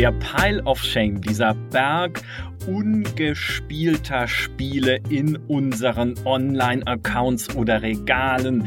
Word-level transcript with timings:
Der 0.00 0.12
Pile 0.12 0.62
of 0.64 0.82
Shame, 0.82 1.20
dieser 1.20 1.52
Berg 1.52 2.22
ungespielter 2.66 4.26
Spiele 4.28 4.98
in 5.10 5.36
unseren 5.46 6.14
Online-Accounts 6.24 7.54
oder 7.54 7.82
Regalen 7.82 8.64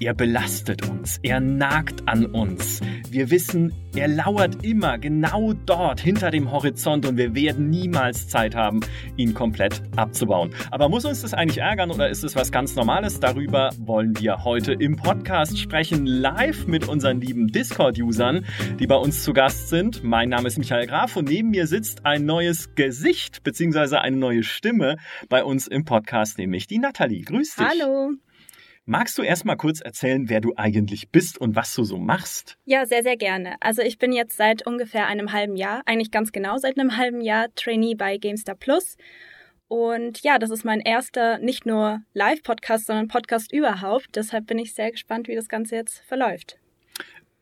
er 0.00 0.14
belastet 0.14 0.88
uns, 0.88 1.18
er 1.22 1.40
nagt 1.40 2.06
an 2.06 2.26
uns. 2.26 2.80
Wir 3.10 3.30
wissen, 3.30 3.72
er 3.94 4.08
lauert 4.08 4.64
immer 4.64 4.98
genau 4.98 5.54
dort 5.54 6.00
hinter 6.00 6.30
dem 6.30 6.50
Horizont 6.50 7.06
und 7.06 7.16
wir 7.16 7.34
werden 7.34 7.70
niemals 7.70 8.28
Zeit 8.28 8.54
haben, 8.54 8.80
ihn 9.16 9.32
komplett 9.32 9.82
abzubauen. 9.96 10.50
Aber 10.70 10.88
muss 10.88 11.04
uns 11.04 11.22
das 11.22 11.32
eigentlich 11.32 11.58
ärgern 11.58 11.90
oder 11.90 12.10
ist 12.10 12.24
es 12.24 12.36
was 12.36 12.52
ganz 12.52 12.74
Normales? 12.76 13.20
Darüber 13.20 13.70
wollen 13.78 14.18
wir 14.20 14.44
heute 14.44 14.72
im 14.74 14.96
Podcast 14.96 15.58
sprechen, 15.58 16.06
live 16.06 16.66
mit 16.66 16.88
unseren 16.88 17.20
lieben 17.20 17.48
Discord-Usern, 17.48 18.44
die 18.78 18.86
bei 18.86 18.96
uns 18.96 19.22
zu 19.22 19.32
Gast 19.32 19.68
sind. 19.68 20.04
Mein 20.04 20.28
Name 20.28 20.48
ist 20.48 20.58
Michael 20.58 20.86
Graf 20.86 21.16
und 21.16 21.28
neben 21.28 21.50
mir 21.50 21.66
sitzt 21.66 22.04
ein 22.04 22.26
neues 22.26 22.74
Gesicht 22.74 23.42
bzw. 23.44 23.96
eine 23.96 24.16
neue 24.16 24.42
Stimme 24.42 24.96
bei 25.28 25.42
uns 25.42 25.66
im 25.66 25.84
Podcast, 25.84 26.38
nämlich 26.38 26.66
die 26.66 26.78
Nathalie. 26.78 27.22
Grüß 27.22 27.56
dich. 27.56 27.66
Hallo. 27.66 28.12
Magst 28.88 29.18
du 29.18 29.22
erst 29.22 29.44
mal 29.44 29.56
kurz 29.56 29.80
erzählen, 29.80 30.28
wer 30.28 30.40
du 30.40 30.52
eigentlich 30.54 31.10
bist 31.10 31.38
und 31.40 31.56
was 31.56 31.74
du 31.74 31.82
so 31.82 31.98
machst? 31.98 32.56
Ja, 32.66 32.86
sehr, 32.86 33.02
sehr 33.02 33.16
gerne. 33.16 33.56
Also 33.58 33.82
ich 33.82 33.98
bin 33.98 34.12
jetzt 34.12 34.36
seit 34.36 34.64
ungefähr 34.64 35.08
einem 35.08 35.32
halben 35.32 35.56
Jahr, 35.56 35.82
eigentlich 35.86 36.12
ganz 36.12 36.30
genau 36.30 36.56
seit 36.58 36.78
einem 36.78 36.96
halben 36.96 37.20
Jahr 37.20 37.48
Trainee 37.56 37.96
bei 37.96 38.16
GameStar 38.16 38.54
Plus. 38.54 38.96
Und 39.66 40.22
ja, 40.22 40.38
das 40.38 40.50
ist 40.50 40.64
mein 40.64 40.78
erster 40.78 41.38
nicht 41.38 41.66
nur 41.66 42.02
Live-Podcast, 42.12 42.86
sondern 42.86 43.08
Podcast 43.08 43.52
überhaupt. 43.52 44.14
Deshalb 44.14 44.46
bin 44.46 44.60
ich 44.60 44.72
sehr 44.72 44.92
gespannt, 44.92 45.26
wie 45.26 45.34
das 45.34 45.48
Ganze 45.48 45.74
jetzt 45.74 46.04
verläuft 46.04 46.56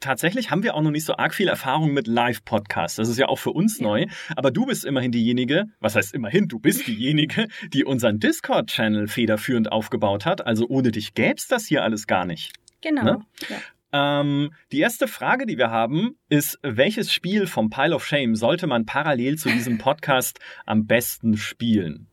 tatsächlich 0.05 0.51
haben 0.51 0.63
wir 0.63 0.75
auch 0.75 0.83
noch 0.83 0.91
nicht 0.91 1.05
so 1.05 1.17
arg 1.17 1.35
viel 1.35 1.49
Erfahrung 1.49 1.93
mit 1.93 2.07
Live-Podcasts. 2.07 2.97
Das 2.97 3.09
ist 3.09 3.19
ja 3.19 3.29
auch 3.29 3.39
für 3.39 3.51
uns 3.51 3.79
ja. 3.79 3.87
neu. 3.87 4.07
Aber 4.37 4.51
du 4.51 4.67
bist 4.67 4.85
immerhin 4.85 5.13
diejenige, 5.13 5.65
was 5.81 5.97
heißt 5.97 6.15
immerhin, 6.15 6.47
du 6.47 6.59
bist 6.59 6.87
diejenige, 6.87 7.49
die 7.73 7.85
unseren 7.85 8.21
Discord-Channel 8.21 9.09
federführend 9.09 9.73
aufgebaut 9.73 10.27
hat. 10.27 10.47
Also 10.47 10.67
ohne 10.69 10.93
dich 10.93 11.15
gäbe 11.15 11.37
es 11.37 11.49
das 11.49 11.67
hier 11.67 11.83
alles 11.83 12.07
gar 12.07 12.27
nicht. 12.27 12.53
Genau. 12.83 13.03
Ne? 13.03 13.19
Ja. 13.49 14.21
Ähm, 14.21 14.53
die 14.73 14.81
erste 14.81 15.09
Frage, 15.09 15.47
die 15.47 15.57
wir 15.57 15.71
haben, 15.71 16.17
ist, 16.29 16.59
welches 16.63 17.13
Spiel 17.13 17.47
vom 17.47 17.71
Pile 17.71 17.95
of 17.95 18.05
Shame 18.05 18.35
sollte 18.35 18.67
man 18.67 18.87
parallel 18.87 19.39
zu 19.39 19.49
diesem 19.49 19.79
Podcast 19.79 20.39
am 20.67 20.87
besten 20.87 21.37
spielen? 21.37 22.09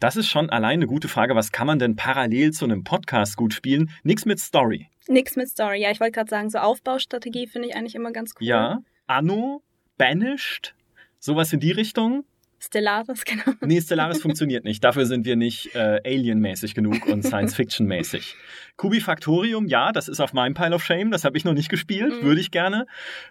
Das 0.00 0.16
ist 0.16 0.28
schon 0.28 0.48
allein 0.48 0.78
eine 0.78 0.86
gute 0.86 1.08
Frage. 1.08 1.34
Was 1.34 1.50
kann 1.52 1.66
man 1.66 1.78
denn 1.78 1.96
parallel 1.96 2.52
zu 2.52 2.64
einem 2.64 2.84
Podcast 2.84 3.36
gut 3.36 3.52
spielen? 3.52 3.90
Nichts 4.04 4.26
mit 4.26 4.38
Story. 4.38 4.88
Nichts 5.08 5.36
mit 5.36 5.48
Story. 5.48 5.80
Ja, 5.80 5.90
ich 5.90 6.00
wollte 6.00 6.12
gerade 6.12 6.30
sagen, 6.30 6.50
so 6.50 6.58
Aufbaustrategie 6.58 7.46
finde 7.46 7.68
ich 7.68 7.76
eigentlich 7.76 7.94
immer 7.94 8.12
ganz 8.12 8.34
cool. 8.38 8.46
Ja. 8.46 8.82
Anno, 9.06 9.62
Banished, 9.96 10.74
sowas 11.18 11.52
in 11.52 11.60
die 11.60 11.72
Richtung. 11.72 12.24
Stellaris, 12.60 13.24
genau. 13.24 13.56
Nee, 13.60 13.80
Stellaris 13.80 14.20
funktioniert 14.20 14.64
nicht. 14.64 14.82
Dafür 14.84 15.06
sind 15.06 15.24
wir 15.24 15.36
nicht 15.36 15.74
äh, 15.74 16.00
Alien-mäßig 16.04 16.74
genug 16.74 17.06
und 17.06 17.22
Science-Fiction-mäßig. 17.22 18.34
Kubi 18.76 19.00
Factorium, 19.00 19.66
ja, 19.66 19.92
das 19.92 20.08
ist 20.08 20.20
auf 20.20 20.32
meinem 20.32 20.54
Pile 20.54 20.74
of 20.74 20.84
Shame. 20.84 21.10
Das 21.10 21.24
habe 21.24 21.38
ich 21.38 21.44
noch 21.44 21.54
nicht 21.54 21.68
gespielt, 21.68 22.20
mhm. 22.20 22.26
würde 22.26 22.40
ich 22.40 22.50
gerne. 22.50 22.86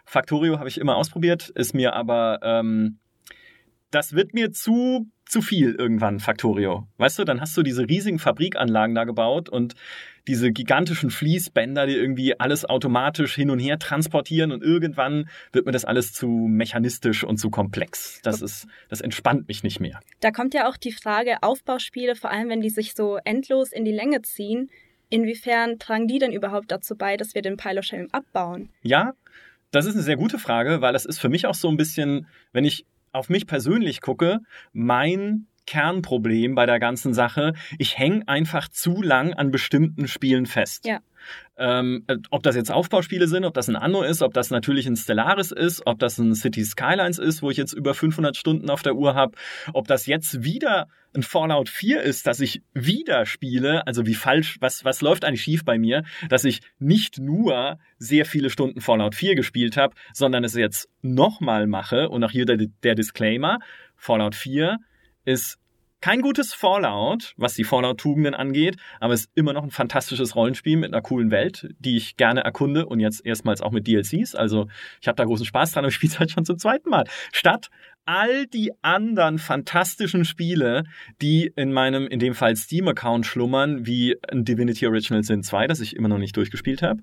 Factorio 0.06 0.59
habe 0.59 0.69
ich 0.69 0.80
immer 0.80 0.95
ausprobiert, 0.95 1.50
ist 1.50 1.73
mir 1.73 1.94
aber 1.94 2.39
ähm, 2.41 3.00
das 3.91 4.14
wird 4.14 4.34
mir 4.34 4.52
zu 4.52 5.08
zu 5.25 5.41
viel 5.41 5.75
irgendwann, 5.75 6.19
Factorio. 6.19 6.88
Weißt 6.97 7.19
du, 7.19 7.25
dann 7.25 7.41
hast 7.41 7.56
du 7.58 7.64
diese 7.64 7.88
riesigen 7.88 8.19
Fabrikanlagen 8.19 8.95
da 8.95 9.03
gebaut 9.03 9.50
und 9.50 9.75
diese 10.28 10.52
gigantischen 10.52 11.09
Fließbänder, 11.09 11.88
die 11.88 11.95
irgendwie 11.95 12.39
alles 12.39 12.66
automatisch 12.66 13.36
hin 13.36 13.50
und 13.50 13.59
her 13.59 13.80
transportieren 13.80 14.52
und 14.52 14.61
irgendwann 14.64 15.30
wird 15.52 15.66
mir 15.66 15.72
das 15.72 15.86
alles 15.86 16.14
zu 16.14 16.28
mechanistisch 16.28 17.23
und 17.23 17.38
zu 17.38 17.50
komplex. 17.50 18.22
Das 18.24 18.41
ist, 18.41 18.68
das 18.90 19.01
entspannt 19.01 19.47
mich 19.47 19.63
nicht 19.63 19.79
mehr. 19.79 20.00
Da 20.19 20.31
kommt 20.31 20.53
ja 20.53 20.69
auch 20.69 20.78
die 20.78 20.91
Frage, 20.91 21.38
Aufbauspiele, 21.41 22.16
vor 22.16 22.31
allem 22.31 22.50
wenn 22.50 22.62
die 22.62 22.69
sich 22.69 22.94
so 22.94 23.18
endlos 23.24 23.72
in 23.72 23.85
die 23.85 23.91
Länge 23.91 24.22
ziehen, 24.22 24.69
inwiefern 25.09 25.79
tragen 25.79 26.07
die 26.07 26.19
denn 26.19 26.34
überhaupt 26.34 26.72
dazu 26.72 26.96
bei, 26.96 27.18
dass 27.18 27.34
wir 27.34 27.41
den 27.41 27.57
Shame 27.81 28.07
abbauen? 28.12 28.69
Ja, 28.81 29.13
das 29.72 29.85
ist 29.85 29.96
eine 29.96 30.03
sehr 30.03 30.18
gute 30.18 30.40
Frage, 30.40 30.81
weil 30.81 30.94
das 30.94 31.06
ist 31.06 31.19
für 31.19 31.30
mich 31.30 31.46
auch 31.46 31.56
so 31.56 31.69
ein 31.69 31.78
bisschen, 31.78 32.28
wenn 32.51 32.66
ich 32.66 32.85
auf 33.12 33.30
mich 33.30 33.47
persönlich 33.47 34.01
gucke, 34.01 34.40
mein 34.74 35.47
Kernproblem 35.67 36.55
bei 36.55 36.66
der 36.66 36.79
ganzen 36.79 37.13
Sache. 37.13 37.53
Ich 37.78 37.97
hänge 37.97 38.28
einfach 38.28 38.69
zu 38.69 39.03
lang 39.03 39.33
an 39.33 39.51
bestimmten 39.51 40.07
Spielen 40.07 40.47
fest. 40.47 40.88
Ja. 40.88 41.01
Ähm, 41.57 42.05
ob 42.29 42.44
das 42.44 42.55
jetzt 42.55 42.72
Aufbauspiele 42.72 43.28
sind, 43.28 43.44
ob 43.44 43.53
das 43.53 43.67
ein 43.67 43.75
Anno 43.75 44.03
ist, 44.03 44.22
ob 44.22 44.33
das 44.33 44.51
natürlich 44.51 44.85
ein 44.85 44.95
Stellaris 44.95 45.51
ist, 45.51 45.85
ob 45.85 46.00
das 46.00 46.17
ein 46.17 46.35
City 46.35 46.63
Skylines 46.63 47.17
ist, 47.17 47.41
wo 47.41 47.50
ich 47.50 47.57
jetzt 47.57 47.73
über 47.73 47.94
500 47.94 48.38
Stunden 48.38 48.69
auf 48.69 48.83
der 48.83 48.95
Uhr 48.95 49.16
habe, 49.16 49.35
ob 49.73 49.88
das 49.88 50.06
jetzt 50.06 50.44
wieder 50.44 50.88
ein 51.16 51.23
Fallout 51.23 51.69
4 51.69 52.01
ist, 52.01 52.27
dass 52.27 52.39
ich 52.39 52.61
wieder 52.73 53.25
spiele, 53.25 53.88
also 53.88 54.06
wie 54.06 54.13
falsch, 54.13 54.57
was, 54.59 54.85
was 54.85 55.01
läuft 55.01 55.25
eigentlich 55.25 55.41
schief 55.41 55.66
bei 55.66 55.79
mir, 55.79 56.03
dass 56.29 56.44
ich 56.44 56.61
nicht 56.77 57.17
nur 57.17 57.79
sehr 57.97 58.25
viele 58.25 58.51
Stunden 58.51 58.81
Fallout 58.81 59.16
4 59.16 59.35
gespielt 59.35 59.77
habe, 59.77 59.95
sondern 60.13 60.44
es 60.44 60.53
jetzt 60.53 60.89
nochmal 61.01 61.66
mache 61.66 62.09
und 62.09 62.23
auch 62.23 62.31
hier 62.31 62.45
der, 62.45 62.57
der 62.83 62.94
Disclaimer, 62.94 63.59
Fallout 63.95 64.35
4 64.35 64.77
ist 65.27 65.59
kein 65.99 66.21
gutes 66.21 66.53
Fallout, 66.53 67.33
was 67.38 67.55
die 67.55 67.63
Fallout-Tugenden 67.63 68.35
angeht, 68.35 68.77
aber 68.99 69.13
es 69.13 69.21
ist 69.21 69.31
immer 69.33 69.51
noch 69.53 69.63
ein 69.63 69.71
fantastisches 69.71 70.35
Rollenspiel 70.35 70.77
mit 70.77 70.93
einer 70.93 71.01
coolen 71.01 71.31
Welt, 71.31 71.67
die 71.79 71.97
ich 71.97 72.17
gerne 72.17 72.43
erkunde 72.43 72.85
und 72.85 72.99
jetzt 72.99 73.25
erstmals 73.25 73.61
auch 73.61 73.71
mit 73.71 73.88
DLCs. 73.88 74.35
Also 74.35 74.67
ich 75.01 75.07
habe 75.07 75.15
da 75.15 75.25
großen 75.25 75.45
Spaß 75.45 75.71
dran 75.71 75.85
und 75.85 75.91
spiele 75.91 76.13
es 76.13 76.19
halt 76.19 76.31
schon 76.31 76.45
zum 76.45 76.57
zweiten 76.59 76.89
Mal. 76.89 77.05
Statt 77.33 77.69
all 78.05 78.45
die 78.45 78.71
anderen 78.83 79.39
fantastischen 79.39 80.23
Spiele, 80.23 80.83
die 81.21 81.51
in 81.55 81.73
meinem, 81.73 82.07
in 82.07 82.19
dem 82.19 82.35
Fall 82.35 82.55
Steam-Account 82.55 83.25
schlummern, 83.25 83.85
wie 83.85 84.15
ein 84.31 84.45
Divinity 84.45 84.85
Original 84.88 85.23
Sin 85.23 85.44
2, 85.44 85.67
das 85.67 85.81
ich 85.81 85.95
immer 85.95 86.07
noch 86.07 86.19
nicht 86.19 86.38
durchgespielt 86.38 86.83
habe. 86.83 87.01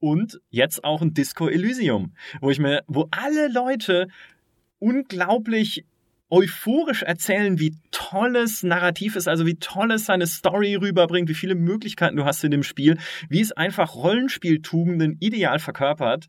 Und 0.00 0.40
jetzt 0.50 0.84
auch 0.84 1.00
ein 1.00 1.14
Disco 1.14 1.48
Elysium, 1.48 2.14
wo 2.40 2.50
ich 2.50 2.58
mir, 2.58 2.82
wo 2.88 3.08
alle 3.10 3.48
Leute 3.48 4.08
unglaublich 4.80 5.86
euphorisch 6.30 7.02
erzählen, 7.02 7.58
wie 7.58 7.76
tolles 7.90 8.62
Narrativ 8.62 9.16
ist, 9.16 9.28
also 9.28 9.46
wie 9.46 9.56
toll 9.56 9.92
es 9.92 10.06
seine 10.06 10.26
Story 10.26 10.74
rüberbringt, 10.74 11.28
wie 11.28 11.34
viele 11.34 11.54
Möglichkeiten 11.54 12.16
du 12.16 12.24
hast 12.24 12.42
in 12.44 12.50
dem 12.50 12.62
Spiel, 12.62 12.98
wie 13.28 13.40
es 13.40 13.52
einfach 13.52 13.94
Rollenspieltugenden 13.94 15.16
ideal 15.20 15.58
verkörpert. 15.58 16.26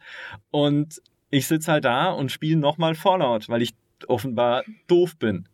Und 0.52 1.02
ich 1.32 1.48
sitze 1.48 1.72
halt 1.72 1.86
da 1.86 2.10
und 2.12 2.32
spiele 2.32 2.58
nochmal 2.58 2.96
Fallout, 2.96 3.50
weil 3.50 3.62
ich 3.62 3.74
offenbar 4.08 4.64
doof 4.88 5.18
bin. 5.18 5.48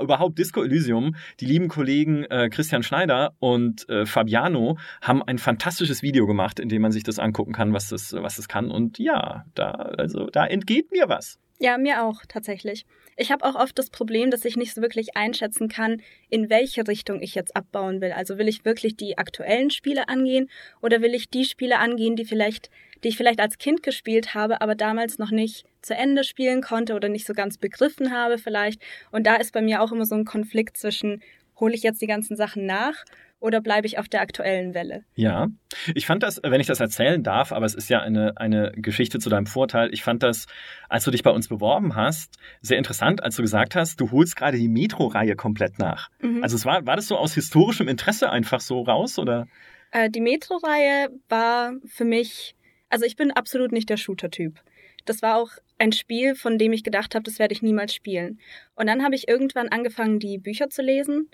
Überhaupt 0.00 0.38
Disco 0.38 0.64
Elysium, 0.64 1.14
die 1.38 1.46
lieben 1.46 1.68
Kollegen 1.68 2.24
äh, 2.24 2.48
Christian 2.48 2.82
Schneider 2.82 3.34
und 3.38 3.88
äh, 3.88 4.04
Fabiano 4.04 4.78
haben 5.00 5.22
ein 5.22 5.38
fantastisches 5.38 6.02
Video 6.02 6.26
gemacht, 6.26 6.58
in 6.58 6.68
dem 6.68 6.82
man 6.82 6.90
sich 6.90 7.04
das 7.04 7.20
angucken 7.20 7.52
kann, 7.52 7.72
was 7.72 7.88
das, 7.88 8.12
was 8.12 8.36
das 8.36 8.48
kann. 8.48 8.70
Und 8.70 8.98
ja, 8.98 9.44
da, 9.54 9.70
also, 9.70 10.26
da 10.26 10.46
entgeht 10.46 10.90
mir 10.90 11.08
was. 11.08 11.38
Ja, 11.60 11.78
mir 11.78 12.02
auch 12.02 12.22
tatsächlich. 12.26 12.84
Ich 13.20 13.30
habe 13.30 13.44
auch 13.44 13.54
oft 13.54 13.78
das 13.78 13.90
Problem, 13.90 14.30
dass 14.30 14.46
ich 14.46 14.56
nicht 14.56 14.72
so 14.72 14.80
wirklich 14.80 15.14
einschätzen 15.14 15.68
kann, 15.68 16.00
in 16.30 16.48
welche 16.48 16.88
Richtung 16.88 17.20
ich 17.20 17.34
jetzt 17.34 17.54
abbauen 17.54 18.00
will. 18.00 18.12
Also 18.12 18.38
will 18.38 18.48
ich 18.48 18.64
wirklich 18.64 18.96
die 18.96 19.18
aktuellen 19.18 19.68
Spiele 19.68 20.08
angehen 20.08 20.48
oder 20.80 21.02
will 21.02 21.14
ich 21.14 21.28
die 21.28 21.44
Spiele 21.44 21.76
angehen, 21.76 22.16
die 22.16 22.24
vielleicht, 22.24 22.70
die 23.04 23.08
ich 23.08 23.18
vielleicht 23.18 23.38
als 23.38 23.58
Kind 23.58 23.82
gespielt 23.82 24.32
habe, 24.32 24.62
aber 24.62 24.74
damals 24.74 25.18
noch 25.18 25.32
nicht 25.32 25.66
zu 25.82 25.94
Ende 25.94 26.24
spielen 26.24 26.62
konnte 26.62 26.94
oder 26.94 27.10
nicht 27.10 27.26
so 27.26 27.34
ganz 27.34 27.58
begriffen 27.58 28.10
habe 28.10 28.38
vielleicht. 28.38 28.80
Und 29.10 29.26
da 29.26 29.36
ist 29.36 29.52
bei 29.52 29.60
mir 29.60 29.82
auch 29.82 29.92
immer 29.92 30.06
so 30.06 30.14
ein 30.14 30.24
Konflikt 30.24 30.78
zwischen, 30.78 31.22
hole 31.58 31.74
ich 31.74 31.82
jetzt 31.82 32.00
die 32.00 32.06
ganzen 32.06 32.36
Sachen 32.38 32.64
nach 32.64 33.04
oder 33.40 33.60
bleibe 33.60 33.86
ich 33.86 33.98
auf 33.98 34.08
der 34.08 34.20
aktuellen 34.20 34.74
Welle? 34.74 35.04
Ja, 35.14 35.48
ich 35.94 36.06
fand 36.06 36.22
das, 36.22 36.40
wenn 36.42 36.60
ich 36.60 36.66
das 36.66 36.78
erzählen 36.78 37.22
darf, 37.22 37.52
aber 37.52 37.66
es 37.66 37.74
ist 37.74 37.88
ja 37.88 38.00
eine, 38.00 38.36
eine 38.36 38.72
Geschichte 38.76 39.18
zu 39.18 39.30
deinem 39.30 39.46
Vorteil. 39.46 39.92
Ich 39.92 40.02
fand 40.02 40.22
das, 40.22 40.46
als 40.88 41.04
du 41.04 41.10
dich 41.10 41.22
bei 41.22 41.30
uns 41.30 41.48
beworben 41.48 41.96
hast, 41.96 42.36
sehr 42.60 42.78
interessant, 42.78 43.22
als 43.22 43.36
du 43.36 43.42
gesagt 43.42 43.74
hast, 43.74 44.00
du 44.00 44.10
holst 44.10 44.36
gerade 44.36 44.58
die 44.58 44.68
Metro-Reihe 44.68 45.36
komplett 45.36 45.78
nach. 45.78 46.10
Mhm. 46.20 46.42
Also 46.42 46.56
es 46.56 46.66
war, 46.66 46.86
war 46.86 46.96
das 46.96 47.08
so 47.08 47.16
aus 47.16 47.34
historischem 47.34 47.88
Interesse 47.88 48.30
einfach 48.30 48.60
so 48.60 48.82
raus 48.82 49.18
oder? 49.18 49.48
Äh, 49.90 50.10
die 50.10 50.20
Metro-Reihe 50.20 51.08
war 51.28 51.72
für 51.86 52.04
mich, 52.04 52.54
also 52.90 53.06
ich 53.06 53.16
bin 53.16 53.30
absolut 53.30 53.72
nicht 53.72 53.88
der 53.88 53.96
Shooter-Typ. 53.96 54.60
Das 55.06 55.22
war 55.22 55.36
auch 55.36 55.50
ein 55.78 55.92
Spiel, 55.92 56.34
von 56.34 56.58
dem 56.58 56.74
ich 56.74 56.84
gedacht 56.84 57.14
habe, 57.14 57.22
das 57.22 57.38
werde 57.38 57.54
ich 57.54 57.62
niemals 57.62 57.94
spielen. 57.94 58.38
Und 58.74 58.86
dann 58.86 59.02
habe 59.02 59.14
ich 59.14 59.28
irgendwann 59.28 59.68
angefangen, 59.68 60.18
die 60.18 60.36
Bücher 60.36 60.68
zu 60.68 60.82
lesen 60.82 61.30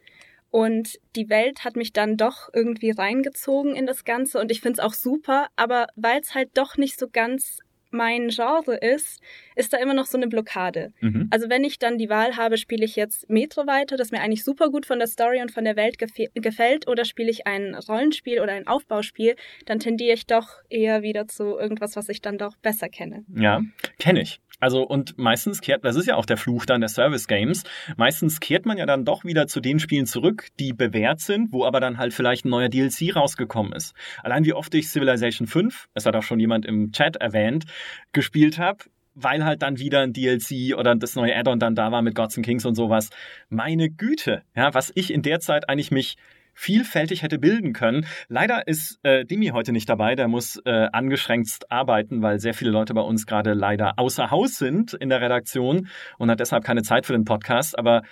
und 0.50 0.98
die 1.16 1.28
Welt 1.28 1.64
hat 1.64 1.76
mich 1.76 1.92
dann 1.92 2.16
doch 2.16 2.48
irgendwie 2.52 2.90
reingezogen 2.90 3.74
in 3.74 3.86
das 3.86 4.04
Ganze 4.04 4.40
und 4.40 4.50
ich 4.50 4.60
finde 4.60 4.80
es 4.80 4.84
auch 4.84 4.94
super, 4.94 5.48
aber 5.56 5.86
weil 5.96 6.20
es 6.20 6.34
halt 6.34 6.50
doch 6.54 6.76
nicht 6.76 6.98
so 6.98 7.08
ganz 7.08 7.58
mein 7.90 8.28
Genre 8.28 8.76
ist, 8.76 9.20
ist 9.54 9.72
da 9.72 9.78
immer 9.78 9.94
noch 9.94 10.06
so 10.06 10.18
eine 10.18 10.26
Blockade. 10.26 10.92
Mhm. 11.00 11.28
Also 11.30 11.48
wenn 11.48 11.64
ich 11.64 11.78
dann 11.78 11.98
die 11.98 12.08
Wahl 12.10 12.36
habe, 12.36 12.58
spiele 12.58 12.84
ich 12.84 12.96
jetzt 12.96 13.30
Metro 13.30 13.66
weiter, 13.66 13.96
das 13.96 14.10
mir 14.10 14.20
eigentlich 14.20 14.44
super 14.44 14.70
gut 14.70 14.86
von 14.86 14.98
der 14.98 15.08
Story 15.08 15.40
und 15.40 15.50
von 15.50 15.64
der 15.64 15.76
Welt 15.76 15.96
gefällt, 15.98 16.88
oder 16.88 17.04
spiele 17.04 17.30
ich 17.30 17.46
ein 17.46 17.74
Rollenspiel 17.74 18.40
oder 18.40 18.52
ein 18.52 18.66
Aufbauspiel, 18.66 19.36
dann 19.64 19.78
tendiere 19.78 20.14
ich 20.14 20.26
doch 20.26 20.48
eher 20.68 21.02
wieder 21.02 21.26
zu 21.28 21.56
irgendwas, 21.58 21.96
was 21.96 22.08
ich 22.08 22.20
dann 22.20 22.38
doch 22.38 22.56
besser 22.56 22.88
kenne. 22.88 23.24
Ja, 23.34 23.62
kenne 23.98 24.20
ich. 24.20 24.40
Also 24.58 24.82
und 24.82 25.18
meistens 25.18 25.60
kehrt, 25.60 25.84
das 25.84 25.96
ist 25.96 26.06
ja 26.06 26.16
auch 26.16 26.26
der 26.26 26.36
Fluch 26.36 26.66
dann 26.66 26.80
der 26.80 26.88
Service 26.88 27.26
Games, 27.26 27.64
meistens 27.96 28.40
kehrt 28.40 28.66
man 28.66 28.78
ja 28.78 28.86
dann 28.86 29.04
doch 29.04 29.24
wieder 29.24 29.46
zu 29.46 29.60
den 29.60 29.78
Spielen 29.78 30.06
zurück, 30.06 30.48
die 30.58 30.72
bewährt 30.72 31.20
sind, 31.20 31.52
wo 31.52 31.64
aber 31.64 31.80
dann 31.80 31.98
halt 31.98 32.14
vielleicht 32.14 32.44
ein 32.44 32.50
neuer 32.50 32.68
DLC 32.68 33.14
rausgekommen 33.14 33.72
ist. 33.72 33.94
Allein 34.22 34.44
wie 34.44 34.54
oft 34.54 34.74
ich 34.74 34.88
Civilization 34.88 35.46
5, 35.46 35.88
es 35.94 36.06
hat 36.06 36.16
auch 36.16 36.22
schon 36.22 36.40
jemand 36.40 36.64
im 36.64 36.92
Chat 36.92 37.16
erwähnt, 37.16 37.64
gespielt 38.12 38.58
habe, 38.58 38.84
weil 39.16 39.44
halt 39.44 39.62
dann 39.62 39.78
wieder 39.78 40.00
ein 40.00 40.12
DLC 40.12 40.76
oder 40.76 40.94
das 40.94 41.16
neue 41.16 41.34
Add-on 41.34 41.58
dann 41.58 41.74
da 41.74 41.90
war 41.90 42.02
mit 42.02 42.14
Gods 42.14 42.36
and 42.36 42.44
Kings 42.44 42.66
und 42.66 42.74
sowas. 42.74 43.10
Meine 43.48 43.90
Güte, 43.90 44.42
ja, 44.54 44.74
was 44.74 44.92
ich 44.94 45.12
in 45.12 45.22
der 45.22 45.40
Zeit 45.40 45.68
eigentlich 45.68 45.90
mich 45.90 46.16
vielfältig 46.56 47.22
hätte 47.22 47.38
bilden 47.38 47.74
können. 47.74 48.06
Leider 48.28 48.66
ist 48.66 48.98
äh, 49.04 49.24
Dimi 49.24 49.48
heute 49.48 49.72
nicht 49.72 49.88
dabei, 49.88 50.16
der 50.16 50.26
muss 50.26 50.60
äh, 50.64 50.88
angeschränkt 50.92 51.70
arbeiten, 51.70 52.22
weil 52.22 52.40
sehr 52.40 52.54
viele 52.54 52.70
Leute 52.70 52.94
bei 52.94 53.02
uns 53.02 53.26
gerade 53.26 53.52
leider 53.52 53.98
außer 53.98 54.30
Haus 54.30 54.56
sind 54.56 54.94
in 54.94 55.10
der 55.10 55.20
Redaktion 55.20 55.88
und 56.18 56.30
hat 56.30 56.40
deshalb 56.40 56.64
keine 56.64 56.82
Zeit 56.82 57.06
für 57.06 57.12
den 57.12 57.26
Podcast. 57.26 57.78
Aber 57.78 58.02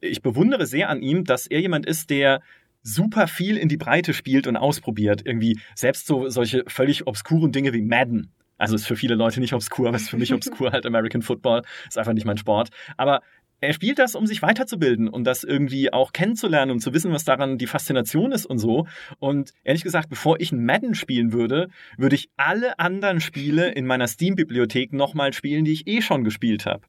ich 0.00 0.20
bewundere 0.20 0.66
sehr 0.66 0.90
an 0.90 1.00
ihm, 1.00 1.24
dass 1.24 1.46
er 1.46 1.60
jemand 1.60 1.86
ist, 1.86 2.10
der 2.10 2.42
super 2.82 3.26
viel 3.26 3.56
in 3.56 3.68
die 3.68 3.78
Breite 3.78 4.12
spielt 4.12 4.46
und 4.46 4.56
ausprobiert. 4.56 5.22
Irgendwie 5.24 5.58
selbst 5.74 6.06
so 6.06 6.28
solche 6.28 6.64
völlig 6.68 7.06
obskuren 7.06 7.50
Dinge 7.50 7.72
wie 7.72 7.82
Madden. 7.82 8.30
Also 8.58 8.74
ist 8.74 8.86
für 8.86 8.96
viele 8.96 9.14
Leute 9.14 9.40
nicht 9.40 9.52
obskur, 9.52 9.88
aber 9.88 9.96
ist 9.96 10.08
für 10.08 10.16
mich 10.16 10.32
obskur 10.32 10.70
halt 10.72 10.86
American 10.86 11.22
Football. 11.22 11.62
Ist 11.88 11.98
einfach 11.98 12.12
nicht 12.12 12.26
mein 12.26 12.38
Sport. 12.38 12.70
Aber 12.96 13.22
er 13.60 13.72
spielt 13.72 13.98
das, 13.98 14.14
um 14.14 14.26
sich 14.26 14.42
weiterzubilden 14.42 15.08
und 15.08 15.24
das 15.24 15.44
irgendwie 15.44 15.92
auch 15.92 16.12
kennenzulernen 16.12 16.70
und 16.72 16.80
zu 16.80 16.92
wissen, 16.92 17.12
was 17.12 17.24
daran 17.24 17.58
die 17.58 17.66
Faszination 17.66 18.32
ist 18.32 18.46
und 18.46 18.58
so. 18.58 18.86
Und 19.18 19.52
ehrlich 19.64 19.82
gesagt, 19.82 20.08
bevor 20.08 20.40
ich 20.40 20.52
ein 20.52 20.64
Madden 20.64 20.94
spielen 20.94 21.32
würde, 21.32 21.68
würde 21.96 22.16
ich 22.16 22.28
alle 22.36 22.78
anderen 22.78 23.20
Spiele 23.20 23.72
in 23.72 23.86
meiner 23.86 24.08
Steam-Bibliothek 24.08 24.92
nochmal 24.92 25.32
spielen, 25.32 25.64
die 25.64 25.72
ich 25.72 25.86
eh 25.86 26.02
schon 26.02 26.24
gespielt 26.24 26.66
habe. 26.66 26.82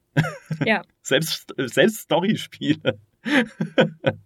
Ja. 0.65 0.81
selbst, 1.01 1.53
selbst 1.57 1.99
Story-Spiele. 1.99 2.99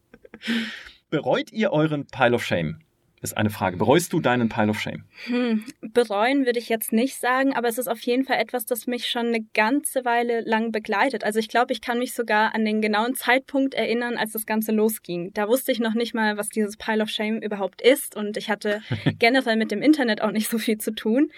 Bereut 1.10 1.52
ihr 1.52 1.72
euren 1.72 2.08
Pile 2.08 2.36
of 2.36 2.44
Shame? 2.44 2.80
Ist 3.22 3.38
eine 3.38 3.52
Frage. 3.52 3.78
Bereust 3.78 4.14
du 4.14 4.20
deinen 4.20 4.50
Pile 4.50 4.70
of 4.70 4.80
Shame? 4.80 5.04
Hm, 5.26 5.64
bereuen 5.82 6.46
würde 6.46 6.60
ich 6.60 6.70
jetzt 6.70 6.92
nicht 6.92 7.20
sagen, 7.20 7.54
aber 7.54 7.68
es 7.68 7.78
ist 7.78 7.88
auf 7.88 8.00
jeden 8.02 8.26
Fall 8.26 8.40
etwas, 8.40 8.66
das 8.66 8.88
mich 8.88 9.08
schon 9.08 9.28
eine 9.28 9.42
ganze 9.54 10.06
Weile 10.06 10.42
lang 10.42 10.72
begleitet. 10.72 11.24
Also 11.24 11.38
ich 11.38 11.48
glaube, 11.48 11.72
ich 11.72 11.82
kann 11.82 12.00
mich 12.00 12.14
sogar 12.14 12.56
an 12.56 12.66
den 12.66 12.82
genauen 12.82 13.14
Zeitpunkt 13.14 13.76
erinnern, 13.76 14.18
als 14.18 14.32
das 14.32 14.46
Ganze 14.46 14.72
losging. 14.72 15.32
Da 15.34 15.48
wusste 15.48 15.72
ich 15.72 15.80
noch 15.80 15.94
nicht 15.94 16.16
mal, 16.16 16.38
was 16.38 16.50
dieses 16.50 16.78
Pile 16.78 17.04
of 17.04 17.10
Shame 17.10 17.42
überhaupt 17.42 17.82
ist 17.82 18.16
und 18.16 18.38
ich 18.38 18.50
hatte 18.50 18.82
generell 19.20 19.56
mit 19.56 19.72
dem 19.72 19.84
Internet 19.84 20.22
auch 20.22 20.32
nicht 20.32 20.50
so 20.50 20.58
viel 20.58 20.80
zu 20.80 20.92
tun. 20.92 21.32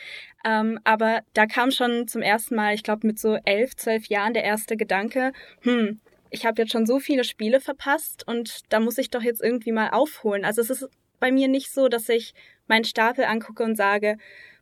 Ähm, 0.46 0.80
aber 0.86 1.22
da 1.34 1.46
kam 1.46 1.72
schon 1.72 2.08
zum 2.08 2.22
ersten 2.22 2.56
Mal, 2.56 2.76
ich 2.76 2.84
glaube 2.84 3.08
mit 3.08 3.20
so 3.20 3.38
elf, 3.44 3.76
zwölf 3.76 4.08
Jahren 4.08 4.34
der 4.34 4.44
erste 4.44 4.78
Gedanke, 4.78 5.34
hm, 5.62 6.00
ich 6.30 6.46
habe 6.46 6.62
jetzt 6.62 6.72
schon 6.72 6.88
so 6.88 7.00
viele 7.00 7.24
Spiele 7.24 7.60
verpasst 7.60 8.28
und 8.28 8.62
da 8.70 8.80
muss 8.80 8.98
ich 8.98 9.12
doch 9.12 9.22
jetzt 9.22 9.42
irgendwie 9.42 9.72
mal 9.72 9.90
aufholen. 9.90 10.46
Also 10.46 10.62
es 10.62 10.72
ist 10.72 10.90
bei 11.24 11.32
mir 11.32 11.48
nicht 11.48 11.72
so, 11.72 11.88
dass 11.88 12.10
ich 12.10 12.34
meinen 12.68 12.84
Stapel 12.84 13.24
angucke 13.24 13.64
und 13.64 13.78
sage, 13.78 14.18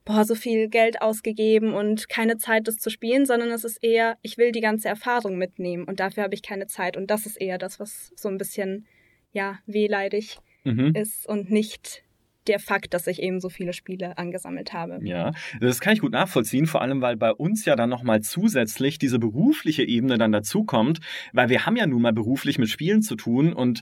boah, 0.06 0.26
so 0.26 0.36
viel 0.36 0.70
Geld 0.70 1.02
ausgegeben 1.02 1.74
und 1.74 2.08
keine 2.08 2.38
Zeit, 2.38 2.68
das 2.68 2.78
zu 2.78 2.92
spielen, 2.92 3.26
sondern 3.26 3.50
es 3.50 3.64
ist 3.64 3.84
eher, 3.84 4.16
ich 4.22 4.38
will 4.38 4.52
die 4.52 4.62
ganze 4.62 4.88
Erfahrung 4.88 5.40
mitnehmen 5.40 5.86
und 5.86 6.00
dafür 6.00 6.22
habe 6.22 6.36
ich 6.36 6.44
keine 6.44 6.68
Zeit. 6.68 6.98
Und 6.98 7.10
das 7.10 7.26
ist 7.26 7.42
eher 7.42 7.58
das, 7.58 7.80
was 7.80 8.12
so 8.16 8.30
ein 8.30 8.38
bisschen, 8.38 8.86
ja, 9.34 9.58
wehleidig 9.66 10.38
mhm. 10.64 10.94
ist 10.94 11.28
und 11.28 11.50
nicht 11.50 12.04
der 12.46 12.60
Fakt, 12.60 12.94
dass 12.94 13.08
ich 13.08 13.24
eben 13.24 13.40
so 13.40 13.50
viele 13.50 13.74
Spiele 13.74 14.20
angesammelt 14.20 14.72
habe. 14.72 15.00
Ja, 15.02 15.32
das 15.60 15.80
kann 15.80 15.94
ich 15.94 16.02
gut 16.02 16.12
nachvollziehen, 16.12 16.68
vor 16.68 16.84
allem 16.84 17.02
weil 17.02 17.18
bei 17.18 17.32
uns 17.32 17.66
ja 17.66 17.76
dann 17.76 17.90
nochmal 17.90 18.22
zusätzlich 18.22 19.00
diese 19.00 19.18
berufliche 19.18 19.84
Ebene 19.84 20.20
dann 20.20 20.32
dazukommt, 20.32 21.00
weil 21.34 21.50
wir 21.50 21.66
haben 21.66 21.76
ja 21.76 21.88
nun 21.88 22.04
mal 22.04 22.14
beruflich 22.14 22.60
mit 22.60 22.70
Spielen 22.70 23.02
zu 23.02 23.16
tun 23.16 23.52
und 23.52 23.82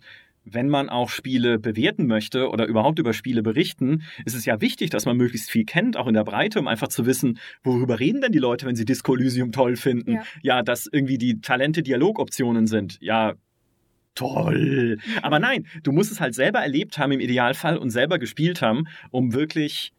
wenn 0.54 0.70
man 0.70 0.90
auch 0.90 1.10
Spiele 1.10 1.60
bewerten 1.60 2.08
möchte 2.08 2.50
oder 2.50 2.66
überhaupt 2.66 3.00
über 3.00 3.14
Spiele 3.14 3.42
berichten, 3.42 4.04
ist 4.26 4.36
es 4.36 4.46
ja 4.46 4.62
wichtig, 4.62 4.90
dass 4.90 5.06
man 5.06 5.18
möglichst 5.18 5.50
viel 5.50 5.66
kennt, 5.66 5.98
auch 5.98 6.08
in 6.08 6.14
der 6.14 6.24
Breite, 6.24 6.60
um 6.60 6.68
einfach 6.68 6.88
zu 6.88 7.06
wissen, 7.06 7.40
worüber 7.64 8.00
reden 8.00 8.22
denn 8.22 8.32
die 8.32 8.40
Leute, 8.40 8.66
wenn 8.66 8.76
sie 8.76 8.86
Disco 8.86 9.16
Elysium 9.16 9.52
toll 9.52 9.76
finden. 9.76 10.14
Ja, 10.14 10.24
ja 10.42 10.64
dass 10.64 10.88
irgendwie 10.92 11.18
die 11.18 11.42
Talente 11.42 11.84
Dialogoptionen 11.84 12.68
sind. 12.68 12.98
Ja, 13.02 13.34
toll. 14.16 14.98
Aber 15.22 15.40
nein, 15.40 15.66
du 15.84 15.92
musst 15.92 16.12
es 16.12 16.20
halt 16.20 16.36
selber 16.36 16.60
erlebt 16.60 16.98
haben 16.98 17.12
im 17.12 17.20
Idealfall 17.20 17.78
und 17.78 17.90
selber 17.90 18.20
gespielt 18.20 18.62
haben, 18.62 18.86
um 19.12 19.34
wirklich 19.34 19.94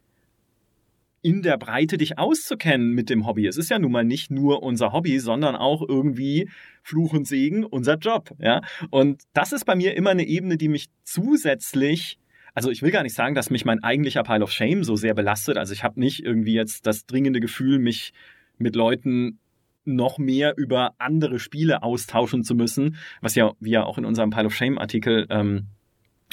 in 1.22 1.43
der 1.43 1.58
Breite 1.58 1.99
dich 1.99 2.19
auszukennen 2.19 2.93
mit 2.93 3.11
dem 3.11 3.26
Hobby. 3.26 3.46
Es 3.46 3.56
ist 3.56 3.70
ja 3.70 3.78
nun 3.78 3.93
mal 3.93 4.05
nicht 4.05 4.31
nur 4.31 4.62
unser 4.62 4.93
Hobby, 4.93 5.19
sondern 5.19 5.55
auch 5.56 5.87
irgendwie 5.87 6.49
Fluch 6.82 7.12
und 7.12 7.26
Segen 7.26 7.64
unser 7.64 7.96
Job, 7.96 8.31
ja. 8.38 8.62
Und 8.90 9.22
das 9.32 9.52
ist 9.52 9.64
bei 9.64 9.75
mir 9.75 9.96
immer 9.96 10.11
eine 10.11 10.26
Ebene, 10.26 10.56
die 10.56 10.69
mich 10.69 10.88
zusätzlich 11.05 12.19
also 12.52 12.69
ich 12.70 12.82
will 12.82 12.90
gar 12.90 13.05
nicht 13.05 13.14
sagen, 13.14 13.37
dass 13.37 13.49
mich 13.49 13.64
mein 13.64 13.84
eigentlicher 13.84 14.25
Pile 14.25 14.43
of 14.43 14.50
Shame 14.50 14.82
so 14.82 14.96
sehr 14.96 15.14
belastet. 15.14 15.56
Also 15.56 15.72
ich 15.72 15.84
habe 15.84 16.00
nicht 16.00 16.25
irgendwie 16.25 16.55
jetzt 16.55 16.84
das 16.84 17.06
dringende 17.06 17.38
Gefühl, 17.38 17.78
mich 17.78 18.12
mit 18.58 18.75
Leuten 18.75 19.38
noch 19.84 20.19
mehr 20.19 20.55
über 20.56 20.94
andere 20.99 21.38
Spiele 21.38 21.82
austauschen 21.82 22.44
zu 22.44 22.55
müssen, 22.55 22.96
was 23.20 23.34
ja 23.34 23.52
wir 23.61 23.87
auch 23.87 23.99
in 23.99 24.05
unserem 24.05 24.31
Pile 24.31 24.46
of 24.46 24.55
Shame 24.55 24.78
Artikel 24.78 25.26
ähm, 25.31 25.67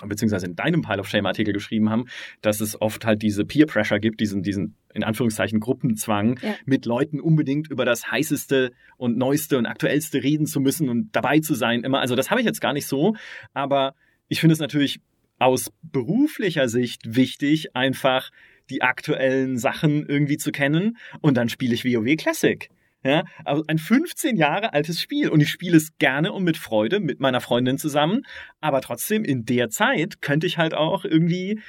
beziehungsweise 0.06 0.46
in 0.46 0.56
deinem 0.56 0.82
Pile 0.82 1.00
of 1.00 1.08
Shame 1.08 1.26
Artikel 1.26 1.54
geschrieben 1.54 1.90
haben, 1.90 2.06
dass 2.42 2.62
es 2.62 2.80
oft 2.80 3.06
halt 3.06 3.22
diese 3.22 3.46
Peer 3.46 3.66
Pressure 3.66 4.00
gibt, 4.00 4.20
diesen, 4.20 4.44
diesen 4.44 4.76
in 4.94 5.04
Anführungszeichen 5.04 5.60
Gruppenzwang, 5.60 6.40
ja. 6.42 6.56
mit 6.66 6.86
Leuten 6.86 7.20
unbedingt 7.20 7.70
über 7.70 7.86
das 7.86 8.12
heißeste 8.12 8.72
und 8.98 9.18
neueste 9.18 9.58
und 9.58 9.66
aktuellste 9.66 10.24
reden 10.24 10.46
zu 10.46 10.60
müssen 10.60 10.90
und 10.90 11.10
dabei 11.16 11.40
zu 11.40 11.56
sein. 11.56 11.84
Immer, 11.84 12.00
also 12.00 12.16
das 12.16 12.30
habe 12.30 12.42
ich 12.42 12.46
jetzt 12.46 12.62
gar 12.62 12.74
nicht 12.74 12.88
so, 12.88 13.16
aber 13.54 13.96
ich 14.28 14.40
finde 14.40 14.54
es 14.54 14.60
natürlich 14.60 15.00
aus 15.40 15.72
beruflicher 15.82 16.68
Sicht 16.68 17.16
wichtig, 17.16 17.76
einfach 17.76 18.32
die 18.70 18.82
aktuellen 18.82 19.58
Sachen 19.58 20.06
irgendwie 20.06 20.38
zu 20.38 20.52
kennen 20.52 20.98
und 21.22 21.38
dann 21.38 21.50
spiele 21.50 21.74
ich 21.74 21.86
WoW 21.86 22.18
Classic. 22.18 22.70
Ja, 23.07 23.24
also 23.45 23.63
ein 23.68 23.77
15 23.77 24.36
Jahre 24.36 24.74
altes 24.74 25.01
Spiel 25.01 25.30
und 25.30 25.39
ich 25.39 25.50
spiele 25.50 25.77
es 25.77 25.98
gerne 25.98 26.33
und 26.33 26.44
mit 26.44 26.57
Freude 26.57 27.00
mit 27.00 27.21
meiner 27.21 27.39
Freundin 27.39 27.77
zusammen, 27.77 28.25
aber 28.59 28.81
trotzdem 28.81 29.24
in 29.24 29.45
der 29.45 29.69
Zeit 29.69 30.21
könnte 30.21 30.45
ich 30.45 30.57
halt 30.57 30.74
auch 30.74 31.06
irgendwie 31.06 31.62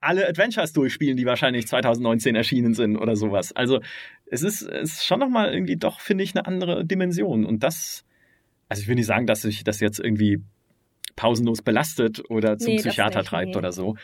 alle 0.00 0.28
Adventures 0.28 0.74
durchspielen, 0.74 1.16
die 1.16 1.24
wahrscheinlich 1.24 1.66
2019 1.66 2.36
erschienen 2.36 2.74
sind 2.74 2.96
oder 2.96 3.16
sowas. 3.16 3.52
Also 3.52 3.80
es 4.26 4.42
ist, 4.42 4.62
es 4.62 4.92
ist 4.92 5.06
schon 5.06 5.20
nochmal 5.20 5.54
irgendwie 5.54 5.76
doch, 5.76 6.00
finde 6.00 6.22
ich, 6.22 6.34
eine 6.34 6.46
andere 6.46 6.84
Dimension. 6.84 7.46
Und 7.46 7.62
das, 7.62 8.04
also 8.68 8.82
ich 8.82 8.88
will 8.88 8.96
nicht 8.96 9.06
sagen, 9.06 9.26
dass 9.26 9.42
sich 9.42 9.64
das 9.64 9.80
jetzt 9.80 9.98
irgendwie 9.98 10.42
pausenlos 11.16 11.62
belastet 11.62 12.22
oder 12.28 12.58
zum 12.58 12.74
nee, 12.74 12.78
Psychiater 12.78 13.24
treibt 13.24 13.52
nee. 13.52 13.56
oder 13.56 13.72
so. 13.72 13.96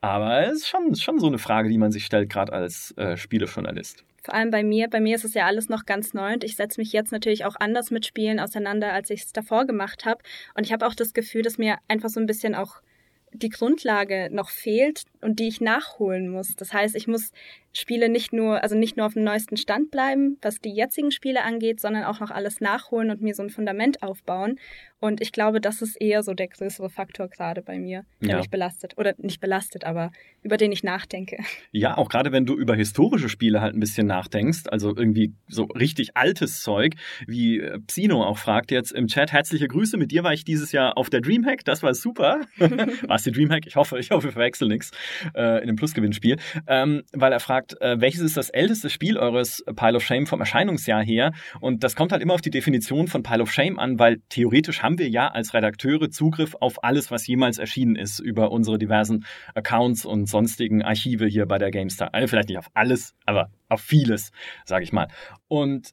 Aber 0.00 0.46
es 0.46 0.58
ist 0.58 0.68
schon, 0.68 0.94
schon 0.94 1.18
so 1.18 1.26
eine 1.26 1.38
Frage, 1.38 1.68
die 1.70 1.78
man 1.78 1.90
sich 1.90 2.04
stellt, 2.04 2.30
gerade 2.30 2.52
als 2.52 2.92
äh, 2.96 3.16
Spielejournalist. 3.16 4.04
Vor 4.22 4.34
allem 4.34 4.50
bei 4.50 4.62
mir. 4.62 4.88
Bei 4.88 5.00
mir 5.00 5.16
ist 5.16 5.24
es 5.24 5.34
ja 5.34 5.46
alles 5.46 5.68
noch 5.68 5.86
ganz 5.86 6.12
neu 6.12 6.34
und 6.34 6.44
ich 6.44 6.56
setze 6.56 6.80
mich 6.80 6.92
jetzt 6.92 7.12
natürlich 7.12 7.44
auch 7.44 7.56
anders 7.58 7.90
mit 7.90 8.04
Spielen 8.04 8.40
auseinander, 8.40 8.92
als 8.92 9.10
ich 9.10 9.22
es 9.22 9.32
davor 9.32 9.64
gemacht 9.64 10.04
habe. 10.04 10.22
Und 10.54 10.64
ich 10.64 10.72
habe 10.72 10.86
auch 10.86 10.94
das 10.94 11.14
Gefühl, 11.14 11.42
dass 11.42 11.58
mir 11.58 11.78
einfach 11.88 12.08
so 12.08 12.20
ein 12.20 12.26
bisschen 12.26 12.54
auch 12.54 12.82
die 13.32 13.50
Grundlage 13.50 14.28
noch 14.32 14.50
fehlt 14.50 15.04
und 15.20 15.38
die 15.38 15.48
ich 15.48 15.60
nachholen 15.60 16.30
muss. 16.30 16.56
Das 16.56 16.72
heißt, 16.72 16.96
ich 16.96 17.06
muss 17.06 17.32
Spiele 17.72 18.08
nicht 18.08 18.32
nur, 18.32 18.62
also 18.62 18.76
nicht 18.76 18.96
nur 18.96 19.06
auf 19.06 19.14
dem 19.14 19.24
neuesten 19.24 19.56
Stand 19.56 19.90
bleiben, 19.90 20.38
was 20.42 20.60
die 20.60 20.72
jetzigen 20.72 21.10
Spiele 21.10 21.42
angeht, 21.42 21.80
sondern 21.80 22.04
auch 22.04 22.20
noch 22.20 22.30
alles 22.30 22.60
nachholen 22.60 23.10
und 23.10 23.20
mir 23.20 23.34
so 23.34 23.42
ein 23.42 23.50
Fundament 23.50 24.02
aufbauen. 24.02 24.58
Und 25.00 25.20
ich 25.20 25.30
glaube, 25.30 25.60
das 25.60 25.80
ist 25.80 26.00
eher 26.00 26.24
so 26.24 26.34
der 26.34 26.48
größere 26.48 26.90
Faktor 26.90 27.28
gerade 27.28 27.62
bei 27.62 27.78
mir, 27.78 28.04
der 28.20 28.30
ja. 28.30 28.36
mich 28.38 28.50
belastet. 28.50 28.94
Oder 28.96 29.14
nicht 29.18 29.40
belastet, 29.40 29.84
aber 29.84 30.10
über 30.42 30.56
den 30.56 30.72
ich 30.72 30.82
nachdenke. 30.82 31.38
Ja, 31.70 31.96
auch 31.96 32.08
gerade 32.08 32.32
wenn 32.32 32.46
du 32.46 32.56
über 32.56 32.74
historische 32.74 33.28
Spiele 33.28 33.60
halt 33.60 33.74
ein 33.74 33.80
bisschen 33.80 34.06
nachdenkst, 34.06 34.62
also 34.70 34.96
irgendwie 34.96 35.34
so 35.46 35.64
richtig 35.64 36.16
altes 36.16 36.62
Zeug, 36.62 36.94
wie 37.26 37.60
äh, 37.60 37.78
Psino 37.80 38.24
auch 38.24 38.38
fragt 38.38 38.70
jetzt 38.70 38.90
im 38.90 39.06
Chat, 39.06 39.32
herzliche 39.32 39.68
Grüße, 39.68 39.96
mit 39.96 40.10
dir 40.10 40.24
war 40.24 40.32
ich 40.32 40.44
dieses 40.44 40.72
Jahr 40.72 40.96
auf 40.96 41.10
der 41.10 41.20
Dreamhack, 41.20 41.64
das 41.64 41.82
war 41.82 41.94
super. 41.94 42.40
war 42.58 43.16
es 43.16 43.22
die 43.22 43.32
Dreamhack? 43.32 43.66
Ich 43.66 43.76
hoffe, 43.76 43.98
ich 43.98 44.10
hoffe, 44.10 44.28
wir 44.28 44.32
verwechseln 44.32 44.70
nichts 44.70 44.90
äh, 45.34 45.60
in 45.60 45.68
dem 45.68 45.76
Plusgewinnspiel. 45.76 46.38
Ähm, 46.66 47.02
weil 47.12 47.32
er 47.32 47.40
fragt, 47.40 47.67
fragt, 47.68 47.80
äh, 47.80 48.00
welches 48.00 48.20
ist 48.20 48.36
das 48.36 48.50
älteste 48.50 48.90
Spiel 48.90 49.16
eures 49.18 49.64
Pile 49.76 49.96
of 49.96 50.02
Shame 50.02 50.26
vom 50.26 50.40
Erscheinungsjahr 50.40 51.02
her? 51.04 51.32
Und 51.60 51.84
das 51.84 51.96
kommt 51.96 52.12
halt 52.12 52.22
immer 52.22 52.34
auf 52.34 52.40
die 52.40 52.50
Definition 52.50 53.08
von 53.08 53.22
Pile 53.22 53.42
of 53.42 53.50
Shame 53.50 53.78
an, 53.78 53.98
weil 53.98 54.20
theoretisch 54.28 54.82
haben 54.82 54.98
wir 54.98 55.08
ja 55.08 55.28
als 55.28 55.54
Redakteure 55.54 56.10
Zugriff 56.10 56.54
auf 56.60 56.82
alles, 56.84 57.10
was 57.10 57.26
jemals 57.26 57.58
erschienen 57.58 57.96
ist, 57.96 58.18
über 58.18 58.50
unsere 58.50 58.78
diversen 58.78 59.24
Accounts 59.54 60.04
und 60.04 60.26
sonstigen 60.26 60.82
Archive 60.82 61.26
hier 61.26 61.46
bei 61.46 61.58
der 61.58 61.70
GameStar. 61.70 62.12
Also 62.12 62.28
vielleicht 62.28 62.48
nicht 62.48 62.58
auf 62.58 62.70
alles, 62.74 63.14
aber 63.26 63.50
auf 63.68 63.80
vieles, 63.80 64.32
sage 64.64 64.84
ich 64.84 64.92
mal. 64.92 65.08
Und 65.48 65.90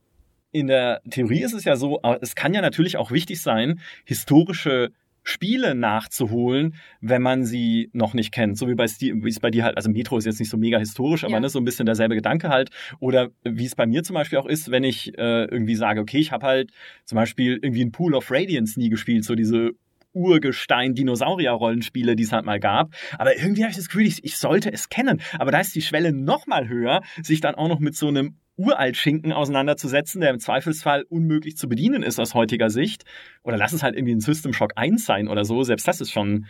in 0.52 0.68
der 0.68 1.02
Theorie 1.10 1.44
ist 1.44 1.54
es 1.54 1.66
ja 1.66 1.76
so, 1.76 2.00
es 2.22 2.36
kann 2.36 2.54
ja 2.54 2.62
natürlich 2.62 2.96
auch 2.96 3.12
wichtig 3.12 3.42
sein, 3.42 3.82
historische 4.06 4.92
Spiele 5.28 5.74
nachzuholen, 5.74 6.76
wenn 7.02 7.24
man 7.24 7.46
sie 7.46 7.90
noch 7.94 8.14
nicht 8.14 8.32
kennt. 8.32 8.58
So 8.58 8.68
wie, 8.68 8.76
bei 8.76 8.86
wie 8.86 9.28
es 9.28 9.40
bei 9.40 9.50
dir 9.50 9.64
halt, 9.64 9.76
also 9.76 9.90
Metro 9.90 10.18
ist 10.18 10.26
jetzt 10.26 10.40
nicht 10.40 10.52
so 10.52 10.58
mega 10.58 10.78
historisch, 10.78 11.24
aber 11.24 11.34
ja. 11.34 11.40
ne, 11.40 11.50
so 11.50 11.60
ein 11.60 11.66
bisschen 11.66 11.88
derselbe 11.88 12.14
Gedanke 12.14 12.50
halt. 12.50 12.70
Oder 13.00 13.32
wie 13.44 13.66
es 13.66 13.76
bei 13.76 13.88
mir 13.88 14.04
zum 14.04 14.14
Beispiel 14.14 14.38
auch 14.38 14.46
ist, 14.46 14.70
wenn 14.70 14.84
ich 14.84 15.18
äh, 15.18 15.46
irgendwie 15.46 15.76
sage, 15.76 16.00
okay, 16.00 16.20
ich 16.20 16.32
habe 16.32 16.46
halt 16.46 16.72
zum 17.06 17.16
Beispiel 17.16 17.60
irgendwie 17.62 17.84
ein 17.84 17.92
Pool 17.92 18.14
of 18.14 18.30
Radiance 18.30 18.80
nie 18.80 18.90
gespielt, 18.90 19.26
so 19.26 19.34
diese 19.34 19.72
Urgestein-Dinosaurier-Rollenspiele, 20.14 22.16
die 22.16 22.24
es 22.24 22.32
halt 22.32 22.46
mal 22.46 22.60
gab. 22.60 22.94
Aber 23.18 23.36
irgendwie 23.36 23.64
habe 23.64 23.72
ich 23.72 23.78
das 23.78 23.88
Gefühl, 23.88 24.06
ich, 24.06 24.24
ich 24.24 24.38
sollte 24.38 24.72
es 24.72 24.90
kennen. 24.90 25.22
Aber 25.40 25.52
da 25.52 25.60
ist 25.60 25.76
die 25.76 25.82
Schwelle 25.82 26.14
noch 26.14 26.46
mal 26.46 26.70
höher, 26.70 27.02
sich 27.24 27.42
dann 27.42 27.56
auch 27.56 27.68
noch 27.68 27.80
mit 27.80 27.96
so 27.96 28.08
einem 28.08 28.38
Uralt-Schinken 28.58 29.34
auseinanderzusetzen, 29.34 30.22
der 30.22 30.32
im 30.32 30.40
Zweifelsfall 30.40 31.04
unmöglich 31.10 31.58
zu 31.58 31.68
bedienen 31.68 32.04
ist 32.04 32.20
aus 32.20 32.34
heutiger 32.34 32.70
Sicht. 32.70 33.04
Oder 33.44 33.58
lass 33.58 33.74
es 33.74 33.84
halt 33.84 33.96
irgendwie 33.96 34.16
ein 34.16 34.22
System 34.22 34.54
Shock 34.54 34.74
1 34.76 35.06
sein 35.06 35.28
oder 35.28 35.46
so. 35.46 35.64
Selbst 35.64 35.88
das 35.88 36.02
ist 36.02 36.12
schon 36.12 36.46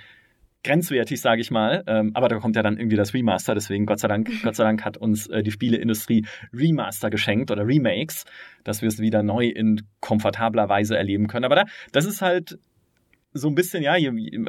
grenzwertig, 0.65 1.21
sage 1.21 1.41
ich 1.41 1.51
mal. 1.51 1.83
Ähm, 1.87 2.11
aber 2.13 2.27
da 2.27 2.39
kommt 2.39 2.55
ja 2.55 2.63
dann 2.63 2.77
irgendwie 2.77 2.97
das 2.97 3.13
Remaster. 3.13 3.53
Deswegen, 3.53 3.85
Gott 3.85 3.99
sei 3.99 4.07
Dank, 4.07 4.29
Gott 4.43 4.55
sei 4.55 4.63
Dank 4.63 4.83
hat 4.83 4.97
uns 4.97 5.27
äh, 5.27 5.43
die 5.43 5.51
Spieleindustrie 5.51 6.25
Remaster 6.53 7.09
geschenkt 7.09 7.51
oder 7.51 7.65
Remakes, 7.65 8.25
dass 8.63 8.81
wir 8.81 8.89
es 8.89 8.99
wieder 8.99 9.23
neu 9.23 9.47
in 9.47 9.81
komfortabler 10.01 10.67
Weise 10.67 10.97
erleben 10.97 11.27
können. 11.27 11.45
Aber 11.45 11.55
da, 11.55 11.63
das 11.91 12.05
ist 12.05 12.21
halt 12.21 12.57
so 13.37 13.49
ein 13.49 13.55
bisschen, 13.55 13.83
ja, 13.83 13.95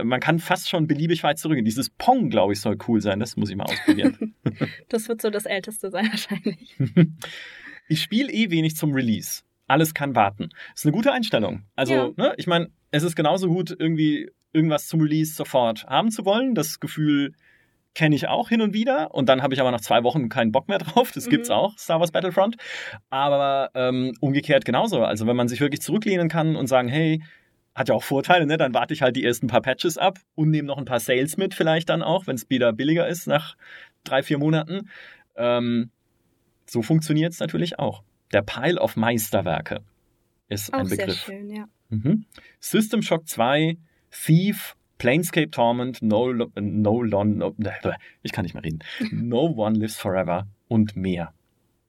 man 0.04 0.20
kann 0.20 0.38
fast 0.38 0.68
schon 0.68 0.86
beliebig 0.86 1.24
weit 1.24 1.38
zurück. 1.38 1.58
Dieses 1.64 1.90
Pong, 1.90 2.30
glaube 2.30 2.52
ich, 2.52 2.60
soll 2.60 2.78
cool 2.86 3.00
sein. 3.00 3.18
Das 3.18 3.36
muss 3.36 3.50
ich 3.50 3.56
mal 3.56 3.64
ausprobieren. 3.64 4.34
das 4.88 5.08
wird 5.08 5.20
so 5.20 5.28
das 5.28 5.44
Älteste 5.44 5.90
sein 5.90 6.08
wahrscheinlich. 6.08 6.76
ich 7.88 8.00
spiele 8.00 8.32
eh 8.32 8.50
wenig 8.50 8.76
zum 8.76 8.92
Release. 8.92 9.42
Alles 9.66 9.92
kann 9.92 10.14
warten. 10.14 10.50
Das 10.70 10.82
ist 10.82 10.86
eine 10.86 10.92
gute 10.92 11.12
Einstellung. 11.12 11.64
Also, 11.74 11.94
ja. 11.94 12.10
ne, 12.16 12.34
ich 12.36 12.46
meine, 12.46 12.70
es 12.92 13.02
ist 13.02 13.16
genauso 13.16 13.48
gut, 13.48 13.74
irgendwie 13.76 14.30
irgendwas 14.52 14.86
zum 14.86 15.00
Release 15.00 15.34
sofort 15.34 15.84
haben 15.86 16.12
zu 16.12 16.24
wollen. 16.24 16.54
Das 16.54 16.78
Gefühl 16.78 17.34
kenne 17.94 18.14
ich 18.14 18.28
auch 18.28 18.50
hin 18.50 18.60
und 18.60 18.72
wieder. 18.72 19.12
Und 19.14 19.28
dann 19.28 19.42
habe 19.42 19.54
ich 19.54 19.60
aber 19.60 19.72
nach 19.72 19.80
zwei 19.80 20.04
Wochen 20.04 20.28
keinen 20.28 20.52
Bock 20.52 20.68
mehr 20.68 20.78
drauf. 20.78 21.10
Das 21.10 21.26
mhm. 21.26 21.30
gibt's 21.30 21.50
auch, 21.50 21.76
Star 21.76 21.98
Wars 21.98 22.12
Battlefront. 22.12 22.56
Aber 23.10 23.70
ähm, 23.74 24.14
umgekehrt 24.20 24.64
genauso. 24.64 25.02
Also 25.02 25.26
wenn 25.26 25.34
man 25.34 25.48
sich 25.48 25.60
wirklich 25.60 25.80
zurücklehnen 25.80 26.28
kann 26.28 26.54
und 26.54 26.68
sagen, 26.68 26.86
hey, 26.86 27.20
hat 27.76 27.90
ja 27.90 27.94
auch 27.94 28.02
Vorteile, 28.02 28.46
ne? 28.46 28.56
Dann 28.56 28.74
warte 28.74 28.94
ich 28.94 29.02
halt 29.02 29.16
die 29.16 29.22
ersten 29.22 29.48
paar 29.48 29.60
Patches 29.60 29.98
ab 29.98 30.18
und 30.34 30.50
nehme 30.50 30.66
noch 30.66 30.78
ein 30.78 30.86
paar 30.86 30.98
Sales 30.98 31.36
mit, 31.36 31.54
vielleicht 31.54 31.90
dann 31.90 32.02
auch, 32.02 32.26
wenn 32.26 32.34
es 32.34 32.48
wieder 32.48 32.72
billiger 32.72 33.06
ist 33.06 33.26
nach 33.26 33.56
drei, 34.02 34.22
vier 34.22 34.38
Monaten. 34.38 34.88
Ähm, 35.36 35.90
so 36.64 36.80
funktioniert 36.80 37.34
es 37.34 37.38
natürlich 37.38 37.78
auch. 37.78 38.02
Der 38.32 38.42
Pile 38.42 38.80
of 38.80 38.96
Meisterwerke 38.96 39.82
ist 40.48 40.72
auch 40.72 40.78
ein 40.78 40.88
Begriff. 40.88 41.24
Sehr 41.26 41.36
schön, 41.36 41.50
ja. 41.50 41.66
Mhm. 41.90 42.24
System 42.60 43.02
Shock 43.02 43.28
2, 43.28 43.76
Thief, 44.10 44.74
Planescape 44.96 45.50
Torment, 45.50 46.00
No, 46.00 46.32
no, 46.32 46.50
no, 46.56 47.04
no, 47.04 47.54
ich 48.22 48.32
kann 48.32 48.44
nicht 48.44 48.54
mehr 48.54 48.64
reden. 48.64 48.78
No 49.12 49.52
One 49.54 49.78
Lives 49.78 49.96
Forever 49.96 50.48
und 50.68 50.96
mehr. 50.96 51.34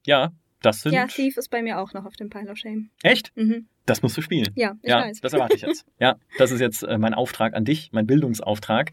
Ja, 0.05 0.33
das 0.61 0.81
sind. 0.81 0.91
Ja, 0.91 1.07
Thief 1.07 1.37
ist 1.37 1.49
bei 1.49 1.61
mir 1.61 1.79
auch 1.79 1.93
noch 1.93 2.05
auf 2.05 2.17
dem 2.17 2.29
Pile 2.29 2.51
of 2.51 2.57
Shame. 2.57 2.89
Echt? 3.03 3.31
Mhm. 3.37 3.67
Das 3.87 4.03
musst 4.03 4.15
du 4.17 4.21
spielen. 4.21 4.49
Ja, 4.55 4.75
ich 4.83 4.89
ja, 4.89 5.01
weiß. 5.01 5.21
Das 5.21 5.33
erwarte 5.33 5.55
ich 5.55 5.61
jetzt. 5.61 5.85
ja, 5.99 6.17
das 6.37 6.51
ist 6.51 6.59
jetzt 6.59 6.83
äh, 6.83 6.99
mein 6.99 7.15
Auftrag 7.15 7.55
an 7.55 7.65
dich, 7.65 7.89
mein 7.93 8.05
Bildungsauftrag. 8.05 8.91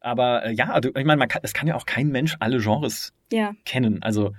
Aber 0.00 0.46
äh, 0.46 0.52
ja, 0.52 0.80
ich 0.82 1.04
meine, 1.04 1.26
es 1.42 1.52
kann 1.52 1.68
ja 1.68 1.74
auch 1.74 1.84
kein 1.84 2.08
Mensch 2.08 2.36
alle 2.40 2.58
Genres 2.58 3.12
ja. 3.30 3.52
kennen. 3.64 4.02
Also 4.02 4.32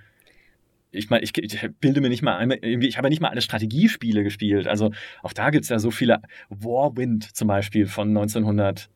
ich 0.92 1.10
meine, 1.10 1.24
ich, 1.24 1.38
ich, 1.38 1.70
bilde 1.80 2.02
mir 2.02 2.10
nicht 2.10 2.22
mal 2.22 2.38
einmal, 2.38 2.58
ich 2.62 2.98
habe 2.98 3.08
ja 3.08 3.10
nicht 3.10 3.22
mal 3.22 3.30
alle 3.30 3.42
Strategiespiele 3.42 4.24
gespielt. 4.24 4.68
Also 4.68 4.92
auch 5.22 5.34
da 5.34 5.50
gibt 5.50 5.64
es 5.64 5.70
ja 5.70 5.78
so 5.78 5.92
viele. 5.92 6.22
Warwind 6.50 7.36
zum 7.36 7.48
Beispiel 7.48 7.86
von 7.86 8.10
1900 8.10 8.90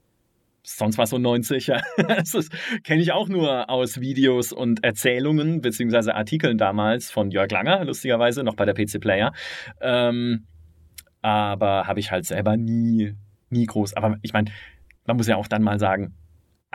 sonst 0.64 0.98
was 0.98 1.12
so 1.12 1.18
90, 1.18 1.68
ja. 1.68 1.82
das 1.98 2.50
kenne 2.84 3.02
ich 3.02 3.12
auch 3.12 3.28
nur 3.28 3.70
aus 3.70 4.02
Videos 4.02 4.52
und 4.52 4.84
Erzählungen 4.84 5.62
beziehungsweise 5.62 6.16
Artikeln 6.16 6.58
damals 6.58 7.12
von 7.12 7.32
Jörg 7.32 7.52
Langer, 7.52 7.86
lustigerweise, 7.86 8.44
noch 8.44 8.56
bei 8.56 8.66
der 8.66 8.74
PC 8.74 9.00
Player. 9.00 9.32
Ähm, 9.80 10.46
aber 11.26 11.88
habe 11.88 12.00
ich 12.00 12.12
halt 12.12 12.26
selber 12.26 12.58
nie, 12.58 13.16
nie 13.50 13.66
groß. 13.66 13.96
Aber 13.96 14.18
ich 14.22 14.34
meine, 14.34 14.52
man 15.06 15.18
muss 15.18 15.28
ja 15.28 15.38
auch 15.38 15.48
dann 15.48 15.64
mal 15.64 15.80
sagen, 15.80 16.14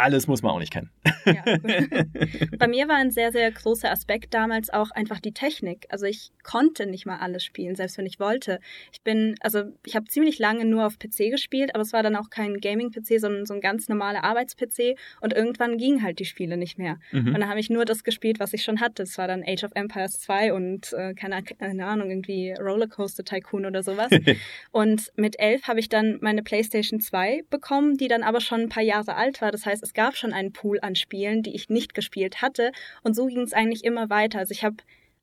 alles 0.00 0.26
muss 0.26 0.42
man 0.42 0.52
auch 0.52 0.58
nicht 0.58 0.72
kennen. 0.72 0.90
Ja. 1.24 1.44
Bei 2.58 2.66
mir 2.66 2.88
war 2.88 2.96
ein 2.96 3.10
sehr, 3.10 3.32
sehr 3.32 3.50
großer 3.50 3.90
Aspekt 3.90 4.34
damals 4.34 4.70
auch 4.70 4.90
einfach 4.90 5.20
die 5.20 5.32
Technik. 5.32 5.86
Also 5.90 6.06
ich 6.06 6.32
konnte 6.42 6.86
nicht 6.86 7.06
mal 7.06 7.18
alles 7.18 7.44
spielen, 7.44 7.74
selbst 7.74 7.98
wenn 7.98 8.06
ich 8.06 8.18
wollte. 8.18 8.60
Ich 8.92 9.02
bin, 9.02 9.34
also 9.40 9.64
ich 9.84 9.96
habe 9.96 10.06
ziemlich 10.06 10.38
lange 10.38 10.64
nur 10.64 10.86
auf 10.86 10.98
PC 10.98 11.30
gespielt, 11.30 11.74
aber 11.74 11.82
es 11.82 11.92
war 11.92 12.02
dann 12.02 12.16
auch 12.16 12.30
kein 12.30 12.60
Gaming-PC, 12.60 13.20
sondern 13.20 13.46
so 13.46 13.54
ein 13.54 13.60
ganz 13.60 13.88
normaler 13.88 14.24
Arbeits-PC 14.24 14.96
und 15.20 15.32
irgendwann 15.32 15.76
gingen 15.76 16.02
halt 16.02 16.18
die 16.18 16.24
Spiele 16.24 16.56
nicht 16.56 16.78
mehr. 16.78 16.98
Mhm. 17.12 17.28
Und 17.28 17.40
dann 17.40 17.48
habe 17.48 17.60
ich 17.60 17.70
nur 17.70 17.84
das 17.84 18.04
gespielt, 18.04 18.40
was 18.40 18.52
ich 18.52 18.62
schon 18.62 18.80
hatte. 18.80 19.02
Es 19.02 19.18
war 19.18 19.28
dann 19.28 19.44
Age 19.46 19.64
of 19.64 19.72
Empires 19.74 20.20
2 20.20 20.52
und 20.52 20.92
äh, 20.94 21.14
keine, 21.14 21.42
keine 21.42 21.86
Ahnung, 21.86 22.10
irgendwie 22.10 22.52
Rollercoaster 22.52 23.24
Tycoon 23.24 23.66
oder 23.66 23.82
sowas. 23.82 24.10
und 24.70 25.12
mit 25.16 25.38
elf 25.38 25.68
habe 25.68 25.80
ich 25.80 25.88
dann 25.88 26.18
meine 26.20 26.42
PlayStation 26.42 27.00
2 27.00 27.42
bekommen, 27.50 27.96
die 27.96 28.08
dann 28.08 28.22
aber 28.22 28.40
schon 28.40 28.62
ein 28.62 28.68
paar 28.68 28.82
Jahre 28.82 29.14
alt 29.14 29.40
war. 29.42 29.52
Das 29.52 29.66
heißt, 29.66 29.82
es 29.90 29.94
gab 29.94 30.16
schon 30.16 30.32
einen 30.32 30.52
Pool 30.52 30.78
an 30.82 30.94
Spielen, 30.94 31.42
die 31.42 31.52
ich 31.52 31.68
nicht 31.68 31.94
gespielt 31.94 32.42
hatte. 32.42 32.70
Und 33.02 33.16
so 33.16 33.26
ging 33.26 33.40
es 33.40 33.52
eigentlich 33.52 33.82
immer 33.82 34.08
weiter. 34.08 34.38
Also 34.38 34.52
ich 34.52 34.62
habe 34.62 34.76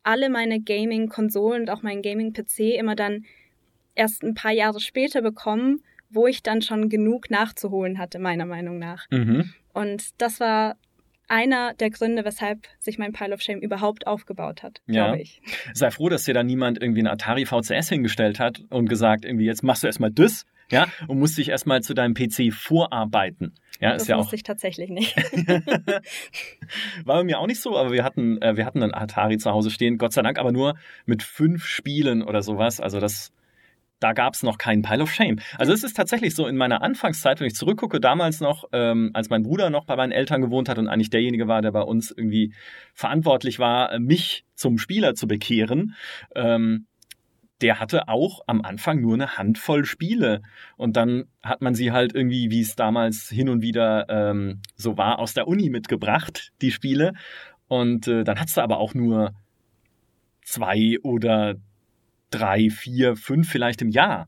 alle 0.04 0.30
meine 0.30 0.60
Gaming-Konsolen 0.60 1.62
und 1.62 1.70
auch 1.70 1.84
meinen 1.84 2.02
Gaming-PC 2.02 2.78
immer 2.78 2.96
dann 2.96 3.24
erst 3.96 4.24
ein 4.24 4.34
paar 4.34 4.52
Jahre 4.52 4.82
später 4.82 5.22
bekommen, 5.22 5.84
wo 6.10 6.28
ich 6.28 6.44
dann 6.44 6.62
schon 6.62 6.90
genug 6.90 7.30
nachzuholen 7.30 7.98
hatte, 7.98 8.20
meiner 8.20 8.46
Meinung 8.46 8.78
nach. 8.78 9.06
Mhm. 9.10 9.54
Und 9.74 10.22
das 10.22 10.42
war 10.42 10.76
einer 11.30 11.74
der 11.74 11.90
Gründe, 11.90 12.26
weshalb 12.26 12.68
sich 12.80 12.98
mein 12.98 13.14
Pile 13.14 13.34
of 13.34 13.42
Shame 13.42 13.62
überhaupt 13.62 14.06
aufgebaut 14.06 14.64
hat, 14.64 14.82
ja. 14.86 15.06
glaube 15.06 15.22
ich. 15.22 15.42
Sei 15.74 15.92
froh, 15.92 16.10
dass 16.10 16.26
dir 16.26 16.34
da 16.34 16.44
niemand 16.44 16.82
irgendwie 16.82 17.00
eine 17.00 17.12
Atari 17.12 17.46
VCS 17.46 17.88
hingestellt 17.88 18.42
hat 18.42 18.66
und 18.70 18.90
gesagt, 18.90 19.24
irgendwie 19.24 19.46
jetzt 19.46 19.64
machst 19.64 19.84
du 19.84 19.88
erstmal 19.88 20.12
das 20.12 20.46
ja, 20.72 20.88
und 21.08 21.20
musst 21.20 21.38
dich 21.38 21.50
erstmal 21.50 21.82
zu 21.82 21.94
deinem 21.94 22.14
PC 22.14 22.54
vorarbeiten. 22.54 23.54
Ja, 23.80 23.94
das 23.94 24.04
ist 24.04 24.08
ja 24.08 24.18
wusste 24.18 24.32
auch. 24.32 24.34
ich 24.34 24.44
tatsächlich 24.44 24.90
nicht. 24.90 25.16
War 27.06 27.18
bei 27.18 27.24
mir 27.24 27.40
auch 27.40 27.48
nicht 27.48 27.62
so, 27.62 27.78
aber 27.78 27.92
wir 27.92 28.04
hatten, 28.04 28.42
äh, 28.42 28.58
wir 28.58 28.66
hatten 28.66 28.82
einen 28.82 28.94
Atari 28.94 29.38
zu 29.38 29.52
Hause 29.52 29.70
stehen, 29.70 29.98
Gott 29.98 30.14
sei 30.14 30.24
Dank, 30.24 30.40
aber 30.40 30.52
nur 30.52 30.76
mit 31.06 31.22
fünf 31.24 31.66
Spielen 31.66 32.24
oder 32.24 32.42
sowas. 32.42 32.80
Also 32.80 33.00
das, 33.00 33.32
da 34.00 34.14
gab 34.14 34.34
es 34.34 34.42
noch 34.42 34.58
keinen 34.58 34.82
Pile 34.82 35.04
of 35.04 35.12
Shame. 35.12 35.40
Also 35.58 35.74
es 35.74 35.84
ist 35.84 35.96
tatsächlich 35.96 36.34
so 36.34 36.48
in 36.48 36.58
meiner 36.58 36.82
Anfangszeit, 36.82 37.40
wenn 37.40 37.48
ich 37.48 37.56
zurückgucke, 37.56 38.00
damals 38.00 38.40
noch, 38.40 38.66
ähm, 38.74 39.12
als 39.14 39.30
mein 39.30 39.44
Bruder 39.44 39.70
noch 39.70 39.86
bei 39.86 39.96
meinen 39.96 40.12
Eltern 40.12 40.42
gewohnt 40.42 40.70
hat 40.70 40.80
und 40.80 40.88
eigentlich 40.88 41.12
derjenige 41.12 41.48
war, 41.48 41.62
der 41.62 41.72
bei 41.72 41.82
uns 41.82 42.10
irgendwie 42.10 42.54
verantwortlich 42.94 43.60
war, 43.60 44.00
mich 44.00 44.44
zum 44.56 44.80
Spieler 44.80 45.14
zu 45.14 45.28
bekehren. 45.28 45.96
Ähm, 46.36 46.88
der 47.62 47.80
hatte 47.80 48.08
auch 48.08 48.42
am 48.48 48.62
Anfang 48.62 49.02
nur 49.02 49.16
eine 49.16 49.38
Handvoll 49.38 49.86
Spiele. 49.86 50.42
Und 50.76 50.96
dann 50.96 51.26
hat 51.42 51.62
man 51.62 51.76
sie 51.76 51.92
halt 51.92 52.14
irgendwie, 52.14 52.52
wie 52.52 52.62
es 52.62 52.76
damals 52.76 53.30
hin 53.30 53.50
und 53.50 53.62
wieder 53.62 54.06
ähm, 54.10 54.62
so 54.76 54.98
war, 54.98 55.20
aus 55.20 55.34
der 55.34 55.48
Uni 55.48 55.70
mitgebracht, 55.70 56.52
die 56.62 56.72
Spiele. 56.72 57.14
Und 57.68 58.08
äh, 58.08 58.24
dann 58.24 58.40
hattest 58.40 58.58
du 58.58 58.62
aber 58.62 58.78
auch 58.78 58.94
nur 58.94 59.34
zwei 60.44 60.98
oder 61.02 61.56
drei, 62.30 62.70
vier, 62.70 63.16
fünf 63.16 63.50
vielleicht 63.50 63.82
im 63.82 63.90
Jahr, 63.90 64.28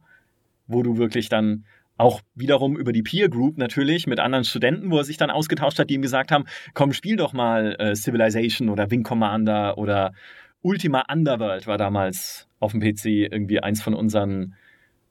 wo 0.67 0.83
du 0.83 0.97
wirklich 0.97 1.29
dann 1.29 1.65
auch 1.97 2.21
wiederum 2.33 2.77
über 2.77 2.93
die 2.93 3.03
Peer 3.03 3.29
Group 3.29 3.57
natürlich 3.57 4.07
mit 4.07 4.19
anderen 4.19 4.45
Studenten, 4.45 4.89
wo 4.89 4.97
er 4.97 5.03
sich 5.03 5.17
dann 5.17 5.29
ausgetauscht 5.29 5.79
hat, 5.79 5.89
die 5.89 5.95
ihm 5.95 6.01
gesagt 6.01 6.31
haben, 6.31 6.45
komm, 6.73 6.93
spiel 6.93 7.17
doch 7.17 7.33
mal 7.33 7.75
äh, 7.77 7.93
Civilization 7.93 8.69
oder 8.69 8.89
Wing 8.89 9.03
Commander 9.03 9.77
oder 9.77 10.13
Ultima 10.61 11.05
Underworld 11.11 11.67
war 11.67 11.77
damals 11.77 12.47
auf 12.59 12.71
dem 12.71 12.81
PC 12.81 13.31
irgendwie 13.31 13.61
eins 13.61 13.81
von 13.81 13.93
unseren, 13.93 14.55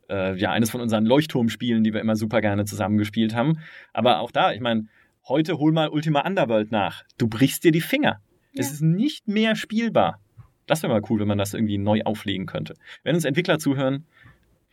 äh, 0.09 0.37
ja, 0.37 0.51
eines 0.51 0.71
von 0.71 0.81
unseren 0.81 1.07
Leuchtturmspielen, 1.07 1.85
die 1.85 1.93
wir 1.93 2.01
immer 2.01 2.17
super 2.17 2.41
gerne 2.41 2.65
zusammengespielt 2.65 3.35
haben. 3.35 3.59
Aber 3.93 4.21
auch 4.21 4.31
da, 4.31 4.53
ich 4.53 4.61
meine, 4.61 4.89
heute 5.27 5.59
hol 5.59 5.73
mal 5.73 5.89
Ultima 5.89 6.27
Underworld 6.27 6.71
nach. 6.71 7.05
Du 7.17 7.29
brichst 7.29 7.65
dir 7.65 7.73
die 7.73 7.81
Finger. 7.81 8.21
Ja. 8.53 8.61
Es 8.61 8.73
ist 8.73 8.83
nicht 8.83 9.29
mehr 9.29 9.57
spielbar. 9.57 10.21
Das 10.67 10.83
wäre 10.83 10.93
mal 10.93 11.03
cool, 11.09 11.21
wenn 11.21 11.29
man 11.29 11.39
das 11.39 11.55
irgendwie 11.55 11.79
neu 11.79 12.03
auflegen 12.03 12.47
könnte. 12.47 12.75
Wenn 13.03 13.15
uns 13.15 13.25
Entwickler 13.25 13.59
zuhören, 13.59 14.05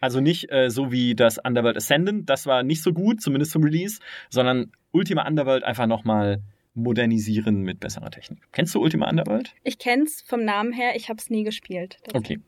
also 0.02 0.20
nicht 0.20 0.52
äh, 0.52 0.70
so 0.70 0.92
wie 0.92 1.16
das 1.16 1.38
Underworld 1.38 1.78
Ascendant, 1.78 2.30
das 2.30 2.46
war 2.46 2.64
nicht 2.64 2.84
so 2.84 2.92
gut, 2.92 3.22
zumindest 3.22 3.52
zum 3.52 3.64
Release, 3.64 4.00
sondern 4.30 4.72
Ultima 4.92 5.26
Underworld 5.26 5.64
einfach 5.64 5.88
nochmal 5.88 6.42
modernisieren 6.76 7.62
mit 7.62 7.80
besserer 7.80 8.12
Technik. 8.12 8.40
Kennst 8.52 8.76
du 8.76 8.82
Ultima 8.82 9.10
Underworld? 9.10 9.54
Ich 9.64 9.78
kenn's 9.78 10.22
vom 10.22 10.44
Namen 10.44 10.74
her, 10.74 10.96
ich 10.96 11.10
habe 11.10 11.20
es 11.20 11.30
nie 11.30 11.44
gespielt. 11.44 11.98
Okay. 12.14 12.40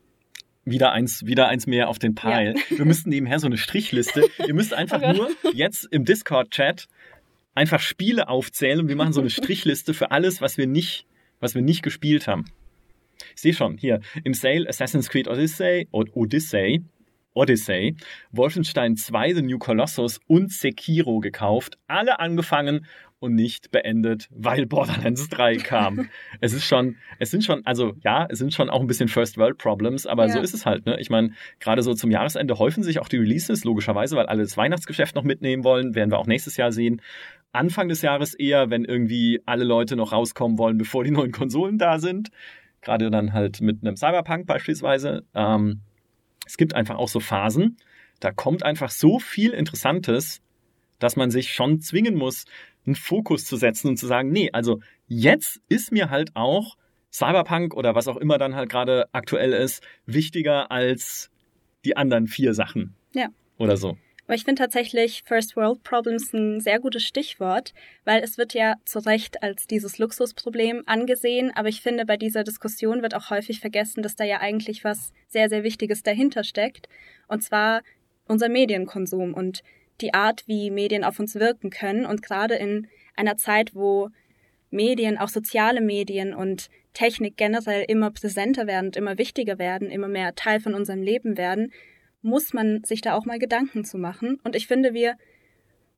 Wieder 0.66 0.92
eins, 0.92 1.26
wieder 1.26 1.48
eins 1.48 1.66
mehr 1.66 1.88
auf 1.88 1.98
den 1.98 2.14
Pile. 2.14 2.54
Ja. 2.56 2.78
Wir 2.78 2.86
müssten 2.86 3.10
nebenher 3.10 3.40
so 3.40 3.48
eine 3.48 3.58
Strichliste. 3.58 4.30
Ihr 4.46 4.54
müsst 4.54 4.74
einfach 4.74 5.02
oh 5.02 5.14
nur 5.14 5.30
jetzt 5.54 5.88
im 5.92 6.04
Discord-Chat 6.04 6.88
einfach 7.56 7.80
Spiele 7.80 8.28
aufzählen 8.28 8.82
und 8.82 8.88
wir 8.90 8.98
machen 8.98 9.14
so 9.14 9.22
eine 9.22 9.30
Strichliste 9.30 9.94
für 9.94 10.12
alles, 10.12 10.42
was 10.42 10.58
wir 10.58 10.68
nicht, 10.68 11.08
was 11.40 11.56
wir 11.56 11.62
nicht 11.62 11.84
gespielt 11.84 12.28
haben. 12.28 12.46
Ich 13.36 13.42
sehe 13.42 13.54
schon, 13.54 13.78
hier 13.78 14.02
im 14.24 14.34
Sale 14.34 14.68
Assassin's 14.68 15.10
Creed 15.10 15.28
Odyssey, 15.28 15.88
Odyssey, 15.92 16.84
Odyssey, 17.34 17.96
Wolfenstein 18.32 18.96
2, 18.96 19.36
The 19.36 19.42
New 19.42 19.60
Colossus 19.60 20.20
und 20.28 20.52
Sekiro 20.52 21.20
gekauft. 21.20 21.78
Alle 21.88 22.20
angefangen 22.20 22.86
und 23.20 23.34
nicht 23.34 23.72
beendet, 23.72 24.28
weil 24.32 24.66
Borderlands 24.66 25.28
3 25.30 25.58
kam. 25.58 26.10
es 26.42 26.54
ist 26.54 26.66
schon, 26.66 26.98
es 27.20 27.32
sind 27.32 27.44
schon, 27.44 27.66
also 27.66 27.94
ja, 28.04 28.28
es 28.30 28.38
sind 28.40 28.54
schon 28.54 28.70
auch 28.70 28.82
ein 28.82 28.88
bisschen 28.88 29.08
First 29.08 29.38
World 29.38 29.58
Problems, 29.58 30.06
aber 30.06 30.28
ja. 30.28 30.34
so 30.34 30.40
ist 30.40 30.54
es 30.54 30.66
halt. 30.66 30.86
Ne? 30.86 31.00
Ich 31.00 31.10
meine, 31.10 31.32
gerade 31.60 31.82
so 31.82 31.94
zum 31.94 32.12
Jahresende 32.12 32.60
häufen 32.60 32.84
sich 32.84 33.00
auch 33.00 33.10
die 33.10 33.18
Releases, 33.18 33.64
logischerweise, 33.64 34.16
weil 34.16 34.28
alle 34.28 34.44
das 34.44 34.58
Weihnachtsgeschäft 34.58 35.16
noch 35.16 35.24
mitnehmen 35.24 35.64
wollen, 35.64 35.96
werden 35.96 36.12
wir 36.12 36.20
auch 36.20 36.28
nächstes 36.28 36.58
Jahr 36.58 36.72
sehen. 36.72 37.02
Anfang 37.52 37.88
des 37.88 38.02
Jahres 38.02 38.34
eher, 38.34 38.70
wenn 38.70 38.86
irgendwie 38.86 39.42
alle 39.46 39.64
Leute 39.64 39.96
noch 39.96 40.12
rauskommen 40.12 40.58
wollen, 40.58 40.78
bevor 40.78 41.04
die 41.04 41.12
neuen 41.12 41.32
Konsolen 41.32 41.78
da 41.78 42.00
sind. 42.00 42.30
Gerade 42.82 43.10
dann 43.10 43.34
halt 43.34 43.62
mit 43.62 43.82
einem 43.82 43.96
Cyberpunk 43.96 44.46
beispielsweise. 44.46 45.24
Ähm, 45.34 45.82
es 46.46 46.58
gibt 46.58 46.76
einfach 46.76 46.96
auch 46.96 47.10
so 47.10 47.20
Phasen, 47.20 47.78
da 48.20 48.32
kommt 48.32 48.64
einfach 48.64 48.90
so 48.90 49.20
viel 49.20 49.52
Interessantes, 49.52 50.42
dass 51.00 51.16
man 51.16 51.30
sich 51.30 51.54
schon 51.54 51.80
zwingen 51.80 52.16
muss, 52.16 52.46
einen 52.88 52.96
Fokus 52.96 53.46
zu 53.46 53.58
setzen 53.58 53.90
und 53.90 53.98
zu 53.98 54.08
sagen, 54.08 54.32
nee, 54.32 54.50
also 54.52 54.80
jetzt 55.08 55.62
ist 55.70 55.92
mir 55.92 56.10
halt 56.10 56.36
auch 56.36 56.76
Cyberpunk 57.12 57.74
oder 57.76 57.96
was 57.96 58.08
auch 58.08 58.18
immer 58.18 58.38
dann 58.38 58.56
halt 58.56 58.70
gerade 58.70 59.08
aktuell 59.12 59.54
ist, 59.54 59.84
wichtiger 60.06 60.72
als 60.72 61.30
die 61.86 61.96
anderen 61.96 62.28
vier 62.28 62.54
Sachen. 62.54 62.96
Ja. 63.14 63.30
Oder 63.58 63.78
so. 63.78 63.98
Aber 64.26 64.36
ich 64.36 64.44
finde 64.44 64.62
tatsächlich 64.62 65.24
First 65.26 65.56
World 65.56 65.84
Problems 65.84 66.34
ein 66.34 66.60
sehr 66.60 66.80
gutes 66.80 67.04
Stichwort, 67.04 67.74
weil 68.04 68.22
es 68.22 68.38
wird 68.38 68.54
ja 68.54 68.76
zu 68.84 69.00
Recht 69.00 69.42
als 69.42 69.68
dieses 69.68 70.00
Luxusproblem 70.00 70.84
angesehen, 70.86 71.52
aber 71.56 71.70
ich 71.70 71.82
finde, 71.82 72.06
bei 72.06 72.18
dieser 72.18 72.44
Diskussion 72.44 73.02
wird 73.02 73.16
auch 73.16 73.30
häufig 73.30 73.62
vergessen, 73.62 74.04
dass 74.04 74.18
da 74.18 74.26
ja 74.26 74.42
eigentlich 74.42 74.84
was 74.84 75.14
sehr, 75.30 75.48
sehr 75.48 75.64
Wichtiges 75.64 76.04
dahinter 76.04 76.44
steckt, 76.44 76.90
und 77.30 77.42
zwar 77.42 77.82
unser 78.28 78.50
Medienkonsum 78.50 79.34
und 79.34 79.64
die 80.02 80.14
Art, 80.14 80.48
wie 80.48 80.72
Medien 80.72 81.04
auf 81.04 81.20
uns 81.20 81.36
wirken 81.36 81.70
können. 81.70 82.06
Und 82.06 82.22
gerade 82.22 82.56
in 82.56 82.88
einer 83.16 83.38
Zeit, 83.38 83.76
wo 83.76 84.10
Medien, 84.70 85.18
auch 85.18 85.30
soziale 85.30 85.82
Medien 85.82 86.34
und 86.34 86.70
Technik 86.94 87.38
generell 87.38 87.86
immer 87.88 88.12
präsenter 88.12 88.68
werden 88.68 88.88
und 88.88 88.98
immer 88.98 89.18
wichtiger 89.18 89.60
werden, 89.60 89.90
immer 89.90 90.08
mehr 90.08 90.36
Teil 90.36 90.60
von 90.60 90.74
unserem 90.74 91.02
Leben 91.02 91.38
werden, 91.38 91.72
muss 92.22 92.54
man 92.54 92.84
sich 92.84 93.02
da 93.02 93.14
auch 93.14 93.26
mal 93.26 93.40
Gedanken 93.40 93.86
zu 93.86 93.98
machen. 93.98 94.40
Und 94.44 94.56
ich 94.56 94.68
finde, 94.68 94.94
wir, 94.94 95.16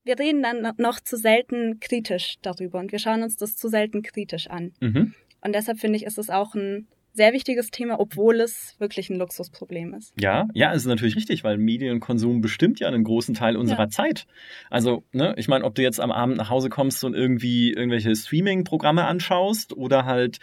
wir 0.04 0.20
reden 0.20 0.44
dann 0.44 0.74
noch 0.78 1.00
zu 1.00 1.18
selten 1.18 1.80
kritisch 1.80 2.36
darüber 2.42 2.80
und 2.80 2.92
wir 2.92 3.00
schauen 3.00 3.24
uns 3.24 3.38
das 3.38 3.56
zu 3.56 3.70
selten 3.70 4.02
kritisch 4.02 4.48
an. 4.48 4.74
Mhm. 4.82 5.14
Und 5.42 5.56
deshalb 5.56 5.80
finde 5.80 5.98
ich, 5.98 6.06
ist 6.06 6.18
es 6.18 6.30
auch 6.30 6.54
ein 6.54 6.88
sehr 7.20 7.34
wichtiges 7.34 7.70
Thema, 7.70 8.00
obwohl 8.00 8.40
es 8.40 8.76
wirklich 8.80 9.10
ein 9.10 9.18
Luxusproblem 9.18 9.94
ist. 9.94 10.14
Ja, 10.18 10.48
ja, 10.54 10.72
es 10.72 10.84
ist 10.84 10.86
natürlich 10.86 11.18
richtig, 11.18 11.44
weil 11.44 11.58
Medienkonsum 11.58 12.40
bestimmt 12.40 12.80
ja 12.80 12.88
einen 12.88 13.04
großen 13.04 13.36
Teil 13.36 13.58
unserer 13.58 13.84
ja. 13.84 13.90
Zeit. 13.90 14.26
Also, 14.70 15.04
ne, 15.12 15.34
ich 15.36 15.50
meine, 15.50 15.66
ob 15.66 15.76
du 15.76 15.82
jetzt 15.82 16.00
am 16.00 16.14
Abend 16.14 16.38
nach 16.38 16.50
Hause 16.50 16.70
kommst 16.70 17.04
und 17.04 17.16
irgendwie 17.16 17.74
irgendwelche 17.74 18.16
Streaming-Programme 18.16 19.04
anschaust 19.04 19.76
oder 19.76 20.06
halt 20.06 20.38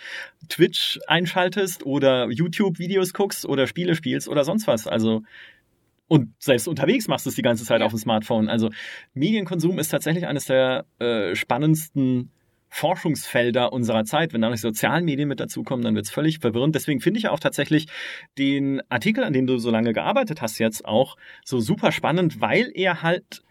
Twitch 0.51 1.01
einschaltest 1.07 1.87
oder 1.87 2.31
YouTube-Videos 2.31 3.15
guckst 3.15 3.47
oder 3.47 3.67
Spiele 3.67 3.95
spielst 3.95 4.29
oder 4.29 4.45
sonst 4.45 4.67
was. 4.67 4.87
Also, 4.87 5.23
und 6.09 6.35
selbst 6.39 6.69
unterwegs 6.69 7.09
machst 7.09 7.25
du 7.25 7.31
es 7.31 7.37
die 7.37 7.43
ganze 7.43 7.65
Zeit 7.65 7.81
ja. 7.81 7.87
auf 7.87 7.93
dem 7.93 7.99
Smartphone. 7.99 8.51
Also 8.51 8.69
Medienkonsum 9.15 9.79
ist 9.79 9.89
tatsächlich 9.89 10.27
eines 10.27 10.45
der 10.45 10.85
äh, 10.99 11.35
spannendsten 11.35 12.33
Forschungsfelder 12.69 13.73
unserer 13.73 14.05
Zeit. 14.05 14.33
Wenn 14.33 14.43
da 14.43 14.49
noch 14.49 14.57
die 14.57 14.61
sozialen 14.61 15.05
Medien 15.05 15.29
mit 15.29 15.41
dazukommen, 15.41 15.85
dann 15.85 15.95
wird 15.95 16.07
es 16.07 16.11
völlig 16.11 16.41
verwirrend. 16.41 16.75
Deswegen 16.75 17.01
finde 17.01 17.19
ich 17.19 17.29
auch 17.29 17.41
tatsächlich 17.41 17.87
den 18.39 18.83
Artikel, 18.89 19.25
an 19.25 19.33
dem 19.33 19.47
du 19.47 19.59
so 19.59 19.71
lange 19.71 19.93
gearbeitet 19.93 20.43
hast, 20.43 20.59
jetzt 20.59 20.85
auch 20.85 21.17
so 21.45 21.61
super 21.61 21.93
spannend, 21.93 22.41
weil 22.41 22.71
er 22.75 23.03
halt 23.03 23.43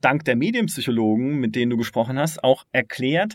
dank 0.00 0.24
der 0.24 0.36
Medienpsychologen, 0.36 1.38
mit 1.40 1.56
denen 1.56 1.70
du 1.70 1.76
gesprochen 1.76 2.18
hast, 2.18 2.42
auch 2.44 2.64
erklärt, 2.72 3.34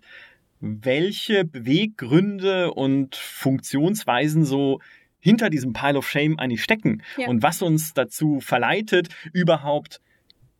welche 0.59 1.43
Beweggründe 1.43 2.73
und 2.73 3.15
Funktionsweisen 3.15 4.45
so 4.45 4.79
hinter 5.19 5.49
diesem 5.49 5.73
Pile 5.73 5.97
of 5.97 6.09
Shame 6.09 6.39
eigentlich 6.39 6.63
stecken 6.63 7.03
ja. 7.17 7.27
und 7.27 7.43
was 7.43 7.61
uns 7.61 7.93
dazu 7.93 8.39
verleitet, 8.39 9.09
überhaupt 9.33 10.01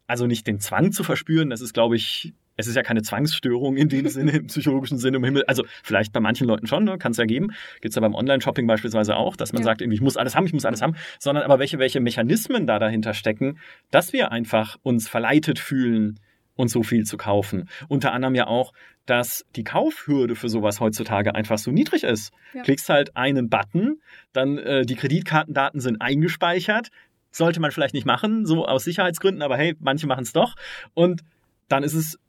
also 0.07 0.27
nicht 0.27 0.45
den 0.47 0.59
Zwang 0.59 0.91
zu 0.91 1.03
verspüren, 1.03 1.49
das 1.49 1.61
ist, 1.61 1.73
glaube 1.73 1.95
ich, 1.95 2.33
es 2.55 2.67
ist 2.67 2.75
ja 2.75 2.83
keine 2.83 3.01
Zwangsstörung 3.01 3.77
in 3.77 3.89
dem 3.89 4.07
Sinne, 4.07 4.31
im 4.31 4.47
psychologischen 4.47 4.97
Sinne 4.97 5.17
im 5.17 5.23
Himmel. 5.23 5.43
Also 5.45 5.63
vielleicht 5.83 6.13
bei 6.13 6.19
manchen 6.19 6.47
Leuten 6.47 6.67
schon, 6.67 6.83
ne? 6.83 6.97
kann 6.97 7.11
es 7.11 7.17
ja 7.17 7.25
geben. 7.25 7.51
Gibt 7.81 7.91
es 7.91 7.95
ja 7.95 8.01
beim 8.01 8.15
Online-Shopping 8.15 8.67
beispielsweise 8.67 9.15
auch, 9.15 9.35
dass 9.35 9.53
man 9.53 9.61
ja. 9.61 9.65
sagt, 9.65 9.81
irgendwie, 9.81 9.95
ich 9.95 10.01
muss 10.01 10.17
alles 10.17 10.35
haben, 10.35 10.45
ich 10.45 10.53
muss 10.53 10.65
alles 10.65 10.81
haben. 10.81 10.95
Sondern 11.19 11.43
aber 11.43 11.59
welche, 11.59 11.79
welche 11.79 11.99
Mechanismen 11.99 12.67
da 12.67 12.79
dahinter 12.79 13.13
stecken, 13.13 13.59
dass 13.91 14.13
wir 14.13 14.31
einfach 14.31 14.77
uns 14.83 15.07
verleitet 15.07 15.59
fühlen, 15.59 16.19
uns 16.55 16.71
so 16.71 16.83
viel 16.83 17.03
zu 17.03 17.17
kaufen. 17.17 17.67
Unter 17.87 18.13
anderem 18.13 18.35
ja 18.35 18.47
auch, 18.47 18.73
dass 19.05 19.45
die 19.55 19.63
Kaufhürde 19.63 20.35
für 20.35 20.49
sowas 20.49 20.79
heutzutage 20.79 21.35
einfach 21.35 21.57
so 21.57 21.71
niedrig 21.71 22.03
ist. 22.03 22.31
Ja. 22.53 22.61
Klickst 22.61 22.89
halt 22.89 23.17
einen 23.17 23.49
Button, 23.49 23.99
dann 24.31 24.57
äh, 24.57 24.85
die 24.85 24.95
Kreditkartendaten 24.95 25.79
sind 25.79 26.01
eingespeichert. 26.01 26.89
Sollte 27.31 27.59
man 27.59 27.71
vielleicht 27.71 27.95
nicht 27.95 28.05
machen, 28.05 28.45
so 28.45 28.67
aus 28.67 28.83
Sicherheitsgründen, 28.83 29.41
aber 29.41 29.57
hey, 29.57 29.75
manche 29.79 30.05
machen 30.05 30.21
es 30.21 30.33
doch. 30.33 30.55
Und 30.93 31.23
dann 31.67 31.83
ist 31.83 31.95
es 31.95 32.19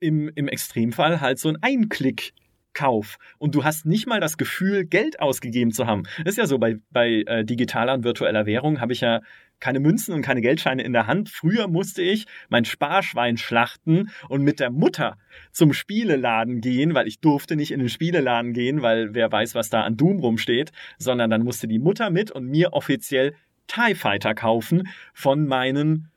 im, 0.00 0.30
im 0.34 0.48
Extremfall 0.48 1.20
halt 1.20 1.38
so 1.38 1.48
ein 1.48 1.58
Einklick. 1.62 2.32
Kauf 2.72 3.18
und 3.38 3.56
du 3.56 3.64
hast 3.64 3.84
nicht 3.84 4.06
mal 4.06 4.20
das 4.20 4.38
Gefühl, 4.38 4.84
Geld 4.84 5.18
ausgegeben 5.18 5.72
zu 5.72 5.88
haben. 5.88 6.04
Das 6.18 6.34
ist 6.34 6.36
ja 6.38 6.46
so, 6.46 6.58
bei, 6.58 6.76
bei 6.90 7.24
äh, 7.26 7.44
digitaler 7.44 7.94
und 7.94 8.04
virtueller 8.04 8.46
Währung 8.46 8.80
habe 8.80 8.92
ich 8.92 9.00
ja 9.00 9.22
keine 9.60 9.80
Münzen 9.80 10.14
und 10.14 10.22
keine 10.22 10.40
Geldscheine 10.40 10.82
in 10.82 10.92
der 10.92 11.06
Hand. 11.06 11.28
Früher 11.28 11.68
musste 11.68 12.02
ich 12.02 12.26
mein 12.48 12.64
Sparschwein 12.64 13.36
schlachten 13.36 14.10
und 14.28 14.42
mit 14.42 14.58
der 14.58 14.70
Mutter 14.70 15.16
zum 15.52 15.72
Spieleladen 15.72 16.60
gehen, 16.60 16.94
weil 16.94 17.06
ich 17.06 17.20
durfte 17.20 17.56
nicht 17.56 17.70
in 17.70 17.78
den 17.78 17.88
Spieleladen 17.88 18.52
gehen, 18.52 18.82
weil 18.82 19.14
wer 19.14 19.30
weiß, 19.30 19.54
was 19.54 19.68
da 19.68 19.82
an 19.82 19.96
Doom 19.96 20.20
rumsteht, 20.20 20.72
sondern 20.98 21.30
dann 21.30 21.44
musste 21.44 21.68
die 21.68 21.78
Mutter 21.78 22.10
mit 22.10 22.30
und 22.30 22.46
mir 22.46 22.72
offiziell 22.72 23.34
TIE 23.66 23.94
Fighter 23.94 24.34
kaufen 24.34 24.88
von 25.12 25.46
meinen 25.46 26.10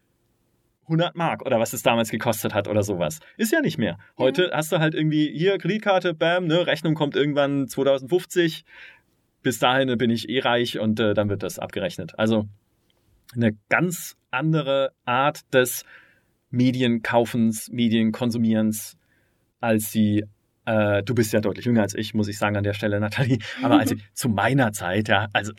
100 0.84 1.16
Mark 1.16 1.46
oder 1.46 1.60
was 1.60 1.74
es 1.74 1.84
damals 1.84 2.10
gekostet 2.10 2.54
hat 2.54 2.68
oder 2.68 2.84
sowas. 2.84 3.20
Ist 3.38 3.52
ja 3.52 3.62
nicht 3.62 3.78
mehr. 3.78 3.98
Heute 4.18 4.50
ja. 4.50 4.58
hast 4.58 4.72
du 4.72 4.80
halt 4.80 4.96
irgendwie 4.96 5.32
hier 5.36 5.58
Kreditkarte, 5.58 6.14
bam, 6.14 6.48
ne, 6.48 6.68
Rechnung 6.68 6.94
kommt 6.94 7.16
irgendwann 7.16 7.68
2050. 7.68 8.66
Bis 9.42 9.60
dahin 9.60 9.98
bin 9.98 10.10
ich 10.10 10.30
eh 10.30 10.40
reich 10.40 10.80
und 10.80 11.00
äh, 11.00 11.14
dann 11.14 11.30
wird 11.30 11.44
das 11.44 11.60
abgerechnet. 11.60 12.18
Also 12.18 12.48
eine 13.34 13.58
ganz 13.70 14.16
andere 14.32 14.92
Art 15.06 15.42
des 15.54 15.84
Medienkaufens, 16.50 17.70
Medienkonsumierens, 17.72 18.98
als 19.60 19.92
sie 19.92 20.26
äh, 20.66 21.04
du 21.04 21.16
bist 21.16 21.34
ja 21.34 21.40
deutlich 21.42 21.66
jünger 21.66 21.82
als 21.82 21.94
ich, 21.96 22.14
muss 22.14 22.28
ich 22.28 22.38
sagen 22.38 22.56
an 22.56 22.64
der 22.64 22.74
Stelle, 22.74 23.00
Nathalie. 23.00 23.40
Aber 23.62 23.80
als 23.80 23.92
ich, 23.92 24.02
zu 24.14 24.30
meiner 24.30 24.72
Zeit, 24.72 25.08
ja, 25.08 25.28
also 25.34 25.54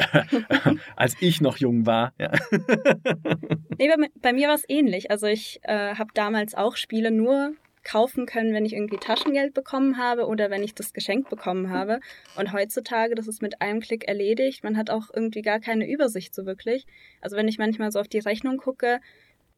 als 0.96 1.16
ich 1.20 1.40
noch 1.40 1.56
jung 1.58 1.86
war. 1.86 2.12
Ja. 2.18 2.32
nee, 3.78 3.88
bei, 3.88 4.08
bei 4.20 4.32
mir 4.32 4.48
war 4.48 4.54
es 4.54 4.64
ähnlich. 4.68 5.10
Also 5.10 5.26
ich 5.26 5.60
äh, 5.62 5.94
habe 5.94 6.10
damals 6.14 6.54
auch 6.54 6.76
Spiele 6.76 7.10
nur 7.10 7.52
kaufen 7.84 8.26
können, 8.26 8.54
wenn 8.54 8.64
ich 8.64 8.72
irgendwie 8.72 8.96
Taschengeld 8.96 9.54
bekommen 9.54 9.98
habe 9.98 10.26
oder 10.26 10.50
wenn 10.50 10.62
ich 10.62 10.74
das 10.74 10.92
geschenkt 10.92 11.28
bekommen 11.28 11.70
habe. 11.70 12.00
Und 12.36 12.52
heutzutage, 12.52 13.14
das 13.14 13.28
ist 13.28 13.42
mit 13.42 13.60
einem 13.60 13.80
Klick 13.80 14.08
erledigt. 14.08 14.64
Man 14.64 14.76
hat 14.76 14.90
auch 14.90 15.10
irgendwie 15.12 15.42
gar 15.42 15.60
keine 15.60 15.88
Übersicht 15.88 16.34
so 16.34 16.46
wirklich. 16.46 16.86
Also 17.20 17.36
wenn 17.36 17.46
ich 17.46 17.58
manchmal 17.58 17.92
so 17.92 18.00
auf 18.00 18.08
die 18.08 18.18
Rechnung 18.18 18.56
gucke, 18.56 19.00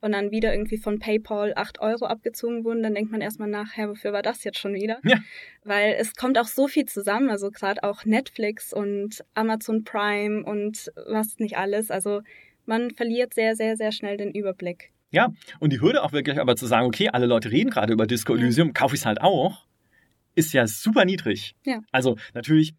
und 0.00 0.12
dann 0.12 0.30
wieder 0.30 0.52
irgendwie 0.52 0.76
von 0.76 0.98
PayPal 0.98 1.52
8 1.56 1.80
Euro 1.80 2.06
abgezogen 2.06 2.64
wurden, 2.64 2.82
dann 2.82 2.94
denkt 2.94 3.10
man 3.10 3.20
erstmal 3.20 3.48
nachher, 3.48 3.88
wofür 3.88 4.12
war 4.12 4.22
das 4.22 4.44
jetzt 4.44 4.58
schon 4.58 4.74
wieder? 4.74 4.98
Ja. 5.04 5.18
Weil 5.64 5.96
es 5.98 6.14
kommt 6.14 6.38
auch 6.38 6.46
so 6.46 6.68
viel 6.68 6.86
zusammen, 6.86 7.30
also 7.30 7.50
gerade 7.50 7.82
auch 7.82 8.04
Netflix 8.04 8.72
und 8.72 9.24
Amazon 9.34 9.84
Prime 9.84 10.44
und 10.44 10.92
was 11.06 11.38
nicht 11.38 11.56
alles. 11.56 11.90
Also 11.90 12.22
man 12.66 12.90
verliert 12.90 13.34
sehr, 13.34 13.56
sehr, 13.56 13.76
sehr 13.76 13.92
schnell 13.92 14.16
den 14.16 14.32
Überblick. 14.32 14.92
Ja, 15.10 15.32
und 15.60 15.72
die 15.72 15.80
Hürde 15.80 16.02
auch 16.02 16.12
wirklich 16.12 16.38
aber 16.38 16.56
zu 16.56 16.66
sagen, 16.66 16.86
okay, 16.86 17.08
alle 17.08 17.26
Leute 17.26 17.50
reden 17.50 17.70
gerade 17.70 17.92
über 17.92 18.06
Disco 18.06 18.34
Elysium, 18.34 18.68
ja. 18.68 18.72
kaufe 18.74 18.94
ich 18.94 19.00
es 19.00 19.06
halt 19.06 19.20
auch, 19.20 19.66
ist 20.34 20.52
ja 20.52 20.66
super 20.66 21.04
niedrig. 21.04 21.54
Ja. 21.64 21.80
Also 21.90 22.16
natürlich 22.34 22.74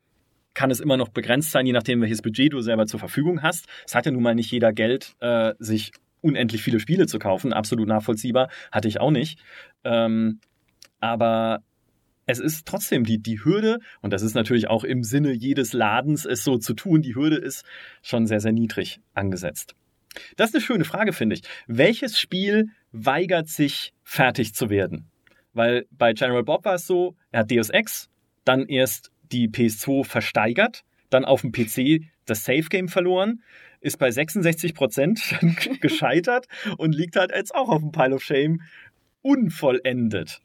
kann 0.54 0.72
es 0.72 0.80
immer 0.80 0.98
noch 0.98 1.10
begrenzt 1.10 1.52
sein, 1.52 1.66
je 1.66 1.72
nachdem, 1.72 2.02
welches 2.02 2.22
Budget 2.22 2.54
du 2.54 2.62
selber 2.62 2.88
zur 2.88 3.00
Verfügung 3.00 3.44
hast. 3.44 3.68
Es 3.86 3.96
hat 3.96 4.06
ja 4.06 4.12
nun 4.12 4.24
mal 4.24 4.36
nicht 4.36 4.52
jeder 4.52 4.74
Geld, 4.74 5.16
äh, 5.20 5.54
sich 5.60 5.92
unendlich 6.22 6.64
viele 6.64 6.80
Spiele 6.80 7.08
zu 7.08 7.20
kaufen. 7.20 7.54
Absolut 7.54 7.88
nachvollziehbar. 7.88 8.50
Hatte 8.72 8.88
ich 8.88 9.00
auch 9.00 9.12
nicht. 9.12 9.40
Ähm, 9.84 10.40
aber 11.00 11.64
es 12.26 12.40
ist 12.40 12.68
trotzdem 12.68 13.04
die, 13.06 13.20
die 13.20 13.44
Hürde, 13.44 13.80
und 14.02 14.12
das 14.12 14.22
ist 14.22 14.36
natürlich 14.36 14.68
auch 14.68 14.84
im 14.84 15.04
Sinne 15.04 15.32
jedes 15.32 15.74
Ladens, 15.74 16.26
es 16.26 16.44
so 16.44 16.58
zu 16.58 16.74
tun, 16.74 17.02
die 17.02 17.16
Hürde 17.16 17.38
ist 17.38 17.64
schon 18.02 18.28
sehr, 18.28 18.42
sehr 18.42 18.52
niedrig 18.52 19.00
angesetzt. 19.14 19.76
Das 20.36 20.50
ist 20.50 20.56
eine 20.56 20.64
schöne 20.64 20.84
Frage, 20.84 21.14
finde 21.14 21.36
ich. 21.36 21.44
Welches 21.68 22.20
Spiel 22.20 22.70
weigert 22.92 23.48
sich, 23.48 23.94
fertig 24.04 24.54
zu 24.54 24.70
werden? 24.70 25.08
Weil 25.54 25.86
bei 25.92 26.14
General 26.14 26.44
Bob 26.44 26.66
war 26.66 26.76
es 26.76 26.86
so, 26.86 27.16
er 27.32 27.42
hat 27.42 27.52
Deus 27.52 27.70
Ex, 27.70 28.10
dann 28.44 28.68
erst 28.68 29.12
die 29.32 29.48
PS2 29.48 30.04
versteigert, 30.04 30.84
dann 31.10 31.26
auf 31.26 31.42
dem 31.42 31.52
PC 31.52 32.04
das 32.26 32.44
Safe 32.44 32.64
Game 32.70 32.90
verloren, 32.90 33.42
ist 33.88 33.98
bei 33.98 34.12
66 34.12 34.74
Prozent 34.74 35.40
gescheitert 35.82 36.48
und 36.78 36.94
liegt 36.94 37.16
halt 37.16 37.32
jetzt 37.34 37.56
auch 37.56 37.70
auf 37.70 37.82
dem 37.82 37.92
Pile 37.92 38.16
of 38.16 38.24
Shame 38.24 38.62
unvollendet. 39.22 40.42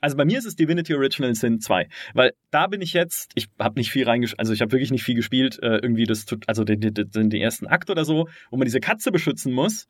Also 0.00 0.16
bei 0.16 0.24
mir 0.24 0.38
ist 0.38 0.46
es 0.46 0.56
Divinity 0.56 0.94
Original 0.94 1.34
Sin 1.34 1.60
2, 1.60 1.88
weil 2.14 2.32
da 2.50 2.66
bin 2.68 2.80
ich 2.80 2.94
jetzt, 2.94 3.32
ich 3.34 3.48
habe 3.58 3.78
nicht 3.78 3.90
viel 3.90 4.04
reingespielt, 4.04 4.38
also 4.38 4.52
ich 4.52 4.62
habe 4.62 4.72
wirklich 4.72 4.90
nicht 4.90 5.04
viel 5.04 5.14
gespielt, 5.14 5.58
äh, 5.62 5.76
irgendwie 5.76 6.04
das, 6.04 6.24
also 6.46 6.64
den, 6.64 6.80
den, 6.80 6.94
den, 6.94 7.32
ersten 7.32 7.66
Akt 7.66 7.90
oder 7.90 8.04
so, 8.04 8.28
wo 8.50 8.56
man 8.56 8.64
diese 8.64 8.80
Katze 8.80 9.12
beschützen 9.12 9.52
muss, 9.52 9.88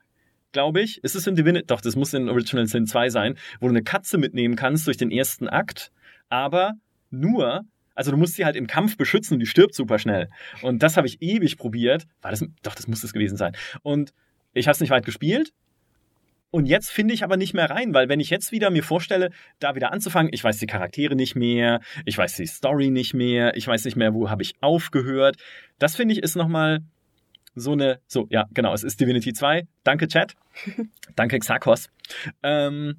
glaube 0.51 0.81
ich. 0.81 1.03
Ist 1.05 1.15
es 1.15 1.29
in 1.29 1.37
Divinity, 1.37 1.67
doch, 1.67 1.81
das 1.81 1.95
muss 1.95 2.13
in 2.13 2.29
Original 2.29 2.67
Sin 2.67 2.87
2 2.87 3.11
sein, 3.11 3.37
wo 3.61 3.67
du 3.67 3.73
eine 3.73 3.85
Katze 3.85 4.19
mitnehmen 4.19 4.57
kannst 4.57 4.87
durch 4.89 4.97
den 4.97 5.13
ersten 5.13 5.49
Akt, 5.49 5.93
aber 6.29 6.73
nur, 7.11 7.63
also 8.01 8.13
du 8.13 8.17
musst 8.17 8.37
sie 8.37 8.47
halt 8.47 8.57
im 8.57 8.67
Kampf 8.67 8.97
beschützen 8.97 9.35
und 9.35 9.41
die 9.41 9.47
stirbt 9.47 9.75
super 9.75 9.99
schnell. 9.99 10.31
Und 10.63 10.83
das 10.83 10.97
habe 10.97 11.07
ich 11.07 11.21
ewig 11.21 11.59
probiert. 11.59 12.07
War 12.23 12.31
das, 12.31 12.43
doch, 12.63 12.75
das 12.75 12.89
muss 12.89 13.05
es 13.05 13.13
gewesen 13.13 13.37
sein. 13.37 13.53
Und 13.83 14.15
ich 14.55 14.69
habe 14.69 14.73
es 14.73 14.81
nicht 14.81 14.89
weit 14.89 15.05
gespielt, 15.05 15.53
und 16.51 16.65
jetzt 16.65 16.91
finde 16.91 17.13
ich 17.13 17.23
aber 17.23 17.37
nicht 17.37 17.53
mehr 17.53 17.69
rein, 17.69 17.93
weil 17.93 18.09
wenn 18.09 18.19
ich 18.19 18.31
jetzt 18.31 18.53
wieder 18.53 18.71
mir 18.71 18.83
vorstelle, 18.83 19.31
da 19.59 19.75
wieder 19.75 19.93
anzufangen, 19.93 20.33
ich 20.33 20.43
weiß 20.43 20.57
die 20.57 20.67
Charaktere 20.67 21.15
nicht 21.15 21.37
mehr, 21.37 21.81
ich 22.07 22.17
weiß 22.17 22.37
die 22.37 22.47
Story 22.47 22.91
nicht 22.91 23.13
mehr, 23.13 23.55
ich 23.55 23.69
weiß 23.69 23.85
nicht 23.85 23.97
mehr, 23.97 24.15
wo 24.15 24.31
habe 24.31 24.43
ich 24.43 24.55
aufgehört. 24.63 25.37
Das 25.79 25.95
finde 25.95 26.15
ich 26.15 26.23
ist 26.23 26.37
nochmal 26.37 26.81
so 27.55 27.73
eine, 27.73 28.01
so, 28.07 28.27
ja, 28.31 28.47
genau, 28.53 28.73
es 28.73 28.83
ist 28.83 28.99
Divinity 28.99 29.35
2. 29.35 29.69
Danke, 29.85 30.09
Chat. 30.09 30.35
Danke, 31.15 31.39
Xakos. 31.39 31.89
Ähm, 32.43 32.97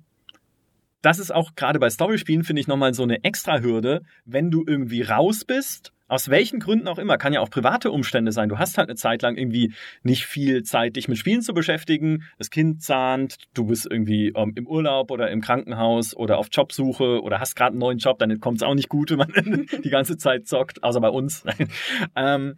das 1.02 1.20
ist 1.20 1.34
auch 1.34 1.56
gerade 1.56 1.80
bei 1.80 1.90
Storyspielen, 1.90 2.44
finde 2.44 2.62
ich, 2.62 2.68
nochmal 2.68 2.94
so 2.94 3.04
eine 3.04 3.24
extra 3.24 3.60
Hürde, 3.60 4.02
wenn 4.26 4.52
du 4.52 4.64
irgendwie 4.66 5.02
raus 5.02 5.46
bist 5.46 5.92
aus 6.12 6.30
welchen 6.30 6.60
Gründen 6.60 6.90
auch 6.90 6.98
immer, 6.98 7.18
kann 7.18 7.32
ja 7.32 7.40
auch 7.40 7.50
private 7.50 7.90
Umstände 7.90 8.34
sein. 8.34 8.50
Du 8.50 8.60
hast 8.60 8.78
halt 8.78 8.90
eine 8.90 8.98
Zeit 8.98 9.22
lang 9.22 9.38
irgendwie 9.38 9.74
nicht 10.04 10.26
viel 10.26 10.62
Zeit, 10.64 10.98
dich 10.98 11.08
mit 11.08 11.18
Spielen 11.18 11.42
zu 11.42 11.54
beschäftigen. 11.54 12.26
Das 12.38 12.50
Kind 12.50 12.84
zahnt, 12.84 13.38
du 13.54 13.68
bist 13.68 13.88
irgendwie 13.90 14.34
ähm, 14.36 14.52
im 14.56 14.68
Urlaub 14.68 15.10
oder 15.10 15.32
im 15.32 15.40
Krankenhaus 15.40 16.14
oder 16.14 16.38
auf 16.38 16.50
Jobsuche 16.52 17.22
oder 17.22 17.40
hast 17.40 17.56
gerade 17.56 17.72
einen 17.72 17.80
neuen 17.80 17.98
Job, 17.98 18.20
dann 18.20 18.42
kommt 18.42 18.58
es 18.58 18.64
auch 18.64 18.76
nicht 18.76 18.90
gut, 18.90 19.12
wenn 19.12 19.20
man 19.20 19.68
die 19.86 19.90
ganze 19.90 20.18
Zeit 20.18 20.48
zockt, 20.48 20.84
außer 20.84 21.00
bei 21.00 21.08
uns. 21.08 21.46
ähm, 22.18 22.56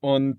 und 0.00 0.38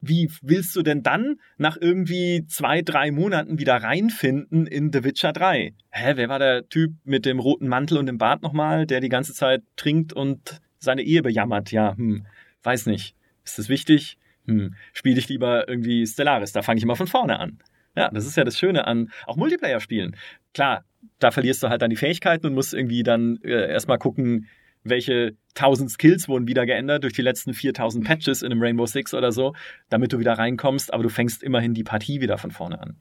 wie 0.00 0.30
willst 0.42 0.76
du 0.76 0.82
denn 0.82 1.02
dann 1.02 1.36
nach 1.56 1.76
irgendwie 1.80 2.44
zwei, 2.46 2.82
drei 2.82 3.10
Monaten 3.10 3.58
wieder 3.58 3.76
reinfinden 3.76 4.66
in 4.66 4.92
The 4.92 5.04
Witcher 5.04 5.32
3? 5.32 5.74
Hä, 5.90 6.12
wer 6.16 6.28
war 6.28 6.38
der 6.38 6.68
Typ 6.68 6.92
mit 7.04 7.26
dem 7.26 7.38
roten 7.38 7.68
Mantel 7.68 7.98
und 7.98 8.06
dem 8.06 8.18
Bart 8.18 8.42
nochmal, 8.42 8.86
der 8.86 9.00
die 9.00 9.08
ganze 9.08 9.34
Zeit 9.34 9.62
trinkt 9.76 10.12
und 10.12 10.60
seine 10.78 11.02
Ehe 11.02 11.22
bejammert. 11.22 11.72
Ja, 11.72 11.96
hm, 11.96 12.26
weiß 12.62 12.86
nicht. 12.86 13.14
Ist 13.44 13.58
das 13.58 13.68
wichtig? 13.68 14.18
Hm, 14.46 14.74
spiele 14.92 15.18
ich 15.18 15.28
lieber 15.28 15.68
irgendwie 15.68 16.06
Stellaris. 16.06 16.52
Da 16.52 16.62
fange 16.62 16.78
ich 16.78 16.84
immer 16.84 16.96
von 16.96 17.06
vorne 17.06 17.38
an. 17.38 17.58
Ja, 17.96 18.10
das 18.10 18.26
ist 18.26 18.36
ja 18.36 18.44
das 18.44 18.58
Schöne 18.58 18.86
an 18.86 19.10
auch 19.26 19.36
Multiplayer-Spielen. 19.36 20.16
Klar, 20.52 20.84
da 21.18 21.30
verlierst 21.30 21.62
du 21.62 21.68
halt 21.68 21.80
dann 21.82 21.90
die 21.90 21.96
Fähigkeiten 21.96 22.46
und 22.46 22.54
musst 22.54 22.74
irgendwie 22.74 23.02
dann 23.02 23.38
äh, 23.42 23.70
erstmal 23.70 23.98
gucken, 23.98 24.48
welche 24.88 25.36
1000 25.54 25.90
Skills 25.90 26.28
wurden 26.28 26.46
wieder 26.46 26.66
geändert 26.66 27.02
durch 27.02 27.12
die 27.12 27.22
letzten 27.22 27.54
4000 27.54 28.04
Patches 28.04 28.42
in 28.42 28.52
einem 28.52 28.62
Rainbow 28.62 28.86
Six 28.86 29.14
oder 29.14 29.32
so, 29.32 29.54
damit 29.88 30.12
du 30.12 30.18
wieder 30.18 30.34
reinkommst, 30.34 30.92
aber 30.92 31.02
du 31.02 31.08
fängst 31.08 31.42
immerhin 31.42 31.74
die 31.74 31.84
Partie 31.84 32.20
wieder 32.20 32.38
von 32.38 32.50
vorne 32.50 32.80
an. 32.80 32.96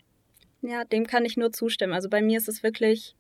Ja, 0.62 0.84
dem 0.84 1.06
kann 1.06 1.26
ich 1.26 1.38
nur 1.38 1.52
zustimmen. 1.52 1.94
Also 1.94 2.10
bei 2.10 2.22
mir 2.22 2.38
ist 2.38 2.48
es 2.48 2.64
wirklich 2.64 3.16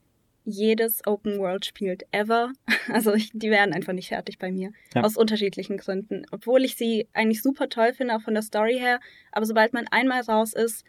jedes 0.45 1.05
Open 1.07 1.39
World 1.39 1.65
spielt 1.65 2.03
ever. 2.11 2.51
Also 2.87 3.15
ich, 3.15 3.31
die 3.33 3.49
werden 3.49 3.73
einfach 3.73 3.93
nicht 3.93 4.09
fertig 4.09 4.37
bei 4.37 4.51
mir. 4.51 4.69
Ja. 4.93 5.01
Aus 5.03 5.17
unterschiedlichen 5.17 5.77
Gründen. 5.77 6.23
Obwohl 6.29 6.63
ich 6.63 6.75
sie 6.75 7.07
eigentlich 7.13 7.41
super 7.41 7.67
toll 7.67 7.93
finde, 7.93 8.15
auch 8.15 8.21
von 8.21 8.35
der 8.35 8.43
Story 8.43 8.77
her. 8.77 8.99
Aber 9.31 9.47
sobald 9.47 9.73
man 9.73 9.87
einmal 9.89 10.21
raus 10.21 10.53
ist, 10.53 10.85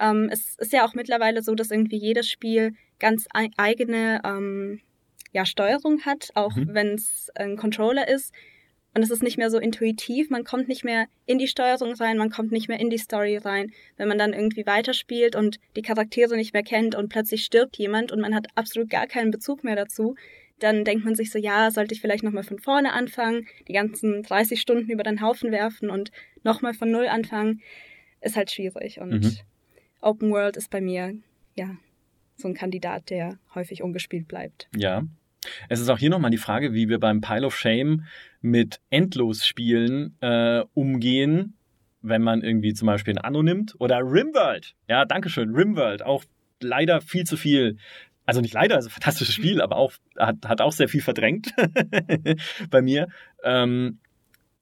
ähm, 0.00 0.30
es 0.32 0.56
ist 0.58 0.72
ja 0.72 0.86
auch 0.86 0.94
mittlerweile 0.94 1.42
so, 1.42 1.54
dass 1.54 1.70
irgendwie 1.70 1.98
jedes 1.98 2.30
Spiel 2.30 2.72
ganz 2.98 3.26
eigene 3.30 4.22
ähm, 4.24 4.80
ja, 5.34 5.44
Steuerung 5.44 6.02
hat, 6.02 6.30
auch 6.34 6.54
mhm. 6.54 6.68
wenn 6.72 6.94
es 6.94 7.30
ein 7.34 7.56
Controller 7.56 8.08
ist. 8.08 8.32
Und 8.94 9.02
es 9.02 9.10
ist 9.10 9.24
nicht 9.24 9.36
mehr 9.36 9.50
so 9.50 9.58
intuitiv, 9.58 10.30
man 10.30 10.44
kommt 10.44 10.68
nicht 10.68 10.84
mehr 10.84 11.06
in 11.26 11.38
die 11.38 11.48
Steuerung 11.48 11.94
rein, 11.94 12.16
man 12.16 12.30
kommt 12.30 12.52
nicht 12.52 12.68
mehr 12.68 12.78
in 12.78 12.90
die 12.90 12.98
Story 12.98 13.36
rein. 13.36 13.72
Wenn 13.96 14.06
man 14.06 14.18
dann 14.18 14.32
irgendwie 14.32 14.64
weiterspielt 14.66 15.34
und 15.34 15.58
die 15.74 15.82
Charaktere 15.82 16.36
nicht 16.36 16.54
mehr 16.54 16.62
kennt 16.62 16.94
und 16.94 17.08
plötzlich 17.08 17.44
stirbt 17.44 17.76
jemand 17.76 18.12
und 18.12 18.20
man 18.20 18.36
hat 18.36 18.46
absolut 18.54 18.88
gar 18.88 19.08
keinen 19.08 19.32
Bezug 19.32 19.64
mehr 19.64 19.74
dazu, 19.74 20.14
dann 20.60 20.84
denkt 20.84 21.04
man 21.04 21.16
sich 21.16 21.32
so, 21.32 21.40
ja, 21.40 21.72
sollte 21.72 21.92
ich 21.92 22.00
vielleicht 22.00 22.22
nochmal 22.22 22.44
von 22.44 22.60
vorne 22.60 22.92
anfangen, 22.92 23.48
die 23.66 23.72
ganzen 23.72 24.22
30 24.22 24.60
Stunden 24.60 24.88
über 24.88 25.02
den 25.02 25.20
Haufen 25.20 25.50
werfen 25.50 25.90
und 25.90 26.12
nochmal 26.44 26.74
von 26.74 26.92
Null 26.92 27.08
anfangen, 27.08 27.60
ist 28.20 28.36
halt 28.36 28.52
schwierig. 28.52 29.00
Und 29.00 29.24
mhm. 29.24 29.36
Open 30.00 30.30
World 30.30 30.56
ist 30.56 30.70
bei 30.70 30.80
mir, 30.80 31.16
ja, 31.56 31.76
so 32.36 32.46
ein 32.46 32.54
Kandidat, 32.54 33.10
der 33.10 33.38
häufig 33.56 33.82
ungespielt 33.82 34.28
bleibt. 34.28 34.68
Ja, 34.76 35.02
es 35.68 35.80
ist 35.80 35.88
auch 35.88 35.98
hier 35.98 36.10
nochmal 36.10 36.30
die 36.30 36.38
Frage, 36.38 36.74
wie 36.74 36.88
wir 36.88 36.98
beim 36.98 37.20
Pile 37.20 37.46
of 37.46 37.56
Shame 37.56 38.04
mit 38.40 38.80
Endlosspielen 38.90 40.16
äh, 40.20 40.62
umgehen, 40.74 41.56
wenn 42.02 42.22
man 42.22 42.42
irgendwie 42.42 42.74
zum 42.74 42.86
Beispiel 42.86 43.14
ein 43.14 43.24
Anno 43.24 43.42
nimmt 43.42 43.74
oder 43.78 43.98
Rimworld. 44.00 44.74
Ja, 44.88 45.04
Dankeschön, 45.04 45.54
Rimworld. 45.54 46.04
Auch 46.04 46.24
leider 46.60 47.00
viel 47.00 47.24
zu 47.24 47.36
viel. 47.36 47.76
Also 48.26 48.40
nicht 48.40 48.54
leider, 48.54 48.76
also 48.76 48.88
fantastisches 48.88 49.34
Spiel, 49.34 49.60
aber 49.60 49.76
auch 49.76 49.92
hat, 50.18 50.36
hat 50.46 50.60
auch 50.60 50.72
sehr 50.72 50.88
viel 50.88 51.02
verdrängt 51.02 51.52
bei 52.70 52.80
mir. 52.80 53.08
Ähm, 53.42 53.98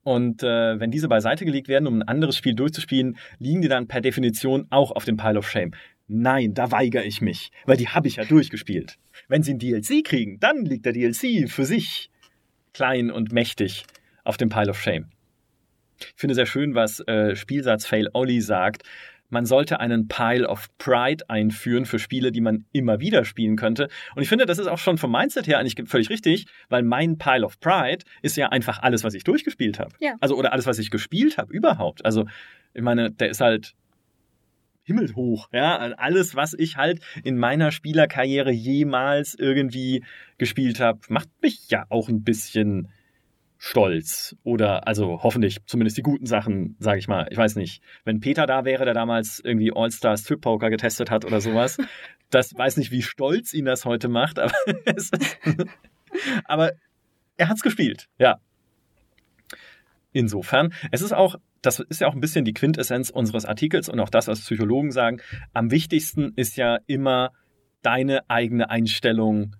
und 0.03 0.43
äh, 0.43 0.79
wenn 0.79 0.91
diese 0.91 1.07
beiseite 1.07 1.45
gelegt 1.45 1.69
werden, 1.69 1.87
um 1.87 1.99
ein 1.99 2.07
anderes 2.07 2.35
Spiel 2.35 2.55
durchzuspielen, 2.55 3.17
liegen 3.39 3.61
die 3.61 3.69
dann 3.69 3.87
per 3.87 4.01
Definition 4.01 4.67
auch 4.69 4.91
auf 4.91 5.05
dem 5.05 5.15
Pile 5.15 5.39
of 5.39 5.49
Shame. 5.49 5.71
Nein, 6.07 6.53
da 6.53 6.71
weigere 6.71 7.05
ich 7.05 7.21
mich, 7.21 7.51
weil 7.65 7.77
die 7.77 7.87
habe 7.87 8.07
ich 8.07 8.17
ja 8.17 8.25
durchgespielt. 8.25 8.97
Wenn 9.27 9.43
sie 9.43 9.53
ein 9.53 9.59
DLC 9.59 10.03
kriegen, 10.03 10.39
dann 10.39 10.65
liegt 10.65 10.85
der 10.85 10.93
DLC 10.93 11.49
für 11.49 11.65
sich 11.65 12.09
klein 12.73 13.11
und 13.11 13.31
mächtig 13.31 13.85
auf 14.23 14.37
dem 14.37 14.49
Pile 14.49 14.69
of 14.69 14.81
Shame. 14.81 15.09
Ich 15.99 16.13
finde 16.15 16.35
sehr 16.35 16.45
schön, 16.45 16.75
was 16.75 16.99
äh, 17.01 17.35
Spielsatz 17.35 17.85
Fail 17.85 18.09
Olli 18.13 18.41
sagt. 18.41 18.83
Man 19.29 19.45
sollte 19.45 19.79
einen 19.79 20.07
Pile 20.07 20.47
of 20.47 20.67
Pride 20.77 21.27
einführen 21.27 21.85
für 21.85 21.97
Spiele, 21.97 22.31
die 22.31 22.41
man 22.41 22.65
immer 22.71 22.99
wieder 22.99 23.25
spielen 23.25 23.55
könnte. 23.55 23.87
Und 24.15 24.21
ich 24.21 24.29
finde, 24.29 24.45
das 24.45 24.59
ist 24.59 24.67
auch 24.67 24.77
schon 24.77 24.97
vom 24.97 25.11
Mindset 25.11 25.47
her 25.47 25.57
eigentlich 25.57 25.89
völlig 25.89 26.09
richtig, 26.09 26.45
weil 26.69 26.83
mein 26.83 27.17
Pile 27.17 27.43
of 27.43 27.59
Pride 27.59 28.05
ist 28.21 28.37
ja 28.37 28.49
einfach 28.49 28.83
alles, 28.83 29.03
was 29.03 29.15
ich 29.15 29.23
durchgespielt 29.23 29.79
habe. 29.79 29.95
Ja. 29.99 30.15
Also, 30.19 30.37
oder 30.37 30.53
alles, 30.53 30.67
was 30.67 30.77
ich 30.77 30.91
gespielt 30.91 31.37
habe 31.37 31.51
überhaupt. 31.51 32.05
Also, 32.05 32.25
ich 32.75 32.83
meine, 32.83 33.09
der 33.09 33.29
ist 33.29 33.41
halt 33.41 33.73
himmelhoch. 34.83 35.49
Ja, 35.51 35.77
alles, 35.77 36.35
was 36.35 36.53
ich 36.53 36.77
halt 36.77 37.01
in 37.23 37.37
meiner 37.37 37.71
Spielerkarriere 37.71 38.51
jemals 38.51 39.35
irgendwie 39.35 40.03
gespielt 40.37 40.79
habe, 40.79 40.99
macht 41.09 41.29
mich 41.41 41.69
ja 41.69 41.85
auch 41.89 42.09
ein 42.09 42.23
bisschen 42.23 42.89
stolz. 43.57 44.35
Oder 44.43 44.87
also 44.87 45.23
hoffentlich 45.23 45.59
zumindest 45.65 45.97
die 45.97 46.03
guten 46.03 46.25
Sachen, 46.25 46.75
sage 46.79 46.99
ich 46.99 47.07
mal. 47.07 47.27
Ich 47.31 47.37
weiß 47.37 47.55
nicht. 47.55 47.81
Wenn 48.03 48.19
Peter 48.19 48.45
da 48.45 48.65
wäre, 48.65 48.83
der 48.83 48.93
damals 48.93 49.39
irgendwie 49.39 49.71
All-Star 49.73 50.17
Strip 50.17 50.41
Poker 50.41 50.69
getestet 50.69 51.09
hat 51.09 51.23
oder 51.23 51.39
sowas, 51.39 51.77
das 52.29 52.53
weiß 52.55 52.77
nicht, 52.77 52.91
wie 52.91 53.01
stolz 53.01 53.53
ihn 53.53 53.65
das 53.65 53.85
heute 53.85 54.09
macht, 54.09 54.37
aber, 54.37 54.53
aber 56.45 56.71
er 57.37 57.47
hat's 57.47 57.61
gespielt. 57.61 58.09
Ja. 58.17 58.39
Insofern, 60.11 60.73
es 60.91 61.01
ist 61.01 61.13
auch 61.13 61.37
das 61.63 61.79
ist 61.79 62.01
ja 62.01 62.07
auch 62.07 62.13
ein 62.13 62.21
bisschen 62.21 62.45
die 62.45 62.53
Quintessenz 62.53 63.09
unseres 63.09 63.45
Artikels 63.45 63.89
und 63.89 63.99
auch 63.99 64.09
das, 64.09 64.27
was 64.27 64.41
Psychologen 64.41 64.91
sagen. 64.91 65.21
Am 65.53 65.71
wichtigsten 65.71 66.33
ist 66.35 66.57
ja 66.57 66.77
immer 66.85 67.31
deine 67.81 68.29
eigene 68.29 68.69
Einstellung 68.69 69.55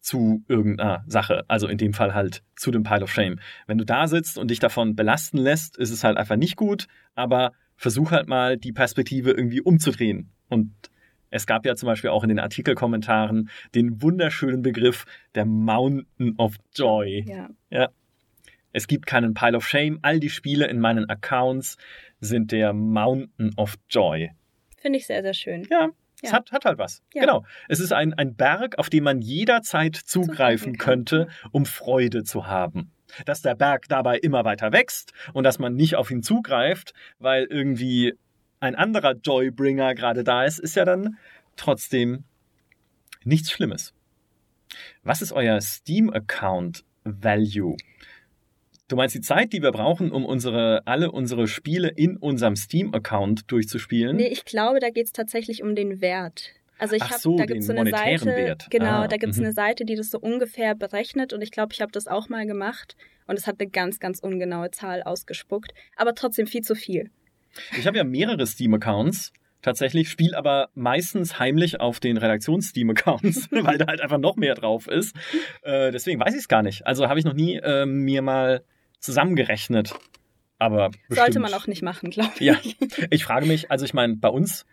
zu 0.00 0.44
irgendeiner 0.48 1.04
Sache. 1.06 1.44
Also 1.48 1.68
in 1.68 1.78
dem 1.78 1.92
Fall 1.92 2.14
halt 2.14 2.42
zu 2.56 2.70
dem 2.70 2.82
Pile 2.82 3.02
of 3.02 3.12
Shame. 3.12 3.40
Wenn 3.66 3.78
du 3.78 3.84
da 3.84 4.06
sitzt 4.08 4.38
und 4.38 4.50
dich 4.50 4.58
davon 4.58 4.94
belasten 4.94 5.38
lässt, 5.38 5.76
ist 5.78 5.90
es 5.90 6.04
halt 6.04 6.16
einfach 6.16 6.36
nicht 6.36 6.56
gut, 6.56 6.86
aber 7.14 7.52
versuch 7.76 8.10
halt 8.10 8.28
mal 8.28 8.56
die 8.56 8.72
Perspektive 8.72 9.30
irgendwie 9.30 9.60
umzudrehen. 9.60 10.30
Und 10.48 10.72
es 11.30 11.46
gab 11.46 11.66
ja 11.66 11.74
zum 11.76 11.88
Beispiel 11.88 12.10
auch 12.10 12.22
in 12.22 12.28
den 12.28 12.38
Artikelkommentaren 12.38 13.50
den 13.74 14.02
wunderschönen 14.02 14.62
Begriff 14.62 15.06
der 15.34 15.44
Mountain 15.44 16.34
of 16.38 16.56
Joy. 16.74 17.24
Ja. 17.28 17.48
ja. 17.70 17.88
Es 18.76 18.88
gibt 18.88 19.06
keinen 19.06 19.32
Pile 19.32 19.56
of 19.56 19.66
Shame. 19.66 20.00
All 20.02 20.20
die 20.20 20.28
Spiele 20.28 20.66
in 20.66 20.80
meinen 20.80 21.08
Accounts 21.08 21.78
sind 22.20 22.52
der 22.52 22.74
Mountain 22.74 23.54
of 23.56 23.76
Joy. 23.88 24.32
Finde 24.76 24.98
ich 24.98 25.06
sehr, 25.06 25.22
sehr 25.22 25.32
schön. 25.32 25.66
Ja, 25.70 25.88
Es 26.20 26.30
hat, 26.34 26.52
hat 26.52 26.66
halt 26.66 26.76
was. 26.76 27.02
Ja. 27.14 27.22
Genau. 27.22 27.46
Es 27.68 27.80
ist 27.80 27.94
ein, 27.94 28.12
ein 28.12 28.36
Berg, 28.36 28.76
auf 28.76 28.90
den 28.90 29.02
man 29.02 29.22
jederzeit 29.22 29.96
zugreifen 29.96 30.76
könnte, 30.76 31.28
um 31.52 31.64
Freude 31.64 32.22
zu 32.22 32.48
haben. 32.48 32.92
Dass 33.24 33.40
der 33.40 33.54
Berg 33.54 33.88
dabei 33.88 34.18
immer 34.18 34.44
weiter 34.44 34.72
wächst 34.72 35.14
und 35.32 35.44
dass 35.44 35.58
man 35.58 35.74
nicht 35.74 35.94
auf 35.94 36.10
ihn 36.10 36.22
zugreift, 36.22 36.92
weil 37.18 37.44
irgendwie 37.44 38.12
ein 38.60 38.74
anderer 38.74 39.14
Joybringer 39.14 39.94
gerade 39.94 40.22
da 40.22 40.44
ist, 40.44 40.58
ist 40.58 40.76
ja 40.76 40.84
dann 40.84 41.16
trotzdem 41.56 42.24
nichts 43.24 43.50
Schlimmes. 43.50 43.94
Was 45.02 45.22
ist 45.22 45.32
euer 45.32 45.62
Steam-Account 45.62 46.84
Value? 47.04 47.78
Du 48.88 48.94
meinst 48.94 49.16
die 49.16 49.20
Zeit, 49.20 49.52
die 49.52 49.62
wir 49.62 49.72
brauchen, 49.72 50.12
um 50.12 50.24
unsere, 50.24 50.86
alle 50.86 51.10
unsere 51.10 51.48
Spiele 51.48 51.88
in 51.88 52.16
unserem 52.16 52.54
Steam-Account 52.54 53.50
durchzuspielen? 53.50 54.16
Nee, 54.16 54.28
ich 54.28 54.44
glaube, 54.44 54.78
da 54.78 54.90
geht 54.90 55.06
es 55.06 55.12
tatsächlich 55.12 55.62
um 55.62 55.74
den 55.74 56.00
Wert. 56.00 56.52
Also 56.78 56.94
ich 56.94 57.02
habe, 57.02 57.18
so, 57.18 57.36
da 57.36 57.46
gibt 57.46 57.60
es 57.60 57.66
so 57.66 57.72
eine 57.72 57.90
Seite, 57.90 58.26
Wert. 58.26 58.66
genau, 58.70 59.02
Ah, 59.02 59.08
da 59.08 59.16
gibt 59.16 59.32
es 59.32 59.38
mhm. 59.38 59.46
eine 59.46 59.54
Seite, 59.54 59.84
die 59.84 59.96
das 59.96 60.10
so 60.10 60.20
ungefähr 60.20 60.74
berechnet 60.74 61.32
und 61.32 61.42
ich 61.42 61.50
glaube, 61.50 61.72
ich 61.72 61.80
habe 61.80 61.90
das 61.90 62.06
auch 62.06 62.28
mal 62.28 62.46
gemacht 62.46 62.96
und 63.26 63.38
es 63.38 63.46
hat 63.46 63.56
eine 63.58 63.68
ganz, 63.68 63.98
ganz 63.98 64.20
ungenaue 64.20 64.70
Zahl 64.70 65.02
ausgespuckt, 65.02 65.72
aber 65.96 66.14
trotzdem 66.14 66.46
viel 66.46 66.62
zu 66.62 66.74
viel. 66.74 67.10
Ich 67.78 67.86
habe 67.86 67.96
ja 67.96 68.04
mehrere 68.04 68.46
Steam-Accounts. 68.46 69.32
Tatsächlich 69.62 70.10
spiele 70.10 70.36
aber 70.36 70.68
meistens 70.74 71.40
heimlich 71.40 71.80
auf 71.80 71.98
den 71.98 72.18
Redaktions-Steam-Accounts, 72.18 73.48
weil 73.50 73.78
da 73.78 73.86
halt 73.86 74.00
einfach 74.00 74.18
noch 74.18 74.36
mehr 74.36 74.54
drauf 74.54 74.86
ist. 74.86 75.16
Äh, 75.62 75.90
deswegen 75.90 76.20
weiß 76.20 76.34
ich 76.34 76.40
es 76.40 76.48
gar 76.48 76.62
nicht. 76.62 76.86
Also 76.86 77.08
habe 77.08 77.18
ich 77.18 77.24
noch 77.24 77.32
nie 77.32 77.56
äh, 77.56 77.86
mir 77.86 78.22
mal 78.22 78.62
zusammengerechnet. 79.00 79.94
Aber 80.58 80.90
Sollte 81.08 81.24
bestimmt- 81.38 81.42
man 81.42 81.54
auch 81.54 81.66
nicht 81.66 81.82
machen, 81.82 82.10
glaube 82.10 82.32
ich. 82.34 82.40
Ja, 82.40 82.56
ich 83.10 83.24
frage 83.24 83.46
mich, 83.46 83.70
also 83.70 83.84
ich 83.84 83.92
meine, 83.92 84.16
bei 84.16 84.28
uns, 84.28 84.64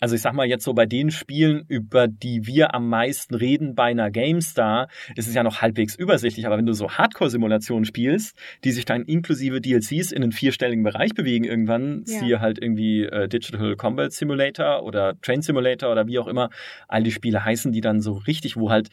also 0.00 0.14
ich 0.14 0.22
sag 0.22 0.32
mal 0.32 0.46
jetzt 0.46 0.64
so 0.64 0.72
bei 0.74 0.86
den 0.86 1.10
Spielen, 1.10 1.64
über 1.66 2.06
die 2.06 2.46
wir 2.46 2.72
am 2.74 2.88
meisten 2.88 3.34
reden 3.34 3.74
bei 3.74 3.86
einer 3.86 4.12
GameStar, 4.12 4.88
ist 5.16 5.26
es 5.26 5.34
ja 5.34 5.42
noch 5.42 5.60
halbwegs 5.60 5.96
übersichtlich. 5.96 6.46
Aber 6.46 6.56
wenn 6.56 6.66
du 6.66 6.72
so 6.72 6.88
Hardcore-Simulationen 6.92 7.84
spielst, 7.84 8.36
die 8.62 8.70
sich 8.70 8.84
dann 8.84 9.02
inklusive 9.02 9.60
DLCs 9.60 10.12
in 10.12 10.22
einen 10.22 10.32
vierstelligen 10.32 10.84
Bereich 10.84 11.12
bewegen 11.14 11.44
irgendwann, 11.44 12.04
Ja. 12.06 12.20
siehe 12.20 12.40
halt 12.40 12.62
irgendwie 12.62 13.02
äh, 13.02 13.28
Digital 13.28 13.74
Combat 13.76 14.12
Simulator 14.12 14.84
oder 14.84 15.20
Train 15.20 15.42
Simulator 15.42 15.90
oder 15.90 16.06
wie 16.06 16.20
auch 16.20 16.28
immer 16.28 16.48
all 16.86 17.02
die 17.02 17.12
Spiele 17.12 17.44
heißen, 17.44 17.72
die 17.72 17.80
dann 17.80 18.00
so 18.00 18.12
richtig, 18.12 18.56
wo 18.56 18.70
halt, 18.70 18.88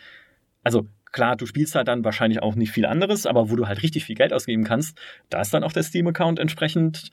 also 0.63 0.87
klar, 1.11 1.35
du 1.35 1.45
spielst 1.45 1.75
halt 1.75 1.87
dann 1.87 2.03
wahrscheinlich 2.03 2.41
auch 2.41 2.55
nicht 2.55 2.71
viel 2.71 2.85
anderes, 2.85 3.25
aber 3.25 3.49
wo 3.49 3.55
du 3.55 3.67
halt 3.67 3.83
richtig 3.83 4.05
viel 4.05 4.15
Geld 4.15 4.33
ausgeben 4.33 4.63
kannst, 4.63 4.97
da 5.29 5.41
ist 5.41 5.53
dann 5.53 5.63
auch 5.63 5.73
der 5.73 5.83
Steam-Account 5.83 6.39
entsprechend 6.39 7.11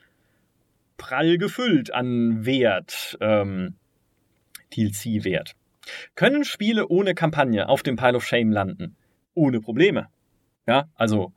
prall 0.97 1.39
gefüllt 1.39 1.93
an 1.95 2.45
Wert, 2.45 3.17
ähm, 3.21 3.75
DLC-Wert. 4.77 5.55
Können 6.15 6.45
Spiele 6.45 6.89
ohne 6.89 7.15
Kampagne 7.15 7.69
auf 7.69 7.83
dem 7.83 7.97
Pile 7.97 8.17
of 8.17 8.27
Shame 8.27 8.53
landen? 8.53 8.97
Ohne 9.35 9.61
Probleme. 9.61 10.09
Ja, 10.67 10.89
also 10.97 11.33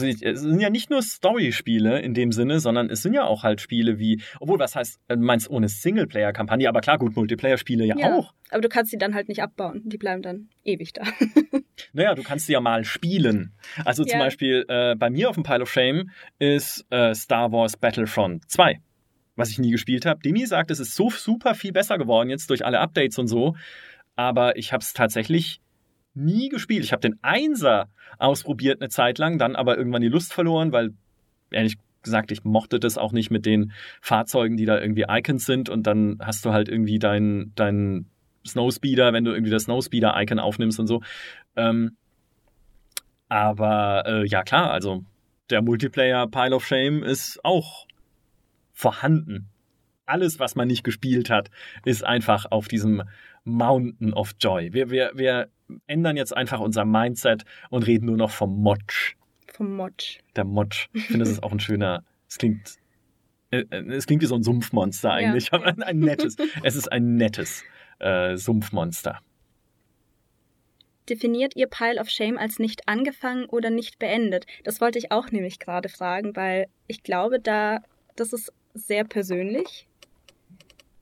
es, 0.00 0.22
es 0.22 0.40
sind 0.40 0.60
ja 0.60 0.70
nicht 0.70 0.90
nur 0.90 1.02
Story-Spiele 1.02 2.00
in 2.00 2.14
dem 2.14 2.32
Sinne, 2.32 2.60
sondern 2.60 2.88
es 2.90 3.02
sind 3.02 3.14
ja 3.14 3.24
auch 3.24 3.42
halt 3.42 3.60
Spiele 3.60 3.98
wie, 3.98 4.22
obwohl, 4.40 4.58
was 4.58 4.74
heißt, 4.76 5.00
äh, 5.08 5.16
du 5.16 5.22
meinst 5.22 5.50
ohne 5.50 5.68
Singleplayer-Kampagne, 5.68 6.68
aber 6.68 6.80
klar, 6.80 6.98
gut, 6.98 7.16
Multiplayer-Spiele 7.16 7.84
ja, 7.84 7.96
Ja. 7.98 8.14
auch. 8.16 8.32
Aber 8.50 8.60
du 8.60 8.68
kannst 8.68 8.92
die 8.92 8.98
dann 8.98 9.14
halt 9.14 9.28
nicht 9.28 9.42
abbauen. 9.42 9.82
Die 9.84 9.96
bleiben 9.98 10.22
dann 10.22 10.48
ewig 10.64 10.92
da. 10.92 11.02
Naja, 11.94 12.14
du 12.14 12.22
kannst 12.22 12.46
sie 12.46 12.52
ja 12.52 12.60
mal 12.60 12.84
spielen. 12.84 13.52
Also 13.84 14.04
zum 14.04 14.18
Ja. 14.18 14.24
Beispiel 14.24 14.64
äh, 14.68 14.94
bei 14.94 15.10
mir 15.10 15.28
auf 15.28 15.34
dem 15.34 15.42
Pile 15.42 15.62
of 15.62 15.70
Shame 15.70 16.10
ist 16.38 16.86
äh, 16.90 17.14
Star 17.14 17.50
Wars 17.50 17.76
Battlefront 17.76 18.48
2, 18.50 18.78
was 19.36 19.50
ich 19.50 19.58
nie 19.58 19.70
gespielt 19.70 20.06
habe. 20.06 20.20
Demi 20.20 20.46
sagt, 20.46 20.70
es 20.70 20.80
ist 20.80 20.94
so 20.94 21.10
super 21.10 21.54
viel 21.54 21.72
besser 21.72 21.98
geworden 21.98 22.28
jetzt 22.30 22.50
durch 22.50 22.64
alle 22.64 22.78
Updates 22.80 23.18
und 23.18 23.26
so, 23.26 23.56
aber 24.16 24.56
ich 24.56 24.72
habe 24.72 24.82
es 24.82 24.92
tatsächlich 24.92 25.60
nie 26.14 26.48
gespielt. 26.48 26.84
Ich 26.84 26.92
habe 26.92 27.00
den 27.00 27.18
Einser 27.22 27.88
ausprobiert 28.18 28.80
eine 28.80 28.88
Zeit 28.88 29.18
lang, 29.18 29.38
dann 29.38 29.56
aber 29.56 29.76
irgendwann 29.76 30.02
die 30.02 30.08
Lust 30.08 30.32
verloren, 30.32 30.72
weil 30.72 30.92
ehrlich 31.50 31.76
gesagt, 32.02 32.32
ich 32.32 32.44
mochte 32.44 32.80
das 32.80 32.98
auch 32.98 33.12
nicht 33.12 33.30
mit 33.30 33.46
den 33.46 33.72
Fahrzeugen, 34.00 34.56
die 34.56 34.64
da 34.64 34.80
irgendwie 34.80 35.06
Icons 35.08 35.46
sind 35.46 35.68
und 35.68 35.86
dann 35.86 36.18
hast 36.20 36.44
du 36.44 36.52
halt 36.52 36.68
irgendwie 36.68 36.98
deinen 36.98 37.52
dein 37.54 38.06
Snowspeeder, 38.46 39.12
wenn 39.12 39.24
du 39.24 39.32
irgendwie 39.32 39.52
das 39.52 39.64
Snowspeeder-Icon 39.64 40.40
aufnimmst 40.40 40.80
und 40.80 40.88
so. 40.88 41.00
Ähm, 41.56 41.96
aber 43.28 44.04
äh, 44.06 44.26
ja 44.26 44.42
klar, 44.42 44.72
also 44.72 45.04
der 45.50 45.62
Multiplayer 45.62 46.26
Pile 46.26 46.56
of 46.56 46.66
Shame 46.66 47.02
ist 47.02 47.40
auch 47.44 47.86
vorhanden. 48.72 49.48
Alles, 50.06 50.40
was 50.40 50.56
man 50.56 50.66
nicht 50.66 50.82
gespielt 50.82 51.30
hat, 51.30 51.50
ist 51.84 52.04
einfach 52.04 52.46
auf 52.50 52.68
diesem 52.68 53.04
Mountain 53.44 54.12
of 54.12 54.32
Joy. 54.40 54.72
Wir, 54.72 54.90
wir, 54.90 55.12
wir 55.14 55.48
ändern 55.86 56.16
jetzt 56.16 56.36
einfach 56.36 56.60
unser 56.60 56.84
Mindset 56.84 57.44
und 57.70 57.86
reden 57.86 58.06
nur 58.06 58.16
noch 58.16 58.30
vom 58.30 58.60
Motsch. 58.62 59.14
Vom 59.52 59.76
Motsch. 59.76 60.18
Der 60.36 60.44
Motsch. 60.44 60.88
Ich 60.92 61.04
finde, 61.06 61.20
das 61.20 61.30
ist 61.30 61.42
auch 61.42 61.52
ein 61.52 61.60
schöner. 61.60 62.04
Es 62.28 62.38
klingt. 62.38 62.76
äh, 63.50 63.64
äh, 63.70 63.92
Es 63.94 64.06
klingt 64.06 64.22
wie 64.22 64.26
so 64.26 64.34
ein 64.34 64.42
Sumpfmonster 64.42 65.12
eigentlich, 65.12 65.46
Ja. 65.46 65.52
aber 65.58 65.66
ein, 65.66 65.82
ein 65.82 65.98
nettes. 65.98 66.36
Es 66.62 66.74
ist 66.76 66.90
ein 66.90 67.16
nettes 67.16 67.62
äh, 67.98 68.36
Sumpfmonster. 68.36 69.20
Definiert 71.08 71.56
ihr 71.56 71.66
Pile 71.66 72.00
of 72.00 72.08
Shame 72.08 72.38
als 72.38 72.58
nicht 72.58 72.88
angefangen 72.88 73.46
oder 73.46 73.70
nicht 73.70 73.98
beendet? 73.98 74.46
Das 74.64 74.80
wollte 74.80 74.98
ich 74.98 75.10
auch 75.10 75.30
nämlich 75.30 75.58
gerade 75.58 75.88
fragen, 75.88 76.36
weil 76.36 76.66
ich 76.86 77.02
glaube, 77.02 77.40
da 77.40 77.80
das 78.14 78.32
ist 78.32 78.52
sehr 78.74 79.04
persönlich 79.04 79.88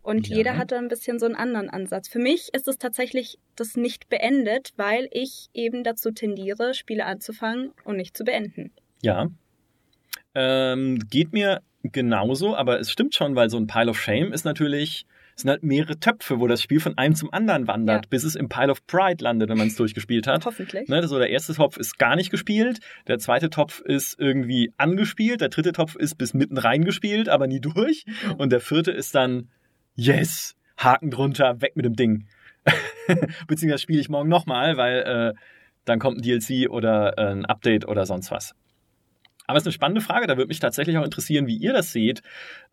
und 0.02 0.28
Ja. 0.28 0.36
jeder 0.36 0.56
hat 0.56 0.72
da 0.72 0.78
ein 0.78 0.88
bisschen 0.88 1.18
so 1.18 1.26
einen 1.26 1.34
anderen 1.36 1.68
Ansatz. 1.70 2.08
Für 2.08 2.18
mich 2.18 2.48
ist 2.54 2.68
es 2.68 2.78
tatsächlich 2.78 3.38
das 3.56 3.76
nicht 3.76 4.08
beendet, 4.08 4.72
weil 4.76 5.08
ich 5.12 5.48
eben 5.54 5.84
dazu 5.84 6.10
tendiere, 6.10 6.74
Spiele 6.74 7.04
anzufangen 7.06 7.72
und 7.84 7.96
nicht 7.96 8.16
zu 8.16 8.24
beenden. 8.24 8.70
Ja. 9.02 9.28
Ähm, 10.34 11.00
geht 11.10 11.32
mir 11.32 11.60
genauso, 11.82 12.54
aber 12.56 12.78
es 12.78 12.90
stimmt 12.90 13.14
schon, 13.14 13.34
weil 13.36 13.50
so 13.50 13.56
ein 13.56 13.66
Pile 13.66 13.90
of 13.90 13.98
Shame 14.00 14.32
ist 14.32 14.44
natürlich, 14.44 15.06
es 15.34 15.42
sind 15.42 15.50
halt 15.50 15.62
mehrere 15.62 15.98
Töpfe, 15.98 16.38
wo 16.38 16.46
das 16.46 16.60
Spiel 16.62 16.80
von 16.80 16.98
einem 16.98 17.14
zum 17.14 17.32
anderen 17.32 17.66
wandert, 17.66 18.04
Ja. 18.04 18.08
bis 18.10 18.24
es 18.24 18.36
im 18.36 18.48
Pile 18.48 18.70
of 18.70 18.86
Pride 18.86 19.24
landet, 19.24 19.48
wenn 19.48 19.56
man 19.58 19.68
es 19.68 19.76
durchgespielt 19.76 20.26
hat. 20.26 20.44
Hoffentlich. 20.44 20.88
Ne, 20.88 21.06
so 21.08 21.18
der 21.18 21.30
erste 21.30 21.54
Topf 21.54 21.78
ist 21.78 21.98
gar 21.98 22.16
nicht 22.16 22.30
gespielt, 22.30 22.80
der 23.08 23.18
zweite 23.18 23.48
Topf 23.50 23.80
ist 23.80 24.20
irgendwie 24.20 24.72
angespielt, 24.76 25.40
der 25.40 25.48
dritte 25.48 25.72
Topf 25.72 25.96
ist 25.96 26.16
bis 26.18 26.34
mitten 26.34 26.58
reingespielt, 26.58 27.28
aber 27.28 27.46
nie 27.46 27.60
durch. 27.60 28.04
Und 28.38 28.52
der 28.52 28.60
vierte 28.60 28.90
ist 28.92 29.14
dann, 29.14 29.48
yes, 30.00 30.56
Haken 30.76 31.10
drunter, 31.10 31.60
weg 31.60 31.76
mit 31.76 31.84
dem 31.84 31.94
Ding. 31.94 32.26
Beziehungsweise 33.46 33.82
spiele 33.82 34.00
ich 34.00 34.08
morgen 34.08 34.28
nochmal, 34.28 34.76
weil 34.76 34.98
äh, 35.00 35.40
dann 35.84 35.98
kommt 35.98 36.18
ein 36.18 36.22
DLC 36.22 36.70
oder 36.70 37.18
äh, 37.18 37.32
ein 37.32 37.44
Update 37.46 37.86
oder 37.86 38.06
sonst 38.06 38.30
was. 38.30 38.54
Aber 39.46 39.56
es 39.56 39.62
ist 39.64 39.68
eine 39.68 39.72
spannende 39.72 40.00
Frage, 40.00 40.26
da 40.26 40.36
würde 40.36 40.48
mich 40.48 40.60
tatsächlich 40.60 40.96
auch 40.96 41.04
interessieren, 41.04 41.46
wie 41.46 41.56
ihr 41.56 41.72
das 41.72 41.92
seht. 41.92 42.22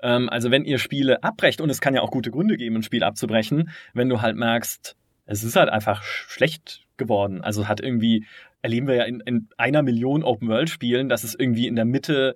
Ähm, 0.01 0.29
also 0.29 0.51
wenn 0.51 0.63
ihr 0.63 0.77
Spiele 0.77 1.23
abbrecht, 1.23 1.59
und 1.59 1.69
es 1.69 1.81
kann 1.81 1.95
ja 1.95 2.01
auch 2.01 2.11
gute 2.11 2.31
Gründe 2.31 2.55
geben, 2.55 2.75
ein 2.75 2.83
Spiel 2.83 3.03
abzubrechen, 3.03 3.71
wenn 3.93 4.09
du 4.09 4.21
halt 4.21 4.35
merkst, 4.35 4.95
es 5.25 5.43
ist 5.43 5.55
halt 5.55 5.69
einfach 5.69 6.03
sch- 6.03 6.29
schlecht 6.29 6.85
geworden. 6.97 7.41
Also 7.41 7.67
hat 7.67 7.81
irgendwie, 7.81 8.25
erleben 8.61 8.87
wir 8.87 8.95
ja 8.95 9.03
in, 9.05 9.21
in 9.21 9.49
einer 9.57 9.81
Million 9.81 10.23
Open-World-Spielen, 10.23 11.09
dass 11.09 11.23
es 11.23 11.35
irgendwie 11.37 11.67
in 11.67 11.75
der 11.75 11.85
Mitte 11.85 12.35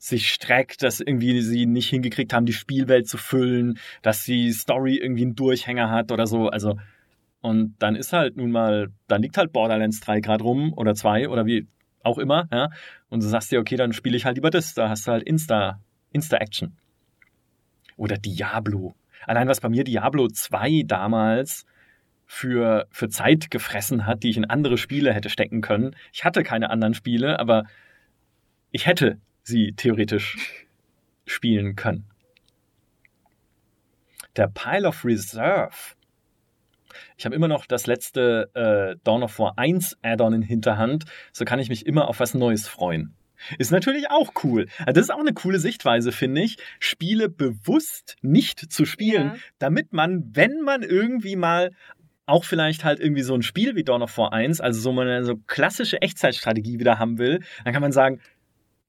sich 0.00 0.30
streckt, 0.30 0.82
dass 0.82 1.00
irgendwie 1.00 1.42
sie 1.42 1.66
nicht 1.66 1.90
hingekriegt 1.90 2.32
haben, 2.32 2.46
die 2.46 2.54
Spielwelt 2.54 3.06
zu 3.06 3.18
füllen, 3.18 3.78
dass 4.00 4.24
die 4.24 4.50
Story 4.50 4.96
irgendwie 4.96 5.22
einen 5.22 5.34
Durchhänger 5.34 5.90
hat 5.90 6.10
oder 6.10 6.26
so. 6.26 6.48
Also, 6.48 6.78
und 7.42 7.74
dann 7.80 7.96
ist 7.96 8.14
halt 8.14 8.36
nun 8.38 8.50
mal, 8.50 8.88
dann 9.08 9.20
liegt 9.20 9.36
halt 9.36 9.52
Borderlands 9.52 10.00
3 10.00 10.20
gerade 10.20 10.42
rum 10.42 10.72
oder 10.72 10.94
2 10.94 11.28
oder 11.28 11.44
wie 11.44 11.66
auch 12.02 12.16
immer, 12.16 12.48
ja. 12.50 12.70
Und 13.10 13.22
du 13.22 13.28
sagst 13.28 13.52
dir, 13.52 13.60
okay, 13.60 13.76
dann 13.76 13.92
spiele 13.92 14.16
ich 14.16 14.24
halt 14.24 14.36
lieber 14.36 14.48
das. 14.48 14.72
Da 14.72 14.88
hast 14.88 15.06
du 15.06 15.12
halt 15.12 15.22
Insta, 15.22 15.80
Insta-Action. 16.12 16.78
Oder 17.98 18.16
Diablo. 18.16 18.94
Allein 19.26 19.48
was 19.48 19.60
bei 19.60 19.68
mir 19.68 19.84
Diablo 19.84 20.28
2 20.28 20.84
damals 20.86 21.66
für, 22.24 22.86
für 22.90 23.10
Zeit 23.10 23.50
gefressen 23.50 24.06
hat, 24.06 24.22
die 24.22 24.30
ich 24.30 24.38
in 24.38 24.46
andere 24.46 24.78
Spiele 24.78 25.12
hätte 25.12 25.28
stecken 25.28 25.60
können. 25.60 25.94
Ich 26.10 26.24
hatte 26.24 26.42
keine 26.42 26.70
anderen 26.70 26.94
Spiele, 26.94 27.38
aber 27.38 27.64
ich 28.70 28.86
hätte 28.86 29.18
sie 29.50 29.72
theoretisch 29.76 30.36
spielen 31.26 31.76
können. 31.76 32.06
Der 34.36 34.48
Pile 34.48 34.88
of 34.88 35.04
Reserve. 35.04 35.74
Ich 37.16 37.24
habe 37.24 37.34
immer 37.34 37.48
noch 37.48 37.66
das 37.66 37.86
letzte 37.86 38.50
äh, 38.54 38.96
Dawn 39.04 39.22
of 39.22 39.38
War 39.38 39.58
1 39.58 39.98
Add-on 40.02 40.32
in 40.34 40.42
Hinterhand, 40.42 41.04
so 41.32 41.44
kann 41.44 41.58
ich 41.58 41.68
mich 41.68 41.86
immer 41.86 42.08
auf 42.08 42.20
was 42.20 42.34
Neues 42.34 42.66
freuen. 42.66 43.14
Ist 43.58 43.70
natürlich 43.72 44.10
auch 44.10 44.32
cool. 44.44 44.66
Also 44.80 44.92
das 44.92 45.04
ist 45.04 45.10
auch 45.10 45.20
eine 45.20 45.32
coole 45.32 45.58
Sichtweise, 45.58 46.12
finde 46.12 46.42
ich, 46.42 46.56
Spiele 46.78 47.28
bewusst 47.28 48.16
nicht 48.22 48.72
zu 48.72 48.84
spielen, 48.84 49.28
Ja. 49.28 49.36
damit 49.58 49.92
man, 49.92 50.30
wenn 50.34 50.60
man 50.60 50.82
irgendwie 50.82 51.36
mal 51.36 51.70
auch 52.26 52.44
vielleicht 52.44 52.84
halt 52.84 53.00
irgendwie 53.00 53.22
so 53.22 53.34
ein 53.34 53.42
Spiel 53.42 53.74
wie 53.76 53.82
Dawn 53.84 54.02
of 54.02 54.16
War 54.18 54.32
1, 54.32 54.60
also 54.60 54.80
so 54.80 54.90
eine 54.98 55.24
so 55.24 55.36
klassische 55.46 56.00
Echtzeitstrategie 56.02 56.78
wieder 56.78 56.98
haben 56.98 57.18
will, 57.18 57.40
dann 57.64 57.72
kann 57.72 57.82
man 57.82 57.92
sagen, 57.92 58.20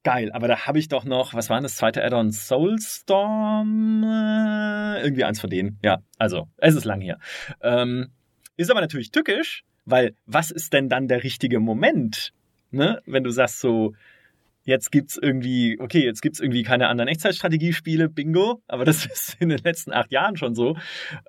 geil. 0.03 0.31
Aber 0.31 0.47
da 0.47 0.65
habe 0.67 0.79
ich 0.79 0.87
doch 0.87 1.05
noch, 1.05 1.33
was 1.33 1.49
war 1.49 1.57
denn 1.57 1.63
das 1.63 1.75
zweite 1.75 2.03
Add-on? 2.03 2.31
Soulstorm? 2.31 4.03
Äh, 4.03 5.01
irgendwie 5.03 5.23
eins 5.23 5.39
von 5.39 5.49
denen. 5.49 5.79
Ja, 5.83 5.99
also, 6.17 6.47
es 6.57 6.75
ist 6.75 6.85
lang 6.85 7.01
hier. 7.01 7.17
Ähm, 7.61 8.11
ist 8.57 8.71
aber 8.71 8.81
natürlich 8.81 9.11
tückisch, 9.11 9.63
weil 9.85 10.15
was 10.25 10.51
ist 10.51 10.73
denn 10.73 10.89
dann 10.89 11.07
der 11.07 11.23
richtige 11.23 11.59
Moment? 11.59 12.33
Ne? 12.71 13.01
Wenn 13.05 13.23
du 13.23 13.31
sagst 13.31 13.59
so, 13.59 13.93
jetzt 14.63 14.91
gibt's 14.91 15.17
irgendwie, 15.21 15.79
okay, 15.79 16.03
jetzt 16.03 16.21
gibt's 16.21 16.39
irgendwie 16.39 16.63
keine 16.63 16.87
anderen 16.87 17.09
Echtzeitstrategiespiele, 17.09 18.09
bingo, 18.09 18.61
aber 18.67 18.85
das 18.85 19.05
ist 19.11 19.37
in 19.39 19.49
den 19.49 19.59
letzten 19.59 19.91
acht 19.93 20.11
Jahren 20.11 20.37
schon 20.37 20.55
so. 20.55 20.77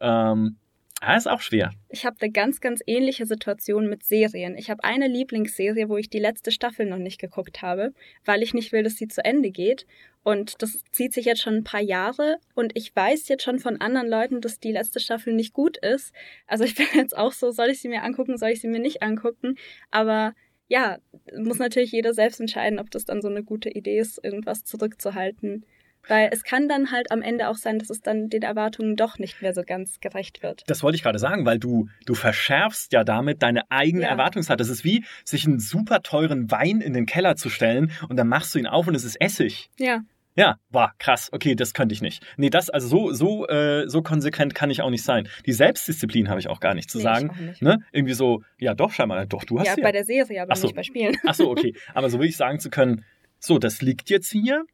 Ähm, 0.01 0.57
Ah, 1.05 1.17
ist 1.17 1.27
auch 1.27 1.41
schwer. 1.41 1.73
Ich 1.89 2.07
habe 2.07 2.17
eine 2.21 2.31
ganz, 2.31 2.61
ganz 2.61 2.81
ähnliche 2.87 3.27
Situation 3.27 3.89
mit 3.89 4.05
Serien. 4.05 4.57
Ich 4.57 4.71
habe 4.71 4.85
eine 4.85 5.09
Lieblingsserie, 5.09 5.89
wo 5.89 5.97
ich 5.97 6.09
die 6.09 6.21
letzte 6.21 6.53
Staffel 6.53 6.87
noch 6.87 6.99
nicht 6.99 7.21
geguckt 7.21 7.61
habe, 7.61 7.93
weil 8.25 8.41
ich 8.41 8.55
nicht 8.55 8.71
will, 8.71 8.85
dass 8.85 8.99
sie 8.99 9.09
zu 9.09 9.25
Ende 9.25 9.51
geht. 9.51 9.85
Und 10.23 10.63
das 10.63 10.85
zieht 10.93 11.13
sich 11.13 11.25
jetzt 11.25 11.43
schon 11.43 11.57
ein 11.57 11.65
paar 11.65 11.81
Jahre 11.81 12.37
und 12.55 12.77
ich 12.77 12.95
weiß 12.95 13.27
jetzt 13.27 13.43
schon 13.43 13.59
von 13.59 13.81
anderen 13.81 14.09
Leuten, 14.09 14.41
dass 14.41 14.61
die 14.61 14.71
letzte 14.71 15.01
Staffel 15.01 15.35
nicht 15.35 15.53
gut 15.53 15.77
ist. 15.77 16.15
Also 16.47 16.63
ich 16.63 16.75
bin 16.77 16.87
jetzt 16.95 17.17
auch 17.17 17.33
so, 17.33 17.51
soll 17.51 17.71
ich 17.71 17.81
sie 17.81 17.89
mir 17.89 18.05
angucken, 18.05 18.39
soll 18.39 18.51
ich 18.51 18.61
sie 18.61 18.69
mir 18.69 18.79
nicht 18.79 19.03
angucken? 19.03 19.57
Aber 19.91 20.35
ja, 20.69 20.99
muss 21.37 21.59
natürlich 21.59 21.91
jeder 21.91 22.15
selbst 22.15 22.39
entscheiden, 22.41 22.79
ob 22.79 22.93
das 22.93 23.05
dann 23.05 23.23
so 23.23 23.29
eine 23.29 23.43
gute 23.43 23.71
Idee 23.71 23.99
ist, 23.99 24.25
irgendwas 24.25 24.63
zurückzuhalten. 24.63 25.67
Weil 26.09 26.31
es 26.33 26.43
kann 26.43 26.69
dann 26.69 26.91
halt 26.91 27.11
am 27.11 27.23
Ende 27.23 27.49
auch 27.49 27.57
sein, 27.57 27.79
dass 27.79 27.91
es 27.91 28.01
dann 28.01 28.29
den 28.29 28.43
Erwartungen 28.43 28.97
doch 28.97 29.19
nicht 29.19 29.43
mehr 29.43 29.55
so 29.55 29.63
ganz 29.63 30.01
gerecht 30.01 30.43
wird. 30.43 30.65
Das 30.67 30.83
wollte 30.83 30.97
ich 30.97 31.03
gerade 31.03 31.19
sagen, 31.19 31.47
weil 31.47 31.59
du, 31.59 31.89
du 32.07 32.15
verschärfst 32.15 32.93
ja 32.93 33.05
damit 33.05 33.43
deine 33.43 33.71
eigene 33.71 34.05
ja. 34.05 34.09
Erwartungshaltung. 34.09 34.59
Das 34.59 34.69
ist 34.69 34.85
wie, 34.85 35.05
sich 35.25 35.47
einen 35.47 35.61
super 35.61 36.03
teuren 36.03 36.51
Wein 36.51 36.81
in 36.81 36.93
den 36.93 37.07
Keller 37.07 37.37
zu 37.37 37.51
stellen 37.51 37.93
und 38.09 38.17
dann 38.17 38.29
machst 38.29 38.55
du 38.55 38.59
ihn 38.59 38.67
auf 38.67 38.87
und 38.87 38.95
es 38.95 39.05
ist 39.05 39.21
Essig. 39.21 39.71
Ja. 39.79 40.01
Ja, 40.35 40.57
war 40.71 40.95
krass. 40.99 41.29
Okay, 41.31 41.55
das 41.55 41.75
könnte 41.75 41.93
ich 41.93 42.01
nicht. 42.01 42.25
Nee, 42.37 42.49
das, 42.49 42.71
also 42.71 42.89
so, 42.89 43.13
so, 43.13 43.47
äh, 43.49 43.89
so 43.89 44.03
konsequent 44.03 44.55
kann 44.55 44.71
ich 44.71 44.81
auch 44.81 44.89
nicht 44.89 45.05
sein. 45.05 45.29
Die 45.45 45.53
Selbstdisziplin 45.53 46.31
habe 46.31 46.41
ich 46.41 46.49
auch 46.49 46.61
gar 46.61 46.75
nicht 46.75 46.91
zu 46.91 46.99
nee, 46.99 47.05
sagen. 47.05 47.37
Nicht. 47.39 47.61
Ne? 47.61 47.81
Irgendwie 47.93 48.15
so, 48.15 48.43
ja 48.59 48.75
doch, 48.75 48.93
scheinbar, 48.93 49.27
doch, 49.27 49.45
du 49.45 49.59
hast 49.59 49.67
ja. 49.67 49.75
Ja, 49.77 49.83
bei 49.83 49.93
der 49.93 50.05
Serie, 50.05 50.43
aber 50.43 50.57
so. 50.57 50.69
nicht 50.69 50.77
bei 50.77 50.83
Spielen. 50.83 51.17
Ach 51.27 51.35
so, 51.35 51.51
okay. 51.51 51.75
Aber 51.95 52.09
so 52.09 52.19
will 52.19 52.29
ich 52.29 52.37
sagen 52.37 52.59
zu 52.61 52.71
können, 52.71 53.05
so, 53.39 53.59
das 53.59 53.83
liegt 53.83 54.09
jetzt 54.09 54.31
hier 54.31 54.65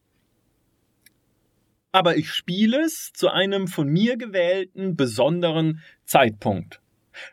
aber 1.92 2.16
ich 2.16 2.31
spiele 2.31 2.83
es 2.85 3.12
zu 3.14 3.29
einem 3.29 3.66
von 3.66 3.88
mir 3.88 4.16
gewählten 4.16 4.96
besonderen 4.96 5.81
Zeitpunkt. 6.05 6.81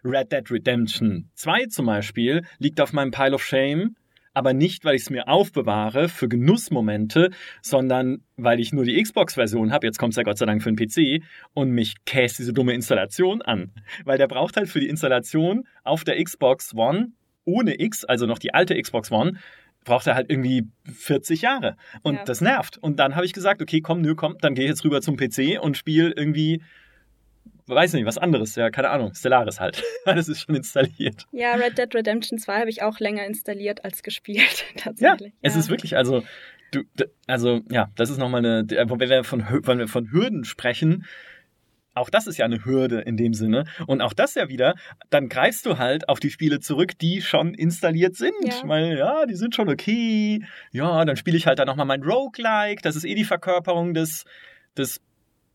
Red 0.03 0.31
Dead 0.31 0.49
Redemption 0.49 1.29
2 1.35 1.65
zum 1.65 1.85
Beispiel 1.85 2.43
liegt 2.57 2.81
auf 2.81 2.93
meinem 2.93 3.11
Pile 3.11 3.35
of 3.35 3.43
Shame, 3.43 3.95
aber 4.33 4.53
nicht, 4.53 4.83
weil 4.83 4.95
ich 4.95 5.03
es 5.03 5.09
mir 5.09 5.27
aufbewahre 5.27 6.09
für 6.09 6.27
Genussmomente, 6.27 7.29
sondern 7.61 8.23
weil 8.35 8.59
ich 8.59 8.73
nur 8.73 8.83
die 8.83 9.01
Xbox-Version 9.01 9.71
habe, 9.71 9.87
jetzt 9.87 9.97
kommt 9.97 10.13
es 10.13 10.17
ja 10.17 10.23
Gott 10.23 10.37
sei 10.37 10.45
Dank 10.45 10.61
für 10.61 10.71
den 10.71 10.75
PC, 10.75 11.23
und 11.53 11.71
mich 11.71 11.95
käst 12.05 12.39
diese 12.39 12.51
dumme 12.51 12.73
Installation 12.73 13.41
an. 13.41 13.71
Weil 14.03 14.17
der 14.17 14.27
braucht 14.27 14.57
halt 14.57 14.67
für 14.67 14.81
die 14.81 14.89
Installation 14.89 15.65
auf 15.83 16.03
der 16.03 16.21
Xbox 16.21 16.73
One 16.75 17.13
ohne 17.45 17.79
X, 17.79 18.03
also 18.03 18.25
noch 18.25 18.39
die 18.39 18.53
alte 18.53 18.79
Xbox 18.79 19.11
One, 19.11 19.37
braucht 19.85 20.07
er 20.07 20.15
halt 20.15 20.29
irgendwie 20.29 20.67
40 20.91 21.41
Jahre. 21.41 21.77
Und 22.01 22.15
ja. 22.15 22.23
das 22.25 22.41
nervt. 22.41 22.77
Und 22.77 22.99
dann 22.99 23.15
habe 23.15 23.25
ich 23.25 23.31
gesagt, 23.31 23.61
okay, 23.61 23.79
komm, 23.79 24.01
nö, 24.01 24.15
komm, 24.15 24.37
dann 24.41 24.55
gehe 24.55 24.65
ich 24.65 24.69
jetzt 24.69 24.83
rüber 24.83 25.01
zum 25.01 25.15
PC 25.15 25.61
und 25.61 25.77
spiele 25.77 26.11
irgendwie, 26.15 26.61
weiß 27.67 27.93
nicht, 27.93 28.05
was 28.05 28.17
anderes. 28.17 28.55
Ja, 28.55 28.69
keine 28.69 28.89
Ahnung, 28.89 29.13
Stellaris 29.13 29.59
halt. 29.59 29.81
das 30.05 30.27
ist 30.27 30.41
schon 30.41 30.55
installiert. 30.55 31.25
Ja, 31.31 31.53
Red 31.53 31.77
Dead 31.77 31.93
Redemption 31.95 32.39
2 32.39 32.59
habe 32.59 32.69
ich 32.69 32.81
auch 32.81 32.99
länger 32.99 33.25
installiert 33.25 33.85
als 33.85 34.03
gespielt, 34.03 34.65
tatsächlich. 34.75 35.31
Ja, 35.33 35.39
es 35.41 35.55
ist 35.55 35.69
wirklich, 35.69 35.95
also, 35.95 36.23
du, 36.71 36.83
also, 37.27 37.61
ja, 37.69 37.89
das 37.95 38.09
ist 38.09 38.17
nochmal 38.17 38.45
eine, 38.45 38.65
wenn 38.67 39.09
wir 39.09 39.23
von, 39.23 39.45
wenn 39.47 39.79
wir 39.79 39.87
von 39.87 40.11
Hürden 40.11 40.43
sprechen, 40.43 41.05
auch 41.95 42.09
das 42.09 42.27
ist 42.27 42.37
ja 42.37 42.45
eine 42.45 42.63
Hürde 42.63 42.99
in 42.99 43.17
dem 43.17 43.33
Sinne. 43.33 43.63
Und 43.87 44.01
auch 44.01 44.13
das 44.13 44.35
ja 44.35 44.49
wieder, 44.49 44.75
dann 45.09 45.29
greifst 45.29 45.65
du 45.65 45.77
halt 45.77 46.09
auf 46.09 46.19
die 46.19 46.29
Spiele 46.29 46.59
zurück, 46.59 46.97
die 46.99 47.21
schon 47.21 47.53
installiert 47.53 48.15
sind. 48.15 48.35
Ja. 48.43 48.61
Weil, 48.65 48.97
ja, 48.97 49.25
die 49.25 49.35
sind 49.35 49.55
schon 49.55 49.69
okay. 49.69 50.45
Ja, 50.71 51.05
dann 51.05 51.15
spiele 51.15 51.37
ich 51.37 51.47
halt 51.47 51.59
dann 51.59 51.67
nochmal 51.67 51.85
mein 51.85 52.03
Roguelike. 52.03 52.81
Das 52.81 52.95
ist 52.95 53.05
eh 53.05 53.15
die 53.15 53.23
Verkörperung 53.23 53.93
des, 53.93 54.25
des 54.77 55.01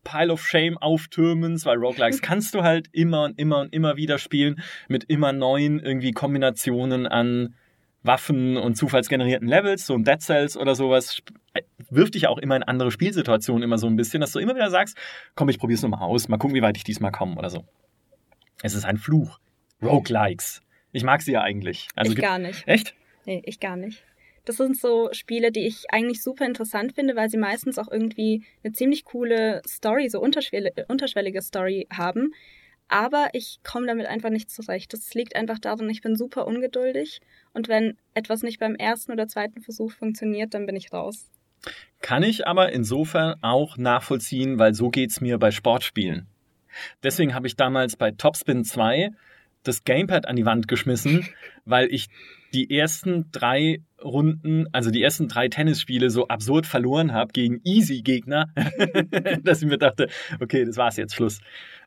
Pile 0.03 0.33
of 0.33 0.45
Shame 0.45 0.77
auftürmens, 0.77 1.65
weil 1.65 1.77
Roguelikes 1.77 2.21
kannst 2.21 2.55
du 2.55 2.63
halt 2.63 2.87
immer 2.91 3.23
und 3.23 3.39
immer 3.39 3.59
und 3.59 3.73
immer 3.73 3.95
wieder 3.95 4.17
spielen 4.17 4.61
mit 4.87 5.03
immer 5.05 5.31
neuen 5.31 5.79
irgendwie 5.79 6.11
Kombinationen 6.11 7.07
an 7.07 7.55
Waffen 8.03 8.57
und 8.57 8.75
zufallsgenerierten 8.75 9.47
Levels, 9.47 9.85
so 9.85 9.93
ein 9.93 10.03
Dead 10.03 10.21
Cells 10.21 10.57
oder 10.57 10.75
sowas, 10.75 11.21
wirft 11.89 12.15
dich 12.15 12.27
auch 12.27 12.37
immer 12.37 12.55
in 12.55 12.63
andere 12.63 12.91
Spielsituationen 12.91 13.63
immer 13.63 13.77
so 13.77 13.87
ein 13.87 13.95
bisschen, 13.95 14.21
dass 14.21 14.31
du 14.31 14.39
immer 14.39 14.55
wieder 14.55 14.69
sagst, 14.69 14.97
komm, 15.35 15.49
ich 15.49 15.59
probier's 15.59 15.81
nochmal 15.81 16.01
aus, 16.01 16.27
mal 16.27 16.37
gucken, 16.37 16.55
wie 16.55 16.61
weit 16.61 16.77
ich 16.77 16.83
diesmal 16.83 17.11
komme 17.11 17.35
oder 17.35 17.49
so. 17.49 17.65
Es 18.63 18.73
ist 18.73 18.85
ein 18.85 18.97
Fluch. 18.97 19.39
Roguelikes. 19.81 20.61
Ich 20.91 21.03
mag 21.03 21.21
sie 21.21 21.31
ja 21.31 21.41
eigentlich. 21.41 21.87
Also 21.95 22.11
ich 22.11 22.19
gar 22.19 22.37
nicht. 22.37 22.67
Echt? 22.67 22.95
Nee, 23.25 23.41
ich 23.45 23.59
gar 23.59 23.75
nicht. 23.75 24.03
Das 24.45 24.57
sind 24.57 24.77
so 24.77 25.09
Spiele, 25.11 25.51
die 25.51 25.67
ich 25.67 25.85
eigentlich 25.91 26.23
super 26.23 26.45
interessant 26.45 26.93
finde, 26.93 27.15
weil 27.15 27.29
sie 27.29 27.37
meistens 27.37 27.77
auch 27.77 27.91
irgendwie 27.91 28.43
eine 28.63 28.73
ziemlich 28.73 29.05
coole 29.05 29.61
Story, 29.67 30.09
so 30.09 30.19
unterschwellige 30.19 31.41
Story 31.41 31.87
haben 31.91 32.33
aber 32.91 33.29
ich 33.33 33.59
komme 33.63 33.87
damit 33.87 34.07
einfach 34.07 34.29
nicht 34.29 34.51
zurecht. 34.51 34.93
Das 34.93 35.13
liegt 35.13 35.35
einfach 35.35 35.59
daran, 35.59 35.89
ich 35.89 36.01
bin 36.01 36.15
super 36.15 36.45
ungeduldig 36.45 37.21
und 37.53 37.67
wenn 37.67 37.97
etwas 38.13 38.43
nicht 38.43 38.59
beim 38.59 38.75
ersten 38.75 39.11
oder 39.11 39.27
zweiten 39.27 39.61
Versuch 39.61 39.91
funktioniert, 39.91 40.53
dann 40.53 40.65
bin 40.65 40.75
ich 40.75 40.91
raus. 40.91 41.29
Kann 42.01 42.23
ich 42.23 42.47
aber 42.47 42.71
insofern 42.71 43.35
auch 43.41 43.77
nachvollziehen, 43.77 44.57
weil 44.57 44.73
so 44.73 44.89
geht 44.89 45.11
es 45.11 45.21
mir 45.21 45.37
bei 45.37 45.51
Sportspielen. 45.51 46.27
Deswegen 47.03 47.35
habe 47.35 47.47
ich 47.47 47.55
damals 47.55 47.95
bei 47.95 48.11
Topspin 48.11 48.63
2 48.63 49.11
das 49.63 49.83
Gamepad 49.83 50.27
an 50.27 50.35
die 50.35 50.45
Wand 50.45 50.67
geschmissen, 50.67 51.27
weil 51.65 51.93
ich 51.93 52.09
die 52.53 52.75
ersten 52.75 53.31
drei 53.31 53.81
Runden, 54.03 54.67
also 54.73 54.89
die 54.89 55.03
ersten 55.03 55.27
drei 55.27 55.47
Tennisspiele 55.47 56.09
so 56.09 56.27
absurd 56.27 56.65
verloren 56.65 57.13
habe 57.13 57.31
gegen 57.31 57.61
Easy-Gegner, 57.63 58.51
dass 59.43 59.61
ich 59.61 59.67
mir 59.67 59.77
dachte, 59.77 60.09
okay, 60.39 60.65
das 60.65 60.77
war's 60.77 60.97
jetzt, 60.97 61.15
Schluss. 61.15 61.39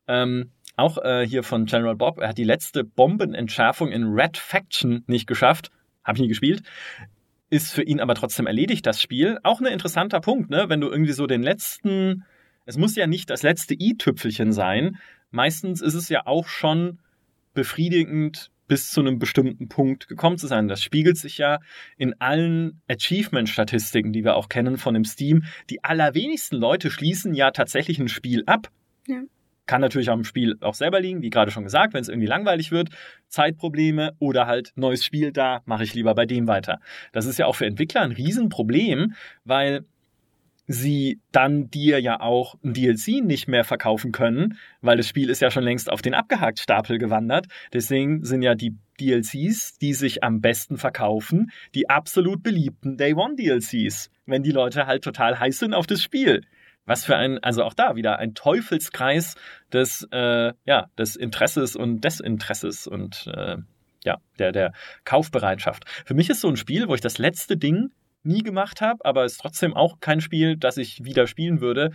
Ähm, 0.07 0.51
auch 0.77 0.99
äh, 0.99 1.27
hier 1.27 1.43
von 1.43 1.67
General 1.67 1.97
Bob, 1.97 2.19
er 2.19 2.29
hat 2.29 2.39
die 2.39 2.45
letzte 2.45 2.85
Bombenentschärfung 2.85 3.91
in 3.93 4.05
Red 4.05 4.37
Faction 4.37 5.05
nicht 5.07 5.27
geschafft. 5.27 5.71
Habe 6.03 6.17
ich 6.17 6.23
nie 6.23 6.29
gespielt. 6.29 6.63
Ist 7.51 7.73
für 7.73 7.83
ihn 7.83 8.01
aber 8.01 8.15
trotzdem 8.15 8.47
erledigt, 8.47 8.85
das 8.87 9.01
Spiel. 9.01 9.39
Auch 9.43 9.61
ein 9.61 9.67
interessanter 9.67 10.21
Punkt, 10.21 10.51
ne? 10.51 10.67
Wenn 10.69 10.81
du 10.81 10.89
irgendwie 10.89 11.13
so 11.13 11.27
den 11.27 11.43
letzten, 11.43 12.25
es 12.67 12.77
muss 12.77 12.97
ja 12.97 13.07
nicht 13.07 13.31
das 13.31 13.43
letzte 13.43 13.75
i-Tüpfelchen 13.75 14.53
sein. 14.53 14.99
Meistens 15.31 15.81
ist 15.81 15.95
es 15.95 16.09
ja 16.09 16.27
auch 16.27 16.49
schon 16.49 16.99
befriedigend, 17.55 18.51
bis 18.67 18.91
zu 18.91 19.01
einem 19.01 19.19
bestimmten 19.19 19.69
Punkt 19.69 20.09
gekommen 20.09 20.39
zu 20.39 20.47
sein. 20.47 20.69
Das 20.69 20.83
spiegelt 20.83 21.19
sich 21.19 21.39
ja 21.39 21.61
in 21.97 22.21
allen 22.21 22.81
Achievement-Statistiken, 22.89 24.13
die 24.13 24.25
wir 24.25 24.37
auch 24.37 24.49
kennen 24.49 24.79
von 24.79 24.95
dem 24.95 25.05
Steam. 25.05 25.45
Die 25.71 25.85
allerwenigsten 25.85 26.57
Leute 26.57 26.91
schließen 26.91 27.35
ja 27.35 27.51
tatsächlich 27.51 27.99
ein 27.99 28.09
Spiel 28.09 28.43
ab. 28.47 28.71
Ja. 29.07 29.23
Kann 29.67 29.81
natürlich 29.81 30.11
am 30.11 30.25
Spiel 30.25 30.57
auch 30.61 30.75
selber 30.75 31.01
liegen, 31.01 31.23
wie 31.23 31.31
gerade 31.31 31.51
schon 31.51 31.65
gesagt, 31.65 31.95
wenn 31.95 32.03
es 32.03 32.09
irgendwie 32.09 32.27
langweilig 32.27 32.71
wird, 32.71 32.91
Zeitprobleme 33.29 34.13
oder 34.19 34.47
halt 34.47 34.73
neues 34.77 35.05
Spiel 35.05 35.33
da, 35.33 35.63
mache 35.65 35.85
ich 35.85 35.95
lieber 35.95 36.15
bei 36.15 36.27
dem 36.27 36.47
weiter. 36.47 36.81
Das 37.13 37.27
ist 37.27 37.39
ja 37.39 37.47
auch 37.47 37.57
für 37.57 37.67
Entwickler 37.67 38.03
ein 38.03 38.13
Riesenproblem, 38.13 39.15
weil 39.45 39.85
sie 40.67 41.21
dann 41.31 41.71
dir 41.71 42.01
ja 42.01 42.21
auch 42.21 42.57
ein 42.65 42.73
DLC 42.73 43.23
nicht 43.23 43.49
mehr 43.49 43.65
verkaufen 43.65 44.13
können, 44.13 44.59
weil 44.81 44.97
das 44.97 45.09
Spiel 45.09 45.29
ist 45.29 45.41
ja 45.41 45.51
schon 45.51 45.65
längst 45.65 45.91
auf 45.91 46.03
den 46.03 46.15
abgehakt 46.15 46.59
Stapel 46.59 46.99
gewandert. 46.99 47.47
Deswegen 47.73 48.25
sind 48.25 48.43
ja 48.43 48.55
die 48.55 48.75
DLCs, 49.01 49.79
die 49.79 49.93
sich 49.93 50.23
am 50.23 50.41
besten 50.41 50.79
verkaufen, 50.79 51.51
die 51.75 51.91
absolut 51.91 52.43
beliebten 52.43 52.97
Day 52.97 53.15
One 53.15 53.35
DLCs, 53.37 54.11
wenn 54.27 54.43
die 54.43 54.53
Leute 54.53 54.87
halt 54.87 55.05
total 55.05 55.39
heiß 55.39 55.59
sind 55.59 55.75
auf 55.75 55.87
das 55.87 56.03
Spiel. 56.03 56.43
Was 56.87 57.05
für 57.05 57.17
ein, 57.17 57.43
also 57.43 57.65
auch 57.65 57.75
da 57.75 57.97
wieder 57.97 58.19
ein 58.19 58.35
Teufelskreis 58.35 59.37
des, 59.73 60.07
äh, 60.11 60.53
ja, 60.65 60.87
des 60.99 61.17
Interesses 61.17 61.77
und 61.77 62.03
Desinteresses 62.03 62.87
und 62.87 63.27
äh, 63.35 63.57
ja, 64.05 64.19
der, 64.39 64.53
der 64.53 64.73
Kaufbereitschaft. 65.05 65.85
Für 66.05 66.15
mich 66.15 66.29
ist 66.29 66.41
so 66.41 66.49
ein 66.49 66.57
Spiel, 66.57 66.89
wo 66.89 66.95
ich 66.95 67.01
das 67.01 67.19
letzte 67.19 67.57
Ding 67.57 67.91
nie 68.23 68.43
gemacht 68.43 68.81
habe, 68.81 69.05
aber 69.05 69.25
es 69.25 69.33
ist 69.33 69.41
trotzdem 69.41 69.75
auch 69.75 70.01
kein 70.01 70.21
Spiel, 70.21 70.57
das 70.57 70.77
ich 70.77 71.05
wieder 71.05 71.27
spielen 71.27 71.61
würde. 71.61 71.93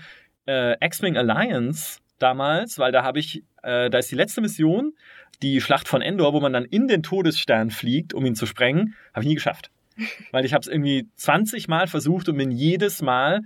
Äh, 0.48 0.84
X-Wing 0.84 1.18
Alliance 1.18 2.00
damals, 2.20 2.80
weil 2.80 2.92
da 2.92 3.04
habe 3.04 3.20
ich, 3.20 3.44
äh, 3.64 3.90
da 3.90 3.98
ist 3.98 4.12
die 4.12 4.16
letzte 4.16 4.42
Mission, 4.42 4.94
die 5.42 5.62
Schlacht 5.62 5.88
von 5.88 6.02
Endor, 6.02 6.34
wo 6.34 6.40
man 6.40 6.54
dann 6.54 6.66
in 6.66 6.88
den 6.88 7.04
Todesstern 7.04 7.72
fliegt, 7.72 8.14
um 8.14 8.26
ihn 8.26 8.36
zu 8.36 8.46
sprengen, 8.46 8.96
habe 9.14 9.24
ich 9.24 9.30
nie 9.30 9.36
geschafft. 9.36 9.72
Weil 10.32 10.46
ich 10.46 10.54
habe 10.54 10.62
es 10.62 10.68
irgendwie 10.68 11.08
20 11.16 11.68
Mal 11.68 11.88
versucht 11.88 12.30
und 12.30 12.38
bin 12.38 12.52
jedes 12.52 13.02
Mal 13.02 13.42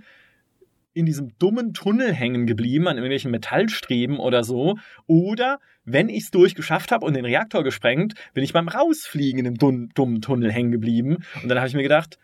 in 0.94 1.06
diesem 1.06 1.36
dummen 1.38 1.74
Tunnel 1.74 2.12
hängen 2.12 2.46
geblieben, 2.46 2.88
an 2.88 2.96
irgendwelchen 2.96 3.30
Metallstreben 3.30 4.18
oder 4.18 4.44
so. 4.44 4.78
Oder 5.06 5.58
wenn 5.84 6.08
ich 6.08 6.24
es 6.24 6.30
durchgeschafft 6.30 6.92
habe 6.92 7.04
und 7.04 7.14
den 7.14 7.24
Reaktor 7.24 7.62
gesprengt, 7.64 8.14
bin 8.32 8.44
ich 8.44 8.52
beim 8.52 8.68
Rausfliegen 8.68 9.44
in 9.44 9.54
dem 9.54 9.88
dummen 9.94 10.20
Tunnel 10.20 10.50
hängen 10.50 10.72
geblieben. 10.72 11.18
Und 11.42 11.48
dann 11.48 11.58
habe 11.58 11.68
ich 11.68 11.74
mir 11.74 11.82
gedacht, 11.82 12.18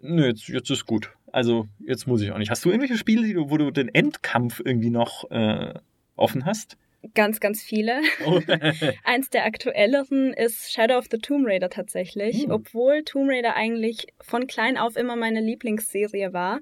nö, 0.00 0.26
jetzt, 0.26 0.48
jetzt 0.48 0.70
ist 0.70 0.86
gut. 0.86 1.10
Also 1.32 1.66
jetzt 1.80 2.06
muss 2.06 2.22
ich 2.22 2.30
auch 2.30 2.38
nicht. 2.38 2.50
Hast 2.50 2.64
du 2.64 2.70
irgendwelche 2.70 2.96
Spiele, 2.98 3.50
wo 3.50 3.56
du 3.56 3.70
den 3.72 3.88
Endkampf 3.88 4.60
irgendwie 4.64 4.90
noch 4.90 5.28
äh, 5.30 5.74
offen 6.14 6.44
hast? 6.44 6.76
Ganz, 7.14 7.40
ganz 7.40 7.62
viele. 7.62 8.00
Oh. 8.24 8.40
Eins 9.04 9.30
der 9.30 9.44
aktuelleren 9.44 10.32
ist 10.32 10.72
Shadow 10.72 10.96
of 10.96 11.06
the 11.10 11.18
Tomb 11.18 11.46
Raider 11.46 11.68
tatsächlich, 11.68 12.44
hm. 12.44 12.50
obwohl 12.50 13.02
Tomb 13.02 13.28
Raider 13.30 13.56
eigentlich 13.56 14.06
von 14.20 14.46
klein 14.46 14.78
auf 14.78 14.96
immer 14.96 15.16
meine 15.16 15.40
Lieblingsserie 15.40 16.32
war. 16.32 16.60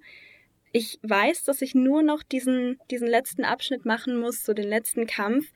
Ich 0.73 0.99
weiß, 1.03 1.45
dass 1.45 1.62
ich 1.62 1.75
nur 1.75 2.03
noch 2.03 2.23
diesen, 2.23 2.79
diesen 2.91 3.07
letzten 3.07 3.45
Abschnitt 3.45 3.85
machen 3.85 4.18
muss, 4.18 4.45
so 4.45 4.55
den 4.55 4.68
letzten 4.68 5.07
Kampf. 5.07 5.53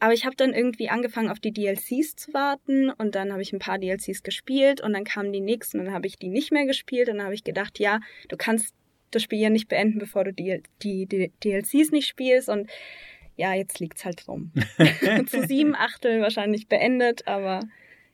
Aber 0.00 0.12
ich 0.12 0.26
habe 0.26 0.36
dann 0.36 0.52
irgendwie 0.52 0.90
angefangen, 0.90 1.30
auf 1.30 1.40
die 1.40 1.52
DLCs 1.52 2.16
zu 2.16 2.34
warten 2.34 2.90
und 2.90 3.14
dann 3.14 3.32
habe 3.32 3.40
ich 3.40 3.52
ein 3.52 3.58
paar 3.58 3.78
DLCs 3.78 4.22
gespielt 4.22 4.82
und 4.82 4.92
dann 4.92 5.04
kamen 5.04 5.32
die 5.32 5.40
nächsten 5.40 5.78
und 5.78 5.86
dann 5.86 5.94
habe 5.94 6.06
ich 6.06 6.16
die 6.16 6.28
nicht 6.28 6.52
mehr 6.52 6.66
gespielt 6.66 7.08
und 7.08 7.16
dann 7.16 7.24
habe 7.24 7.34
ich 7.34 7.44
gedacht, 7.44 7.78
ja, 7.78 8.00
du 8.28 8.36
kannst 8.36 8.74
das 9.12 9.22
Spiel 9.22 9.38
ja 9.38 9.50
nicht 9.50 9.68
beenden, 9.68 9.98
bevor 9.98 10.24
du 10.24 10.32
die, 10.32 10.62
die, 10.82 11.06
die 11.06 11.32
DLCs 11.42 11.90
nicht 11.90 12.06
spielst 12.06 12.48
und 12.48 12.68
ja, 13.36 13.54
jetzt 13.54 13.80
liegt's 13.80 14.04
halt 14.04 14.28
rum. 14.28 14.52
Zu 15.26 15.46
sieben 15.46 15.74
Achtel 15.74 16.20
wahrscheinlich 16.20 16.68
beendet, 16.68 17.26
aber 17.26 17.60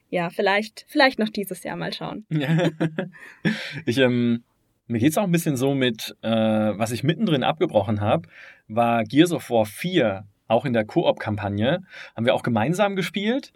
ja, 0.09 0.29
vielleicht, 0.29 0.85
vielleicht 0.87 1.19
noch 1.19 1.29
dieses 1.29 1.63
Jahr 1.63 1.75
mal 1.75 1.93
schauen. 1.93 2.25
ich, 3.85 3.97
ähm, 3.97 4.43
mir 4.91 4.99
geht's 4.99 5.17
auch 5.17 5.23
ein 5.23 5.31
bisschen 5.31 5.57
so 5.57 5.73
mit, 5.73 6.15
äh, 6.21 6.29
was 6.29 6.91
ich 6.91 7.03
mittendrin 7.03 7.43
abgebrochen 7.43 8.01
habe, 8.01 8.27
war 8.67 9.03
Gears 9.03 9.31
of 9.31 9.49
War 9.49 9.65
4, 9.65 10.25
auch 10.47 10.65
in 10.65 10.73
der 10.73 10.85
Koop-Kampagne, 10.85 11.83
haben 12.15 12.25
wir 12.25 12.35
auch 12.35 12.43
gemeinsam 12.43 12.95
gespielt. 12.95 13.53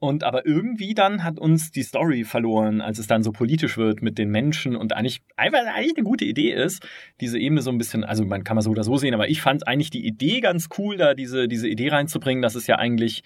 Und 0.00 0.22
aber 0.22 0.46
irgendwie 0.46 0.94
dann 0.94 1.24
hat 1.24 1.40
uns 1.40 1.72
die 1.72 1.82
Story 1.82 2.22
verloren, 2.22 2.80
als 2.80 3.00
es 3.00 3.08
dann 3.08 3.24
so 3.24 3.32
politisch 3.32 3.76
wird 3.76 4.00
mit 4.00 4.16
den 4.16 4.30
Menschen 4.30 4.76
und 4.76 4.92
eigentlich 4.92 5.22
einfach 5.36 5.66
eigentlich 5.66 5.96
eine 5.96 6.04
gute 6.04 6.24
Idee 6.24 6.52
ist, 6.52 6.86
diese 7.20 7.36
Ebene 7.36 7.62
so 7.62 7.70
ein 7.70 7.78
bisschen, 7.78 8.04
also 8.04 8.24
man 8.24 8.44
kann 8.44 8.54
man 8.54 8.62
so 8.62 8.70
oder 8.70 8.84
so 8.84 8.96
sehen, 8.96 9.12
aber 9.12 9.28
ich 9.28 9.42
fand 9.42 9.66
eigentlich 9.66 9.90
die 9.90 10.06
Idee 10.06 10.40
ganz 10.40 10.68
cool, 10.78 10.96
da 10.96 11.14
diese, 11.14 11.48
diese 11.48 11.68
Idee 11.68 11.88
reinzubringen, 11.88 12.42
dass 12.42 12.54
es 12.54 12.68
ja 12.68 12.76
eigentlich 12.76 13.24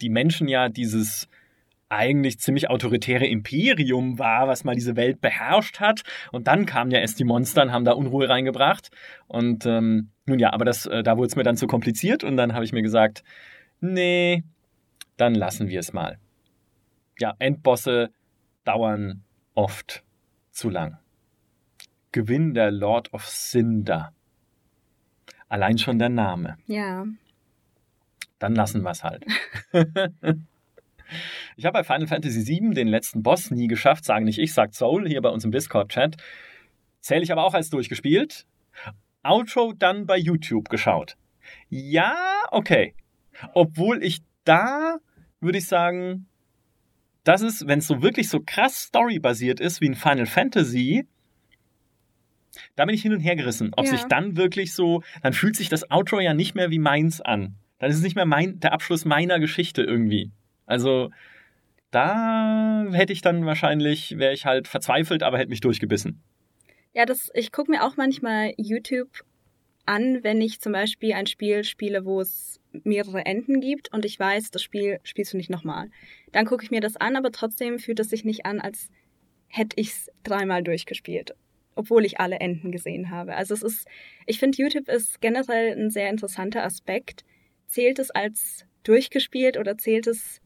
die 0.00 0.08
Menschen 0.08 0.48
ja 0.48 0.70
dieses 0.70 1.28
eigentlich 1.90 2.38
ziemlich 2.38 2.70
autoritäre 2.70 3.26
Imperium 3.26 4.18
war, 4.18 4.48
was 4.48 4.64
mal 4.64 4.74
diese 4.74 4.96
Welt 4.96 5.20
beherrscht 5.20 5.80
hat. 5.80 6.02
Und 6.32 6.46
dann 6.46 6.64
kamen 6.64 6.90
ja 6.92 7.00
erst 7.00 7.18
die 7.18 7.24
Monster 7.24 7.62
und 7.62 7.72
haben 7.72 7.84
da 7.84 7.92
Unruhe 7.92 8.28
reingebracht. 8.28 8.90
Und 9.26 9.66
ähm, 9.66 10.10
nun 10.24 10.38
ja, 10.38 10.52
aber 10.52 10.64
das, 10.64 10.86
äh, 10.86 11.02
da 11.02 11.16
wurde 11.18 11.26
es 11.26 11.36
mir 11.36 11.42
dann 11.42 11.56
zu 11.56 11.66
kompliziert 11.66 12.24
und 12.24 12.36
dann 12.36 12.54
habe 12.54 12.64
ich 12.64 12.72
mir 12.72 12.82
gesagt, 12.82 13.24
nee, 13.80 14.44
dann 15.16 15.34
lassen 15.34 15.68
wir 15.68 15.80
es 15.80 15.92
mal. 15.92 16.18
Ja, 17.18 17.34
Endbosse 17.38 18.10
dauern 18.64 19.24
oft 19.54 20.04
zu 20.52 20.70
lang. 20.70 20.98
Gewinn 22.12 22.54
der 22.54 22.70
Lord 22.70 23.12
of 23.12 23.26
Cinder. 23.26 24.12
Allein 25.48 25.78
schon 25.78 25.98
der 25.98 26.08
Name. 26.08 26.56
Ja. 26.66 27.04
Dann 28.38 28.54
lassen 28.54 28.82
wir 28.82 28.90
es 28.90 29.02
halt. 29.02 29.26
ich 31.56 31.64
habe 31.64 31.78
bei 31.78 31.84
Final 31.84 32.06
Fantasy 32.06 32.46
VII 32.46 32.70
den 32.74 32.88
letzten 32.88 33.22
Boss 33.22 33.50
nie 33.50 33.66
geschafft, 33.66 34.04
sagen 34.04 34.24
nicht 34.24 34.38
ich, 34.38 34.52
sagt 34.52 34.74
Soul 34.74 35.06
hier 35.08 35.20
bei 35.22 35.30
uns 35.30 35.44
im 35.44 35.52
Discord-Chat. 35.52 36.16
Zähle 37.00 37.22
ich 37.22 37.32
aber 37.32 37.44
auch 37.44 37.54
als 37.54 37.70
durchgespielt. 37.70 38.46
Outro 39.22 39.72
dann 39.72 40.06
bei 40.06 40.16
YouTube 40.16 40.68
geschaut. 40.68 41.16
Ja, 41.68 42.14
okay. 42.50 42.94
Obwohl 43.54 44.02
ich 44.02 44.20
da 44.44 44.98
würde 45.40 45.58
ich 45.58 45.66
sagen, 45.66 46.26
das 47.24 47.42
ist, 47.42 47.66
wenn 47.66 47.80
es 47.80 47.86
so 47.86 48.02
wirklich 48.02 48.28
so 48.28 48.40
krass 48.40 48.84
storybasiert 48.88 49.60
ist 49.60 49.80
wie 49.80 49.86
in 49.86 49.94
Final 49.94 50.26
Fantasy, 50.26 51.06
da 52.76 52.84
bin 52.84 52.94
ich 52.94 53.02
hin 53.02 53.12
und 53.12 53.20
her 53.20 53.36
gerissen. 53.36 53.70
Ob 53.76 53.86
ja. 53.86 53.92
sich 53.92 54.04
dann 54.04 54.36
wirklich 54.36 54.74
so, 54.74 55.02
dann 55.22 55.32
fühlt 55.32 55.56
sich 55.56 55.68
das 55.68 55.90
Outro 55.90 56.20
ja 56.20 56.34
nicht 56.34 56.54
mehr 56.54 56.70
wie 56.70 56.78
meins 56.78 57.20
an. 57.20 57.56
Dann 57.78 57.90
ist 57.90 57.96
es 57.96 58.02
nicht 58.02 58.16
mehr 58.16 58.26
mein, 58.26 58.60
der 58.60 58.72
Abschluss 58.72 59.04
meiner 59.04 59.38
Geschichte 59.38 59.82
irgendwie. 59.82 60.30
Also, 60.66 61.10
da 61.90 62.86
hätte 62.92 63.12
ich 63.12 63.22
dann 63.22 63.46
wahrscheinlich, 63.46 64.18
wäre 64.18 64.32
ich 64.32 64.46
halt 64.46 64.68
verzweifelt, 64.68 65.22
aber 65.22 65.38
hätte 65.38 65.50
mich 65.50 65.60
durchgebissen. 65.60 66.22
Ja, 66.92 67.06
das, 67.06 67.30
ich 67.34 67.52
gucke 67.52 67.70
mir 67.70 67.84
auch 67.84 67.96
manchmal 67.96 68.52
YouTube 68.56 69.24
an, 69.86 70.22
wenn 70.22 70.40
ich 70.40 70.60
zum 70.60 70.72
Beispiel 70.72 71.14
ein 71.14 71.26
Spiel 71.26 71.64
spiele, 71.64 72.04
wo 72.04 72.20
es 72.20 72.60
mehrere 72.72 73.26
Enden 73.26 73.60
gibt 73.60 73.92
und 73.92 74.04
ich 74.04 74.18
weiß, 74.18 74.50
das 74.50 74.62
Spiel 74.62 75.00
spielst 75.02 75.32
du 75.32 75.36
nicht 75.36 75.50
nochmal. 75.50 75.90
Dann 76.32 76.46
gucke 76.46 76.64
ich 76.64 76.70
mir 76.70 76.80
das 76.80 76.96
an, 76.96 77.16
aber 77.16 77.32
trotzdem 77.32 77.78
fühlt 77.78 77.98
es 78.00 78.10
sich 78.10 78.24
nicht 78.24 78.46
an, 78.46 78.60
als 78.60 78.88
hätte 79.48 79.80
ich 79.80 79.88
es 79.88 80.10
dreimal 80.22 80.62
durchgespielt, 80.62 81.34
obwohl 81.74 82.04
ich 82.04 82.20
alle 82.20 82.38
Enden 82.38 82.70
gesehen 82.70 83.10
habe. 83.10 83.34
Also 83.34 83.54
es 83.54 83.62
ist, 83.62 83.88
ich 84.26 84.38
finde, 84.38 84.58
YouTube 84.58 84.88
ist 84.88 85.20
generell 85.20 85.76
ein 85.76 85.90
sehr 85.90 86.08
interessanter 86.08 86.64
Aspekt. 86.64 87.24
Zählt 87.66 87.98
es 87.98 88.10
als 88.10 88.64
durchgespielt 88.84 89.56
oder 89.58 89.76
zählt 89.76 90.06
es, 90.06 90.40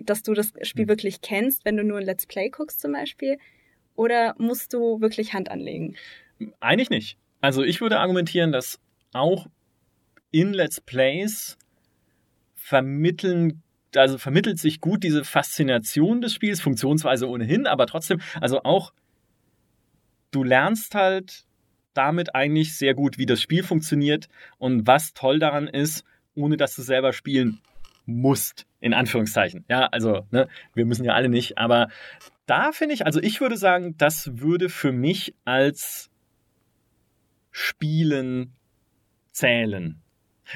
dass 0.00 0.22
du 0.22 0.34
das 0.34 0.52
Spiel 0.62 0.84
hm. 0.84 0.88
wirklich 0.88 1.20
kennst, 1.20 1.64
wenn 1.64 1.76
du 1.76 1.84
nur 1.84 1.98
ein 1.98 2.04
Let's 2.04 2.26
Play 2.26 2.50
guckst 2.50 2.80
zum 2.80 2.92
Beispiel? 2.92 3.38
Oder 3.96 4.34
musst 4.38 4.72
du 4.72 5.00
wirklich 5.00 5.34
Hand 5.34 5.50
anlegen? 5.50 5.96
Eigentlich 6.60 6.90
nicht. 6.90 7.16
Also 7.40 7.62
ich 7.62 7.80
würde 7.80 7.98
argumentieren, 7.98 8.50
dass 8.50 8.80
auch 9.12 9.46
in 10.30 10.52
Let's 10.52 10.80
Plays 10.80 11.56
vermitteln 12.54 13.62
also 13.96 14.18
vermittelt 14.18 14.58
sich 14.58 14.80
gut 14.80 15.04
diese 15.04 15.22
Faszination 15.22 16.20
des 16.20 16.34
Spiels, 16.34 16.60
Funktionsweise 16.60 17.28
ohnehin, 17.28 17.68
aber 17.68 17.86
trotzdem, 17.86 18.20
also 18.40 18.64
auch 18.64 18.92
du 20.32 20.42
lernst 20.42 20.96
halt 20.96 21.44
damit 21.92 22.34
eigentlich 22.34 22.76
sehr 22.76 22.94
gut, 22.94 23.18
wie 23.18 23.26
das 23.26 23.40
Spiel 23.40 23.62
funktioniert 23.62 24.28
und 24.58 24.88
was 24.88 25.14
toll 25.14 25.38
daran 25.38 25.68
ist, 25.68 26.04
ohne 26.34 26.56
dass 26.56 26.74
du 26.74 26.82
selber 26.82 27.12
spielen 27.12 27.60
musst, 28.06 28.66
in 28.80 28.94
Anführungszeichen. 28.94 29.64
Ja, 29.68 29.86
also, 29.86 30.26
ne, 30.30 30.48
wir 30.74 30.84
müssen 30.84 31.04
ja 31.04 31.14
alle 31.14 31.28
nicht, 31.28 31.58
aber 31.58 31.88
da 32.46 32.72
finde 32.72 32.94
ich, 32.94 33.06
also 33.06 33.20
ich 33.20 33.40
würde 33.40 33.56
sagen, 33.56 33.96
das 33.96 34.38
würde 34.40 34.68
für 34.68 34.92
mich 34.92 35.34
als 35.44 36.10
Spielen 37.50 38.52
zählen. 39.30 40.00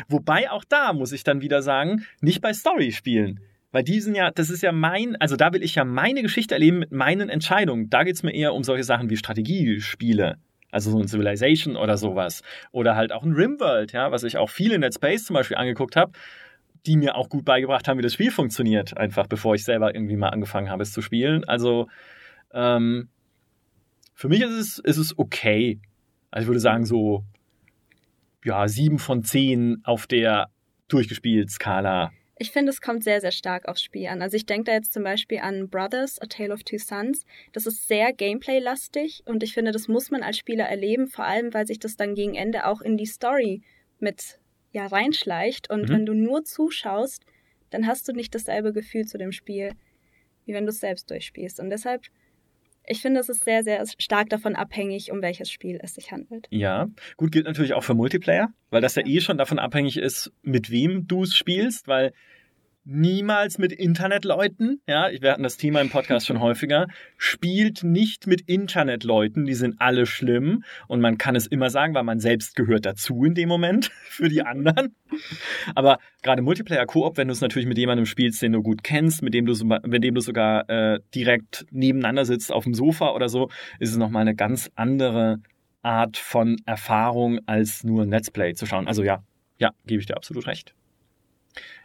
Wobei 0.09 0.51
auch 0.51 0.65
da 0.65 0.93
muss 0.93 1.13
ich 1.13 1.25
dann 1.25 1.41
wieder 1.41 1.63
sagen, 1.63 2.05
nicht 2.21 2.41
bei 2.41 2.53
Story 2.53 2.93
spielen. 2.93 3.41
Weil 3.71 3.85
die 3.85 4.01
sind 4.01 4.15
ja, 4.15 4.31
das 4.31 4.51
ist 4.51 4.63
ja 4.63 4.73
mein, 4.73 5.17
also 5.17 5.37
da 5.37 5.53
will 5.53 5.63
ich 5.63 5.75
ja 5.75 5.85
meine 5.85 6.23
Geschichte 6.23 6.55
erleben 6.55 6.79
mit 6.79 6.93
meinen 6.93 7.29
Entscheidungen. 7.29 7.91
Da 7.91 8.03
geht 8.03 8.17
es 8.17 8.23
mir 8.23 8.35
eher 8.35 8.55
um 8.55 8.65
solche 8.65 8.85
Sachen 8.85 9.11
wie 9.11 9.17
Strategiespiele. 9.17 10.37
Also 10.71 10.91
so 10.91 10.99
ein 10.99 11.09
Civilization 11.09 11.77
oder 11.77 11.97
sowas. 11.97 12.43
Oder 12.73 12.97
halt 12.97 13.13
auch 13.13 13.23
ein 13.23 13.33
Rimworld, 13.33 13.93
ja, 13.93 14.11
was 14.11 14.23
ich 14.23 14.37
auch 14.37 14.51
viel 14.51 14.73
in 14.73 14.81
Dead 14.81 14.95
Space 14.95 15.25
zum 15.25 15.35
Beispiel 15.35 15.57
angeguckt 15.57 15.97
habe, 15.97 16.13
die 16.87 16.97
mir 16.97 17.17
auch 17.17 17.29
gut 17.29 17.45
beigebracht 17.45 17.89
haben, 17.89 17.99
wie 17.99 18.03
das 18.03 18.15
Spiel 18.15 18.31
funktioniert, 18.31 18.97
einfach 18.97 19.27
bevor 19.27 19.55
ich 19.55 19.65
selber 19.65 19.95
irgendwie 19.95 20.17
mal 20.17 20.31
angefangen 20.31 20.71
habe, 20.71 20.83
es 20.83 20.93
zu 20.93 21.03
spielen. 21.03 21.45
Also 21.45 21.89
ähm, 22.53 23.09
für 24.15 24.29
mich 24.29 24.41
ist 24.41 24.51
es, 24.51 24.79
ist 24.79 24.97
es 24.97 25.19
okay. 25.19 25.81
Also 26.31 26.45
ich 26.45 26.49
würde 26.49 26.61
sagen, 26.61 26.85
so 26.85 27.25
ja, 28.45 28.69
sieben 28.69 28.99
von 28.99 29.23
zehn 29.23 29.81
auf 29.85 30.07
der 30.07 30.49
durchgespielt 30.89 31.51
Skala. 31.51 32.13
Ich 32.41 32.53
finde, 32.53 32.71
es 32.71 32.81
kommt 32.81 33.03
sehr, 33.03 33.21
sehr 33.21 33.33
stark 33.33 33.67
aufs 33.67 33.83
Spiel 33.83 34.07
an. 34.07 34.23
Also 34.23 34.37
ich 34.37 34.47
denke 34.47 34.65
da 34.65 34.73
jetzt 34.73 34.93
zum 34.93 35.03
Beispiel 35.03 35.39
an 35.41 35.69
Brothers, 35.69 36.21
A 36.21 36.27
Tale 36.27 36.53
of 36.53 36.63
Two 36.63 36.79
Sons. 36.79 37.25
Das 37.53 37.67
ist 37.67 37.89
sehr 37.89 38.13
Gameplay-lastig 38.13 39.23
und 39.27 39.43
ich 39.43 39.55
finde, 39.55 39.73
das 39.73 39.89
muss 39.89 40.13
man 40.13 40.23
als 40.23 40.39
Spieler 40.39 40.65
erleben, 40.65 41.09
vor 41.09 41.25
allem, 41.25 41.53
weil 41.53 41.67
sich 41.67 41.81
das 41.81 41.97
dann 41.97 42.15
gegen 42.15 42.35
Ende 42.35 42.67
auch 42.67 42.81
in 42.81 42.97
die 42.97 43.07
Story 43.07 43.63
mit 43.99 44.38
ja, 44.73 44.87
reinschleicht. 44.87 45.71
Und 45.71 45.89
mhm. 45.89 45.95
wenn 45.95 46.07
du 46.07 46.15
nur 46.15 46.45
zuschaust, 46.45 47.25
dann 47.71 47.87
hast 47.87 48.09
du 48.09 48.13
nicht 48.13 48.35
dasselbe 48.35 48.73
Gefühl 48.73 49.07
zu 49.07 49.19
dem 49.19 49.33
Spiel, 49.33 49.73
wie 50.45 50.55
wenn 50.55 50.65
du 50.65 50.71
es 50.71 50.81
selbst 50.81 51.11
durchspielst. 51.11 51.61
Und 51.61 51.71
deshalb 51.71 52.07
ich 52.91 53.03
finde, 53.03 53.21
es 53.21 53.29
ist 53.29 53.45
sehr, 53.45 53.63
sehr 53.63 53.85
stark 53.99 54.31
davon 54.31 54.57
abhängig, 54.57 55.13
um 55.13 55.21
welches 55.21 55.51
Spiel 55.51 55.79
es 55.83 55.95
sich 55.95 56.11
handelt. 56.11 56.47
Ja, 56.51 56.89
gut, 57.19 57.33
gilt 57.33 57.45
natürlich 57.45 57.75
auch 57.75 57.85
für 57.85 57.95
Multiplayer, 57.95 58.49
weil 58.71 58.81
das 58.81 58.95
ja 58.95 59.05
eh 59.05 59.21
schon 59.21 59.37
davon 59.37 59.59
abhängig 59.59 59.99
ist, 59.99 60.33
mit 60.43 60.71
wem 60.71 61.07
du 61.07 61.23
es 61.23 61.37
spielst, 61.37 61.87
weil 61.87 62.15
niemals 62.85 63.59
mit 63.59 63.73
Internetleuten, 63.73 64.81
ja, 64.87 65.11
wir 65.21 65.33
hatten 65.33 65.43
das 65.43 65.57
Thema 65.57 65.81
im 65.81 65.91
Podcast 65.91 66.27
schon 66.27 66.41
häufiger, 66.41 66.87
spielt 67.17 67.85
nicht 67.85 68.27
mit 68.27 68.41
Internetleuten, 68.43 69.45
die 69.45 69.55
sind 69.55 69.77
alle 69.79 70.07
schlimm 70.07 70.65
und 70.87 71.01
man 71.01 71.19
kann 71.19 71.37
es 71.37 71.47
immer 71.47 71.71
sagen, 71.71 71.95
weil 71.95 72.05
man 72.05 72.19
selbst 72.19 72.57
gehört 72.57 72.87
dazu 72.87 73.25
in 73.25 73.35
dem 73.35 73.49
Moment 73.49 73.91
für 74.09 74.29
die 74.29 74.43
anderen. 74.43 74.95
Aber 75.75 75.99
gerade 76.23 76.43
Multiplayer 76.43 76.87
Koop, 76.87 77.17
wenn 77.17 77.29
du 77.29 77.33
es 77.33 77.41
natürlich 77.41 77.69
mit 77.69 77.79
jemandem 77.79 78.07
spielst, 78.07 78.41
den 78.43 78.53
du 78.53 78.63
gut 78.63 78.83
kennst, 78.83 79.23
mit 79.23 79.35
dem 79.35 79.47
du, 79.47 79.55
mit 79.65 80.03
dem 80.03 80.15
du 80.15 80.21
sogar 80.21 80.69
äh, 80.71 81.01
direkt 81.15 81.67
nebeneinander 81.71 82.25
sitzt 82.25 82.53
auf 82.53 82.65
dem 82.65 82.75
Sofa 82.75 83.13
oder 83.13 83.29
so, 83.29 83.51
ist 83.81 83.91
es 83.91 83.97
nochmal 83.97 84.23
eine 84.23 84.35
ganz 84.35 84.71
andere 84.77 85.41
Art 85.83 86.17
von 86.17 86.57
Erfahrung, 86.67 87.41
als 87.47 87.85
nur 87.85 88.03
ein 88.03 88.11
Let's 88.11 88.31
Play 88.31 88.55
zu 88.55 88.67
schauen. 88.67 88.87
Also 88.87 89.03
ja, 89.03 89.23
ja, 89.59 89.73
gebe 89.87 90.01
ich 90.01 90.07
dir 90.07 90.17
absolut 90.17 90.47
recht. 90.47 90.75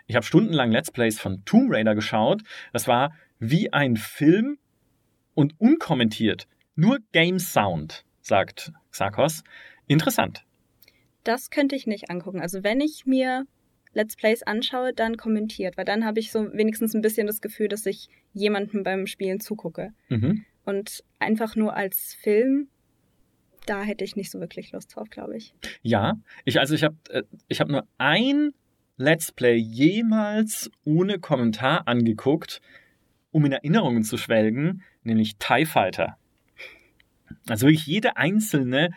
Ich 0.07 0.15
habe 0.15 0.25
stundenlang 0.25 0.71
Let's 0.71 0.91
Plays 0.91 1.19
von 1.19 1.43
Tomb 1.45 1.71
Raider 1.71 1.95
geschaut. 1.95 2.41
Das 2.71 2.87
war 2.87 3.13
wie 3.39 3.71
ein 3.71 3.97
Film 3.97 4.57
und 5.33 5.59
unkommentiert. 5.59 6.47
Nur 6.75 6.99
Game 7.11 7.39
Sound, 7.39 8.05
sagt 8.21 8.71
Xarkos. 8.91 9.43
Interessant. 9.87 10.43
Das 11.23 11.49
könnte 11.49 11.75
ich 11.75 11.87
nicht 11.87 12.09
angucken. 12.09 12.41
Also 12.41 12.63
wenn 12.63 12.81
ich 12.81 13.05
mir 13.05 13.45
Let's 13.93 14.15
Plays 14.15 14.43
anschaue, 14.43 14.91
dann 14.93 15.17
kommentiert, 15.17 15.77
weil 15.77 15.85
dann 15.85 16.03
habe 16.03 16.19
ich 16.19 16.31
so 16.31 16.51
wenigstens 16.53 16.95
ein 16.95 17.01
bisschen 17.01 17.27
das 17.27 17.41
Gefühl, 17.41 17.67
dass 17.67 17.85
ich 17.85 18.09
jemandem 18.33 18.83
beim 18.83 19.05
Spielen 19.07 19.39
zugucke. 19.39 19.93
Mhm. 20.09 20.45
Und 20.65 21.03
einfach 21.19 21.55
nur 21.55 21.75
als 21.75 22.15
Film, 22.15 22.69
da 23.65 23.83
hätte 23.83 24.03
ich 24.03 24.15
nicht 24.15 24.31
so 24.31 24.39
wirklich 24.39 24.71
Lust 24.71 24.95
drauf, 24.95 25.09
glaube 25.09 25.37
ich. 25.37 25.53
Ja, 25.81 26.15
ich 26.43 26.59
also 26.59 26.73
ich 26.73 26.83
habe 26.83 26.95
äh, 27.09 27.23
ich 27.47 27.59
habe 27.61 27.71
nur 27.71 27.87
ein 27.97 28.53
Let's 28.97 29.31
Play 29.31 29.55
jemals 29.55 30.69
ohne 30.83 31.19
Kommentar 31.19 31.87
angeguckt, 31.87 32.61
um 33.31 33.45
in 33.45 33.51
Erinnerungen 33.51 34.03
zu 34.03 34.17
schwelgen, 34.17 34.83
nämlich 35.03 35.37
TIE 35.37 35.65
Fighter. 35.65 36.17
Also 37.49 37.65
wirklich 37.65 37.87
jede 37.87 38.17
einzelne, 38.17 38.91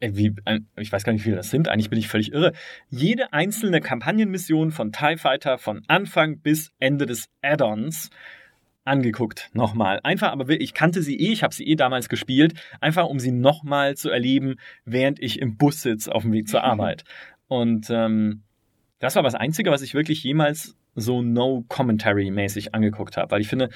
äh, 0.00 0.10
wie, 0.14 0.34
äh, 0.44 0.60
ich 0.76 0.92
weiß 0.92 1.04
gar 1.04 1.12
nicht, 1.12 1.22
wie 1.22 1.30
viele 1.30 1.36
das 1.36 1.50
sind, 1.50 1.68
eigentlich 1.68 1.88
bin 1.88 1.98
ich 1.98 2.08
völlig 2.08 2.32
irre. 2.32 2.52
Jede 2.90 3.32
einzelne 3.32 3.80
Kampagnenmission 3.80 4.70
von 4.70 4.92
TIE 4.92 5.16
Fighter 5.16 5.56
von 5.56 5.82
Anfang 5.88 6.40
bis 6.40 6.70
Ende 6.78 7.06
des 7.06 7.30
Add-ons 7.40 8.10
angeguckt 8.84 9.48
nochmal. 9.54 10.00
Einfach, 10.02 10.30
aber 10.30 10.48
ich 10.50 10.74
kannte 10.74 11.02
sie 11.02 11.18
eh, 11.18 11.32
ich 11.32 11.42
habe 11.42 11.54
sie 11.54 11.66
eh 11.66 11.74
damals 11.74 12.10
gespielt, 12.10 12.52
einfach 12.82 13.06
um 13.06 13.18
sie 13.18 13.32
nochmal 13.32 13.96
zu 13.96 14.10
erleben, 14.10 14.56
während 14.84 15.20
ich 15.20 15.40
im 15.40 15.56
Bus 15.56 15.80
sitze 15.80 16.14
auf 16.14 16.22
dem 16.22 16.32
Weg 16.32 16.48
zur 16.48 16.62
Arbeit. 16.64 17.04
Und 17.48 17.88
ähm, 17.88 18.42
das 18.98 19.16
war 19.16 19.22
das 19.22 19.34
Einzige, 19.34 19.70
was 19.70 19.82
ich 19.82 19.94
wirklich 19.94 20.22
jemals 20.22 20.76
so 20.94 21.22
No-Commentary-mäßig 21.22 22.74
angeguckt 22.74 23.16
habe, 23.16 23.30
weil 23.30 23.40
ich 23.40 23.48
finde, 23.48 23.68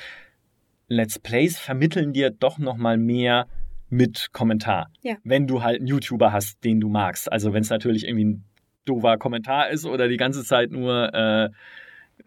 Let's 0.89 1.19
Plays 1.19 1.59
vermitteln 1.59 2.12
dir 2.12 2.31
doch 2.31 2.59
nochmal 2.59 2.97
mehr 2.97 3.47
mit 3.91 4.29
Kommentar. 4.33 4.91
Ja. 5.03 5.16
Wenn 5.25 5.47
du 5.47 5.62
halt 5.62 5.79
einen 5.79 5.87
YouTuber 5.87 6.33
hast, 6.33 6.62
den 6.64 6.81
du 6.81 6.89
magst. 6.89 7.31
Also 7.31 7.53
wenn 7.53 7.62
es 7.62 7.71
natürlich 7.71 8.07
irgendwie 8.07 8.25
ein 8.25 8.45
doofer 8.85 9.19
Kommentar 9.19 9.69
ist 9.71 9.85
oder 9.85 10.09
die 10.09 10.16
ganze 10.16 10.45
Zeit 10.45 10.71
nur 10.71 11.12
äh, 11.14 11.51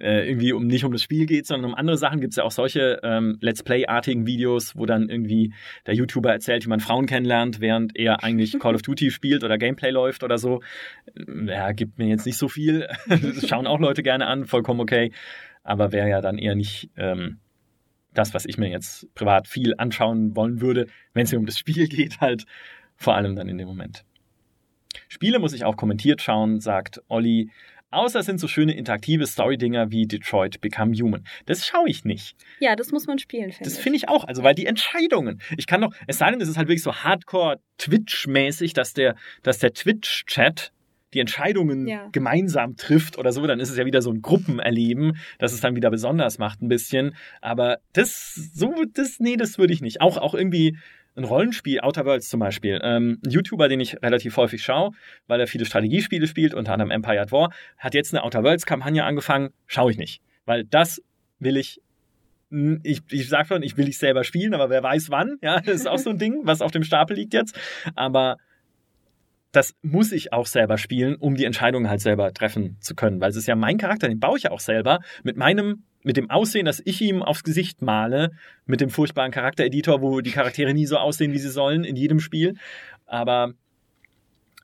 äh, 0.01 0.27
irgendwie 0.27 0.51
um 0.51 0.65
nicht 0.65 0.83
um 0.83 0.91
das 0.91 1.03
Spiel 1.03 1.25
geht, 1.27 1.45
sondern 1.45 1.71
um 1.71 1.75
andere 1.75 1.97
Sachen. 1.97 2.21
Gibt 2.21 2.33
es 2.33 2.37
ja 2.37 2.43
auch 2.43 2.51
solche 2.51 2.99
ähm, 3.03 3.37
Let's 3.39 3.61
Play-artigen 3.63 4.25
Videos, 4.25 4.75
wo 4.75 4.85
dann 4.85 5.09
irgendwie 5.09 5.53
der 5.85 5.93
YouTuber 5.93 6.31
erzählt, 6.31 6.65
wie 6.65 6.69
man 6.69 6.79
Frauen 6.79 7.05
kennenlernt, 7.05 7.61
während 7.61 7.95
er 7.95 8.23
eigentlich 8.23 8.57
Call 8.59 8.75
of 8.75 8.81
Duty 8.81 9.11
spielt 9.11 9.43
oder 9.43 9.57
Gameplay 9.57 9.91
läuft 9.91 10.23
oder 10.23 10.37
so. 10.37 10.61
Ja, 11.45 11.71
gibt 11.71 11.99
mir 11.99 12.07
jetzt 12.07 12.25
nicht 12.25 12.37
so 12.37 12.47
viel. 12.47 12.87
das 13.07 13.47
schauen 13.47 13.67
auch 13.67 13.79
Leute 13.79 14.01
gerne 14.01 14.27
an, 14.27 14.45
vollkommen 14.45 14.79
okay. 14.79 15.11
Aber 15.63 15.91
wäre 15.91 16.09
ja 16.09 16.21
dann 16.21 16.39
eher 16.39 16.55
nicht 16.55 16.89
ähm, 16.97 17.37
das, 18.13 18.33
was 18.33 18.45
ich 18.45 18.57
mir 18.57 18.69
jetzt 18.69 19.13
privat 19.13 19.47
viel 19.47 19.75
anschauen 19.77 20.35
wollen 20.35 20.61
würde, 20.61 20.87
wenn 21.13 21.23
es 21.23 21.31
mir 21.31 21.37
um 21.37 21.45
das 21.45 21.59
Spiel 21.59 21.87
geht, 21.89 22.19
halt 22.19 22.45
vor 22.95 23.15
allem 23.15 23.35
dann 23.35 23.49
in 23.49 23.57
dem 23.57 23.67
Moment. 23.67 24.03
Spiele 25.07 25.39
muss 25.39 25.53
ich 25.53 25.63
auch 25.63 25.77
kommentiert 25.77 26.21
schauen, 26.21 26.59
sagt 26.59 27.01
Olli. 27.07 27.49
Außer 27.91 28.19
es 28.21 28.25
sind 28.25 28.39
so 28.39 28.47
schöne 28.47 28.73
interaktive 28.73 29.27
Story-Dinger 29.27 29.91
wie 29.91 30.07
Detroit 30.07 30.61
Become 30.61 30.93
Human. 30.95 31.23
Das 31.45 31.65
schaue 31.67 31.89
ich 31.89 32.05
nicht. 32.05 32.35
Ja, 32.59 32.75
das 32.75 32.91
muss 32.91 33.05
man 33.05 33.19
spielen, 33.19 33.51
finde 33.51 33.65
Das 33.69 33.77
ich. 33.77 33.83
finde 33.83 33.97
ich 33.97 34.09
auch. 34.09 34.23
Also, 34.23 34.43
weil 34.43 34.55
die 34.55 34.65
Entscheidungen. 34.65 35.41
Ich 35.57 35.67
kann 35.67 35.81
doch, 35.81 35.93
es 36.07 36.17
sei 36.17 36.31
denn, 36.31 36.41
es 36.41 36.47
ist 36.49 36.57
halt 36.57 36.67
wirklich 36.69 36.83
so 36.83 36.95
hardcore 36.95 37.59
Twitch-mäßig, 37.77 38.73
dass 38.73 38.93
der, 38.93 39.15
dass 39.43 39.59
der 39.59 39.73
Twitch-Chat 39.73 40.71
die 41.13 41.19
Entscheidungen 41.19 41.87
Ja. 41.87 42.07
gemeinsam 42.13 42.77
trifft 42.77 43.17
oder 43.17 43.33
so, 43.33 43.45
dann 43.45 43.59
ist 43.59 43.69
es 43.69 43.75
ja 43.77 43.85
wieder 43.85 44.01
so 44.01 44.11
ein 44.11 44.21
Gruppenerleben, 44.21 45.17
das 45.39 45.51
es 45.51 45.59
dann 45.59 45.75
wieder 45.75 45.89
besonders 45.91 46.37
macht 46.37 46.61
ein 46.61 46.69
bisschen. 46.69 47.15
Aber 47.41 47.79
das, 47.91 48.33
so, 48.53 48.73
das, 48.93 49.19
nee, 49.19 49.35
das 49.35 49.57
würde 49.57 49.73
ich 49.73 49.81
nicht. 49.81 49.99
Auch, 49.99 50.17
auch 50.17 50.33
irgendwie 50.33 50.77
ein 51.15 51.23
Rollenspiel, 51.23 51.81
Outer 51.81 52.05
Worlds 52.05 52.29
zum 52.29 52.39
Beispiel. 52.39 52.79
Ähm, 52.83 53.19
ein 53.25 53.31
YouTuber, 53.31 53.67
den 53.67 53.79
ich 53.79 54.01
relativ 54.01 54.37
häufig 54.37 54.63
schaue, 54.63 54.91
weil 55.27 55.39
er 55.39 55.47
viele 55.47 55.65
Strategiespiele 55.65 56.27
spielt, 56.27 56.53
unter 56.53 56.73
anderem 56.73 56.91
Empire 56.91 57.19
at 57.19 57.31
War, 57.31 57.51
hat 57.77 57.93
jetzt 57.93 58.13
eine 58.13 58.23
Outer 58.23 58.43
Worlds-Kampagne 58.43 59.03
angefangen, 59.03 59.49
schaue 59.67 59.91
ich 59.91 59.97
nicht. 59.97 60.21
Weil 60.45 60.63
das 60.63 61.01
will 61.39 61.57
ich 61.57 61.81
ich, 62.83 63.01
ich 63.09 63.29
sag 63.29 63.47
schon, 63.47 63.63
ich 63.63 63.77
will 63.77 63.85
nicht 63.85 63.97
selber 63.97 64.25
spielen, 64.25 64.53
aber 64.53 64.69
wer 64.69 64.83
weiß 64.83 65.09
wann. 65.09 65.37
Ja, 65.41 65.61
das 65.61 65.75
ist 65.75 65.87
auch 65.87 65.97
so 65.97 66.09
ein 66.09 66.17
Ding, 66.17 66.41
was 66.43 66.61
auf 66.61 66.71
dem 66.71 66.83
Stapel 66.83 67.15
liegt 67.15 67.33
jetzt. 67.33 67.57
Aber 67.95 68.37
das 69.51 69.75
muss 69.81 70.11
ich 70.11 70.33
auch 70.33 70.45
selber 70.45 70.77
spielen, 70.77 71.15
um 71.15 71.35
die 71.35 71.45
Entscheidungen 71.45 71.89
halt 71.89 72.01
selber 72.01 72.33
treffen 72.33 72.77
zu 72.79 72.95
können. 72.95 73.21
Weil 73.21 73.29
es 73.29 73.35
ist 73.37 73.47
ja 73.47 73.55
mein 73.55 73.77
Charakter, 73.77 74.07
den 74.07 74.19
baue 74.19 74.37
ich 74.37 74.43
ja 74.43 74.51
auch 74.51 74.59
selber 74.59 74.99
mit 75.23 75.37
meinem, 75.37 75.83
mit 76.03 76.17
dem 76.17 76.29
Aussehen, 76.29 76.65
das 76.65 76.81
ich 76.83 77.01
ihm 77.01 77.23
aufs 77.23 77.43
Gesicht 77.43 77.81
male, 77.81 78.31
mit 78.65 78.81
dem 78.81 78.89
furchtbaren 78.89 79.31
Charaktereditor, 79.31 80.01
wo 80.01 80.21
die 80.21 80.31
Charaktere 80.31 80.73
nie 80.73 80.85
so 80.85 80.97
aussehen, 80.97 81.33
wie 81.33 81.39
sie 81.39 81.49
sollen 81.49 81.83
in 81.83 81.95
jedem 81.95 82.19
Spiel. 82.19 82.55
Aber 83.05 83.53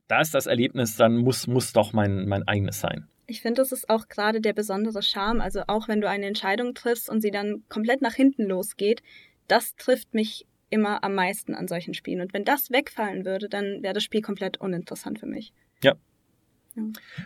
da 0.07 0.21
ist 0.21 0.33
das 0.33 0.47
Erlebnis, 0.47 0.95
dann 0.95 1.17
muss, 1.17 1.47
muss 1.47 1.73
doch 1.73 1.93
mein, 1.93 2.27
mein 2.27 2.47
eigenes 2.47 2.79
sein. 2.79 3.07
Ich 3.27 3.41
finde, 3.41 3.61
das 3.61 3.73
ist 3.73 3.89
auch 3.89 4.07
gerade 4.07 4.39
der 4.39 4.53
besondere 4.53 5.01
Charme. 5.01 5.41
Also 5.41 5.63
auch 5.67 5.87
wenn 5.87 5.99
du 5.99 6.09
eine 6.09 6.25
Entscheidung 6.25 6.73
triffst 6.73 7.09
und 7.09 7.21
sie 7.21 7.31
dann 7.31 7.63
komplett 7.67 8.01
nach 8.01 8.13
hinten 8.13 8.43
losgeht, 8.43 9.03
das 9.47 9.75
trifft 9.75 10.13
mich 10.13 10.45
immer 10.69 11.03
am 11.03 11.13
meisten 11.13 11.53
an 11.53 11.67
solchen 11.67 11.93
Spielen. 11.93 12.21
Und 12.21 12.33
wenn 12.33 12.45
das 12.45 12.71
wegfallen 12.71 13.25
würde, 13.25 13.49
dann 13.49 13.83
wäre 13.83 13.93
das 13.93 14.03
Spiel 14.03 14.21
komplett 14.21 14.57
uninteressant 14.57 15.19
für 15.19 15.25
mich. 15.25 15.53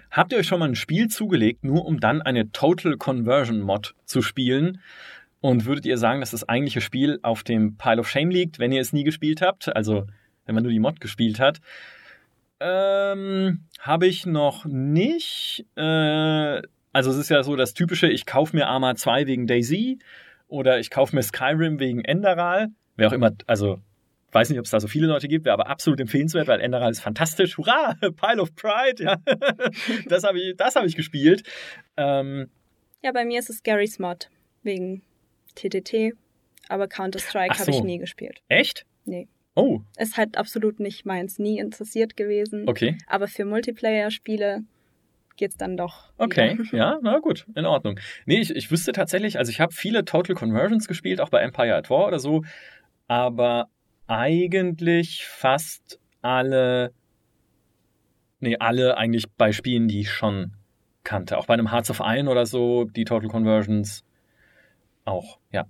Habt 0.09 0.31
ihr 0.31 0.39
euch 0.39 0.47
schon 0.47 0.59
mal 0.59 0.69
ein 0.69 0.75
Spiel 0.75 1.07
zugelegt, 1.07 1.63
nur 1.63 1.85
um 1.85 1.99
dann 1.99 2.21
eine 2.21 2.51
Total 2.51 2.97
Conversion 2.97 3.61
Mod 3.61 3.95
zu 4.05 4.21
spielen? 4.21 4.81
Und 5.39 5.65
würdet 5.65 5.85
ihr 5.85 5.97
sagen, 5.97 6.19
dass 6.19 6.31
das 6.31 6.47
eigentliche 6.47 6.81
Spiel 6.81 7.19
auf 7.23 7.43
dem 7.43 7.75
Pile 7.75 7.99
of 7.99 8.09
Shame 8.09 8.29
liegt, 8.29 8.59
wenn 8.59 8.71
ihr 8.71 8.81
es 8.81 8.93
nie 8.93 9.03
gespielt 9.03 9.41
habt? 9.41 9.75
Also, 9.75 10.05
wenn 10.45 10.55
man 10.55 10.63
nur 10.63 10.71
die 10.71 10.79
Mod 10.79 11.01
gespielt 11.01 11.39
hat. 11.39 11.59
Ähm, 12.59 13.65
habe 13.79 14.05
ich 14.05 14.27
noch 14.27 14.65
nicht. 14.65 15.65
Äh, 15.75 16.61
also, 16.93 17.09
es 17.09 17.17
ist 17.17 17.29
ja 17.29 17.41
so 17.41 17.55
das 17.55 17.73
typische, 17.73 18.07
ich 18.07 18.27
kaufe 18.27 18.55
mir 18.55 18.67
Arma 18.67 18.95
2 18.95 19.25
wegen 19.25 19.47
Daisy 19.47 19.97
oder 20.47 20.79
ich 20.79 20.91
kaufe 20.91 21.15
mir 21.15 21.23
Skyrim 21.23 21.79
wegen 21.79 22.05
Enderal. 22.05 22.67
Wer 22.95 23.07
auch 23.07 23.13
immer, 23.13 23.31
also 23.47 23.79
weiß 24.31 24.49
nicht, 24.49 24.59
ob 24.59 24.65
es 24.65 24.71
da 24.71 24.79
so 24.79 24.87
viele 24.87 25.07
Leute 25.07 25.27
gibt, 25.27 25.45
wäre 25.45 25.53
aber 25.53 25.67
absolut 25.67 25.99
empfehlenswert, 25.99 26.47
weil 26.47 26.61
Enderal 26.61 26.91
ist 26.91 27.01
fantastisch. 27.01 27.57
Hurra! 27.57 27.95
Pile 28.15 28.41
of 28.41 28.55
Pride, 28.55 29.03
ja. 29.03 29.17
das 30.07 30.23
habe 30.23 30.39
ich, 30.39 30.55
das 30.57 30.75
hab 30.75 30.85
ich 30.85 30.95
gespielt. 30.95 31.43
Ähm, 31.97 32.49
Ja, 33.03 33.11
bei 33.11 33.25
mir 33.25 33.39
ist 33.39 33.49
es 33.49 33.63
Gary's 33.63 33.99
Mod 33.99 34.29
wegen 34.63 35.01
TTT, 35.55 36.13
aber 36.69 36.87
Counter-Strike 36.87 37.53
Ach 37.55 37.59
habe 37.59 37.71
ich 37.71 37.77
so. 37.77 37.83
nie 37.83 37.97
gespielt. 37.97 38.41
echt? 38.47 38.85
Nee. 39.05 39.27
Oh, 39.53 39.81
Ist 39.97 40.15
halt 40.15 40.37
absolut 40.37 40.79
nicht 40.79 41.05
meins, 41.05 41.37
nie 41.37 41.59
interessiert 41.59 42.15
gewesen. 42.15 42.69
okay. 42.69 42.97
Aber 43.07 43.27
für 43.27 43.43
Multiplayer-Spiele 43.43 44.63
geht's 45.35 45.57
dann 45.57 45.75
doch. 45.75 46.11
Okay, 46.17 46.57
wieder. 46.57 46.77
ja, 46.77 46.99
na 47.03 47.19
gut, 47.19 47.45
in 47.55 47.65
Ordnung. 47.65 47.99
Nee, 48.25 48.39
ich, 48.39 48.55
ich 48.55 48.71
wüsste 48.71 48.93
tatsächlich, 48.93 49.37
also 49.39 49.49
ich 49.49 49.59
habe 49.59 49.73
viele 49.73 50.05
Total 50.05 50.35
Conversions 50.35 50.87
gespielt, 50.87 51.19
auch 51.19 51.29
bei 51.29 51.41
Empire 51.41 51.75
at 51.75 51.89
War 51.89 52.07
oder 52.07 52.19
so, 52.19 52.43
aber 53.07 53.67
eigentlich 54.11 55.25
fast 55.25 55.97
alle, 56.21 56.91
nee, 58.41 58.57
alle 58.59 58.97
eigentlich 58.97 59.25
bei 59.37 59.53
Spielen, 59.53 59.87
die 59.87 60.01
ich 60.01 60.11
schon 60.11 60.51
kannte. 61.05 61.37
Auch 61.37 61.45
bei 61.45 61.53
einem 61.53 61.71
Hearts 61.71 61.89
of 61.89 62.01
Iron 62.03 62.27
oder 62.27 62.45
so, 62.45 62.83
die 62.83 63.05
Total 63.05 63.29
Conversions 63.29 64.03
auch, 65.05 65.39
ja. 65.51 65.65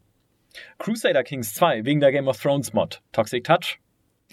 Crusader 0.79 1.23
Kings 1.23 1.53
2, 1.53 1.85
wegen 1.85 1.99
der 1.99 2.11
Game 2.11 2.27
of 2.27 2.41
Thrones 2.41 2.73
Mod. 2.73 3.01
Toxic 3.11 3.43
Touch, 3.43 3.79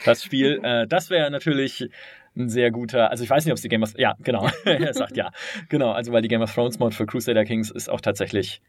das 0.06 0.24
Spiel, 0.24 0.58
äh, 0.64 0.86
das 0.86 1.10
wäre 1.10 1.30
natürlich 1.30 1.88
ein 2.34 2.48
sehr 2.48 2.70
guter, 2.70 3.10
also 3.10 3.22
ich 3.22 3.30
weiß 3.30 3.44
nicht, 3.44 3.52
ob 3.52 3.56
es 3.56 3.62
die 3.62 3.68
Game 3.68 3.82
of, 3.82 3.92
ja, 3.98 4.14
genau, 4.20 4.48
er 4.64 4.94
sagt 4.94 5.18
ja, 5.18 5.30
genau, 5.68 5.92
also 5.92 6.12
weil 6.12 6.22
die 6.22 6.28
Game 6.28 6.40
of 6.40 6.52
Thrones 6.52 6.78
Mod 6.78 6.94
für 6.94 7.04
Crusader 7.04 7.44
Kings 7.44 7.70
ist 7.70 7.90
auch 7.90 8.00
tatsächlich 8.00 8.62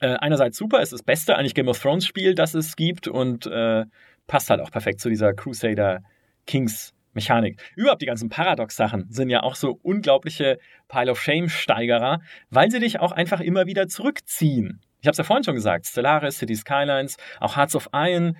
äh, 0.00 0.14
einerseits 0.14 0.56
super, 0.56 0.80
ist 0.80 0.94
das 0.94 1.02
beste 1.02 1.36
eigentlich 1.36 1.54
Game 1.54 1.68
of 1.68 1.78
Thrones 1.78 2.06
Spiel, 2.06 2.34
das 2.34 2.54
es 2.54 2.76
gibt 2.76 3.08
und 3.08 3.46
äh, 3.46 3.84
passt 4.28 4.48
halt 4.50 4.60
auch 4.60 4.70
perfekt 4.70 5.00
zu 5.00 5.08
dieser 5.08 5.32
Crusader 5.34 6.02
Kings 6.46 6.94
Mechanik. 7.14 7.60
Überhaupt 7.74 8.00
die 8.00 8.06
ganzen 8.06 8.28
Paradox-Sachen 8.28 9.06
sind 9.10 9.28
ja 9.28 9.42
auch 9.42 9.56
so 9.56 9.80
unglaubliche 9.82 10.58
Pile 10.86 11.10
of 11.10 11.20
Shame-Steigerer, 11.20 12.20
weil 12.50 12.70
sie 12.70 12.78
dich 12.78 13.00
auch 13.00 13.10
einfach 13.10 13.40
immer 13.40 13.66
wieder 13.66 13.88
zurückziehen. 13.88 14.80
Ich 15.00 15.06
habe 15.06 15.12
es 15.12 15.18
ja 15.18 15.24
vorhin 15.24 15.42
schon 15.42 15.54
gesagt, 15.54 15.86
Stellaris, 15.86 16.38
City 16.38 16.54
Skylines, 16.54 17.16
auch 17.40 17.56
Hearts 17.56 17.74
of 17.74 17.88
Iron, 17.92 18.36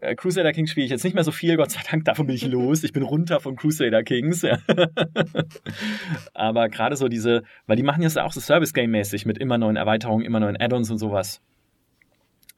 äh, 0.00 0.14
Crusader 0.14 0.52
Kings 0.52 0.70
spiele 0.70 0.84
ich 0.84 0.90
jetzt 0.90 1.04
nicht 1.04 1.14
mehr 1.14 1.24
so 1.24 1.32
viel, 1.32 1.56
Gott 1.56 1.70
sei 1.70 1.80
Dank, 1.90 2.04
davon 2.04 2.26
bin 2.26 2.36
ich 2.36 2.46
los. 2.46 2.82
Ich 2.84 2.92
bin 2.92 3.02
runter 3.02 3.40
von 3.40 3.56
Crusader 3.56 4.02
Kings. 4.02 4.44
Aber 6.34 6.68
gerade 6.68 6.96
so 6.96 7.08
diese, 7.08 7.42
weil 7.66 7.76
die 7.76 7.82
machen 7.82 8.02
jetzt 8.02 8.18
auch 8.18 8.32
so 8.32 8.40
Service-Game-mäßig 8.40 9.26
mit 9.26 9.38
immer 9.38 9.58
neuen 9.58 9.76
Erweiterungen, 9.76 10.24
immer 10.24 10.40
neuen 10.40 10.60
Add-ons 10.60 10.90
und 10.90 10.98
sowas. 10.98 11.40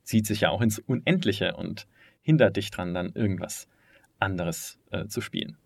Zieht 0.02 0.26
sich 0.26 0.40
ja 0.40 0.50
auch 0.50 0.60
ins 0.60 0.78
Unendliche 0.78 1.54
und 1.54 1.86
hindert 2.24 2.56
dich 2.56 2.72
dran, 2.72 2.94
dann 2.94 3.12
irgendwas 3.14 3.68
anderes 4.18 4.80
äh, 4.90 5.06
zu 5.06 5.20
spielen. 5.20 5.56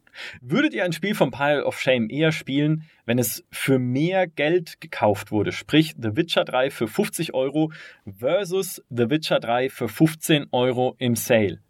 Würdet 0.41 0.75
ihr 0.75 0.85
ein 0.85 0.93
Spiel 0.93 1.15
vom 1.15 1.31
Pile 1.31 1.65
of 1.65 1.79
Shame 1.79 2.11
eher 2.11 2.33
spielen, 2.33 2.85
wenn 3.07 3.19
es 3.19 3.45
für 3.51 3.79
mehr 3.79 4.27
Geld 4.27 4.81
gekauft 4.81 5.31
wurde? 5.31 5.53
Sprich, 5.53 5.95
The 5.97 6.17
Witcher 6.17 6.45
3 6.45 6.71
für 6.71 6.89
50 6.89 7.35
Euro 7.35 7.73
versus 8.05 8.83
The 8.91 9.11
Witcher 9.11 9.41
3 9.41 9.71
für 9.71 9.89
15 9.89 10.47
Euro 10.53 10.97
im 10.99 11.15
Sale. 11.15 11.61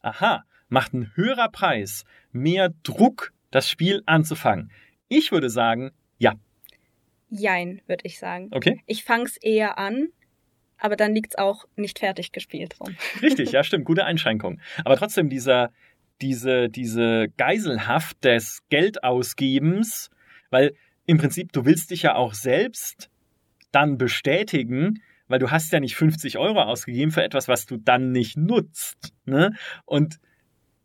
aha, 0.00 0.44
macht 0.68 0.94
ein 0.94 1.12
höherer 1.14 1.48
Preis 1.48 2.04
mehr 2.32 2.72
Druck, 2.82 3.32
das 3.50 3.68
Spiel 3.68 4.02
anzufangen? 4.06 4.70
Ich 5.08 5.32
würde 5.32 5.50
sagen, 5.50 5.90
ja. 6.18 6.34
Jein, 7.30 7.82
würde 7.86 8.04
ich 8.04 8.18
sagen. 8.18 8.48
Okay. 8.52 8.82
Ich 8.86 9.04
fang's 9.04 9.36
eher 9.36 9.78
an, 9.78 10.08
aber 10.78 10.96
dann 10.96 11.14
liegt's 11.14 11.36
auch 11.36 11.64
nicht 11.76 11.98
fertig 11.98 12.32
gespielt 12.32 12.80
rum. 12.80 12.96
Richtig, 13.22 13.52
ja, 13.52 13.62
stimmt, 13.62 13.84
gute 13.84 14.04
Einschränkung. 14.04 14.60
Aber 14.84 14.96
trotzdem 14.96 15.28
dieser, 15.28 15.70
diese, 16.20 16.68
diese 16.68 17.28
Geiselhaft 17.36 18.24
des 18.24 18.62
Geldausgebens, 18.70 20.10
weil 20.50 20.74
im 21.06 21.18
Prinzip 21.18 21.52
du 21.52 21.64
willst 21.64 21.90
dich 21.90 22.02
ja 22.02 22.14
auch 22.14 22.34
selbst 22.34 23.10
dann 23.72 23.98
bestätigen, 23.98 25.02
weil 25.26 25.38
du 25.38 25.50
hast 25.50 25.72
ja 25.72 25.80
nicht 25.80 25.96
50 25.96 26.38
Euro 26.38 26.62
ausgegeben 26.62 27.10
für 27.10 27.22
etwas, 27.22 27.48
was 27.48 27.66
du 27.66 27.76
dann 27.76 28.12
nicht 28.12 28.36
nutzt. 28.36 29.12
Ne? 29.26 29.52
Und 29.84 30.18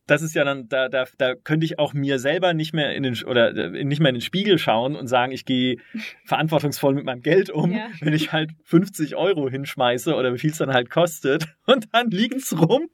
das 0.05 0.21
ist 0.21 0.35
ja 0.35 0.43
dann, 0.43 0.67
da, 0.67 0.89
da, 0.89 1.05
da 1.17 1.35
könnte 1.35 1.65
ich 1.65 1.79
auch 1.79 1.93
mir 1.93 2.19
selber 2.19 2.53
nicht 2.53 2.73
mehr 2.73 2.93
in 2.93 3.03
den 3.03 3.23
oder 3.23 3.55
äh, 3.55 3.83
nicht 3.83 3.99
mehr 3.99 4.09
in 4.09 4.15
den 4.15 4.21
Spiegel 4.21 4.57
schauen 4.57 4.95
und 4.95 5.07
sagen, 5.07 5.31
ich 5.31 5.45
gehe 5.45 5.77
verantwortungsvoll 6.25 6.93
mit 6.93 7.05
meinem 7.05 7.21
Geld 7.21 7.49
um, 7.49 7.71
ja. 7.71 7.87
wenn 8.01 8.13
ich 8.13 8.33
halt 8.33 8.51
50 8.65 9.15
Euro 9.15 9.49
hinschmeiße 9.49 10.13
oder 10.15 10.33
wie 10.33 10.39
viel 10.39 10.51
es 10.51 10.57
dann 10.57 10.73
halt 10.73 10.89
kostet 10.89 11.55
und 11.65 11.87
dann 11.93 12.09
liegt 12.09 12.35
es 12.35 12.59
rum. 12.59 12.89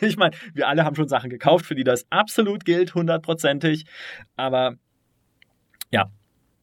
Ich 0.00 0.16
meine, 0.16 0.34
wir 0.52 0.66
alle 0.66 0.84
haben 0.84 0.96
schon 0.96 1.08
Sachen 1.08 1.30
gekauft, 1.30 1.64
für 1.64 1.76
die 1.76 1.84
das 1.84 2.04
absolut 2.10 2.64
gilt, 2.64 2.94
hundertprozentig. 2.94 3.84
Aber 4.36 4.74
ja, 5.92 6.10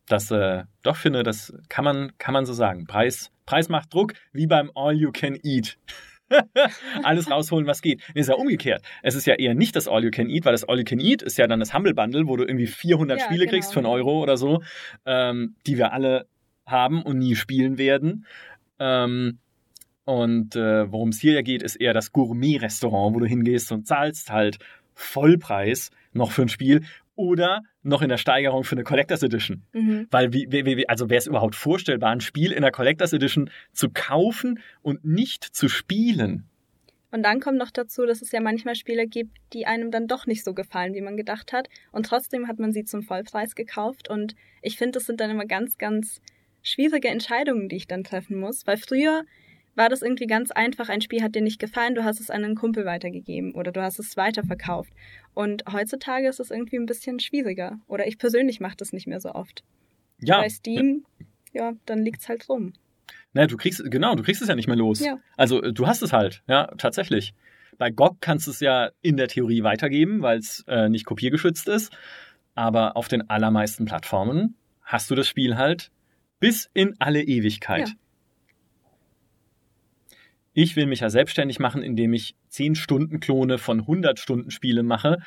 das 0.08 0.32
äh, 0.32 0.64
doch 0.84 0.98
finde, 0.98 1.24
das 1.24 1.54
kann 1.70 1.86
man, 1.86 2.18
kann 2.18 2.34
man 2.34 2.46
so 2.46 2.54
sagen. 2.54 2.86
Preis, 2.86 3.32
Preis 3.46 3.70
macht 3.70 3.94
Druck, 3.94 4.14
wie 4.34 4.48
beim 4.48 4.72
All 4.76 4.94
You 4.94 5.12
Can 5.12 5.38
Eat. 5.42 5.78
Alles 7.04 7.30
rausholen, 7.30 7.68
was 7.68 7.82
geht. 7.82 8.02
Nee, 8.14 8.22
ist 8.22 8.28
ja 8.28 8.36
umgekehrt. 8.36 8.82
Es 9.04 9.16
ist 9.16 9.26
ja 9.26 9.36
eher 9.36 9.54
nicht 9.54 9.76
das 9.76 9.88
All 9.88 10.04
You 10.04 10.12
Can 10.12 10.30
Eat, 10.30 10.46
weil 10.46 10.52
das 10.52 10.64
All 10.64 10.78
You 10.78 10.84
Can 10.84 11.00
Eat 11.00 11.22
ist 11.22 11.38
ja 11.38 11.48
dann 11.48 11.60
das 11.60 11.74
Humble 11.74 11.94
Bundle, 11.94 12.28
wo 12.28 12.36
du 12.36 12.44
irgendwie 12.44 12.68
400 12.68 13.20
ja, 13.20 13.26
Spiele 13.26 13.46
genau. 13.46 13.52
kriegst 13.52 13.74
für 13.74 13.80
einen 13.80 13.88
Euro 13.88 14.22
oder 14.22 14.38
so, 14.38 14.62
ähm, 15.06 15.56
die 15.66 15.78
wir 15.78 15.94
alle 15.94 16.28
haben 16.66 17.02
und 17.02 17.20
nie 17.20 17.36
spielen 17.36 17.78
werden. 17.78 18.26
Ähm, 18.80 19.40
und 20.06 20.56
äh, 20.56 20.92
worum 20.92 21.10
es 21.10 21.20
hier 21.20 21.34
ja 21.34 21.42
geht, 21.42 21.64
ist 21.64 21.76
eher 21.76 21.94
das 21.94 22.12
Gourmet-Restaurant, 22.12 23.16
wo 23.16 23.20
du 23.20 23.26
hingehst 23.26 23.72
und 23.72 23.88
zahlst 23.88 24.32
halt 24.32 24.58
Vollpreis 24.94 25.92
noch 26.14 26.32
für 26.32 26.44
ein 26.44 26.50
Spiel 26.50 26.84
oder 27.16 27.64
noch 27.88 28.02
in 28.02 28.10
der 28.10 28.18
Steigerung 28.18 28.64
für 28.64 28.76
eine 28.76 28.84
Collectors 28.84 29.24
Edition. 29.24 29.64
Mhm. 29.74 30.08
Weil, 30.12 30.34
wie, 30.34 30.48
wie, 30.50 30.90
also 30.90 31.10
wäre 31.10 31.18
es 31.18 31.28
überhaupt 31.28 31.56
vorstellbar, 31.56 32.12
ein 32.12 32.22
Spiel 32.22 32.52
in 32.52 32.62
der 32.62 32.72
Collectors 32.72 33.14
Edition 33.14 33.50
zu 33.72 33.90
kaufen 33.90 34.60
und 34.82 35.06
nicht 35.06 35.44
zu 35.44 35.70
spielen? 35.70 36.48
Und 37.10 37.24
dann 37.24 37.40
kommt 37.40 37.58
noch 37.58 37.72
dazu, 37.72 38.06
dass 38.06 38.22
es 38.22 38.32
ja 38.32 38.42
manchmal 38.42 38.76
Spiele 38.76 39.08
gibt, 39.08 39.32
die 39.54 39.66
einem 39.66 39.92
dann 39.92 40.08
doch 40.08 40.26
nicht 40.26 40.44
so 40.44 40.54
gefallen, 40.54 40.94
wie 40.94 41.02
man 41.02 41.16
gedacht 41.16 41.54
hat. 41.54 41.70
Und 41.92 42.06
trotzdem 42.06 42.48
hat 42.48 42.60
man 42.60 42.74
sie 42.74 42.84
zum 42.84 43.02
Vollpreis 43.02 43.56
gekauft. 43.56 44.10
Und 44.10 44.36
ich 44.62 44.78
finde, 44.78 45.00
das 45.00 45.06
sind 45.06 45.22
dann 45.22 45.32
immer 45.32 45.46
ganz, 45.46 45.78
ganz 45.78 46.22
schwierige 46.62 47.08
Entscheidungen, 47.08 47.70
die 47.70 47.78
ich 47.78 47.88
dann 47.88 48.04
treffen 48.04 48.38
muss. 48.38 48.68
Weil 48.68 48.78
früher 48.78 49.24
war 49.78 49.90
das 49.90 50.02
irgendwie 50.02 50.26
ganz 50.28 50.52
einfach. 50.52 50.90
Ein 50.90 51.02
Spiel 51.02 51.22
hat 51.22 51.36
dir 51.36 51.42
nicht 51.42 51.60
gefallen, 51.60 51.96
du 51.96 52.04
hast 52.04 52.20
es 52.20 52.30
an 52.30 52.44
einen 52.44 52.56
Kumpel 52.56 52.86
weitergegeben 52.86 53.54
oder 53.54 53.72
du 53.72 53.82
hast 53.82 54.00
es 54.00 54.18
weiterverkauft. 54.18 54.92
Und 55.34 55.64
heutzutage 55.72 56.28
ist 56.28 56.40
es 56.40 56.50
irgendwie 56.50 56.78
ein 56.78 56.88
bisschen 56.88 57.20
schwieriger. 57.20 57.80
Oder 57.88 58.08
ich 58.08 58.18
persönlich 58.18 58.60
mache 58.60 58.76
das 58.76 58.92
nicht 58.92 59.08
mehr 59.08 59.20
so 59.20 59.34
oft. 59.34 59.64
Ja. 60.20 60.42
Bei 60.42 60.50
Steam, 60.50 61.06
ja, 61.54 61.74
dann 61.86 62.00
liegt 62.00 62.22
es 62.22 62.28
halt 62.28 62.50
rum. 62.50 62.74
Naja, 63.34 63.48
du 63.48 63.56
kriegst, 63.56 63.84
genau, 63.92 64.16
du 64.16 64.24
kriegst 64.24 64.42
es 64.42 64.48
ja 64.48 64.56
nicht 64.56 64.68
mehr 64.68 64.76
los. 64.76 65.00
Ja. 65.00 65.20
Also 65.38 65.62
du 65.62 65.86
hast 65.86 66.02
es 66.02 66.12
halt, 66.12 66.42
ja, 66.48 66.66
tatsächlich. 66.78 67.36
Bei 67.78 67.92
GOG 67.92 68.18
kannst 68.20 68.48
du 68.48 68.52
es 68.52 68.60
ja 68.60 68.90
in 69.04 69.16
der 69.16 69.28
Theorie 69.28 69.62
weitergeben, 69.62 70.24
weil 70.24 70.40
es 70.40 70.66
äh, 70.68 70.90
nicht 70.90 71.06
kopiergeschützt 71.06 71.68
ist. 71.68 71.96
Aber 72.56 72.98
auf 72.98 73.08
den 73.08 73.30
allermeisten 73.30 73.86
Plattformen 73.86 74.56
hast 74.82 75.12
du 75.12 75.16
das 75.16 75.28
Spiel 75.28 75.56
halt 75.56 75.92
bis 76.40 76.68
in 76.74 76.96
alle 76.98 77.22
Ewigkeit. 77.22 77.90
Ja. 77.90 77.96
Ich 80.60 80.76
will 80.76 80.88
mich 80.88 81.02
ja 81.02 81.12
selbstständig 81.12 81.60
machen, 81.60 81.84
indem 81.84 82.14
ich 82.14 82.36
10 82.50 82.74
Stunden 82.74 83.20
Klone 83.20 83.60
von 83.60 83.82
100 83.82 84.18
Stunden 84.18 84.50
Spiele 84.50 84.82
mache. 84.82 85.20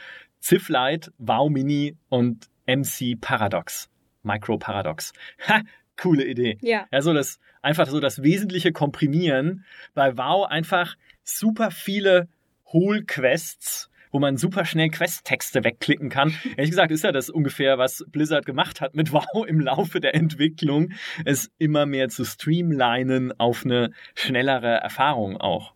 Lite, 0.43 1.13
WoW 1.19 1.49
Mini 1.49 1.97
und 2.09 2.51
MC 2.67 3.17
Paradox. 3.21 3.89
Micro 4.25 4.59
Paradox. 4.59 5.13
Ha, 5.47 5.61
coole 5.97 6.27
Idee. 6.27 6.59
Ja. 6.63 6.89
Also 6.91 7.15
das, 7.15 7.39
einfach 7.63 7.87
so 7.87 8.01
das 8.01 8.25
Wesentliche 8.25 8.73
komprimieren. 8.73 9.65
Bei 9.95 10.19
WoW 10.19 10.49
einfach 10.49 10.97
super 11.23 11.71
viele 11.71 12.27
Hohlquests 12.67 13.89
wo 14.11 14.19
man 14.19 14.37
super 14.37 14.65
schnell 14.65 14.89
Questtexte 14.89 15.65
wegklicken 15.65 16.09
kann. 16.09 16.35
Ehrlich 16.57 16.71
gesagt 16.71 16.91
ist 16.91 17.05
ja 17.05 17.13
das 17.13 17.31
ungefähr, 17.31 17.79
was 17.79 18.05
Blizzard 18.09 18.47
gemacht 18.47 18.81
hat 18.81 18.95
mit 18.95 19.13
WoW 19.13 19.47
im 19.47 19.61
Laufe 19.61 20.01
der 20.01 20.15
Entwicklung, 20.15 20.93
es 21.25 21.51
immer 21.59 21.87
mehr 21.87 22.09
zu 22.09 22.25
streamlinen 22.25 23.39
auf 23.39 23.65
eine 23.65 23.91
schnellere 24.15 24.75
Erfahrung 24.75 25.37
auch. 25.37 25.75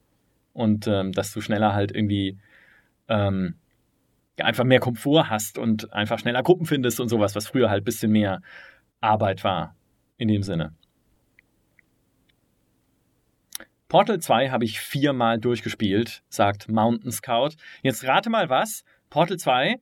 Und 0.53 0.87
ähm, 0.87 1.13
dass 1.13 1.33
du 1.33 1.41
schneller 1.41 1.75
halt 1.75 1.95
irgendwie 1.95 2.39
ähm, 3.09 3.57
einfach 4.39 4.65
mehr 4.65 4.81
Komfort 4.81 5.29
hast 5.29 5.59
und 5.59 5.93
einfach 5.93 6.19
schneller 6.19 6.43
Gruppen 6.43 6.67
findest 6.67 7.01
und 7.01 7.09
sowas, 7.09 7.35
was 7.35 7.49
früher 7.49 7.71
halt 7.71 7.83
ein 7.83 7.85
bisschen 7.85 8.13
mehr 8.13 8.41
Arbeit 9.01 9.45
war. 9.45 9.77
In 10.17 10.29
dem 10.29 10.43
Sinne. 10.43 10.73
Portal 13.95 14.19
2 14.19 14.51
habe 14.51 14.65
ich 14.65 14.81
viermal 14.81 15.39
durchgespielt, 15.39 16.25
sagt 16.29 16.69
Mountain 16.69 17.13
Scout. 17.13 17.51
Jetzt 17.81 18.03
rate 18.05 18.29
mal 18.29 18.51
was. 18.51 18.83
Portal 19.09 19.37
2 19.37 19.77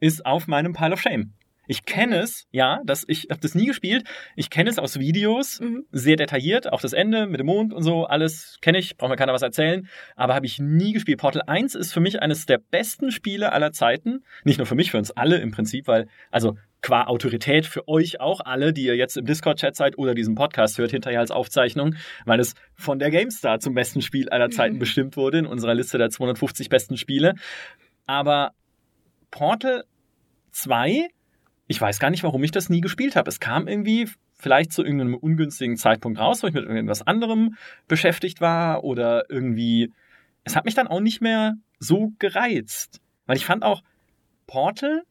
ist 0.00 0.26
auf 0.26 0.46
meinem 0.48 0.74
Pile 0.74 0.92
of 0.92 1.00
Shame. 1.00 1.32
Ich 1.66 1.84
kenne 1.84 2.18
es, 2.18 2.46
ja, 2.50 2.80
das, 2.84 3.04
ich 3.08 3.28
habe 3.30 3.40
das 3.40 3.54
nie 3.54 3.66
gespielt. 3.66 4.04
Ich 4.36 4.50
kenne 4.50 4.70
es 4.70 4.78
aus 4.78 4.98
Videos, 4.98 5.60
mhm. 5.60 5.84
sehr 5.92 6.16
detailliert, 6.16 6.72
auch 6.72 6.80
das 6.80 6.92
Ende 6.92 7.26
mit 7.26 7.40
dem 7.40 7.46
Mond 7.46 7.72
und 7.72 7.82
so, 7.82 8.04
alles 8.04 8.58
kenne 8.60 8.78
ich, 8.78 8.96
braucht 8.96 9.10
mir 9.10 9.16
keiner 9.16 9.32
was 9.32 9.42
erzählen, 9.42 9.88
aber 10.16 10.34
habe 10.34 10.46
ich 10.46 10.58
nie 10.58 10.92
gespielt. 10.92 11.18
Portal 11.18 11.42
1 11.46 11.74
ist 11.74 11.92
für 11.92 12.00
mich 12.00 12.22
eines 12.22 12.46
der 12.46 12.58
besten 12.58 13.10
Spiele 13.10 13.52
aller 13.52 13.72
Zeiten. 13.72 14.24
Nicht 14.44 14.58
nur 14.58 14.66
für 14.66 14.74
mich, 14.74 14.90
für 14.90 14.98
uns 14.98 15.10
alle 15.10 15.38
im 15.38 15.50
Prinzip, 15.50 15.86
weil, 15.86 16.06
also 16.30 16.56
qua 16.84 17.04
Autorität 17.04 17.64
für 17.64 17.88
euch 17.88 18.20
auch 18.20 18.40
alle, 18.40 18.74
die 18.74 18.84
ihr 18.84 18.94
jetzt 18.94 19.16
im 19.16 19.24
Discord-Chat 19.24 19.74
seid 19.74 19.96
oder 19.96 20.14
diesen 20.14 20.34
Podcast 20.34 20.76
hört, 20.76 20.90
hinterher 20.90 21.20
als 21.20 21.30
Aufzeichnung, 21.30 21.94
weil 22.26 22.40
es 22.40 22.54
von 22.74 22.98
der 22.98 23.10
GameStar 23.10 23.58
zum 23.58 23.72
besten 23.72 24.02
Spiel 24.02 24.28
aller 24.28 24.50
Zeiten 24.50 24.74
mhm. 24.74 24.80
bestimmt 24.80 25.16
wurde 25.16 25.38
in 25.38 25.46
unserer 25.46 25.74
Liste 25.74 25.96
der 25.96 26.10
250 26.10 26.68
besten 26.68 26.98
Spiele. 26.98 27.34
Aber 28.04 28.52
Portal 29.30 29.84
2 30.52 31.08
ich 31.66 31.80
weiß 31.80 31.98
gar 31.98 32.10
nicht, 32.10 32.22
warum 32.22 32.44
ich 32.44 32.50
das 32.50 32.68
nie 32.68 32.80
gespielt 32.80 33.16
habe. 33.16 33.28
Es 33.28 33.40
kam 33.40 33.68
irgendwie 33.68 34.08
vielleicht 34.38 34.72
zu 34.72 34.82
irgendeinem 34.82 35.14
ungünstigen 35.14 35.76
Zeitpunkt 35.76 36.18
raus, 36.18 36.42
wo 36.42 36.46
ich 36.46 36.54
mit 36.54 36.64
irgendwas 36.64 37.02
anderem 37.02 37.56
beschäftigt 37.88 38.40
war 38.40 38.84
oder 38.84 39.24
irgendwie. 39.30 39.92
Es 40.44 40.56
hat 40.56 40.66
mich 40.66 40.74
dann 40.74 40.88
auch 40.88 41.00
nicht 41.00 41.22
mehr 41.22 41.54
so 41.78 42.12
gereizt. 42.18 43.00
Weil 43.26 43.36
ich 43.36 43.46
fand 43.46 43.62
auch, 43.62 43.82
Portal 44.46 45.02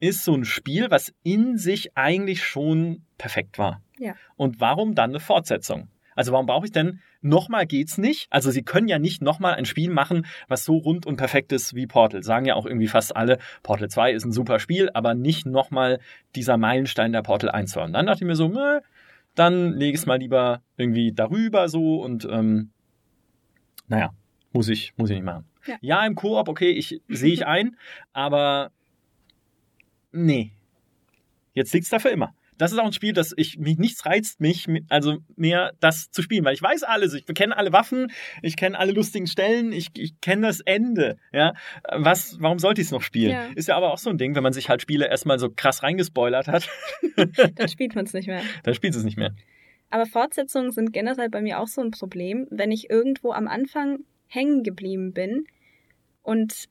ist 0.00 0.24
so 0.24 0.34
ein 0.34 0.44
Spiel, 0.44 0.90
was 0.90 1.12
in 1.22 1.56
sich 1.56 1.96
eigentlich 1.96 2.42
schon 2.42 3.04
perfekt 3.16 3.58
war. 3.58 3.82
Ja. 3.98 4.14
Und 4.36 4.60
warum 4.60 4.94
dann 4.94 5.10
eine 5.10 5.20
Fortsetzung? 5.20 5.88
Also 6.14 6.32
warum 6.32 6.46
brauche 6.46 6.66
ich 6.66 6.72
denn 6.72 7.00
nochmal 7.20 7.66
geht's 7.66 7.98
nicht? 7.98 8.26
Also 8.30 8.50
sie 8.50 8.62
können 8.62 8.88
ja 8.88 8.98
nicht 8.98 9.22
nochmal 9.22 9.54
ein 9.54 9.64
Spiel 9.64 9.90
machen, 9.90 10.26
was 10.46 10.64
so 10.64 10.76
rund 10.76 11.06
und 11.06 11.16
perfekt 11.16 11.52
ist 11.52 11.74
wie 11.74 11.86
Portal. 11.86 12.22
Sagen 12.22 12.46
ja 12.46 12.54
auch 12.54 12.66
irgendwie 12.66 12.88
fast 12.88 13.16
alle, 13.16 13.38
Portal 13.62 13.88
2 13.88 14.12
ist 14.12 14.24
ein 14.24 14.32
super 14.32 14.58
Spiel, 14.60 14.90
aber 14.94 15.14
nicht 15.14 15.46
nochmal 15.46 16.00
dieser 16.34 16.56
Meilenstein 16.56 17.12
der 17.12 17.22
Portal 17.22 17.50
1 17.50 17.74
war. 17.76 17.84
Und 17.84 17.92
dann 17.92 18.06
dachte 18.06 18.24
ich 18.24 18.28
mir 18.28 18.36
so, 18.36 18.48
nö, 18.48 18.80
dann 19.34 19.72
lege 19.72 19.94
ich 19.94 20.00
es 20.00 20.06
mal 20.06 20.18
lieber 20.18 20.62
irgendwie 20.76 21.12
darüber 21.12 21.68
so 21.68 22.02
und 22.02 22.26
ähm, 22.30 22.70
naja, 23.88 24.10
muss 24.52 24.68
ich, 24.68 24.92
muss 24.96 25.10
ich 25.10 25.16
nicht 25.16 25.24
machen. 25.24 25.44
Ja, 25.66 25.76
ja 25.80 26.06
im 26.06 26.14
Koop, 26.14 26.48
okay, 26.48 26.70
ich 26.70 27.00
sehe 27.08 27.32
ich 27.32 27.46
ein, 27.46 27.76
aber 28.12 28.70
nee. 30.12 30.52
Jetzt 31.54 31.72
liegt's 31.72 31.90
dafür 31.90 32.12
immer 32.12 32.34
das 32.58 32.72
ist 32.72 32.78
auch 32.78 32.86
ein 32.86 32.92
Spiel, 32.92 33.12
das 33.12 33.32
ich 33.36 33.58
mich 33.58 33.78
nichts 33.78 34.04
reizt 34.04 34.40
mich, 34.40 34.66
also 34.88 35.18
mehr 35.36 35.72
das 35.80 36.10
zu 36.10 36.22
spielen, 36.22 36.44
weil 36.44 36.54
ich 36.54 36.62
weiß 36.62 36.82
alles, 36.82 37.14
ich 37.14 37.24
kenne 37.26 37.56
alle 37.56 37.72
Waffen, 37.72 38.12
ich 38.42 38.56
kenne 38.56 38.78
alle 38.78 38.92
lustigen 38.92 39.26
Stellen, 39.26 39.72
ich, 39.72 39.90
ich 39.96 40.20
kenne 40.20 40.46
das 40.46 40.60
Ende, 40.60 41.16
ja. 41.32 41.54
Was, 41.90 42.36
warum 42.40 42.58
sollte 42.58 42.80
ich 42.80 42.88
es 42.88 42.92
noch 42.92 43.02
spielen? 43.02 43.30
Ja. 43.30 43.46
Ist 43.54 43.68
ja 43.68 43.76
aber 43.76 43.92
auch 43.92 43.98
so 43.98 44.10
ein 44.10 44.18
Ding, 44.18 44.34
wenn 44.34 44.42
man 44.42 44.52
sich 44.52 44.68
halt 44.68 44.82
Spiele 44.82 45.08
erstmal 45.08 45.38
so 45.38 45.48
krass 45.50 45.82
reingespoilert 45.82 46.48
hat. 46.48 46.68
Dann 47.54 47.68
spielt 47.68 47.94
man 47.94 48.04
es 48.04 48.12
nicht 48.12 48.26
mehr. 48.26 48.42
Dann 48.64 48.74
spielt 48.74 48.94
es 48.94 49.04
nicht 49.04 49.16
mehr. 49.16 49.34
Aber 49.90 50.04
Fortsetzungen 50.04 50.72
sind 50.72 50.92
generell 50.92 51.30
bei 51.30 51.40
mir 51.40 51.60
auch 51.60 51.68
so 51.68 51.80
ein 51.80 51.92
Problem, 51.92 52.46
wenn 52.50 52.72
ich 52.72 52.90
irgendwo 52.90 53.32
am 53.32 53.48
Anfang 53.48 54.00
hängen 54.26 54.62
geblieben 54.62 55.14
bin 55.14 55.46
und 56.22 56.68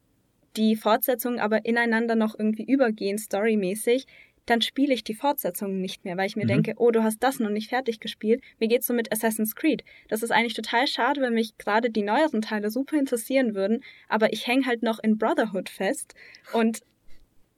die 0.56 0.76
Fortsetzungen 0.76 1.40
aber 1.40 1.66
ineinander 1.66 2.16
noch 2.16 2.38
irgendwie 2.38 2.66
übergehen, 2.66 3.18
storymäßig, 3.18 4.08
dann 4.48 4.62
spiele 4.62 4.94
ich 4.94 5.04
die 5.04 5.14
Fortsetzungen 5.14 5.80
nicht 5.80 6.04
mehr, 6.06 6.18
weil 6.18 6.26
ich 6.26 6.36
mir 6.36 6.46
Mhm. 6.46 6.48
denke, 6.48 6.74
oh, 6.78 6.90
du 6.90 7.04
hast 7.04 7.22
das 7.22 7.40
noch 7.40 7.50
nicht 7.52 7.70
fertig 7.70 8.00
gespielt. 8.00 8.42
Mir 8.60 8.68
geht's 8.68 8.88
so 8.88 8.94
mit 8.94 9.12
Assassin's 9.12 9.56
Creed. 9.56 9.84
Das 10.08 10.24
ist 10.24 10.32
eigentlich 10.32 10.56
total 10.56 10.88
schade, 10.88 11.22
weil 11.22 11.32
mich 11.32 11.58
gerade 11.58 11.90
die 11.92 12.02
neueren 12.04 12.42
Teile 12.42 12.72
super 12.72 12.98
interessieren 12.98 13.54
würden, 13.54 13.84
aber 14.10 14.34
ich 14.34 14.48
hänge 14.48 14.66
halt 14.66 14.82
noch 14.84 15.00
in 15.00 15.18
Brotherhood 15.18 15.70
fest 15.70 16.16
und 16.54 16.80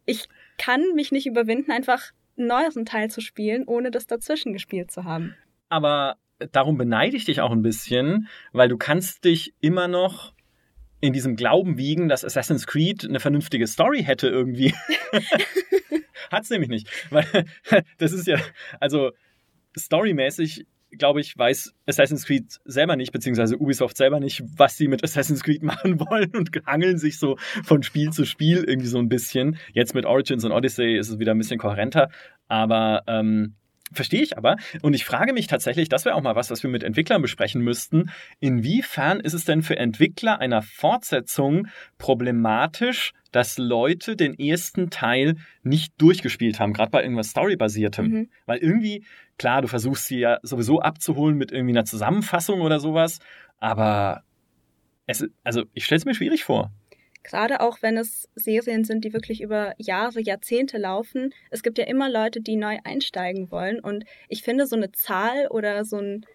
ich 0.06 0.28
kann 0.58 0.84
mich 0.96 1.12
nicht 1.12 1.28
überwinden, 1.28 1.72
einfach 1.72 2.12
einen 2.38 2.48
neueren 2.48 2.86
Teil 2.86 3.10
zu 3.10 3.22
spielen, 3.22 3.64
ohne 3.66 3.92
das 3.92 4.08
dazwischen 4.08 4.52
gespielt 4.54 4.92
zu 4.92 5.04
haben. 5.06 5.36
Aber 5.70 6.18
darum 6.52 6.78
beneide 6.78 7.16
ich 7.16 7.26
dich 7.26 7.42
auch 7.42 7.52
ein 7.52 7.62
bisschen, 7.62 8.28
weil 8.52 8.68
du 8.70 8.78
kannst 8.78 9.26
dich 9.26 9.54
immer 9.62 9.88
noch 9.88 10.34
in 11.02 11.14
diesem 11.14 11.36
Glauben 11.36 11.78
wiegen, 11.78 12.10
dass 12.10 12.26
Assassin's 12.26 12.66
Creed 12.68 13.06
eine 13.06 13.20
vernünftige 13.20 13.68
Story 13.68 14.04
hätte 14.04 14.28
irgendwie. 14.28 14.74
Hat's 16.32 16.50
nämlich 16.50 16.70
nicht. 16.70 16.90
Weil 17.10 17.46
das 17.98 18.12
ist 18.12 18.28
ja, 18.28 18.38
also 18.80 19.12
storymäßig, 19.78 20.66
glaube 20.98 21.22
ich, 21.22 21.38
weiß 21.38 21.74
Assassin's 21.86 22.26
Creed 22.26 22.60
selber 22.66 22.96
nicht, 22.96 23.12
beziehungsweise 23.12 23.58
Ubisoft 23.58 23.98
selber 23.98 24.20
nicht, 24.20 24.44
was 24.58 24.78
sie 24.78 24.88
mit 24.88 25.04
Assassin's 25.04 25.44
Creed 25.44 25.64
machen 25.64 26.00
wollen 26.00 26.36
und 26.36 26.50
hangeln 26.66 26.98
sich 26.98 27.20
so 27.20 27.38
von 27.64 27.84
Spiel 27.84 28.12
zu 28.12 28.26
Spiel 28.26 28.64
irgendwie 28.64 28.88
so 28.88 28.98
ein 28.98 29.10
bisschen. 29.10 29.58
Jetzt 29.74 29.94
mit 29.94 30.06
Origins 30.06 30.44
und 30.46 30.52
Odyssey 30.52 30.98
ist 30.98 31.10
es 31.10 31.20
wieder 31.20 31.34
ein 31.34 31.38
bisschen 31.38 31.60
kohärenter, 31.60 32.10
aber 32.48 33.04
ähm, 33.08 33.56
Verstehe 33.92 34.22
ich 34.22 34.38
aber. 34.38 34.58
Und 34.82 34.94
ich 34.94 35.06
frage 35.06 35.34
mich 35.34 35.48
tatsächlich, 35.48 35.90
das 35.90 36.06
wäre 36.06 36.16
auch 36.16 36.22
mal 36.22 36.36
was, 36.36 36.52
was 36.52 36.62
wir 36.62 36.70
mit 36.70 36.84
Entwicklern 36.84 37.22
besprechen 37.22 37.62
müssten. 37.62 38.12
Inwiefern 38.40 39.20
ist 39.20 39.34
es 39.34 39.46
denn 39.46 39.64
für 39.64 39.78
Entwickler 39.78 40.40
einer 40.40 40.62
Fortsetzung 40.62 41.68
problematisch, 41.98 43.14
dass 43.32 43.58
Leute 43.58 44.16
den 44.16 44.38
ersten 44.38 44.90
Teil 44.90 45.36
nicht 45.64 45.94
durchgespielt 45.98 46.60
haben, 46.60 46.74
gerade 46.74 46.92
bei 46.92 47.02
irgendwas 47.02 47.30
Storybasiertem? 47.30 48.08
Mhm. 48.08 48.30
Weil 48.46 48.60
irgendwie, 48.60 49.06
klar, 49.38 49.62
du 49.62 49.68
versuchst 49.68 50.06
sie 50.06 50.20
ja 50.20 50.38
sowieso 50.44 50.82
abzuholen 50.82 51.38
mit 51.38 51.52
irgendwie 51.52 51.74
einer 51.74 51.86
Zusammenfassung 51.86 52.62
oder 52.62 52.80
sowas, 52.80 53.20
aber 53.60 54.24
es, 55.08 55.28
also 55.44 55.64
ich 55.74 55.86
stelle 55.86 55.98
es 55.98 56.06
mir 56.06 56.16
schwierig 56.16 56.44
vor. 56.44 56.72
Gerade 57.24 57.60
auch 57.62 57.82
wenn 57.82 57.98
es 57.98 58.30
Serien 58.36 58.86
sind, 58.86 59.04
die 59.04 59.14
wirklich 59.14 59.42
über 59.42 59.74
Jahre, 59.78 60.22
Jahrzehnte 60.22 60.78
laufen. 60.78 61.34
Es 61.50 61.64
gibt 61.64 61.78
ja 61.78 61.86
immer 61.86 62.10
Leute, 62.10 62.42
die 62.42 62.56
neu 62.56 62.78
einsteigen 62.84 63.52
wollen. 63.52 63.80
Und 63.80 64.06
ich 64.30 64.44
finde, 64.44 64.66
so 64.66 64.76
eine 64.76 64.92
Zahl 64.92 65.48
oder 65.48 65.84
so 65.86 65.98
ein 65.98 66.26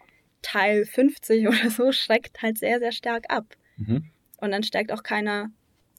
Teil 0.43 0.85
50 0.85 1.49
oder 1.49 1.71
so 1.71 1.91
schreckt 1.93 2.43
halt 2.43 2.59
sehr, 2.59 2.79
sehr 2.79 2.93
stark 2.93 3.25
ab. 3.29 3.57
Mhm. 3.77 4.11
Und 4.39 4.51
dann 4.51 4.63
steigt 4.63 4.93
auch 4.93 5.03
keiner 5.03 5.51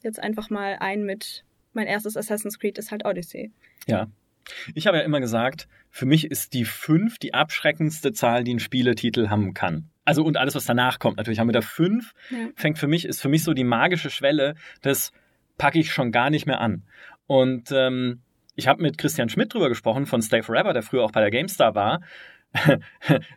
jetzt 0.02 0.20
einfach 0.20 0.50
mal 0.50 0.76
ein 0.78 1.04
mit, 1.04 1.44
mein 1.72 1.86
erstes 1.86 2.16
Assassin's 2.16 2.58
Creed 2.58 2.78
ist 2.78 2.90
halt 2.90 3.04
Odyssey. 3.04 3.50
Ja. 3.86 4.08
Ich 4.74 4.86
habe 4.86 4.96
ja 4.98 5.02
immer 5.02 5.20
gesagt, 5.20 5.68
für 5.90 6.06
mich 6.06 6.30
ist 6.30 6.52
die 6.52 6.64
5 6.64 7.18
die 7.18 7.34
abschreckendste 7.34 8.12
Zahl, 8.12 8.44
die 8.44 8.54
ein 8.54 8.58
Spieletitel 8.60 9.28
haben 9.28 9.54
kann. 9.54 9.90
Also 10.04 10.22
und 10.24 10.36
alles, 10.36 10.54
was 10.54 10.64
danach 10.64 10.98
kommt. 10.98 11.16
Natürlich 11.16 11.38
haben 11.40 11.48
wir 11.48 11.52
da 11.52 11.62
5, 11.62 12.12
Ja. 12.30 12.38
fängt 12.54 12.78
für 12.78 12.86
mich, 12.86 13.04
ist 13.06 13.20
für 13.20 13.28
mich 13.28 13.42
so 13.42 13.54
die 13.54 13.64
magische 13.64 14.10
Schwelle, 14.10 14.54
das 14.82 15.12
packe 15.58 15.78
ich 15.78 15.92
schon 15.92 16.12
gar 16.12 16.30
nicht 16.30 16.46
mehr 16.46 16.60
an. 16.60 16.84
Und 17.26 17.72
ähm, 17.72 18.20
ich 18.54 18.68
habe 18.68 18.82
mit 18.82 18.98
Christian 18.98 19.28
Schmidt 19.28 19.52
drüber 19.52 19.68
gesprochen 19.68 20.06
von 20.06 20.22
Stay 20.22 20.42
Forever, 20.42 20.72
der 20.72 20.82
früher 20.82 21.02
auch 21.04 21.12
bei 21.12 21.20
der 21.20 21.30
GameStar 21.30 21.74
war. 21.74 22.00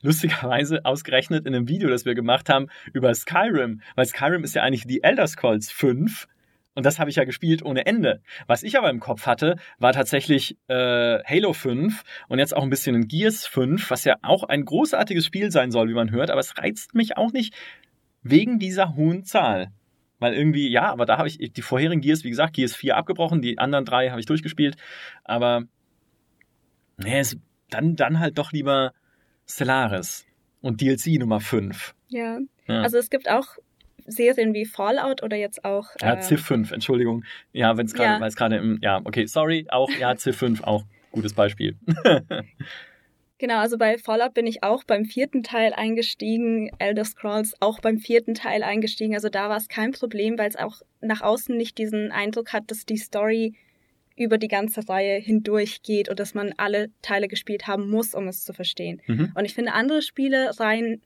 Lustigerweise 0.02 0.86
ausgerechnet 0.86 1.46
in 1.46 1.56
einem 1.56 1.68
Video, 1.68 1.90
das 1.90 2.06
wir 2.06 2.16
gemacht 2.16 2.50
haben 2.50 2.68
über 2.94 3.14
Skyrim, 3.14 3.82
weil 3.96 4.06
Skyrim 4.06 4.44
ist 4.44 4.56
ja 4.56 4.64
eigentlich 4.64 4.86
die 4.86 5.04
Elder 5.04 5.28
Scrolls 5.28 5.72
5 5.72 6.28
und 6.76 6.86
das 6.86 7.00
habe 7.00 7.10
ich 7.10 7.18
ja 7.18 7.26
gespielt 7.26 7.64
ohne 7.64 7.86
Ende. 7.86 8.22
Was 8.48 8.64
ich 8.64 8.78
aber 8.78 8.90
im 8.90 9.00
Kopf 9.00 9.26
hatte, 9.26 9.58
war 9.80 9.94
tatsächlich 9.94 10.58
äh, 10.68 11.24
Halo 11.24 11.54
5 11.54 12.04
und 12.28 12.40
jetzt 12.40 12.56
auch 12.56 12.64
ein 12.64 12.70
bisschen 12.70 12.96
in 12.96 13.08
Gears 13.08 13.48
5, 13.48 13.90
was 13.90 14.06
ja 14.06 14.16
auch 14.22 14.44
ein 14.44 14.66
großartiges 14.66 15.26
Spiel 15.26 15.52
sein 15.52 15.72
soll, 15.72 15.90
wie 15.90 15.94
man 15.94 16.12
hört, 16.12 16.30
aber 16.30 16.40
es 16.40 16.58
reizt 16.58 16.96
mich 16.96 17.18
auch 17.18 17.32
nicht 17.32 17.54
wegen 18.22 18.60
dieser 18.60 18.96
hohen 18.96 19.24
Zahl. 19.24 19.72
Weil 20.20 20.34
irgendwie, 20.34 20.70
ja, 20.70 20.92
aber 20.92 21.06
da 21.06 21.18
habe 21.18 21.30
ich 21.30 21.38
die 21.38 21.62
vorherigen 21.62 22.02
Gears, 22.02 22.24
wie 22.24 22.30
gesagt, 22.30 22.54
Gears 22.54 22.76
4 22.76 22.98
abgebrochen, 22.98 23.42
die 23.42 23.58
anderen 23.58 23.86
drei 23.86 24.10
habe 24.10 24.20
ich 24.20 24.26
durchgespielt, 24.26 24.76
aber 25.24 25.64
nee, 26.98 27.20
es, 27.20 27.38
dann, 27.70 27.96
dann 27.96 28.20
halt 28.20 28.38
doch 28.38 28.52
lieber 28.52 28.94
Stellaris 29.48 30.26
und 30.62 30.82
DLC 30.82 31.20
Nummer 31.20 31.40
5. 31.40 31.96
Ja. 32.10 32.40
Ja. 32.68 32.82
Also 32.82 32.98
es 32.98 33.10
gibt 33.10 33.30
auch 33.30 33.58
Serien 34.10 34.54
wie 34.54 34.66
Fallout 34.66 35.24
oder 35.24 35.38
jetzt 35.38 35.64
auch. 35.66 35.88
Ja, 36.02 36.16
äh, 36.16 36.22
Civ 36.22 36.46
5, 36.46 36.72
Entschuldigung. 36.72 37.24
Ja, 37.54 37.78
wenn 37.78 37.86
es 37.86 37.94
gerade, 37.94 38.10
Ja. 38.16 38.20
weil 38.20 38.28
es 38.30 38.36
gerade 38.36 38.58
im, 38.58 38.80
ja, 38.82 39.02
okay, 39.04 39.26
sorry, 39.26 39.66
auch, 39.70 39.90
ja, 40.00 40.16
Civ 40.16 40.38
5, 40.38 40.64
auch 40.64 40.84
gutes 41.12 41.34
Beispiel. 41.34 41.76
Genau, 43.42 43.60
also 43.60 43.78
bei 43.78 43.98
Fallout 43.98 44.34
bin 44.34 44.46
ich 44.46 44.64
auch 44.64 44.84
beim 44.84 45.06
vierten 45.06 45.44
Teil 45.44 45.72
eingestiegen, 45.72 46.72
Elder 46.78 47.06
Scrolls 47.06 47.54
auch 47.62 47.80
beim 47.80 47.98
vierten 47.98 48.34
Teil 48.34 48.64
eingestiegen. 48.64 49.16
Also 49.16 49.30
da 49.30 49.48
war 49.48 49.56
es 49.56 49.70
kein 49.70 49.92
Problem, 49.94 50.38
weil 50.38 50.50
es 50.50 50.58
auch 50.58 50.82
nach 51.00 51.22
außen 51.22 51.56
nicht 51.56 51.78
diesen 51.78 52.12
Eindruck 52.12 52.52
hat, 52.52 52.70
dass 52.70 52.86
die 52.86 52.98
Story 52.98 53.54
über 54.18 54.38
die 54.38 54.50
ganze 54.50 54.90
Reihe 54.90 55.18
hindurch 55.22 55.82
geht 55.84 56.10
und 56.10 56.20
dass 56.20 56.34
man 56.34 56.54
alle 56.58 56.90
Teile 57.02 57.30
gespielt 57.30 57.66
haben 57.66 57.90
muss, 57.90 58.14
um 58.14 58.28
es 58.28 58.44
zu 58.44 58.52
verstehen. 58.52 59.02
Mhm. 59.08 59.32
Und 59.34 59.46
ich 59.46 59.54
finde, 59.54 59.72
andere 59.72 60.02
Spielereien, 60.02 61.02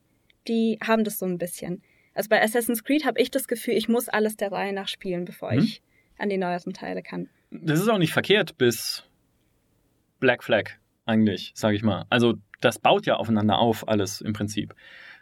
die 0.48 0.80
haben 0.84 1.04
das 1.04 1.20
so 1.20 1.28
ein 1.28 1.38
bisschen. 1.38 1.84
Also 2.14 2.30
bei 2.30 2.42
Assassin's 2.42 2.84
Creed 2.84 3.06
habe 3.06 3.20
ich 3.20 3.32
das 3.32 3.48
Gefühl, 3.48 3.74
ich 3.76 3.90
muss 3.90 4.10
alles 4.10 4.38
der 4.38 4.52
Reihe 4.52 4.74
nach 4.74 4.88
spielen, 4.88 5.26
bevor 5.26 5.52
Mhm. 5.52 5.60
ich 5.60 5.82
an 6.18 6.30
die 6.30 6.38
neueren 6.38 6.74
Teile 6.74 7.02
kann. 7.02 7.30
Das 7.52 7.80
ist 7.80 7.88
auch 7.90 7.98
nicht 7.98 8.14
verkehrt 8.14 8.58
bis 8.58 9.04
Black 10.20 10.44
Flag, 10.44 10.72
eigentlich, 11.06 11.52
sage 11.56 11.76
ich 11.76 11.84
mal. 11.84 12.06
Also, 12.10 12.36
das 12.62 12.80
baut 12.80 13.06
ja 13.06 13.16
aufeinander 13.16 13.60
auf, 13.60 13.88
alles 13.88 14.22
im 14.22 14.34
Prinzip. 14.34 14.74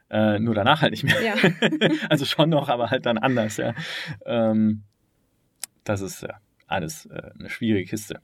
Äh, 0.09 0.39
nur 0.39 0.53
danach 0.53 0.81
halt 0.81 0.91
nicht 0.91 1.03
mehr. 1.03 1.21
Ja. 1.23 1.35
also 2.09 2.25
schon 2.25 2.49
noch, 2.49 2.67
aber 2.69 2.89
halt 2.91 3.05
dann 3.05 3.17
anders, 3.17 3.57
ja. 3.57 3.73
Ähm, 4.25 4.83
das 5.85 6.01
ist 6.01 6.21
ja 6.21 6.39
alles 6.67 7.05
äh, 7.07 7.31
eine 7.39 7.49
schwierige 7.49 7.89
Kiste. 7.89 8.19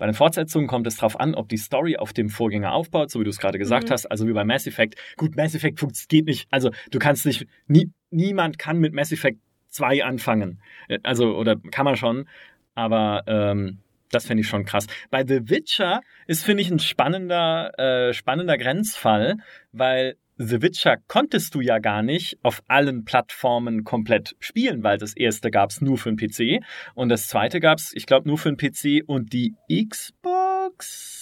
Bei 0.00 0.06
den 0.06 0.14
Fortsetzungen 0.14 0.66
kommt 0.66 0.86
es 0.86 0.96
darauf 0.96 1.20
an, 1.20 1.34
ob 1.34 1.50
die 1.50 1.58
Story 1.58 1.98
auf 1.98 2.14
dem 2.14 2.30
Vorgänger 2.30 2.72
aufbaut, 2.72 3.10
so 3.10 3.20
wie 3.20 3.24
du 3.24 3.30
es 3.30 3.38
gerade 3.38 3.58
gesagt 3.58 3.88
Mhm. 3.88 3.92
hast, 3.92 4.06
also 4.06 4.26
wie 4.26 4.32
bei 4.32 4.44
Mass 4.44 4.66
Effect. 4.66 4.96
Gut, 5.18 5.36
Mass 5.36 5.54
Effect 5.54 5.78
geht 6.08 6.24
nicht, 6.24 6.48
also 6.50 6.70
du 6.90 6.98
kannst 6.98 7.26
nicht, 7.26 7.46
nie, 7.66 7.90
niemand 8.10 8.58
kann 8.58 8.78
mit 8.78 8.94
Mass 8.94 9.12
Effect 9.12 9.38
2 9.68 10.02
anfangen. 10.02 10.62
Äh, 10.88 10.98
Also, 11.02 11.36
oder 11.36 11.56
kann 11.70 11.84
man 11.84 11.96
schon, 11.96 12.26
aber 12.74 13.24
ähm, 13.26 13.78
das 14.10 14.26
finde 14.26 14.40
ich 14.40 14.48
schon 14.48 14.64
krass. 14.64 14.86
Bei 15.10 15.22
The 15.24 15.50
Witcher 15.50 16.00
ist, 16.26 16.44
finde 16.44 16.62
ich, 16.62 16.70
ein 16.70 16.78
spannender, 16.78 17.78
äh, 17.78 18.14
spannender 18.14 18.56
Grenzfall, 18.56 19.36
weil 19.72 20.16
The 20.42 20.62
Witcher 20.62 20.96
konntest 21.06 21.54
du 21.54 21.60
ja 21.60 21.80
gar 21.80 22.02
nicht 22.02 22.38
auf 22.42 22.62
allen 22.66 23.04
Plattformen 23.04 23.84
komplett 23.84 24.36
spielen, 24.40 24.82
weil 24.82 24.96
das 24.96 25.14
erste 25.14 25.50
gab 25.50 25.68
es 25.68 25.82
nur 25.82 25.98
für 25.98 26.10
den 26.10 26.16
PC 26.16 26.64
und 26.94 27.10
das 27.10 27.28
zweite 27.28 27.60
gab 27.60 27.76
es, 27.76 27.92
ich 27.94 28.06
glaube, 28.06 28.26
nur 28.26 28.38
für 28.38 28.50
den 28.50 28.56
PC 28.56 29.06
und 29.06 29.34
die 29.34 29.54
Xbox. 29.70 31.18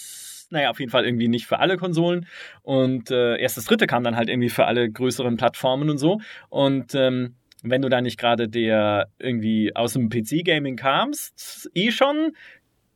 Naja, 0.50 0.70
auf 0.70 0.78
jeden 0.78 0.92
Fall 0.92 1.04
irgendwie 1.04 1.26
nicht 1.26 1.48
für 1.48 1.58
alle 1.58 1.78
Konsolen. 1.78 2.28
Und 2.62 3.10
äh, 3.10 3.36
erst 3.38 3.56
das 3.56 3.64
dritte 3.64 3.88
kam 3.88 4.04
dann 4.04 4.14
halt 4.14 4.28
irgendwie 4.28 4.50
für 4.50 4.66
alle 4.66 4.88
größeren 4.88 5.36
Plattformen 5.36 5.90
und 5.90 5.98
so. 5.98 6.20
Und 6.48 6.94
ähm, 6.94 7.34
wenn 7.64 7.82
du 7.82 7.88
da 7.88 8.00
nicht 8.00 8.20
gerade 8.20 8.48
der 8.48 9.08
irgendwie 9.18 9.74
aus 9.74 9.94
dem 9.94 10.10
PC-Gaming 10.10 10.76
kamst, 10.76 11.68
eh 11.74 11.90
schon, 11.90 12.36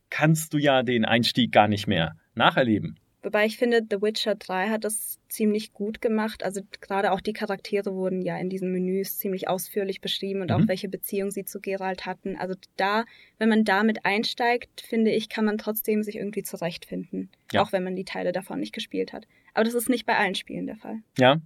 kannst 0.09 0.53
du 0.53 0.57
ja 0.57 0.83
den 0.83 1.03
Einstieg 1.03 1.51
gar 1.51 1.67
nicht 1.67 1.85
mehr 1.87 2.15
nacherleben. 2.33 2.97
Wobei 3.23 3.45
ich 3.45 3.57
finde, 3.57 3.81
The 3.89 4.01
Witcher 4.01 4.35
3 4.35 4.69
hat 4.69 4.83
das 4.83 5.17
ziemlich 5.29 5.71
gut 5.73 6.01
gemacht. 6.01 6.43
Also 6.43 6.61
gerade 6.81 7.11
auch 7.13 7.21
die 7.21 7.33
Charaktere 7.33 7.95
wurden 7.95 8.21
ja 8.21 8.37
in 8.37 8.49
diesen 8.49 8.71
Menüs 8.71 9.17
ziemlich 9.17 9.47
ausführlich 9.47 10.01
beschrieben 10.01 10.41
und 10.41 10.51
Mhm. 10.51 10.55
auch 10.55 10.67
welche 10.67 10.89
Beziehung 10.89 11.31
sie 11.31 11.45
zu 11.45 11.61
Geralt 11.61 12.05
hatten. 12.05 12.35
Also 12.35 12.55
da, 12.75 13.05
wenn 13.39 13.49
man 13.49 13.63
damit 13.63 14.05
einsteigt, 14.05 14.81
finde 14.81 15.11
ich, 15.11 15.29
kann 15.29 15.45
man 15.45 15.57
trotzdem 15.57 16.03
sich 16.03 16.17
irgendwie 16.17 16.43
zurechtfinden. 16.43 17.31
Ja. 17.53 17.61
Auch 17.63 17.71
wenn 17.71 17.83
man 17.83 17.95
die 17.95 18.05
Teile 18.05 18.33
davon 18.33 18.59
nicht 18.59 18.73
gespielt 18.73 19.13
hat. 19.13 19.25
Aber 19.53 19.63
das 19.63 19.73
ist 19.73 19.89
nicht 19.89 20.05
bei 20.05 20.17
allen 20.17 20.35
Spielen 20.35 20.67
der 20.67 20.75
Fall. 20.75 20.99
Ja, 21.17 21.39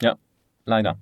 ja, 0.00 0.16
leider. 0.64 0.98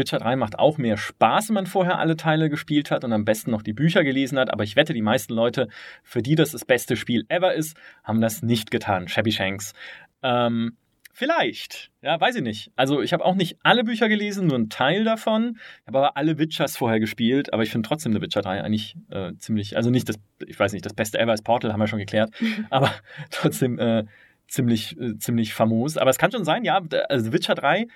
Witcher 0.00 0.18
3 0.18 0.36
macht 0.36 0.58
auch 0.58 0.78
mehr 0.78 0.96
Spaß, 0.96 1.50
wenn 1.50 1.54
man 1.54 1.66
vorher 1.66 1.98
alle 1.98 2.16
Teile 2.16 2.50
gespielt 2.50 2.90
hat 2.90 3.04
und 3.04 3.12
am 3.12 3.24
besten 3.24 3.50
noch 3.50 3.62
die 3.62 3.72
Bücher 3.72 4.02
gelesen 4.02 4.38
hat. 4.38 4.52
Aber 4.52 4.64
ich 4.64 4.74
wette, 4.74 4.94
die 4.94 5.02
meisten 5.02 5.34
Leute, 5.34 5.68
für 6.02 6.22
die 6.22 6.34
das 6.34 6.50
das 6.50 6.64
beste 6.64 6.96
Spiel 6.96 7.24
ever 7.28 7.54
ist, 7.54 7.76
haben 8.02 8.20
das 8.20 8.42
nicht 8.42 8.70
getan. 8.70 9.06
Shabby 9.06 9.30
Shanks. 9.30 9.74
Ähm, 10.22 10.76
vielleicht. 11.12 11.90
Ja, 12.02 12.20
weiß 12.20 12.36
ich 12.36 12.42
nicht. 12.42 12.72
Also 12.76 13.02
ich 13.02 13.12
habe 13.12 13.24
auch 13.24 13.34
nicht 13.34 13.58
alle 13.62 13.84
Bücher 13.84 14.08
gelesen, 14.08 14.46
nur 14.46 14.56
einen 14.56 14.70
Teil 14.70 15.04
davon. 15.04 15.58
Ich 15.82 15.86
habe 15.86 15.98
aber 15.98 16.16
alle 16.16 16.38
Witchers 16.38 16.76
vorher 16.76 16.98
gespielt. 16.98 17.52
Aber 17.52 17.62
ich 17.62 17.70
finde 17.70 17.88
trotzdem 17.88 18.12
The 18.12 18.20
Witcher 18.20 18.42
3 18.42 18.62
eigentlich 18.62 18.96
äh, 19.10 19.32
ziemlich, 19.38 19.76
also 19.76 19.90
nicht 19.90 20.08
das, 20.08 20.16
ich 20.46 20.58
weiß 20.58 20.72
nicht, 20.72 20.86
das 20.86 20.94
beste 20.94 21.18
ever 21.18 21.34
ist 21.34 21.44
Portal, 21.44 21.72
haben 21.72 21.80
wir 21.80 21.86
schon 21.86 21.98
geklärt. 21.98 22.32
aber 22.70 22.92
trotzdem 23.30 23.78
äh, 23.78 24.04
ziemlich, 24.48 24.98
äh, 24.98 25.16
ziemlich 25.18 25.54
famos. 25.54 25.96
Aber 25.96 26.10
es 26.10 26.18
kann 26.18 26.32
schon 26.32 26.44
sein, 26.44 26.64
ja, 26.64 26.80
also 27.08 27.32
Witcher 27.32 27.54
3 27.54 27.86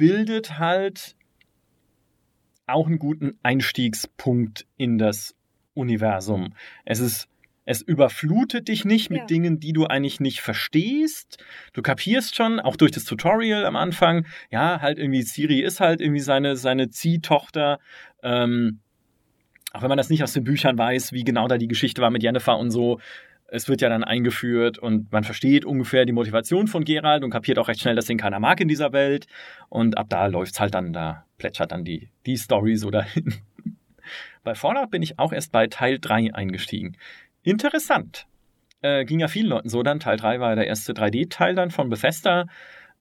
bildet 0.00 0.58
halt 0.58 1.14
auch 2.66 2.86
einen 2.86 2.98
guten 2.98 3.38
Einstiegspunkt 3.42 4.66
in 4.78 4.96
das 4.96 5.36
Universum. 5.74 6.54
Es 6.86 7.00
ist 7.00 7.28
Es 7.66 7.82
überflutet 7.82 8.68
dich 8.68 8.86
nicht 8.86 9.10
mit 9.10 9.20
Ja. 9.20 9.26
Dingen, 9.26 9.60
die 9.60 9.74
du 9.74 9.84
eigentlich 9.84 10.18
nicht 10.18 10.40
verstehst. 10.40 11.36
Du 11.74 11.82
kapierst 11.82 12.34
schon, 12.34 12.58
auch 12.58 12.76
durch 12.76 12.90
das 12.90 13.04
Tutorial 13.04 13.66
am 13.66 13.76
Anfang, 13.76 14.26
ja, 14.50 14.80
halt 14.80 14.98
irgendwie 14.98 15.22
Siri 15.22 15.60
ist 15.60 15.78
halt 15.78 16.00
irgendwie 16.00 16.20
seine, 16.22 16.56
seine 16.56 16.88
Ziehtochter. 16.88 17.78
Ähm, 18.22 18.80
auch 19.72 19.82
wenn 19.82 19.90
man 19.90 19.98
das 19.98 20.08
nicht 20.08 20.22
aus 20.24 20.32
den 20.32 20.42
Büchern 20.42 20.78
weiß, 20.78 21.12
wie 21.12 21.22
genau 21.22 21.46
da 21.46 21.58
die 21.58 21.68
Geschichte 21.68 22.00
war 22.00 22.10
mit 22.10 22.22
Jennifer 22.22 22.58
und 22.58 22.70
so. 22.70 22.98
Es 23.52 23.68
wird 23.68 23.80
ja 23.80 23.88
dann 23.88 24.04
eingeführt 24.04 24.78
und 24.78 25.10
man 25.12 25.24
versteht 25.24 25.64
ungefähr 25.64 26.04
die 26.04 26.12
Motivation 26.12 26.68
von 26.68 26.84
Geralt 26.84 27.24
und 27.24 27.30
kapiert 27.30 27.58
auch 27.58 27.68
recht 27.68 27.80
schnell, 27.80 27.96
dass 27.96 28.06
den 28.06 28.18
keiner 28.18 28.38
mag 28.38 28.60
in 28.60 28.68
dieser 28.68 28.92
Welt. 28.92 29.26
Und 29.68 29.98
ab 29.98 30.06
da 30.08 30.26
läuft's 30.26 30.60
halt 30.60 30.74
dann, 30.74 30.92
da 30.92 31.24
plätschert 31.38 31.72
dann 31.72 31.84
die, 31.84 32.10
die 32.26 32.36
Story 32.36 32.76
so 32.76 32.90
dahin. 32.90 33.34
Bei 34.44 34.54
Fallout 34.54 34.90
bin 34.90 35.02
ich 35.02 35.18
auch 35.18 35.32
erst 35.32 35.52
bei 35.52 35.66
Teil 35.66 35.98
3 36.00 36.34
eingestiegen. 36.34 36.96
Interessant. 37.42 38.26
Äh, 38.82 39.04
ging 39.04 39.20
ja 39.20 39.28
vielen 39.28 39.48
Leuten 39.48 39.68
so 39.68 39.82
dann. 39.82 40.00
Teil 40.00 40.16
3 40.16 40.40
war 40.40 40.50
ja 40.50 40.56
der 40.56 40.66
erste 40.66 40.92
3D-Teil 40.92 41.54
dann 41.54 41.70
von 41.70 41.90
Bethesda. 41.90 42.46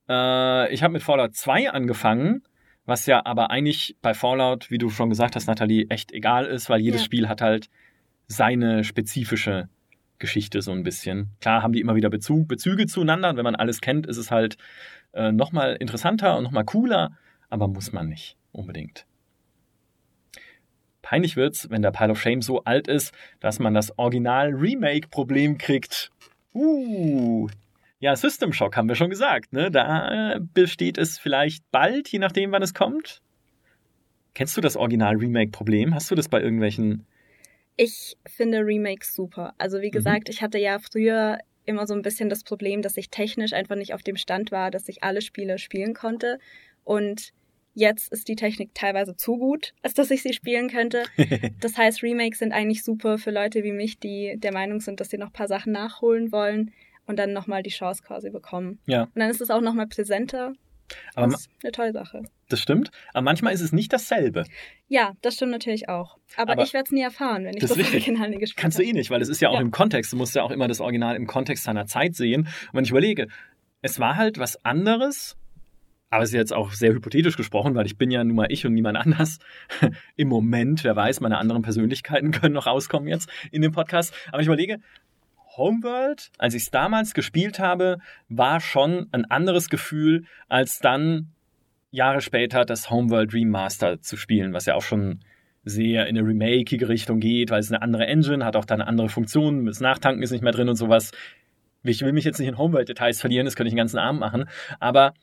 Äh, 0.10 0.74
ich 0.74 0.84
habe 0.84 0.94
mit 0.94 1.04
Fallout 1.04 1.36
2 1.36 1.72
angefangen, 1.72 2.44
was 2.86 3.06
ja 3.06 3.26
aber 3.26 3.52
eigentlich 3.52 3.96
bei 4.02 4.14
Fallout, 4.14 4.70
wie 4.70 4.78
du 4.78 4.90
schon 4.90 5.10
gesagt 5.10 5.36
hast, 5.36 5.48
Nathalie, 5.48 5.86
echt 5.90 6.12
egal 6.12 6.46
ist, 6.46 6.70
weil 6.70 6.82
jedes 6.82 7.02
Ja. 7.02 7.06
Spiel 7.06 7.30
hat 7.30 7.42
halt 7.42 7.70
seine 8.28 8.84
spezifische 8.84 9.70
Geschichte 10.20 10.62
so 10.62 10.72
ein 10.72 10.84
bisschen. 10.84 11.30
Klar 11.42 11.64
haben 11.64 11.74
die 11.74 11.82
immer 11.82 11.96
wieder 11.96 12.10
Bezug, 12.10 12.48
Bezüge 12.48 12.86
zueinander 12.86 13.30
und 13.30 13.38
wenn 13.38 13.44
man 13.44 13.56
alles 13.56 13.82
kennt, 13.82 14.06
ist 14.06 14.18
es 14.18 14.32
halt 14.32 14.58
äh, 15.14 15.32
nochmal 15.32 15.76
interessanter 15.80 16.38
und 16.38 16.44
nochmal 16.44 16.66
cooler, 16.66 17.18
aber 17.50 17.68
muss 17.68 17.92
man 17.92 18.10
nicht 18.10 18.38
unbedingt. 18.52 19.06
Peinlich 21.02 21.36
wird's, 21.36 21.70
wenn 21.70 21.82
der 21.82 21.92
Pile 21.92 22.12
of 22.12 22.22
Shame 22.22 22.42
so 22.42 22.64
alt 22.66 22.88
ist, 22.88 23.14
dass 23.40 23.58
man 23.58 23.74
das 23.74 23.98
Original-Remake-Problem 23.98 25.58
kriegt. 25.58 26.12
Uh. 26.54 27.48
Ja, 28.00 28.16
System 28.16 28.54
Shock 28.54 28.78
haben 28.78 28.88
wir 28.88 28.96
schon 28.96 29.10
gesagt, 29.10 29.52
ne? 29.52 29.72
Da 29.72 30.34
äh, 30.34 30.40
besteht 30.40 30.98
es 30.98 31.18
vielleicht 31.18 31.70
bald, 31.72 32.08
je 32.10 32.20
nachdem, 32.20 32.52
wann 32.52 32.62
es 32.62 32.74
kommt. 32.74 33.22
Kennst 34.36 34.56
du 34.56 34.62
das 34.62 34.78
Original-Remake-Problem? 34.78 35.96
Hast 35.96 36.12
du 36.12 36.16
das 36.16 36.30
bei 36.30 36.42
irgendwelchen 36.42 37.06
Ich 37.82 38.18
finde 38.28 38.66
Remakes 38.66 39.16
super. 39.16 39.54
Also 39.58 39.78
Mhm. 39.78 39.82
wie 39.84 39.92
gesagt, 39.92 40.28
ich 40.28 40.42
hatte 40.42 40.58
ja 40.58 40.80
früher 40.80 41.38
immer 41.66 41.88
so 41.88 41.94
ein 41.94 42.02
bisschen 42.02 42.28
das 42.28 42.44
Problem, 42.44 42.82
dass 42.82 42.98
ich 42.98 43.10
technisch 43.10 43.54
einfach 43.54 43.78
nicht 43.78 43.94
auf 43.94 44.04
dem 44.04 44.18
Stand 44.18 44.52
war, 44.52 44.70
dass 44.70 44.90
ich 44.90 45.02
alle 45.02 45.22
Spiele 45.22 45.58
spielen 45.60 45.94
konnte. 45.94 46.40
Und 46.84 47.32
jetzt 47.76 48.12
ist 48.12 48.28
die 48.28 48.36
Technik 48.36 48.72
teilweise 48.74 49.16
zu 49.16 49.38
gut, 49.38 49.74
als 49.82 49.94
dass 49.94 50.12
ich 50.12 50.22
sie 50.24 50.34
spielen 50.34 50.70
könnte. 50.70 51.04
Das 51.62 51.78
heißt, 51.78 52.04
Remakes 52.04 52.40
sind 52.40 52.52
eigentlich 52.52 52.84
super 52.84 53.18
für 53.18 53.32
Leute 53.32 53.64
wie 53.64 53.72
mich, 53.72 53.98
die 53.98 54.36
der 54.38 54.52
Meinung 54.52 54.82
sind, 54.82 55.00
dass 55.00 55.10
sie 55.10 55.18
noch 55.18 55.28
ein 55.28 55.34
paar 55.34 55.48
Sachen 55.48 55.72
nachholen 55.72 56.34
wollen 56.34 56.74
und 57.06 57.18
dann 57.18 57.32
nochmal 57.32 57.64
die 57.64 57.70
Chance 57.70 58.04
quasi 58.04 58.30
bekommen. 58.30 58.80
Ja. 58.88 59.04
Und 59.04 59.16
dann 59.16 59.30
ist 59.30 59.40
es 59.40 59.50
auch 59.52 59.62
nochmal 59.62 59.88
präsenter. 59.88 60.52
Aber 61.16 61.28
das 61.28 61.42
ist 61.42 61.50
eine 61.64 61.72
tolle 61.72 61.94
Sache. 61.94 62.22
das 62.50 62.60
stimmt. 62.60 62.92
Aber 63.14 63.24
manchmal 63.24 63.54
ist 63.54 63.62
es 63.62 63.72
nicht 63.72 63.92
dasselbe. 63.94 64.44
Ja, 64.88 65.14
das 65.22 65.36
stimmt 65.36 65.52
natürlich 65.52 65.90
auch. 65.90 66.18
Aber, 66.36 66.54
Aber 66.54 66.64
ich 66.64 66.74
werde 66.74 66.86
es 66.86 66.92
nie 66.92 67.02
erfahren, 67.02 67.46
wenn 67.46 67.54
ich 67.56 67.62
das 67.62 67.74
das. 67.74 67.80
Original 67.88 68.30
nie 68.30 68.38
gespielt 68.38 68.58
Kannst 68.58 68.78
du 68.80 68.84
habe. 68.84 68.90
eh 68.90 68.94
nicht, 68.94 69.10
weil 69.12 69.22
es 69.22 69.30
ist 69.30 69.42
ja 69.42 69.50
auch 69.50 69.56
Ja. 69.56 69.62
im 69.62 69.72
Kontext. 69.72 70.12
Du 70.14 70.18
musst 70.18 70.36
ja 70.36 70.44
auch 70.44 70.52
immer 70.52 70.68
das 70.68 70.80
Original 70.82 71.16
im 71.16 71.28
Kontext 71.28 71.64
seiner 71.64 71.86
Zeit 71.86 72.16
sehen. 72.16 72.42
Und 72.42 72.74
wenn 72.74 72.84
ich 72.84 72.90
überlege, 72.92 73.28
es 73.82 74.00
war 74.00 74.16
halt 74.16 74.40
was 74.40 74.64
anderes, 74.66 75.36
aber 76.10 76.24
es 76.24 76.30
ist 76.30 76.36
jetzt 76.36 76.54
auch 76.54 76.72
sehr 76.72 76.92
hypothetisch 76.92 77.38
gesprochen, 77.38 77.76
weil 77.76 77.86
ich 77.86 77.98
bin 77.98 78.10
ja 78.10 78.24
nun 78.24 78.36
mal 78.36 78.48
ich 78.52 78.66
und 78.66 78.74
niemand 78.74 78.98
anders. 78.98 79.38
Im 80.16 80.28
Moment, 80.28 80.84
wer 80.84 80.96
weiß, 80.96 81.20
meine 81.20 81.38
anderen 81.38 81.62
Persönlichkeiten 81.62 82.32
können 82.32 82.56
noch 82.56 82.66
rauskommen 82.66 83.08
jetzt 83.08 83.30
in 83.52 83.62
dem 83.62 83.72
Podcast. 83.72 84.14
Aber 84.32 84.42
ich 84.42 84.48
überlege, 84.48 84.78
Homeworld, 85.60 86.32
als 86.40 86.56
ich 86.56 86.64
es 86.64 86.72
damals 86.72 87.14
gespielt 87.14 87.60
habe, 87.60 88.00
war 88.30 88.60
schon 88.60 89.08
ein 89.12 89.26
anderes 89.26 89.70
Gefühl, 89.70 90.26
als 90.48 90.80
dann 90.80 91.34
Jahre 91.92 92.22
später 92.22 92.66
das 92.66 92.90
Homeworld 92.90 93.34
Remaster 93.34 94.02
zu 94.02 94.18
spielen, 94.18 94.54
was 94.54 94.66
ja 94.66 94.74
auch 94.74 94.82
schon 94.82 95.20
sehr 95.64 96.08
in 96.08 96.18
eine 96.18 96.28
remake 96.28 96.88
Richtung 96.88 97.20
geht, 97.20 97.52
weil 97.52 97.60
es 97.60 97.72
eine 97.72 97.82
andere 97.82 98.08
Engine 98.08 98.44
hat, 98.44 98.56
auch 98.56 98.66
da 98.66 98.74
eine 98.74 98.88
andere 98.88 99.10
Funktion, 99.10 99.66
das 99.66 99.82
Nachtanken 99.82 100.24
ist 100.24 100.32
nicht 100.32 100.42
mehr 100.42 100.54
drin 100.54 100.70
und 100.70 100.76
sowas. 100.76 101.12
Ich 101.84 102.02
will 102.02 102.14
mich 102.14 102.26
jetzt 102.26 102.40
nicht 102.40 102.48
in 102.48 102.58
Homeworld-Details 102.58 103.22
verlieren, 103.22 103.46
das 103.46 103.56
könnte 103.56 103.68
ich 103.68 103.74
den 103.74 103.78
ganzen 103.78 104.00
Abend 104.00 104.20
machen, 104.20 104.46
aber 104.80 105.14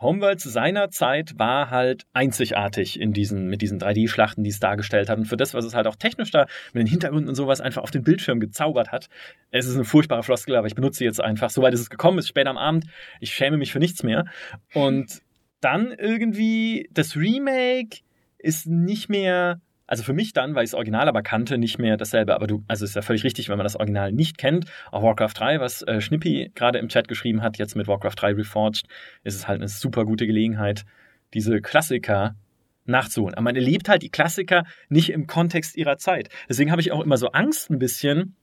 Homeworld 0.00 0.40
zu 0.40 0.48
seiner 0.48 0.90
Zeit 0.90 1.38
war 1.38 1.70
halt 1.70 2.04
einzigartig 2.12 3.00
in 3.00 3.12
diesen, 3.12 3.48
mit 3.48 3.62
diesen 3.62 3.80
3D-Schlachten, 3.80 4.44
die 4.44 4.50
es 4.50 4.60
dargestellt 4.60 5.08
hat. 5.08 5.18
Und 5.18 5.26
für 5.26 5.36
das, 5.36 5.54
was 5.54 5.64
es 5.64 5.74
halt 5.74 5.86
auch 5.86 5.96
technisch 5.96 6.30
da 6.30 6.46
mit 6.72 6.82
den 6.82 6.86
Hintergründen 6.86 7.28
und 7.28 7.34
sowas 7.34 7.60
einfach 7.60 7.82
auf 7.82 7.90
den 7.90 8.04
Bildschirm 8.04 8.38
gezaubert 8.38 8.92
hat. 8.92 9.08
Es 9.50 9.66
ist 9.66 9.74
eine 9.74 9.84
furchtbare 9.84 10.22
Floskel, 10.22 10.56
aber 10.56 10.66
ich 10.66 10.74
benutze 10.74 10.98
sie 10.98 11.04
jetzt 11.04 11.20
einfach. 11.20 11.50
Soweit 11.50 11.74
es 11.74 11.90
gekommen, 11.90 12.18
ist 12.18 12.28
spät 12.28 12.46
am 12.46 12.58
Abend. 12.58 12.86
Ich 13.20 13.34
schäme 13.34 13.56
mich 13.56 13.72
für 13.72 13.80
nichts 13.80 14.02
mehr. 14.02 14.26
Und 14.72 15.20
dann 15.60 15.92
irgendwie 15.92 16.88
das 16.92 17.16
Remake 17.16 18.00
ist 18.38 18.66
nicht 18.66 19.08
mehr, 19.08 19.60
also 19.88 20.02
für 20.02 20.12
mich 20.12 20.34
dann, 20.34 20.54
weil 20.54 20.64
ich 20.64 20.70
das 20.70 20.76
Original 20.76 21.08
aber 21.08 21.22
kannte, 21.22 21.56
nicht 21.56 21.78
mehr 21.78 21.96
dasselbe. 21.96 22.34
Aber 22.34 22.46
du, 22.46 22.62
also 22.68 22.84
ist 22.84 22.94
ja 22.94 23.02
völlig 23.02 23.24
richtig, 23.24 23.48
wenn 23.48 23.56
man 23.56 23.64
das 23.64 23.74
Original 23.74 24.12
nicht 24.12 24.36
kennt. 24.36 24.66
Auch 24.92 25.02
Warcraft 25.02 25.32
3, 25.34 25.60
was 25.60 25.82
äh, 25.82 26.02
Schnippi 26.02 26.52
gerade 26.54 26.78
im 26.78 26.88
Chat 26.88 27.08
geschrieben 27.08 27.42
hat, 27.42 27.56
jetzt 27.56 27.74
mit 27.74 27.88
Warcraft 27.88 28.14
3 28.16 28.34
Reforged, 28.34 28.86
ist 29.24 29.34
es 29.34 29.48
halt 29.48 29.60
eine 29.60 29.68
super 29.68 30.04
gute 30.04 30.26
Gelegenheit, 30.26 30.84
diese 31.32 31.62
Klassiker 31.62 32.36
nachzuholen. 32.84 33.34
Aber 33.34 33.44
man 33.44 33.56
erlebt 33.56 33.88
halt 33.88 34.02
die 34.02 34.10
Klassiker 34.10 34.64
nicht 34.90 35.10
im 35.10 35.26
Kontext 35.26 35.74
ihrer 35.74 35.96
Zeit. 35.96 36.28
Deswegen 36.50 36.70
habe 36.70 36.82
ich 36.82 36.92
auch 36.92 37.02
immer 37.02 37.16
so 37.16 37.28
Angst 37.28 37.70
ein 37.70 37.78
bisschen 37.78 38.36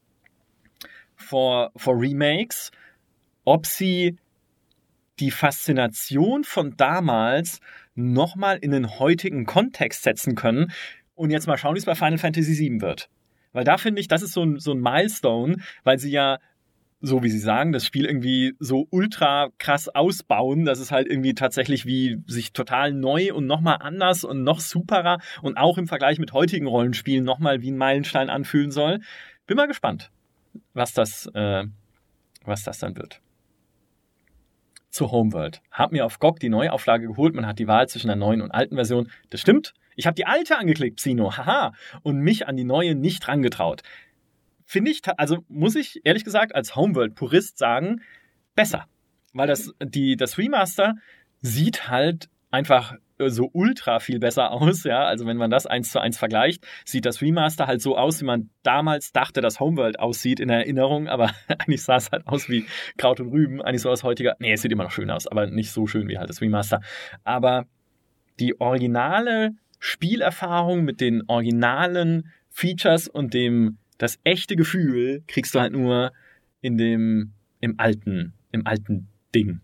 vor, 1.16 1.72
vor 1.76 2.00
Remakes, 2.00 2.72
ob 3.44 3.68
sie 3.68 4.18
die 5.20 5.32
Faszination 5.32 6.44
von 6.44 6.76
damals 6.76 7.62
nochmal 7.94 8.58
in 8.58 8.72
den 8.72 9.00
heutigen 9.00 9.46
Kontext 9.46 10.02
setzen 10.02 10.34
können. 10.34 10.72
Und 11.16 11.32
jetzt 11.32 11.48
mal 11.48 11.58
schauen, 11.58 11.76
wie 11.76 11.80
es 11.80 11.86
bei 11.86 11.96
Final 11.96 12.18
Fantasy 12.18 12.58
VII 12.58 12.82
wird. 12.82 13.10
Weil 13.54 13.64
da 13.64 13.78
finde 13.78 14.02
ich, 14.02 14.08
das 14.08 14.22
ist 14.22 14.34
so 14.34 14.44
ein, 14.44 14.60
so 14.60 14.72
ein 14.74 14.80
Milestone, 14.80 15.58
weil 15.84 15.98
sie 15.98 16.12
ja, 16.12 16.40
so 17.02 17.24
wie 17.24 17.30
sie 17.30 17.40
sagen, 17.40 17.72
das 17.72 17.86
Spiel 17.86 18.06
irgendwie 18.06 18.54
so 18.60 18.88
ultra 18.90 19.50
krass 19.58 19.88
ausbauen, 19.88 20.66
dass 20.66 20.80
es 20.80 20.92
halt 20.92 21.08
irgendwie 21.08 21.34
tatsächlich 21.34 21.86
wie 21.86 22.18
sich 22.28 22.52
total 22.52 22.92
neu 22.92 23.34
und 23.34 23.48
nochmal 23.48 23.78
anders 23.80 24.24
und 24.24 24.44
noch 24.44 24.60
superer 24.60 25.20
und 25.42 25.58
auch 25.58 25.78
im 25.78 25.88
Vergleich 25.88 26.20
mit 26.20 26.34
heutigen 26.34 26.68
Rollenspielen 26.68 27.24
nochmal 27.24 27.62
wie 27.62 27.72
ein 27.72 27.78
Meilenstein 27.78 28.30
anfühlen 28.30 28.72
soll. 28.72 29.00
Bin 29.48 29.56
mal 29.56 29.68
gespannt, 29.68 30.12
was 30.74 30.94
das, 30.94 31.28
äh, 31.34 31.64
was 32.44 32.64
das 32.64 32.80
dann 32.80 32.98
wird 32.98 33.22
zu 34.96 35.12
Homeworld. 35.12 35.62
Hab 35.72 35.92
mir 35.92 36.06
auf 36.06 36.20
GOG 36.20 36.40
die 36.40 36.50
Neuauflage 36.50 37.08
geholt. 37.08 37.36
Man 37.36 37.46
hat 37.46 37.60
die 37.60 37.68
Wahl 37.68 37.88
zwischen 37.88 38.08
der 38.08 38.16
neuen 38.16 38.42
und 38.42 38.52
alten 38.52 38.76
Version. 38.76 39.12
Das 39.30 39.42
stimmt. 39.42 39.74
Ich 39.96 40.08
habe 40.08 40.16
die 40.16 40.26
alte 40.26 40.58
angeklickt, 40.58 40.98
Psino. 40.98 41.38
Haha. 41.38 41.74
Und 42.02 42.20
mich 42.20 42.48
an 42.48 42.58
die 42.58 42.64
neue 42.64 42.96
nicht 42.96 43.28
rangetraut. 43.28 43.84
Finde 44.66 44.92
ich, 44.92 45.02
also 45.18 45.44
muss 45.48 45.76
ich 45.76 46.02
ehrlich 46.06 46.24
gesagt 46.24 46.56
als 46.56 46.76
Homeworld-Purist 46.76 47.58
sagen, 47.58 48.02
besser. 48.56 48.88
Weil 49.34 49.48
das, 49.48 49.74
die, 49.84 50.16
das 50.16 50.38
Remaster 50.38 50.96
sieht 51.42 51.90
halt 51.90 52.30
einfach 52.50 52.96
so 53.18 53.50
ultra 53.54 54.00
viel 54.00 54.20
besser 54.20 54.52
aus, 54.52 54.84
ja. 54.84 55.04
Also 55.06 55.26
wenn 55.26 55.38
man 55.38 55.52
das 55.52 55.66
eins 55.66 55.92
zu 55.92 56.00
eins 56.00 56.18
vergleicht, 56.18 56.66
sieht 56.86 57.06
das 57.06 57.22
Remaster 57.22 57.68
halt 57.68 57.82
so 57.82 57.98
aus, 57.98 58.22
wie 58.22 58.26
man 58.26 58.50
damals 58.64 59.12
dachte, 59.12 59.42
dass 59.42 59.60
Homeworld 59.60 60.00
aussieht 60.00 60.40
in 60.40 60.50
Erinnerung, 60.50 61.08
aber 61.08 61.32
eigentlich 61.48 61.84
sah 61.84 61.98
es 61.98 62.12
halt 62.12 62.28
aus 62.28 62.50
wie 62.50 62.66
Kraut 62.98 63.20
und 63.20 63.30
Rüben, 63.30 63.62
eigentlich 63.62 63.82
so 63.82 63.90
aus 63.90 64.04
heutiger. 64.04 64.36
Nee, 64.40 64.54
es 64.54 64.62
sieht 64.62 64.72
immer 64.72 64.84
noch 64.84 64.92
schön 64.92 65.10
aus, 65.10 65.28
aber 65.28 65.48
nicht 65.48 65.72
so 65.72 65.88
schön 65.88 66.08
wie 66.08 66.18
halt 66.18 66.30
das 66.30 66.42
Remaster. 66.42 66.82
Aber 67.24 67.66
die 68.40 68.60
originale 68.60 69.52
Spielerfahrung 69.80 70.84
mit 70.84 71.00
den 71.00 71.24
originalen 71.28 72.32
Features 72.50 73.08
und 73.08 73.34
dem 73.34 73.78
das 73.98 74.20
echte 74.24 74.56
Gefühl 74.56 75.24
kriegst 75.28 75.56
du 75.56 75.60
halt 75.60 75.74
nur 75.74 76.12
in 76.62 76.78
dem 76.78 77.34
im 77.62 77.80
alten 77.80 78.34
im 78.52 78.66
alten 78.66 79.08
Ding. 79.34 79.62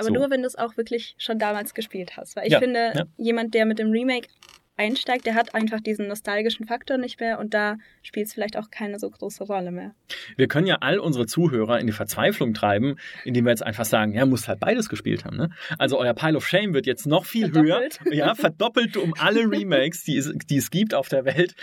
Aber 0.00 0.08
So. 0.08 0.14
nur, 0.14 0.30
wenn 0.30 0.40
du 0.42 0.46
es 0.46 0.56
auch 0.56 0.76
wirklich 0.76 1.14
schon 1.18 1.38
damals 1.38 1.74
gespielt 1.74 2.16
hast. 2.16 2.36
Weil 2.36 2.46
ich 2.46 2.52
Ja, 2.52 2.58
finde, 2.58 2.92
ja. 2.94 3.04
jemand, 3.18 3.54
der 3.54 3.66
mit 3.66 3.78
dem 3.78 3.90
Remake 3.90 4.28
einsteigt, 4.76 5.26
der 5.26 5.34
hat 5.34 5.54
einfach 5.54 5.80
diesen 5.80 6.08
nostalgischen 6.08 6.64
Faktor 6.66 6.96
nicht 6.96 7.20
mehr 7.20 7.38
und 7.38 7.52
da 7.52 7.76
spielt 8.02 8.28
es 8.28 8.32
vielleicht 8.32 8.56
auch 8.56 8.70
keine 8.70 8.98
so 8.98 9.10
große 9.10 9.44
Rolle 9.44 9.72
mehr. 9.72 9.94
Wir 10.38 10.48
können 10.48 10.66
ja 10.66 10.78
all 10.80 10.98
unsere 10.98 11.26
Zuhörer 11.26 11.78
in 11.80 11.86
die 11.86 11.92
Verzweiflung 11.92 12.54
treiben, 12.54 12.96
indem 13.26 13.44
wir 13.44 13.50
jetzt 13.50 13.62
einfach 13.62 13.84
sagen, 13.84 14.14
ja, 14.14 14.24
muss 14.24 14.48
halt 14.48 14.58
beides 14.58 14.88
gespielt 14.88 15.26
haben. 15.26 15.36
Ne? 15.36 15.50
Also 15.78 15.98
euer 15.98 16.14
Pile 16.14 16.34
of 16.38 16.48
Shame 16.48 16.72
wird 16.72 16.86
jetzt 16.86 17.06
noch 17.06 17.26
viel 17.26 17.50
Verdoppelt. 17.52 18.00
höher. 18.04 18.12
Ja, 18.14 18.34
verdoppelt 18.34 18.96
um 18.96 19.12
alle 19.18 19.40
Remakes, 19.50 20.04
die 20.04 20.16
es, 20.16 20.32
die 20.46 20.56
es 20.56 20.70
gibt 20.70 20.94
auf 20.94 21.08
der 21.10 21.26
Welt. 21.26 21.54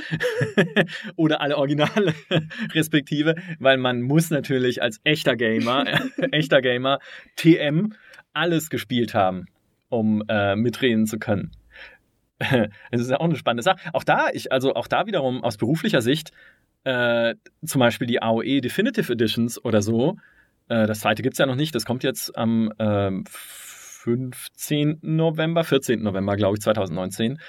Oder 1.15 1.41
alle 1.41 1.57
Originale 1.57 2.13
respektive, 2.75 3.33
weil 3.57 3.77
man 3.77 4.03
muss 4.03 4.29
natürlich 4.29 4.83
als 4.83 4.99
echter 5.03 5.35
Gamer, 5.35 5.85
echter 6.31 6.61
Gamer, 6.61 6.99
TM, 7.35 7.93
alles 8.38 8.69
gespielt 8.69 9.13
haben, 9.13 9.45
um 9.89 10.23
äh, 10.29 10.55
mitreden 10.55 11.05
zu 11.05 11.19
können. 11.19 11.51
Es 12.91 13.01
ist 13.01 13.09
ja 13.09 13.19
auch 13.19 13.25
eine 13.25 13.35
spannende 13.35 13.63
Sache. 13.63 13.79
Auch 13.93 14.03
da, 14.03 14.27
ich, 14.31 14.51
also 14.51 14.75
auch 14.75 14.88
da 14.88 15.07
wiederum 15.07 15.43
aus 15.43 15.57
beruflicher 15.57 16.01
Sicht, 16.01 16.31
äh, 16.83 17.33
zum 17.65 17.79
Beispiel 17.79 18.05
die 18.05 18.21
AOE 18.21 18.61
Definitive 18.61 19.11
Editions 19.11 19.63
oder 19.63 19.81
so. 19.81 20.17
Äh, 20.69 20.85
das 20.85 20.99
zweite 20.99 21.23
gibt 21.23 21.33
es 21.33 21.39
ja 21.39 21.47
noch 21.47 21.55
nicht. 21.55 21.73
Das 21.73 21.85
kommt 21.85 22.03
jetzt 22.03 22.38
am 22.38 22.71
ähm, 22.77 23.23
15. 23.27 24.99
November, 25.01 25.63
14. 25.63 26.01
November, 26.01 26.35
glaube 26.35 26.57
ich, 26.57 26.61
2019 26.61 27.39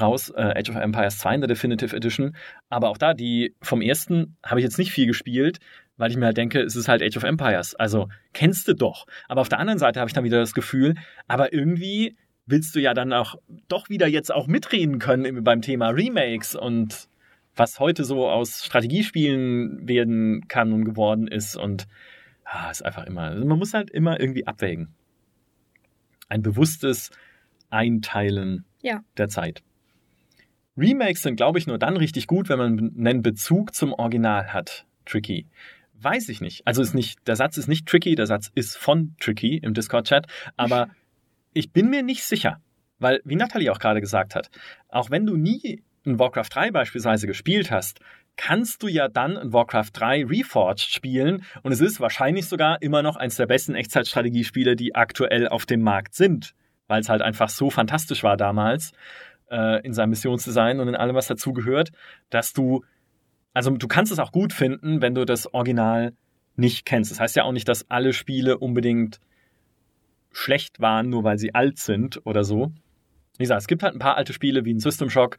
raus. 0.00 0.30
Äh, 0.30 0.58
Age 0.58 0.70
of 0.70 0.76
Empires 0.76 1.18
2 1.18 1.34
in 1.36 1.40
der 1.42 1.48
Definitive 1.48 1.94
Edition. 1.94 2.34
Aber 2.70 2.88
auch 2.88 2.98
da, 2.98 3.14
die 3.14 3.54
vom 3.62 3.82
ersten 3.82 4.36
habe 4.44 4.60
ich 4.60 4.64
jetzt 4.64 4.78
nicht 4.78 4.92
viel 4.92 5.06
gespielt, 5.06 5.58
weil 5.98 6.10
ich 6.10 6.16
mir 6.16 6.26
halt 6.26 6.36
denke, 6.36 6.62
es 6.62 6.76
ist 6.76 6.88
halt 6.88 7.02
Age 7.02 7.16
of 7.18 7.24
Empires. 7.24 7.74
Also 7.74 8.08
kennst 8.32 8.66
du 8.68 8.74
doch. 8.74 9.06
Aber 9.28 9.42
auf 9.42 9.48
der 9.48 9.58
anderen 9.58 9.78
Seite 9.78 10.00
habe 10.00 10.08
ich 10.08 10.14
dann 10.14 10.24
wieder 10.24 10.38
das 10.38 10.54
Gefühl, 10.54 10.94
aber 11.26 11.52
irgendwie 11.52 12.16
willst 12.46 12.74
du 12.74 12.80
ja 12.80 12.94
dann 12.94 13.12
auch 13.12 13.34
doch 13.68 13.90
wieder 13.90 14.06
jetzt 14.06 14.32
auch 14.32 14.46
mitreden 14.46 14.98
können 14.98 15.44
beim 15.44 15.60
Thema 15.60 15.90
Remakes 15.90 16.54
und 16.54 17.08
was 17.54 17.80
heute 17.80 18.04
so 18.04 18.28
aus 18.28 18.64
Strategiespielen 18.64 19.86
werden 19.86 20.46
kann 20.48 20.72
und 20.72 20.84
geworden 20.84 21.26
ist 21.26 21.56
und 21.56 21.88
ah, 22.44 22.70
ist 22.70 22.84
einfach 22.84 23.04
immer, 23.04 23.22
also 23.22 23.44
man 23.44 23.58
muss 23.58 23.74
halt 23.74 23.90
immer 23.90 24.18
irgendwie 24.18 24.46
abwägen. 24.46 24.94
Ein 26.28 26.42
bewusstes 26.42 27.10
Einteilen 27.68 28.64
ja. 28.80 29.02
der 29.16 29.28
Zeit. 29.28 29.62
Remakes 30.76 31.22
sind, 31.22 31.36
glaube 31.36 31.58
ich, 31.58 31.66
nur 31.66 31.78
dann 31.78 31.96
richtig 31.96 32.28
gut, 32.28 32.48
wenn 32.48 32.58
man 32.58 32.92
einen 32.98 33.22
Bezug 33.22 33.74
zum 33.74 33.92
Original 33.92 34.52
hat. 34.52 34.86
Tricky. 35.04 35.46
Weiß 36.00 36.28
ich 36.28 36.40
nicht. 36.40 36.66
Also 36.66 36.82
ist 36.82 36.94
nicht, 36.94 37.26
der 37.26 37.36
Satz 37.36 37.56
ist 37.56 37.68
nicht 37.68 37.86
tricky, 37.86 38.14
der 38.14 38.26
Satz 38.26 38.50
ist 38.54 38.76
von 38.76 39.16
tricky 39.20 39.56
im 39.56 39.74
Discord-Chat, 39.74 40.26
aber 40.56 40.88
ich 41.52 41.72
bin 41.72 41.90
mir 41.90 42.02
nicht 42.02 42.24
sicher. 42.24 42.60
Weil, 43.00 43.20
wie 43.24 43.36
Nathalie 43.36 43.70
auch 43.70 43.78
gerade 43.78 44.00
gesagt 44.00 44.34
hat, 44.34 44.48
auch 44.88 45.10
wenn 45.10 45.24
du 45.24 45.36
nie 45.36 45.82
in 46.04 46.18
Warcraft 46.18 46.48
3 46.50 46.70
beispielsweise 46.72 47.26
gespielt 47.26 47.70
hast, 47.70 48.00
kannst 48.36 48.82
du 48.82 48.88
ja 48.88 49.08
dann 49.08 49.36
in 49.36 49.52
Warcraft 49.52 49.90
3 49.92 50.24
Reforged 50.24 50.92
spielen 50.92 51.44
und 51.62 51.72
es 51.72 51.80
ist 51.80 52.00
wahrscheinlich 52.00 52.46
sogar 52.46 52.80
immer 52.82 53.02
noch 53.02 53.16
eines 53.16 53.36
der 53.36 53.46
besten 53.46 53.74
Echtzeitstrategiespiele, 53.74 54.76
die 54.76 54.94
aktuell 54.94 55.48
auf 55.48 55.66
dem 55.66 55.82
Markt 55.82 56.14
sind, 56.14 56.54
weil 56.86 57.00
es 57.00 57.08
halt 57.08 57.22
einfach 57.22 57.48
so 57.48 57.70
fantastisch 57.70 58.22
war 58.22 58.36
damals 58.36 58.92
äh, 59.50 59.84
in 59.84 59.92
seinem 59.92 60.10
Missionsdesign 60.10 60.80
und 60.80 60.88
in 60.88 60.96
allem, 60.96 61.14
was 61.14 61.26
dazu 61.26 61.52
gehört, 61.52 61.90
dass 62.30 62.52
du, 62.52 62.84
also 63.54 63.70
du 63.70 63.88
kannst 63.88 64.12
es 64.12 64.18
auch 64.18 64.32
gut 64.32 64.52
finden, 64.52 65.00
wenn 65.02 65.14
du 65.14 65.24
das 65.24 65.52
Original 65.52 66.12
nicht 66.56 66.84
kennst. 66.84 67.10
Das 67.10 67.20
heißt 67.20 67.36
ja 67.36 67.44
auch 67.44 67.52
nicht, 67.52 67.68
dass 67.68 67.90
alle 67.90 68.12
Spiele 68.12 68.58
unbedingt 68.58 69.20
schlecht 70.32 70.80
waren, 70.80 71.08
nur 71.08 71.24
weil 71.24 71.38
sie 71.38 71.54
alt 71.54 71.78
sind 71.78 72.20
oder 72.24 72.44
so. 72.44 72.72
Wie 73.38 73.44
gesagt, 73.44 73.60
es 73.60 73.66
gibt 73.68 73.82
halt 73.82 73.94
ein 73.94 74.00
paar 74.00 74.16
alte 74.16 74.32
Spiele 74.32 74.64
wie 74.64 74.74
ein 74.74 74.80
System 74.80 75.10
Shock, 75.10 75.36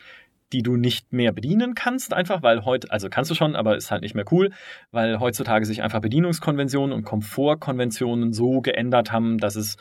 die 0.52 0.64
du 0.64 0.78
nicht 0.78 1.14
mehr 1.14 1.32
bedienen 1.32 1.76
kannst, 1.76 2.14
einfach 2.14 2.42
weil 2.42 2.66
heute, 2.66 2.92
also 2.92 3.10
kannst 3.10 3.30
du 3.30 3.36
schon, 3.36 3.56
aber 3.56 3.78
ist 3.78 3.92
halt 3.92 4.02
nicht 4.02 4.16
mehr 4.16 4.26
cool, 4.32 4.52
weil 4.92 5.20
heutzutage 5.20 5.66
sich 5.66 5.84
einfach 5.84 6.00
Bedienungskonventionen 6.00 6.94
und 6.94 7.04
Komfortkonventionen 7.04 8.34
so 8.34 8.62
geändert 8.62 9.12
haben, 9.12 9.38
dass 9.38 9.56
es 9.56 9.78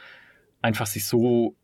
einfach 0.61 0.87
sich 0.87 1.07
so 1.07 1.57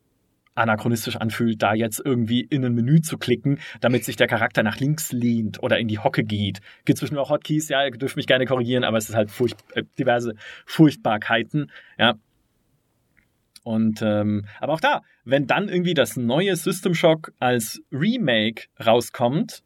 anachronistisch 0.55 1.17
anfühlt, 1.17 1.63
da 1.63 1.75
jetzt 1.75 2.01
irgendwie 2.05 2.41
in 2.41 2.65
ein 2.65 2.75
Menü 2.75 3.01
zu 3.01 3.19
klicken, 3.19 3.59
damit 3.81 4.05
sich 4.05 4.17
der 4.17 4.27
Charakter 4.27 4.63
nach 4.63 4.79
links 4.79 5.13
lehnt 5.13 5.63
oder 5.63 5.79
in 5.79 5.89
die 5.89 5.99
Hocke 5.99 6.25
geht. 6.25 6.61
Gibt 6.85 6.99
zwischen 6.99 7.19
auch 7.19 7.31
Hotkeys, 7.31 7.69
ja, 7.69 7.85
ihr 7.85 7.91
dürft 7.91 8.17
mich 8.17 8.27
gerne 8.27 8.47
korrigieren, 8.47 8.85
aber 8.85 8.99
es 8.99 9.09
ist 9.09 9.15
halt 9.15 9.31
furcht, 9.31 9.57
äh, 9.75 9.85
diverse 9.99 10.35
Furchtbarkeiten, 10.67 11.71
ja. 11.99 12.15
Und 13.63 14.03
ähm, 14.03 14.45
aber 14.61 14.75
auch 14.75 14.81
da, 14.81 15.01
wenn 15.25 15.47
dann 15.47 15.71
irgendwie 15.71 15.95
das 15.95 16.17
neue 16.17 16.55
System 16.55 16.95
Shock 16.95 17.33
als 17.41 17.81
Remake 17.91 18.65
rauskommt, 18.85 19.63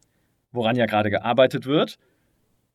woran 0.51 0.77
ja 0.77 0.85
gerade 0.85 1.09
gearbeitet 1.09 1.65
wird, 1.65 1.97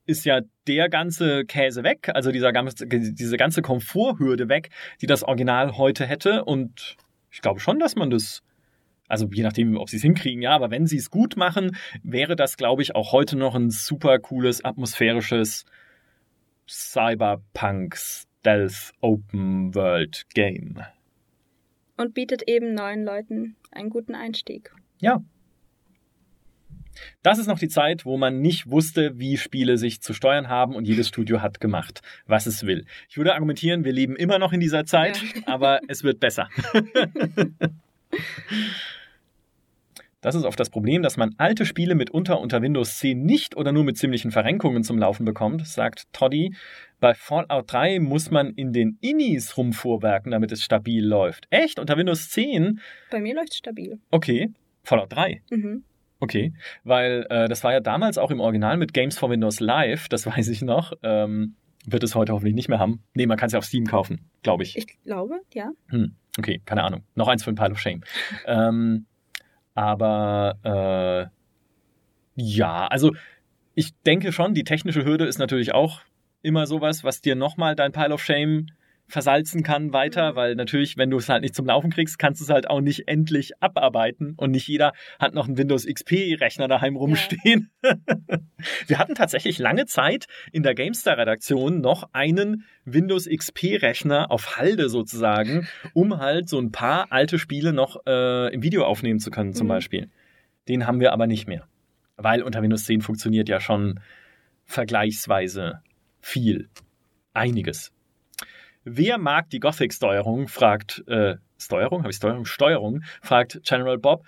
ist 0.05 0.23
ja 0.25 0.41
der 0.67 0.87
ganze 0.87 1.45
Käse 1.45 1.83
weg, 1.83 2.11
also 2.13 2.31
dieser 2.31 2.51
diese 2.53 3.37
ganze 3.37 3.63
Komforthürde 3.63 4.49
weg, 4.49 4.69
die 5.01 5.07
das 5.07 5.23
Original 5.23 5.77
heute 5.77 6.05
hätte. 6.05 6.45
Und 6.45 6.95
ich 7.35 7.41
glaube 7.41 7.59
schon, 7.59 7.79
dass 7.79 7.97
man 7.97 8.09
das, 8.09 8.43
also 9.09 9.27
je 9.29 9.43
nachdem, 9.43 9.75
ob 9.75 9.89
sie 9.89 9.97
es 9.97 10.01
hinkriegen, 10.01 10.41
ja, 10.41 10.51
aber 10.51 10.71
wenn 10.71 10.87
sie 10.87 10.97
es 10.97 11.11
gut 11.11 11.35
machen, 11.35 11.75
wäre 12.01 12.37
das, 12.37 12.55
glaube 12.55 12.81
ich, 12.81 12.95
auch 12.95 13.11
heute 13.11 13.35
noch 13.37 13.55
ein 13.55 13.69
super 13.69 14.19
cooles, 14.19 14.63
atmosphärisches 14.63 15.65
Cyberpunk 16.67 17.97
Stealth 17.97 18.93
Open 19.01 19.75
World 19.75 20.25
Game 20.33 20.79
und 21.97 22.13
bietet 22.13 22.43
eben 22.47 22.73
neuen 22.73 23.03
Leuten 23.03 23.57
einen 23.71 23.89
guten 23.89 24.15
Einstieg. 24.15 24.73
Ja. 25.01 25.21
Das 27.21 27.37
ist 27.37 27.47
noch 27.47 27.59
die 27.59 27.67
Zeit, 27.67 28.05
wo 28.05 28.17
man 28.17 28.41
nicht 28.41 28.69
wusste, 28.69 29.17
wie 29.19 29.37
Spiele 29.37 29.77
sich 29.77 30.01
zu 30.01 30.13
steuern 30.13 30.49
haben 30.49 30.75
und 30.75 30.87
jedes 30.87 31.07
Studio 31.07 31.41
hat 31.41 31.59
gemacht, 31.59 32.01
was 32.25 32.45
es 32.45 32.65
will. 32.65 32.85
Ich 33.09 33.17
würde 33.17 33.33
argumentieren, 33.33 33.83
wir 33.83 33.93
leben 33.93 34.15
immer 34.15 34.39
noch 34.39 34.53
in 34.53 34.59
dieser 34.59 34.85
Zeit, 34.85 35.21
ja. 35.21 35.41
aber 35.47 35.79
es 35.87 36.03
wird 36.03 36.19
besser. 36.19 36.49
Das 40.25 40.33
ist 40.33 40.43
oft 40.43 40.59
das 40.59 40.71
Problem, 40.71 41.03
dass 41.03 41.17
man 41.17 41.35
alte 41.37 41.67
Spiele 41.67 41.93
mitunter 41.93 42.39
unter 42.39 42.63
Windows 42.63 42.97
10 42.97 43.23
nicht 43.23 43.55
oder 43.55 43.71
nur 43.71 43.83
mit 43.83 43.95
ziemlichen 43.95 44.31
Verrenkungen 44.31 44.83
zum 44.83 44.97
Laufen 44.97 45.23
bekommt, 45.23 45.67
sagt 45.67 46.11
Toddy. 46.13 46.55
Bei 46.99 47.13
Fallout 47.13 47.71
3 47.71 47.99
muss 47.99 48.31
man 48.31 48.49
in 48.49 48.73
den 48.73 48.97
Innis 49.01 49.55
rumfuhrwerken, 49.55 50.31
damit 50.31 50.51
es 50.51 50.63
stabil 50.63 51.05
läuft. 51.05 51.45
Echt? 51.51 51.77
Unter 51.77 51.95
Windows 51.95 52.31
10? 52.31 52.79
Bei 53.11 53.21
mir 53.21 53.35
läuft 53.35 53.51
es 53.51 53.57
stabil. 53.57 53.99
Okay. 54.09 54.49
Fallout 54.83 55.13
3? 55.13 55.43
Mhm. 55.51 55.83
Okay, 56.19 56.53
weil 56.83 57.25
äh, 57.29 57.47
das 57.47 57.63
war 57.63 57.73
ja 57.73 57.79
damals 57.79 58.17
auch 58.17 58.31
im 58.31 58.39
Original 58.39 58.77
mit 58.77 58.93
Games 58.93 59.17
for 59.17 59.29
Windows 59.29 59.59
Live, 59.59 60.07
das 60.07 60.25
weiß 60.37 60.47
ich 60.49 60.61
noch. 60.61 60.93
Ähm, 61.03 61.55
wird 61.85 62.03
es 62.03 62.15
heute 62.15 62.33
hoffentlich 62.33 62.55
nicht 62.55 62.67
mehr 62.67 62.79
haben. 62.79 63.03
Nee, 63.13 63.27
man 63.27 63.37
kann 63.37 63.47
es 63.47 63.53
ja 63.53 63.59
auf 63.59 63.65
Steam 63.65 63.85
kaufen, 63.85 64.27
glaube 64.41 64.63
ich. 64.63 64.75
Ich 64.75 64.87
glaube, 65.03 65.41
ja. 65.53 65.69
Hm, 65.89 66.15
okay, 66.37 66.61
keine 66.65 66.83
Ahnung. 66.83 67.03
Noch 67.13 67.27
eins 67.27 67.43
für 67.43 67.51
ein 67.51 67.55
Pile 67.55 67.71
of 67.71 67.79
Shame. 67.79 68.01
ähm, 68.47 69.05
aber 69.75 70.57
äh, 70.63 72.41
ja, 72.41 72.87
also 72.87 73.13
ich 73.75 73.93
denke 74.01 74.31
schon, 74.31 74.53
die 74.53 74.63
technische 74.63 75.05
Hürde 75.05 75.25
ist 75.25 75.37
natürlich 75.37 75.73
auch 75.73 76.01
immer 76.41 76.65
sowas, 76.65 77.03
was 77.03 77.21
dir 77.21 77.35
nochmal 77.35 77.75
dein 77.75 77.91
Pile 77.91 78.13
of 78.13 78.23
Shame 78.23 78.67
versalzen 79.07 79.63
kann 79.63 79.93
weiter, 79.93 80.31
mhm. 80.31 80.35
weil 80.35 80.55
natürlich, 80.55 80.97
wenn 80.97 81.09
du 81.09 81.17
es 81.17 81.29
halt 81.29 81.43
nicht 81.43 81.55
zum 81.55 81.65
Laufen 81.65 81.91
kriegst, 81.91 82.17
kannst 82.17 82.41
du 82.41 82.45
es 82.45 82.49
halt 82.49 82.69
auch 82.69 82.81
nicht 82.81 83.07
endlich 83.07 83.51
abarbeiten 83.61 84.33
und 84.37 84.51
nicht 84.51 84.67
jeder 84.67 84.93
hat 85.19 85.33
noch 85.33 85.47
einen 85.47 85.57
Windows 85.57 85.85
XP-Rechner 85.85 86.67
daheim 86.67 86.95
rumstehen. 86.95 87.71
Ja. 87.83 87.95
Wir 88.87 88.99
hatten 88.99 89.15
tatsächlich 89.15 89.59
lange 89.59 89.85
Zeit 89.85 90.25
in 90.51 90.63
der 90.63 90.73
GameStar-Redaktion 90.73 91.81
noch 91.81 92.09
einen 92.13 92.65
Windows 92.83 93.27
XP-Rechner 93.29 94.31
auf 94.31 94.57
Halde 94.57 94.89
sozusagen, 94.89 95.67
um 95.93 96.17
halt 96.17 96.49
so 96.49 96.59
ein 96.59 96.71
paar 96.71 97.11
alte 97.11 97.37
Spiele 97.37 97.73
noch 97.73 97.97
äh, 98.07 98.53
im 98.53 98.63
Video 98.63 98.85
aufnehmen 98.85 99.19
zu 99.19 99.29
können 99.29 99.53
zum 99.53 99.67
mhm. 99.67 99.69
Beispiel. 99.69 100.09
Den 100.67 100.87
haben 100.87 100.99
wir 100.99 101.13
aber 101.13 101.27
nicht 101.27 101.47
mehr, 101.47 101.67
weil 102.17 102.41
unter 102.41 102.61
Windows 102.61 102.85
10 102.85 103.01
funktioniert 103.01 103.49
ja 103.49 103.59
schon 103.59 103.99
vergleichsweise 104.65 105.81
viel. 106.21 106.69
Einiges. 107.33 107.94
Wer 108.85 109.17
mag 109.17 109.49
die 109.49 109.59
Gothic-Steuerung? 109.59 110.47
fragt 110.47 111.03
äh, 111.07 111.37
Steuerung, 111.57 112.03
habe 112.03 112.11
ich 112.11 112.17
Steuerung? 112.17 112.45
Steuerung, 112.45 113.03
fragt 113.21 113.59
General 113.63 113.97
Bob. 113.97 114.25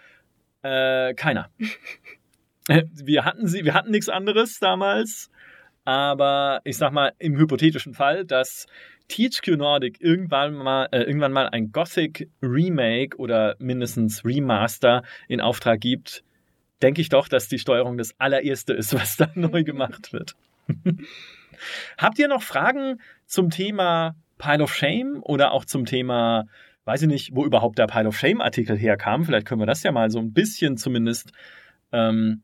Äh, 0.63 1.13
keiner. 1.13 1.51
wir 2.67 3.23
hatten 3.23 3.47
sie, 3.47 3.65
wir 3.65 3.75
hatten 3.75 3.91
nichts 3.91 4.09
anderes 4.09 4.59
damals, 4.59 5.29
aber 5.85 6.61
ich 6.63 6.75
sag 6.77 6.91
mal, 6.91 7.13
im 7.19 7.37
hypothetischen 7.37 7.93
Fall, 7.93 8.25
dass 8.25 8.65
THQ 9.09 9.57
Nordic 9.57 10.01
irgendwann 10.01 10.55
mal, 10.55 10.87
äh, 10.91 11.03
irgendwann 11.03 11.33
mal 11.33 11.49
ein 11.49 11.71
Gothic 11.71 12.27
Remake 12.41 13.15
oder 13.17 13.55
mindestens 13.59 14.25
Remaster 14.25 15.03
in 15.27 15.39
Auftrag 15.39 15.79
gibt, 15.81 16.23
denke 16.81 17.01
ich 17.01 17.09
doch, 17.09 17.27
dass 17.27 17.47
die 17.47 17.59
Steuerung 17.59 17.97
das 17.97 18.19
allererste 18.19 18.73
ist, 18.73 18.95
was 18.95 19.17
da 19.17 19.29
neu 19.35 19.63
gemacht 19.63 20.13
wird. 20.13 20.35
Habt 21.97 22.17
ihr 22.17 22.27
noch 22.27 22.41
Fragen 22.41 22.99
zum 23.27 23.51
Thema 23.51 24.15
Pile 24.37 24.63
of 24.63 24.73
Shame 24.73 25.19
oder 25.21 25.51
auch 25.51 25.65
zum 25.65 25.85
Thema, 25.85 26.45
weiß 26.85 27.03
ich 27.03 27.07
nicht, 27.07 27.35
wo 27.35 27.45
überhaupt 27.45 27.77
der 27.77 27.87
Pile 27.87 28.07
of 28.07 28.17
Shame 28.17 28.41
Artikel 28.41 28.77
herkam. 28.77 29.25
Vielleicht 29.25 29.47
können 29.47 29.61
wir 29.61 29.65
das 29.65 29.83
ja 29.83 29.91
mal 29.91 30.09
so 30.09 30.19
ein 30.19 30.33
bisschen 30.33 30.77
zumindest 30.77 31.31
ähm, 31.91 32.41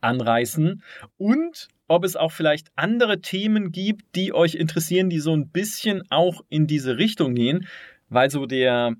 anreißen. 0.00 0.82
Und 1.16 1.68
ob 1.88 2.04
es 2.04 2.16
auch 2.16 2.32
vielleicht 2.32 2.68
andere 2.76 3.20
Themen 3.20 3.72
gibt, 3.72 4.14
die 4.14 4.32
euch 4.34 4.54
interessieren, 4.54 5.08
die 5.08 5.20
so 5.20 5.34
ein 5.34 5.48
bisschen 5.48 6.02
auch 6.10 6.42
in 6.48 6.66
diese 6.66 6.98
Richtung 6.98 7.34
gehen, 7.34 7.66
weil 8.08 8.30
so 8.30 8.46
der, 8.46 8.94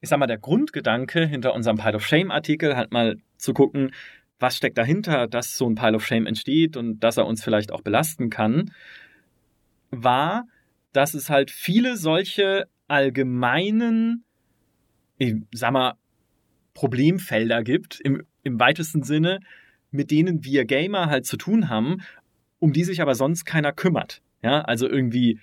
ich 0.00 0.08
sag 0.08 0.18
mal, 0.18 0.26
der 0.26 0.38
Grundgedanke 0.38 1.26
hinter 1.26 1.54
unserem 1.54 1.76
Pile 1.76 1.96
of 1.96 2.06
Shame 2.06 2.30
Artikel 2.30 2.76
halt 2.76 2.92
mal 2.92 3.16
zu 3.36 3.52
gucken, 3.52 3.92
was 4.38 4.56
steckt 4.56 4.78
dahinter, 4.78 5.26
dass 5.26 5.56
so 5.56 5.68
ein 5.68 5.74
Pile 5.74 5.96
of 5.96 6.06
Shame 6.06 6.26
entsteht 6.26 6.76
und 6.76 7.00
dass 7.00 7.16
er 7.16 7.26
uns 7.26 7.42
vielleicht 7.42 7.72
auch 7.72 7.82
belasten 7.82 8.30
kann, 8.30 8.72
war, 9.90 10.46
dass 10.92 11.14
es 11.14 11.30
halt 11.30 11.50
viele 11.50 11.96
solche 11.96 12.66
allgemeinen, 12.88 14.24
ich 15.18 15.34
sag 15.52 15.72
mal, 15.72 15.94
Problemfelder 16.74 17.62
gibt, 17.62 18.00
im, 18.00 18.22
im 18.42 18.58
weitesten 18.58 19.02
Sinne, 19.02 19.40
mit 19.90 20.10
denen 20.10 20.44
wir 20.44 20.64
Gamer 20.64 21.06
halt 21.06 21.26
zu 21.26 21.36
tun 21.36 21.68
haben, 21.68 22.02
um 22.58 22.72
die 22.72 22.84
sich 22.84 23.02
aber 23.02 23.14
sonst 23.14 23.44
keiner 23.44 23.72
kümmert. 23.72 24.22
Ja, 24.42 24.62
also 24.62 24.88
irgendwie 24.88 25.38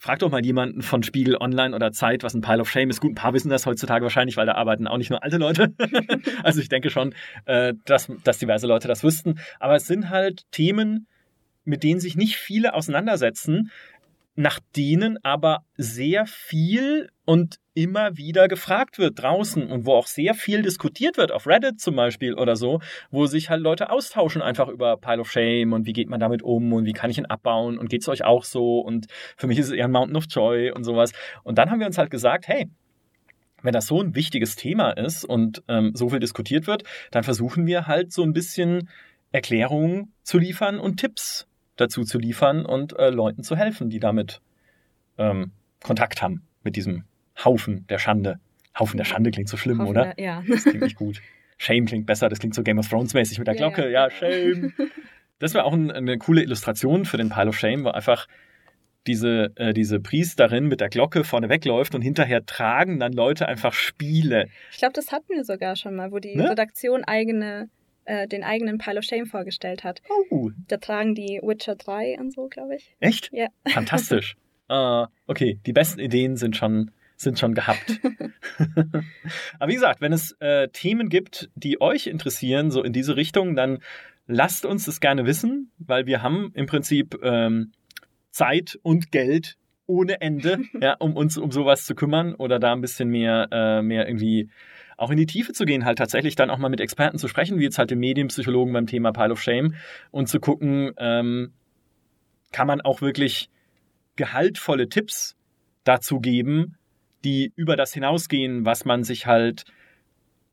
Frag 0.00 0.20
doch 0.20 0.30
mal 0.30 0.44
jemanden 0.44 0.82
von 0.82 1.02
Spiegel 1.02 1.36
Online 1.36 1.74
oder 1.74 1.90
Zeit, 1.90 2.22
was 2.22 2.32
ein 2.32 2.40
Pile 2.40 2.60
of 2.60 2.70
Shame 2.70 2.88
ist. 2.88 3.00
Gut, 3.00 3.12
ein 3.12 3.16
paar 3.16 3.34
wissen 3.34 3.50
das 3.50 3.66
heutzutage 3.66 4.04
wahrscheinlich, 4.04 4.36
weil 4.36 4.46
da 4.46 4.54
arbeiten 4.54 4.86
auch 4.86 4.96
nicht 4.96 5.10
nur 5.10 5.24
alte 5.24 5.38
Leute. 5.38 5.74
also 6.44 6.60
ich 6.60 6.68
denke 6.68 6.88
schon, 6.90 7.16
äh, 7.46 7.74
dass, 7.84 8.08
dass 8.22 8.38
diverse 8.38 8.68
Leute 8.68 8.86
das 8.86 9.02
wüssten. 9.02 9.40
Aber 9.58 9.74
es 9.74 9.88
sind 9.88 10.08
halt 10.08 10.44
Themen, 10.52 11.08
mit 11.64 11.82
denen 11.82 11.98
sich 11.98 12.14
nicht 12.14 12.36
viele 12.36 12.74
auseinandersetzen, 12.74 13.72
nach 14.38 14.60
denen 14.76 15.18
aber 15.24 15.64
sehr 15.76 16.24
viel 16.26 17.10
und 17.24 17.58
immer 17.74 18.16
wieder 18.16 18.46
gefragt 18.46 18.96
wird 19.00 19.20
draußen 19.20 19.68
und 19.68 19.84
wo 19.84 19.94
auch 19.94 20.06
sehr 20.06 20.32
viel 20.32 20.62
diskutiert 20.62 21.16
wird, 21.16 21.32
auf 21.32 21.48
Reddit 21.48 21.80
zum 21.80 21.96
Beispiel 21.96 22.34
oder 22.34 22.54
so, 22.54 22.80
wo 23.10 23.26
sich 23.26 23.50
halt 23.50 23.62
Leute 23.62 23.90
austauschen 23.90 24.40
einfach 24.40 24.68
über 24.68 24.96
Pile 24.96 25.22
of 25.22 25.30
Shame 25.30 25.72
und 25.72 25.86
wie 25.86 25.92
geht 25.92 26.08
man 26.08 26.20
damit 26.20 26.42
um 26.44 26.72
und 26.72 26.84
wie 26.84 26.92
kann 26.92 27.10
ich 27.10 27.18
ihn 27.18 27.26
abbauen 27.26 27.78
und 27.78 27.90
geht 27.90 28.02
es 28.02 28.08
euch 28.08 28.22
auch 28.22 28.44
so 28.44 28.78
und 28.78 29.08
für 29.36 29.48
mich 29.48 29.58
ist 29.58 29.66
es 29.66 29.72
eher 29.72 29.86
ein 29.86 29.90
Mountain 29.90 30.16
of 30.16 30.26
Joy 30.30 30.70
und 30.70 30.84
sowas. 30.84 31.10
Und 31.42 31.58
dann 31.58 31.72
haben 31.72 31.80
wir 31.80 31.88
uns 31.88 31.98
halt 31.98 32.12
gesagt, 32.12 32.46
hey, 32.46 32.70
wenn 33.62 33.72
das 33.72 33.88
so 33.88 34.00
ein 34.00 34.14
wichtiges 34.14 34.54
Thema 34.54 34.92
ist 34.92 35.24
und 35.24 35.64
ähm, 35.66 35.90
so 35.94 36.10
viel 36.10 36.20
diskutiert 36.20 36.68
wird, 36.68 36.84
dann 37.10 37.24
versuchen 37.24 37.66
wir 37.66 37.88
halt 37.88 38.12
so 38.12 38.22
ein 38.22 38.32
bisschen 38.32 38.88
Erklärungen 39.32 40.12
zu 40.22 40.38
liefern 40.38 40.78
und 40.78 40.98
Tipps 40.98 41.47
dazu 41.78 42.04
zu 42.04 42.18
liefern 42.18 42.66
und 42.66 42.98
äh, 42.98 43.08
Leuten 43.10 43.42
zu 43.42 43.56
helfen, 43.56 43.88
die 43.90 43.98
damit 44.00 44.40
ähm, 45.16 45.52
Kontakt 45.82 46.20
haben 46.22 46.42
mit 46.62 46.76
diesem 46.76 47.04
Haufen 47.44 47.86
der 47.88 47.98
Schande. 47.98 48.38
Haufen 48.78 48.96
der 48.98 49.04
Schande 49.04 49.30
klingt 49.30 49.48
so 49.48 49.56
schlimm, 49.56 49.78
Haufen 49.80 49.90
oder? 49.90 50.12
der- 50.14 50.24
ja. 50.24 50.42
Das 50.48 50.64
klingt 50.64 50.82
nicht 50.82 50.96
gut. 50.96 51.20
Shame 51.56 51.86
klingt 51.86 52.06
besser, 52.06 52.28
das 52.28 52.38
klingt 52.38 52.54
so 52.54 52.62
Game 52.62 52.78
of 52.78 52.88
Thrones 52.88 53.14
mäßig 53.14 53.38
mit 53.38 53.48
der 53.48 53.54
Glocke. 53.54 53.90
ja. 53.90 54.08
Ja, 54.08 54.10
Shame. 54.10 54.72
Das 55.40 55.54
wäre 55.54 55.64
auch 55.64 55.72
ein, 55.72 55.92
eine 55.92 56.18
coole 56.18 56.42
Illustration 56.42 57.04
für 57.04 57.16
den 57.16 57.28
Pile 57.28 57.46
of 57.50 57.56
Shame, 57.56 57.84
wo 57.84 57.90
einfach 57.90 58.26
diese, 59.06 59.52
äh, 59.54 59.72
diese 59.72 60.00
Priesterin 60.00 60.66
mit 60.66 60.80
der 60.80 60.88
Glocke 60.88 61.22
vorne 61.22 61.48
wegläuft 61.48 61.94
und 61.94 62.02
hinterher 62.02 62.44
tragen 62.44 62.98
dann 62.98 63.12
Leute 63.12 63.46
einfach 63.46 63.72
Spiele. 63.72 64.48
Ich 64.72 64.78
glaube, 64.78 64.94
das 64.94 65.12
hatten 65.12 65.28
wir 65.32 65.44
sogar 65.44 65.76
schon 65.76 65.94
mal, 65.94 66.10
wo 66.10 66.18
die 66.18 66.34
Ne? 66.34 66.50
Redaktion 66.50 67.04
eigene, 67.04 67.68
äh, 68.08 68.26
den 68.26 68.42
eigenen 68.42 68.78
Pile 68.78 68.98
of 68.98 69.04
Shame 69.04 69.26
vorgestellt 69.26 69.84
hat. 69.84 70.02
Oh, 70.30 70.50
Da 70.66 70.78
tragen 70.78 71.14
die 71.14 71.40
Witcher 71.42 71.76
3 71.76 72.18
und 72.18 72.32
so, 72.32 72.48
glaube 72.48 72.76
ich. 72.76 72.96
echt? 73.00 73.30
Ja. 73.32 73.48
Fantastisch. 73.66 74.36
äh, 74.68 75.04
okay, 75.26 75.60
die 75.66 75.72
besten 75.74 76.00
Ideen 76.00 76.36
sind 76.36 76.56
schon, 76.56 76.90
sind 77.16 77.38
schon 77.38 77.54
gehabt. 77.54 78.00
Aber 79.58 79.70
wie 79.70 79.74
gesagt, 79.74 80.00
wenn 80.00 80.14
es 80.14 80.32
äh, 80.40 80.68
Themen 80.68 81.10
gibt, 81.10 81.50
die 81.54 81.80
euch 81.82 82.06
interessieren, 82.06 82.70
so 82.70 82.82
in 82.82 82.94
diese 82.94 83.16
Richtung, 83.16 83.54
dann 83.54 83.78
lasst 84.26 84.64
uns 84.64 84.86
das 84.86 85.00
gerne 85.00 85.26
wissen, 85.26 85.70
weil 85.78 86.06
wir 86.06 86.22
haben 86.22 86.50
im 86.54 86.64
Prinzip 86.66 87.18
ähm, 87.22 87.72
Zeit 88.30 88.78
und 88.82 89.12
Geld 89.12 89.56
ohne 89.86 90.20
Ende, 90.22 90.60
ja, 90.80 90.94
um 90.94 91.14
uns 91.14 91.36
um 91.36 91.50
sowas 91.50 91.84
zu 91.84 91.94
kümmern 91.94 92.34
oder 92.34 92.58
da 92.58 92.72
ein 92.72 92.80
bisschen 92.80 93.10
mehr, 93.10 93.48
äh, 93.52 93.82
mehr 93.82 94.08
irgendwie 94.08 94.48
auch 94.98 95.10
in 95.10 95.16
die 95.16 95.26
Tiefe 95.26 95.52
zu 95.52 95.64
gehen, 95.64 95.84
halt 95.84 95.96
tatsächlich 95.98 96.34
dann 96.34 96.50
auch 96.50 96.58
mal 96.58 96.68
mit 96.68 96.80
Experten 96.80 97.18
zu 97.18 97.28
sprechen, 97.28 97.58
wie 97.58 97.62
jetzt 97.62 97.78
halt 97.78 97.90
den 97.90 98.00
Medienpsychologen 98.00 98.72
beim 98.74 98.86
Thema 98.86 99.12
Pile 99.12 99.32
of 99.32 99.40
Shame 99.40 99.74
und 100.10 100.28
zu 100.28 100.40
gucken, 100.40 100.92
ähm, 100.98 101.52
kann 102.52 102.66
man 102.66 102.80
auch 102.80 103.00
wirklich 103.00 103.48
gehaltvolle 104.16 104.88
Tipps 104.88 105.36
dazu 105.84 106.20
geben, 106.20 106.76
die 107.24 107.52
über 107.54 107.76
das 107.76 107.94
hinausgehen, 107.94 108.64
was 108.64 108.84
man 108.84 109.04
sich 109.04 109.26
halt 109.26 109.64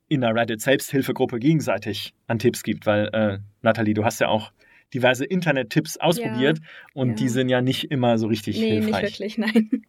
in 0.08 0.22
der 0.22 0.36
Reddit-Selbsthilfegruppe 0.36 1.40
gegenseitig 1.40 2.14
an 2.28 2.38
Tipps 2.38 2.62
gibt. 2.62 2.86
Weil, 2.86 3.10
äh, 3.14 3.40
Nathalie, 3.64 3.96
du 3.96 4.06
hast 4.06 4.22
ja 4.22 4.28
auch 4.28 4.52
diverse 4.94 5.26
Internet-Tipps 5.26 5.98
ausprobiert 5.98 6.60
und 6.94 7.10
ja. 7.10 7.16
die 7.16 7.30
sind 7.30 7.50
ja 7.50 7.62
nicht 7.62 7.92
immer 7.92 8.20
so 8.20 8.28
richtig 8.28 8.60
nee, 8.60 8.80
hilfreich. 8.80 9.02
nicht 9.02 9.20
wirklich, 9.20 9.38
nein. 9.40 9.86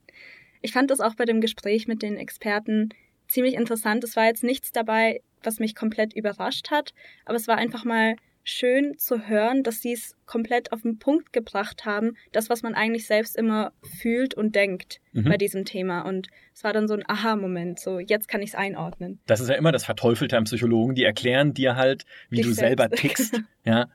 Ich 0.62 0.72
fand 0.72 0.90
das 0.90 1.00
auch 1.00 1.14
bei 1.14 1.26
dem 1.26 1.42
Gespräch 1.42 1.86
mit 1.86 2.02
den 2.02 2.16
Experten 2.16 2.88
ziemlich 3.28 3.54
interessant. 3.54 4.04
Es 4.04 4.16
war 4.16 4.24
jetzt 4.26 4.44
nichts 4.44 4.72
dabei, 4.72 5.20
was 5.42 5.58
mich 5.58 5.74
komplett 5.74 6.14
überrascht 6.14 6.70
hat, 6.70 6.92
aber 7.24 7.36
es 7.36 7.46
war 7.48 7.56
einfach 7.56 7.84
mal 7.84 8.16
schön 8.48 8.96
zu 8.96 9.26
hören, 9.26 9.64
dass 9.64 9.82
sie 9.82 9.92
es 9.92 10.14
komplett 10.24 10.70
auf 10.72 10.82
den 10.82 11.00
Punkt 11.00 11.32
gebracht 11.32 11.84
haben, 11.84 12.16
das, 12.30 12.48
was 12.48 12.62
man 12.62 12.74
eigentlich 12.74 13.04
selbst 13.06 13.36
immer 13.36 13.72
fühlt 14.00 14.34
und 14.34 14.54
denkt 14.54 15.00
Mhm. 15.12 15.24
bei 15.24 15.36
diesem 15.36 15.64
Thema. 15.64 16.02
Und 16.02 16.28
es 16.54 16.62
war 16.62 16.72
dann 16.72 16.86
so 16.86 16.94
ein 16.94 17.02
Aha-Moment, 17.08 17.80
so 17.80 17.98
jetzt 17.98 18.28
kann 18.28 18.42
ich 18.42 18.50
es 18.50 18.54
einordnen. 18.54 19.18
Das 19.26 19.40
ist 19.40 19.48
ja 19.48 19.56
immer 19.56 19.72
das 19.72 19.84
Verteufelte 19.84 20.36
am 20.36 20.44
Psychologen. 20.44 20.94
Die 20.94 21.02
erklären 21.02 21.54
dir 21.54 21.74
halt, 21.74 22.04
wie 22.30 22.36
Dich 22.36 22.46
du 22.46 22.52
selber 22.52 22.84
selbst. 22.84 23.00
tickst. 23.00 23.40
Ja. 23.64 23.88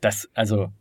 Das, 0.00 0.28
also, 0.34 0.72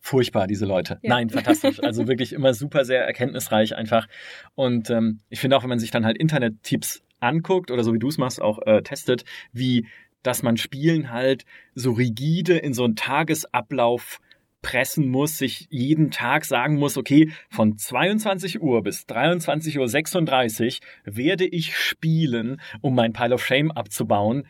furchtbar, 0.00 0.46
diese 0.46 0.66
Leute. 0.66 1.00
Ja. 1.02 1.10
Nein, 1.14 1.30
fantastisch. 1.30 1.82
Also 1.82 2.06
wirklich 2.06 2.32
immer 2.32 2.54
super 2.54 2.84
sehr 2.84 3.04
erkenntnisreich 3.04 3.74
einfach. 3.74 4.06
Und 4.54 4.88
ähm, 4.90 5.18
ich 5.30 5.40
finde 5.40 5.56
auch, 5.56 5.62
wenn 5.62 5.68
man 5.70 5.80
sich 5.80 5.90
dann 5.90 6.04
halt 6.04 6.16
Internet-Tipps 6.16 7.02
anguckt 7.20 7.70
oder 7.70 7.84
so 7.84 7.94
wie 7.94 7.98
du 7.98 8.08
es 8.08 8.18
machst, 8.18 8.40
auch 8.40 8.60
äh, 8.66 8.82
testet, 8.82 9.24
wie 9.52 9.86
dass 10.22 10.42
man 10.42 10.56
Spielen 10.56 11.12
halt 11.12 11.44
so 11.74 11.92
rigide 11.92 12.56
in 12.58 12.74
so 12.74 12.84
einen 12.84 12.96
Tagesablauf 12.96 14.20
pressen 14.60 15.08
muss, 15.08 15.38
sich 15.38 15.68
jeden 15.70 16.10
Tag 16.10 16.44
sagen 16.44 16.76
muss, 16.76 16.96
okay, 16.96 17.30
von 17.48 17.78
22 17.78 18.60
Uhr 18.60 18.82
bis 18.82 19.04
23.36 19.06 20.80
Uhr 20.80 21.14
werde 21.14 21.46
ich 21.46 21.76
spielen, 21.76 22.60
um 22.80 22.96
mein 22.96 23.12
Pile 23.12 23.34
of 23.34 23.46
Shame 23.46 23.70
abzubauen. 23.70 24.48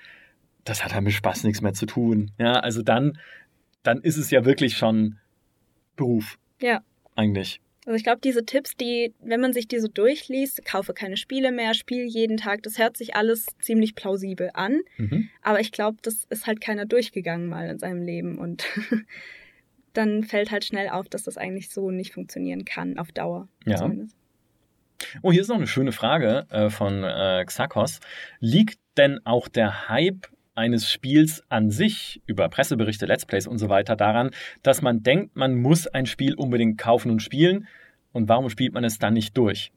Das 0.65 0.83
hat 0.83 0.95
halt 0.95 1.05
mit 1.05 1.13
Spaß 1.13 1.45
nichts 1.45 1.61
mehr 1.61 1.75
zu 1.75 1.85
tun. 1.85 2.31
Ja, 2.39 2.55
also 2.55 2.81
dann, 2.81 3.19
dann 3.83 4.01
ist 4.01 4.17
es 4.17 4.31
ja 4.31 4.47
wirklich 4.47 4.79
schon 4.79 5.19
Beruf. 5.97 6.39
Ja. 6.63 6.81
Eigentlich. 7.15 7.61
Also 7.87 7.97
ich 7.97 8.03
glaube, 8.03 8.21
diese 8.23 8.45
Tipps, 8.45 8.77
die, 8.77 9.15
wenn 9.21 9.41
man 9.41 9.53
sich 9.53 9.69
die 9.69 9.79
so 9.79 9.87
durchliest, 9.87 10.65
kaufe 10.65 10.93
keine 10.93 11.17
Spiele 11.17 11.53
mehr, 11.53 11.73
spiel 11.73 12.05
jeden 12.05 12.37
Tag, 12.37 12.65
das 12.65 12.79
hört 12.79 12.97
sich 12.97 13.15
alles 13.15 13.47
ziemlich 13.61 13.95
plausibel 13.95 14.51
an. 14.55 14.81
Mhm. 14.97 15.29
Aber 15.41 15.61
ich 15.61 15.71
glaube, 15.71 15.99
das 16.03 16.25
ist 16.29 16.49
halt 16.49 16.61
keiner 16.61 16.85
durchgegangen 16.85 17.49
mal 17.49 17.69
in 17.69 17.79
seinem 17.79 18.03
Leben 18.03 18.39
und 18.39 18.65
dann 19.93 20.25
fällt 20.25 20.51
halt 20.51 20.65
schnell 20.65 20.89
auf, 20.89 21.09
dass 21.09 21.23
das 21.23 21.39
eigentlich 21.39 21.71
so 21.71 21.93
nicht 21.93 22.13
funktionieren 22.13 22.65
kann, 22.65 22.99
auf 22.99 23.13
Dauer. 23.13 23.47
Ja. 23.65 23.77
zumindest. 23.77 24.17
Oh, 25.23 25.31
hier 25.31 25.43
ist 25.43 25.49
noch 25.49 25.57
eine 25.57 25.69
schöne 25.69 25.93
Frage 25.93 26.47
äh, 26.51 26.71
von 26.71 27.05
äh, 27.05 27.45
Xakos. 27.47 28.01
Liegt 28.41 28.81
denn 28.97 29.21
auch 29.25 29.47
der 29.47 29.89
Hype 29.89 30.27
eines 30.57 30.91
Spiels 30.91 31.45
an 31.49 31.71
sich 31.71 32.23
über 32.27 32.49
Presseberichte, 32.49 33.07
Let's 33.07 33.27
Plays 33.27 33.47
und 33.47 33.59
so 33.59 33.69
weiter 33.69 33.97
daran, 33.97 34.31
dass 34.63 34.83
man 34.83 35.03
denkt, 35.03 35.37
man 35.37 35.55
muss 35.55 35.87
ein 35.87 36.07
Spiel 36.07 36.35
unbedingt 36.35 36.79
kaufen 36.79 37.11
und 37.11 37.23
spielen 37.23 37.69
und 38.13 38.29
warum 38.29 38.49
spielt 38.51 38.75
man 38.75 38.85
es 38.85 38.99
dann 38.99 39.15
nicht 39.15 39.37
durch? 39.37 39.73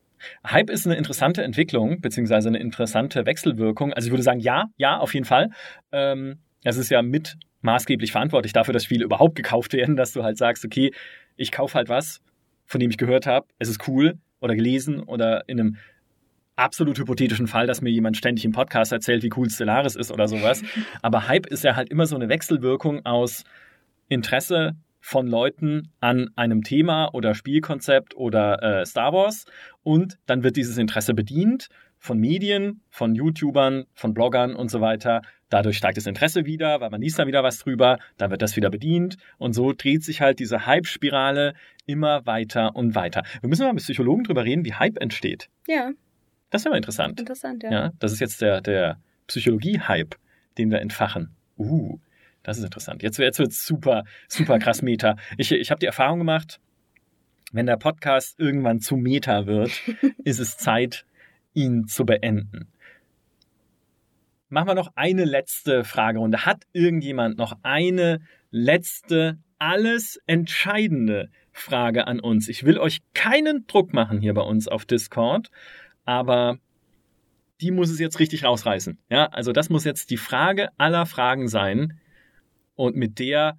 Hype 0.46 0.70
ist 0.70 0.86
eine 0.86 0.96
interessante 0.96 1.44
Entwicklung, 1.44 2.02
beziehungsweise 2.02 2.50
eine 2.50 2.60
interessante 2.60 3.26
Wechselwirkung. 3.26 3.94
Also 3.94 4.08
ich 4.08 4.12
würde 4.12 4.24
sagen, 4.24 4.40
ja, 4.40 4.66
ja, 4.78 4.98
auf 4.98 5.14
jeden 5.14 5.26
Fall. 5.26 5.52
Ähm, 5.92 6.40
es 6.64 6.78
ist 6.78 6.90
ja 6.90 7.02
mit 7.02 7.38
maßgeblich 7.62 8.12
verantwortlich 8.12 8.54
dafür, 8.54 8.74
dass 8.74 8.84
Spiele 8.84 9.06
überhaupt 9.06 9.36
gekauft 9.36 9.74
werden, 9.74 9.96
dass 9.96 10.14
du 10.14 10.24
halt 10.24 10.38
sagst, 10.38 10.66
okay, 10.66 10.92
ich 11.36 11.52
kaufe 11.52 11.76
halt 11.76 11.90
was, 11.90 12.22
von 12.66 12.80
dem 12.80 12.90
ich 12.90 12.98
gehört 12.98 13.28
habe, 13.28 13.48
es 13.60 13.70
ist 13.70 13.88
cool 13.88 14.18
oder 14.40 14.56
gelesen 14.56 15.02
oder 15.04 15.48
in 15.48 15.60
einem 15.60 15.78
absolut 16.60 17.00
hypothetischen 17.00 17.48
Fall, 17.48 17.68
dass 17.68 17.82
mir 17.82 17.90
jemand 17.90 18.18
ständig 18.18 18.46
im 18.46 18.52
Podcast 18.52 18.92
erzählt, 18.92 19.24
wie 19.24 19.32
cool 19.36 19.50
Stellaris 19.50 19.96
ist 19.96 20.12
oder 20.12 20.28
sowas. 20.28 20.62
Aber 21.02 21.28
Hype 21.28 21.48
ist 21.48 21.64
ja 21.64 21.76
halt 21.76 21.90
immer 21.90 22.06
so 22.06 22.16
eine 22.16 22.30
Wechselwirkung 22.30 23.06
aus 23.06 23.44
Interesse 24.10 24.76
von 25.00 25.28
Leuten 25.28 25.92
an 26.02 26.30
einem 26.36 26.64
Thema 26.64 27.10
oder 27.14 27.34
Spielkonzept 27.34 28.16
oder 28.16 28.62
äh, 28.82 28.86
Star 28.86 29.14
Wars 29.14 29.46
und 29.84 30.18
dann 30.26 30.44
wird 30.44 30.58
dieses 30.58 30.78
Interesse 30.78 31.14
bedient 31.14 31.70
von 31.98 32.20
Medien, 32.20 32.82
von 32.90 33.16
YouTubern, 33.16 33.86
von 33.94 34.14
Bloggern 34.14 34.56
und 34.56 34.70
so 34.70 34.82
weiter. 34.82 35.22
Dadurch 35.50 35.78
steigt 35.78 35.98
das 35.98 36.06
Interesse 36.06 36.46
wieder, 36.46 36.80
weil 36.80 36.90
man 36.90 37.02
liest 37.02 37.20
da 37.20 37.28
wieder 37.28 37.44
was 37.44 37.60
drüber, 37.60 37.98
dann 38.18 38.32
wird 38.32 38.42
das 38.42 38.56
wieder 38.56 38.70
bedient 38.70 39.18
und 39.38 39.54
so 39.54 39.74
dreht 39.74 40.04
sich 40.04 40.22
halt 40.22 40.40
diese 40.40 40.66
Hype-Spirale 40.66 41.54
immer 41.86 42.26
weiter 42.26 42.76
und 42.76 42.94
weiter. 42.96 43.24
Wir 43.42 43.50
müssen 43.50 43.66
mal 43.66 43.74
mit 43.74 43.84
Psychologen 43.84 44.24
drüber 44.24 44.44
reden, 44.44 44.66
wie 44.66 44.74
Hype 44.74 45.02
entsteht. 45.02 45.50
Ja, 45.68 45.92
Das 46.50 46.62
ist 46.62 46.66
immer 46.66 46.78
interessant. 46.78 47.20
interessant, 47.20 47.64
ja. 47.64 47.72
Ja, 47.72 47.92
das 48.00 48.12
ist 48.12 48.20
jetzt 48.20 48.42
der, 48.42 48.62
der 48.62 49.00
Psychologie-Hype, 49.28 50.16
den 50.58 50.72
wir 50.72 50.80
entfachen. 50.80 51.36
Uh, 51.58 52.00
das 52.44 52.58
ist 52.58 52.64
interessant. 52.64 53.04
Jetzt, 53.04 53.20
jetzt 53.20 53.40
wird 53.40 53.54
super, 53.54 54.04
super 54.28 54.60
krass 54.60 54.82
Meta. 54.82 55.16
Ich, 55.38 55.52
ich 55.52 55.72
habe 55.72 55.80
die 55.80 55.86
Erfahrung 55.86 56.20
gemacht, 56.20 56.60
wenn 57.52 57.66
der 57.66 57.78
Podcast 57.78 58.40
irgendwann 58.40 58.80
zu 58.80 58.96
Meta 58.96 59.46
wird, 59.46 59.72
ist 60.24 60.40
es 60.40 60.58
Zeit, 60.58 61.06
ihn 61.54 61.88
zu 61.88 62.06
beenden. 62.06 62.68
Machen 64.50 64.68
wir 64.68 64.76
noch 64.76 64.92
eine 64.96 65.26
letzte 65.26 65.84
Fragerunde. 65.84 66.46
Hat 66.46 66.64
irgendjemand 66.74 67.38
noch 67.38 67.58
eine 67.62 68.20
letzte, 68.50 69.38
alles 69.60 70.20
entscheidende 70.26 71.30
Frage 71.52 72.08
an 72.08 72.20
uns? 72.20 72.48
Ich 72.48 72.64
will 72.64 72.80
euch 72.80 73.02
keinen 73.14 73.68
Druck 73.68 73.94
machen 73.94 74.22
hier 74.22 74.34
bei 74.34 74.42
uns 74.42 74.68
auf 74.68 74.86
Discord, 74.86 75.52
aber 76.06 76.58
die 77.62 77.72
muss 77.72 77.90
es 77.90 78.00
jetzt 78.00 78.20
richtig 78.20 78.44
rausreißen. 78.44 78.98
Ja, 79.10 79.28
also 79.28 79.52
das 79.52 79.70
muss 79.70 79.84
jetzt 79.84 80.10
die 80.10 80.18
Frage 80.18 80.70
aller 80.78 81.06
Fragen 81.06 81.48
sein. 81.48 82.00
Und 82.76 82.96
mit 82.96 83.20
der 83.20 83.58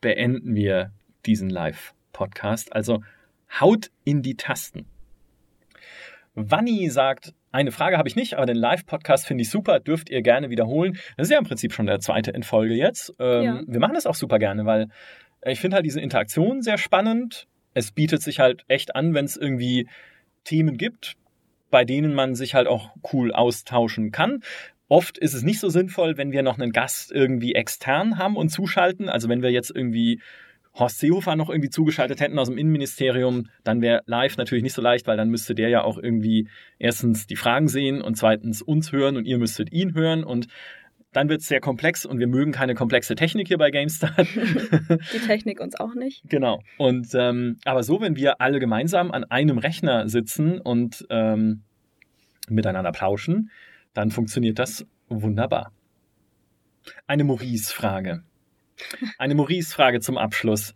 beenden 0.00 0.54
wir 0.54 0.92
diesen 1.26 1.50
Live-Podcast. 1.50 2.72
Also 2.72 3.02
haut 3.60 3.90
in 4.04 4.22
die 4.22 4.36
Tasten. 4.36 4.86
Wanni 6.34 6.88
sagt, 6.90 7.34
eine 7.52 7.72
Frage 7.72 7.96
habe 7.96 8.08
ich 8.08 8.16
nicht, 8.16 8.34
aber 8.34 8.46
den 8.46 8.56
Live-Podcast 8.56 9.26
finde 9.26 9.42
ich 9.42 9.50
super, 9.50 9.80
dürft 9.80 10.10
ihr 10.10 10.22
gerne 10.22 10.50
wiederholen. 10.50 10.98
Das 11.16 11.28
ist 11.28 11.32
ja 11.32 11.38
im 11.38 11.44
Prinzip 11.44 11.72
schon 11.72 11.86
der 11.86 12.00
zweite 12.00 12.30
in 12.30 12.42
Folge 12.42 12.74
jetzt. 12.74 13.14
Ähm, 13.18 13.42
ja. 13.42 13.62
Wir 13.66 13.80
machen 13.80 13.94
das 13.94 14.06
auch 14.06 14.14
super 14.14 14.38
gerne, 14.38 14.66
weil 14.66 14.88
ich 15.44 15.60
finde 15.60 15.76
halt 15.76 15.86
diese 15.86 16.00
Interaktion 16.00 16.62
sehr 16.62 16.78
spannend. 16.78 17.46
Es 17.72 17.92
bietet 17.92 18.22
sich 18.22 18.40
halt 18.40 18.64
echt 18.68 18.94
an, 18.96 19.14
wenn 19.14 19.24
es 19.24 19.36
irgendwie 19.36 19.88
Themen 20.44 20.76
gibt, 20.76 21.16
bei 21.70 21.84
denen 21.84 22.14
man 22.14 22.34
sich 22.34 22.54
halt 22.54 22.66
auch 22.66 22.90
cool 23.12 23.32
austauschen 23.32 24.10
kann. 24.10 24.40
Oft 24.88 25.18
ist 25.18 25.34
es 25.34 25.42
nicht 25.42 25.58
so 25.58 25.68
sinnvoll, 25.68 26.16
wenn 26.16 26.30
wir 26.30 26.42
noch 26.42 26.58
einen 26.58 26.72
Gast 26.72 27.10
irgendwie 27.10 27.54
extern 27.54 28.18
haben 28.18 28.36
und 28.36 28.50
zuschalten. 28.50 29.08
Also 29.08 29.28
wenn 29.28 29.42
wir 29.42 29.50
jetzt 29.50 29.70
irgendwie 29.74 30.20
Horst 30.78 31.00
Seehofer 31.00 31.36
noch 31.36 31.48
irgendwie 31.48 31.70
zugeschaltet 31.70 32.20
hätten 32.20 32.38
aus 32.38 32.48
dem 32.48 32.58
Innenministerium, 32.58 33.48
dann 33.64 33.80
wäre 33.80 34.02
live 34.06 34.36
natürlich 34.36 34.62
nicht 34.62 34.74
so 34.74 34.82
leicht, 34.82 35.06
weil 35.06 35.16
dann 35.16 35.30
müsste 35.30 35.54
der 35.54 35.70
ja 35.70 35.82
auch 35.82 35.98
irgendwie 35.98 36.48
erstens 36.78 37.26
die 37.26 37.36
Fragen 37.36 37.66
sehen 37.66 38.02
und 38.02 38.16
zweitens 38.16 38.62
uns 38.62 38.92
hören 38.92 39.16
und 39.16 39.24
ihr 39.24 39.38
müsstet 39.38 39.72
ihn 39.72 39.94
hören 39.94 40.22
und 40.22 40.48
dann 41.16 41.30
wird 41.30 41.40
es 41.40 41.48
sehr 41.48 41.60
komplex 41.60 42.04
und 42.04 42.18
wir 42.18 42.26
mögen 42.26 42.52
keine 42.52 42.74
komplexe 42.74 43.14
Technik 43.14 43.48
hier 43.48 43.56
bei 43.56 43.70
GameStart. 43.70 44.28
Die 45.14 45.18
Technik 45.26 45.60
uns 45.60 45.74
auch 45.74 45.94
nicht. 45.94 46.22
Genau. 46.28 46.62
Und 46.76 47.08
ähm, 47.14 47.56
aber 47.64 47.82
so, 47.82 48.02
wenn 48.02 48.16
wir 48.16 48.42
alle 48.42 48.60
gemeinsam 48.60 49.10
an 49.10 49.24
einem 49.24 49.56
Rechner 49.56 50.10
sitzen 50.10 50.60
und 50.60 51.06
ähm, 51.08 51.62
miteinander 52.50 52.92
plauschen, 52.92 53.50
dann 53.94 54.10
funktioniert 54.10 54.58
das 54.58 54.84
wunderbar. 55.08 55.72
Eine 57.06 57.24
Maurice-Frage. 57.24 58.22
Eine 59.16 59.34
Maurice-Frage 59.36 60.00
zum 60.00 60.18
Abschluss. 60.18 60.74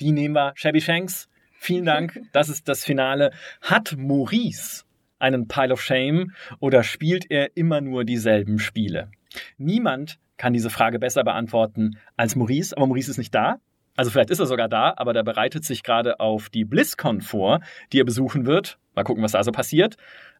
Die 0.00 0.12
nehmen 0.12 0.34
wir. 0.34 0.52
Shabby 0.54 0.80
Shanks, 0.80 1.28
vielen 1.58 1.84
Dank. 1.84 2.18
Das 2.32 2.48
ist 2.48 2.70
das 2.70 2.86
Finale. 2.86 3.32
Hat 3.60 3.94
Maurice 3.98 4.84
einen 5.18 5.46
Pile 5.46 5.74
of 5.74 5.82
Shame 5.82 6.32
oder 6.58 6.82
spielt 6.82 7.30
er 7.30 7.54
immer 7.54 7.82
nur 7.82 8.04
dieselben 8.04 8.58
Spiele? 8.58 9.10
Niemand 9.58 10.18
kann 10.36 10.52
diese 10.52 10.70
Frage 10.70 10.98
besser 10.98 11.24
beantworten 11.24 11.98
als 12.16 12.36
Maurice, 12.36 12.76
aber 12.76 12.86
Maurice 12.86 13.10
ist 13.10 13.18
nicht 13.18 13.34
da. 13.34 13.60
Also 13.96 14.10
vielleicht 14.10 14.30
ist 14.30 14.40
er 14.40 14.46
sogar 14.46 14.68
da, 14.68 14.94
aber 14.96 15.12
der 15.12 15.22
bereitet 15.22 15.64
sich 15.64 15.82
gerade 15.82 16.18
auf 16.18 16.50
die 16.50 16.64
BlizzCon 16.64 17.20
vor, 17.20 17.60
die 17.92 18.00
er 18.00 18.04
besuchen 18.04 18.46
wird. 18.46 18.78
Mal 18.94 19.04
gucken, 19.04 19.22
was 19.22 19.32
da 19.32 19.44
so 19.44 19.52
passiert. 19.52 19.96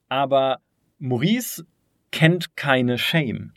Aber 0.09 0.59
Maurice 0.99 1.65
kennt 2.11 2.57
keine 2.57 2.99
Shame. 2.99 3.53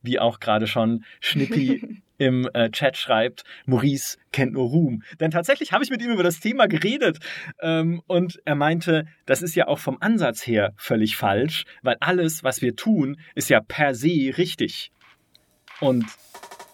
Wie 0.00 0.18
auch 0.18 0.40
gerade 0.40 0.66
schon 0.66 1.04
Schnippi 1.20 2.02
im 2.22 2.48
äh, 2.54 2.70
Chat 2.70 2.96
schreibt, 2.96 3.42
Maurice 3.66 4.16
kennt 4.30 4.52
nur 4.52 4.68
Ruhm. 4.68 5.02
Denn 5.18 5.32
tatsächlich 5.32 5.72
habe 5.72 5.82
ich 5.82 5.90
mit 5.90 6.00
ihm 6.00 6.12
über 6.12 6.22
das 6.22 6.38
Thema 6.38 6.68
geredet 6.68 7.18
ähm, 7.60 8.00
und 8.06 8.40
er 8.44 8.54
meinte, 8.54 9.06
das 9.26 9.42
ist 9.42 9.56
ja 9.56 9.66
auch 9.66 9.80
vom 9.80 9.98
Ansatz 10.00 10.46
her 10.46 10.72
völlig 10.76 11.16
falsch, 11.16 11.64
weil 11.82 11.96
alles, 11.98 12.44
was 12.44 12.62
wir 12.62 12.76
tun, 12.76 13.16
ist 13.34 13.50
ja 13.50 13.60
per 13.60 13.96
se 13.96 14.34
richtig. 14.38 14.92
Und 15.80 16.04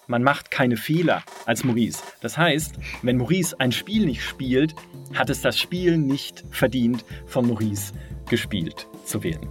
man 0.07 0.23
macht 0.23 0.51
keine 0.51 0.77
Fehler 0.77 1.23
als 1.47 1.65
Maurice. 1.65 2.03
Das 2.21 2.37
heißt, 2.37 2.77
wenn 3.01 3.17
Maurice 3.17 3.59
ein 3.59 3.73
Spiel 3.73 4.05
nicht 4.05 4.23
spielt, 4.23 4.75
hat 5.15 5.31
es 5.31 5.41
das 5.41 5.59
Spiel 5.59 5.97
nicht 5.97 6.45
verdient, 6.51 7.07
von 7.25 7.47
Maurice 7.47 7.95
gespielt 8.29 8.87
zu 9.07 9.23
werden. 9.23 9.49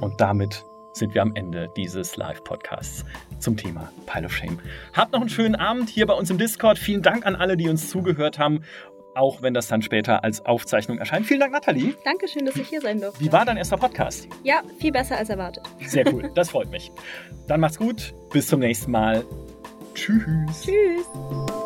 Und 0.00 0.20
damit 0.20 0.64
sind 0.92 1.14
wir 1.14 1.22
am 1.22 1.34
Ende 1.34 1.68
dieses 1.76 2.16
Live-Podcasts 2.16 3.04
zum 3.38 3.56
Thema 3.56 3.92
Pile 4.06 4.26
of 4.26 4.32
Shame. 4.32 4.58
Habt 4.92 5.12
noch 5.12 5.20
einen 5.20 5.30
schönen 5.30 5.54
Abend 5.54 5.88
hier 5.88 6.06
bei 6.06 6.14
uns 6.14 6.30
im 6.30 6.38
Discord. 6.38 6.78
Vielen 6.78 7.02
Dank 7.02 7.26
an 7.26 7.36
alle, 7.36 7.56
die 7.56 7.68
uns 7.68 7.90
zugehört 7.90 8.38
haben. 8.38 8.62
Auch 9.14 9.42
wenn 9.42 9.52
das 9.52 9.68
dann 9.68 9.82
später 9.82 10.24
als 10.24 10.44
Aufzeichnung 10.46 10.98
erscheint. 10.98 11.26
Vielen 11.26 11.40
Dank, 11.40 11.52
Nathalie. 11.52 11.94
Dankeschön, 12.04 12.46
dass 12.46 12.56
ich 12.56 12.68
hier 12.68 12.80
sein 12.80 13.00
durfte. 13.00 13.20
Wie 13.20 13.30
war 13.30 13.44
dein 13.44 13.58
erster 13.58 13.76
Podcast? 13.76 14.26
Ja, 14.42 14.62
viel 14.78 14.90
besser 14.92 15.18
als 15.18 15.28
erwartet. 15.28 15.64
Sehr 15.86 16.10
cool, 16.12 16.30
das 16.34 16.50
freut 16.50 16.70
mich. 16.70 16.90
Dann 17.46 17.60
macht's 17.60 17.78
gut. 17.78 18.14
Bis 18.32 18.46
zum 18.46 18.60
nächsten 18.60 18.90
Mal. 18.90 19.24
Tschüss. 19.94 20.62
Tschüss. 20.62 21.61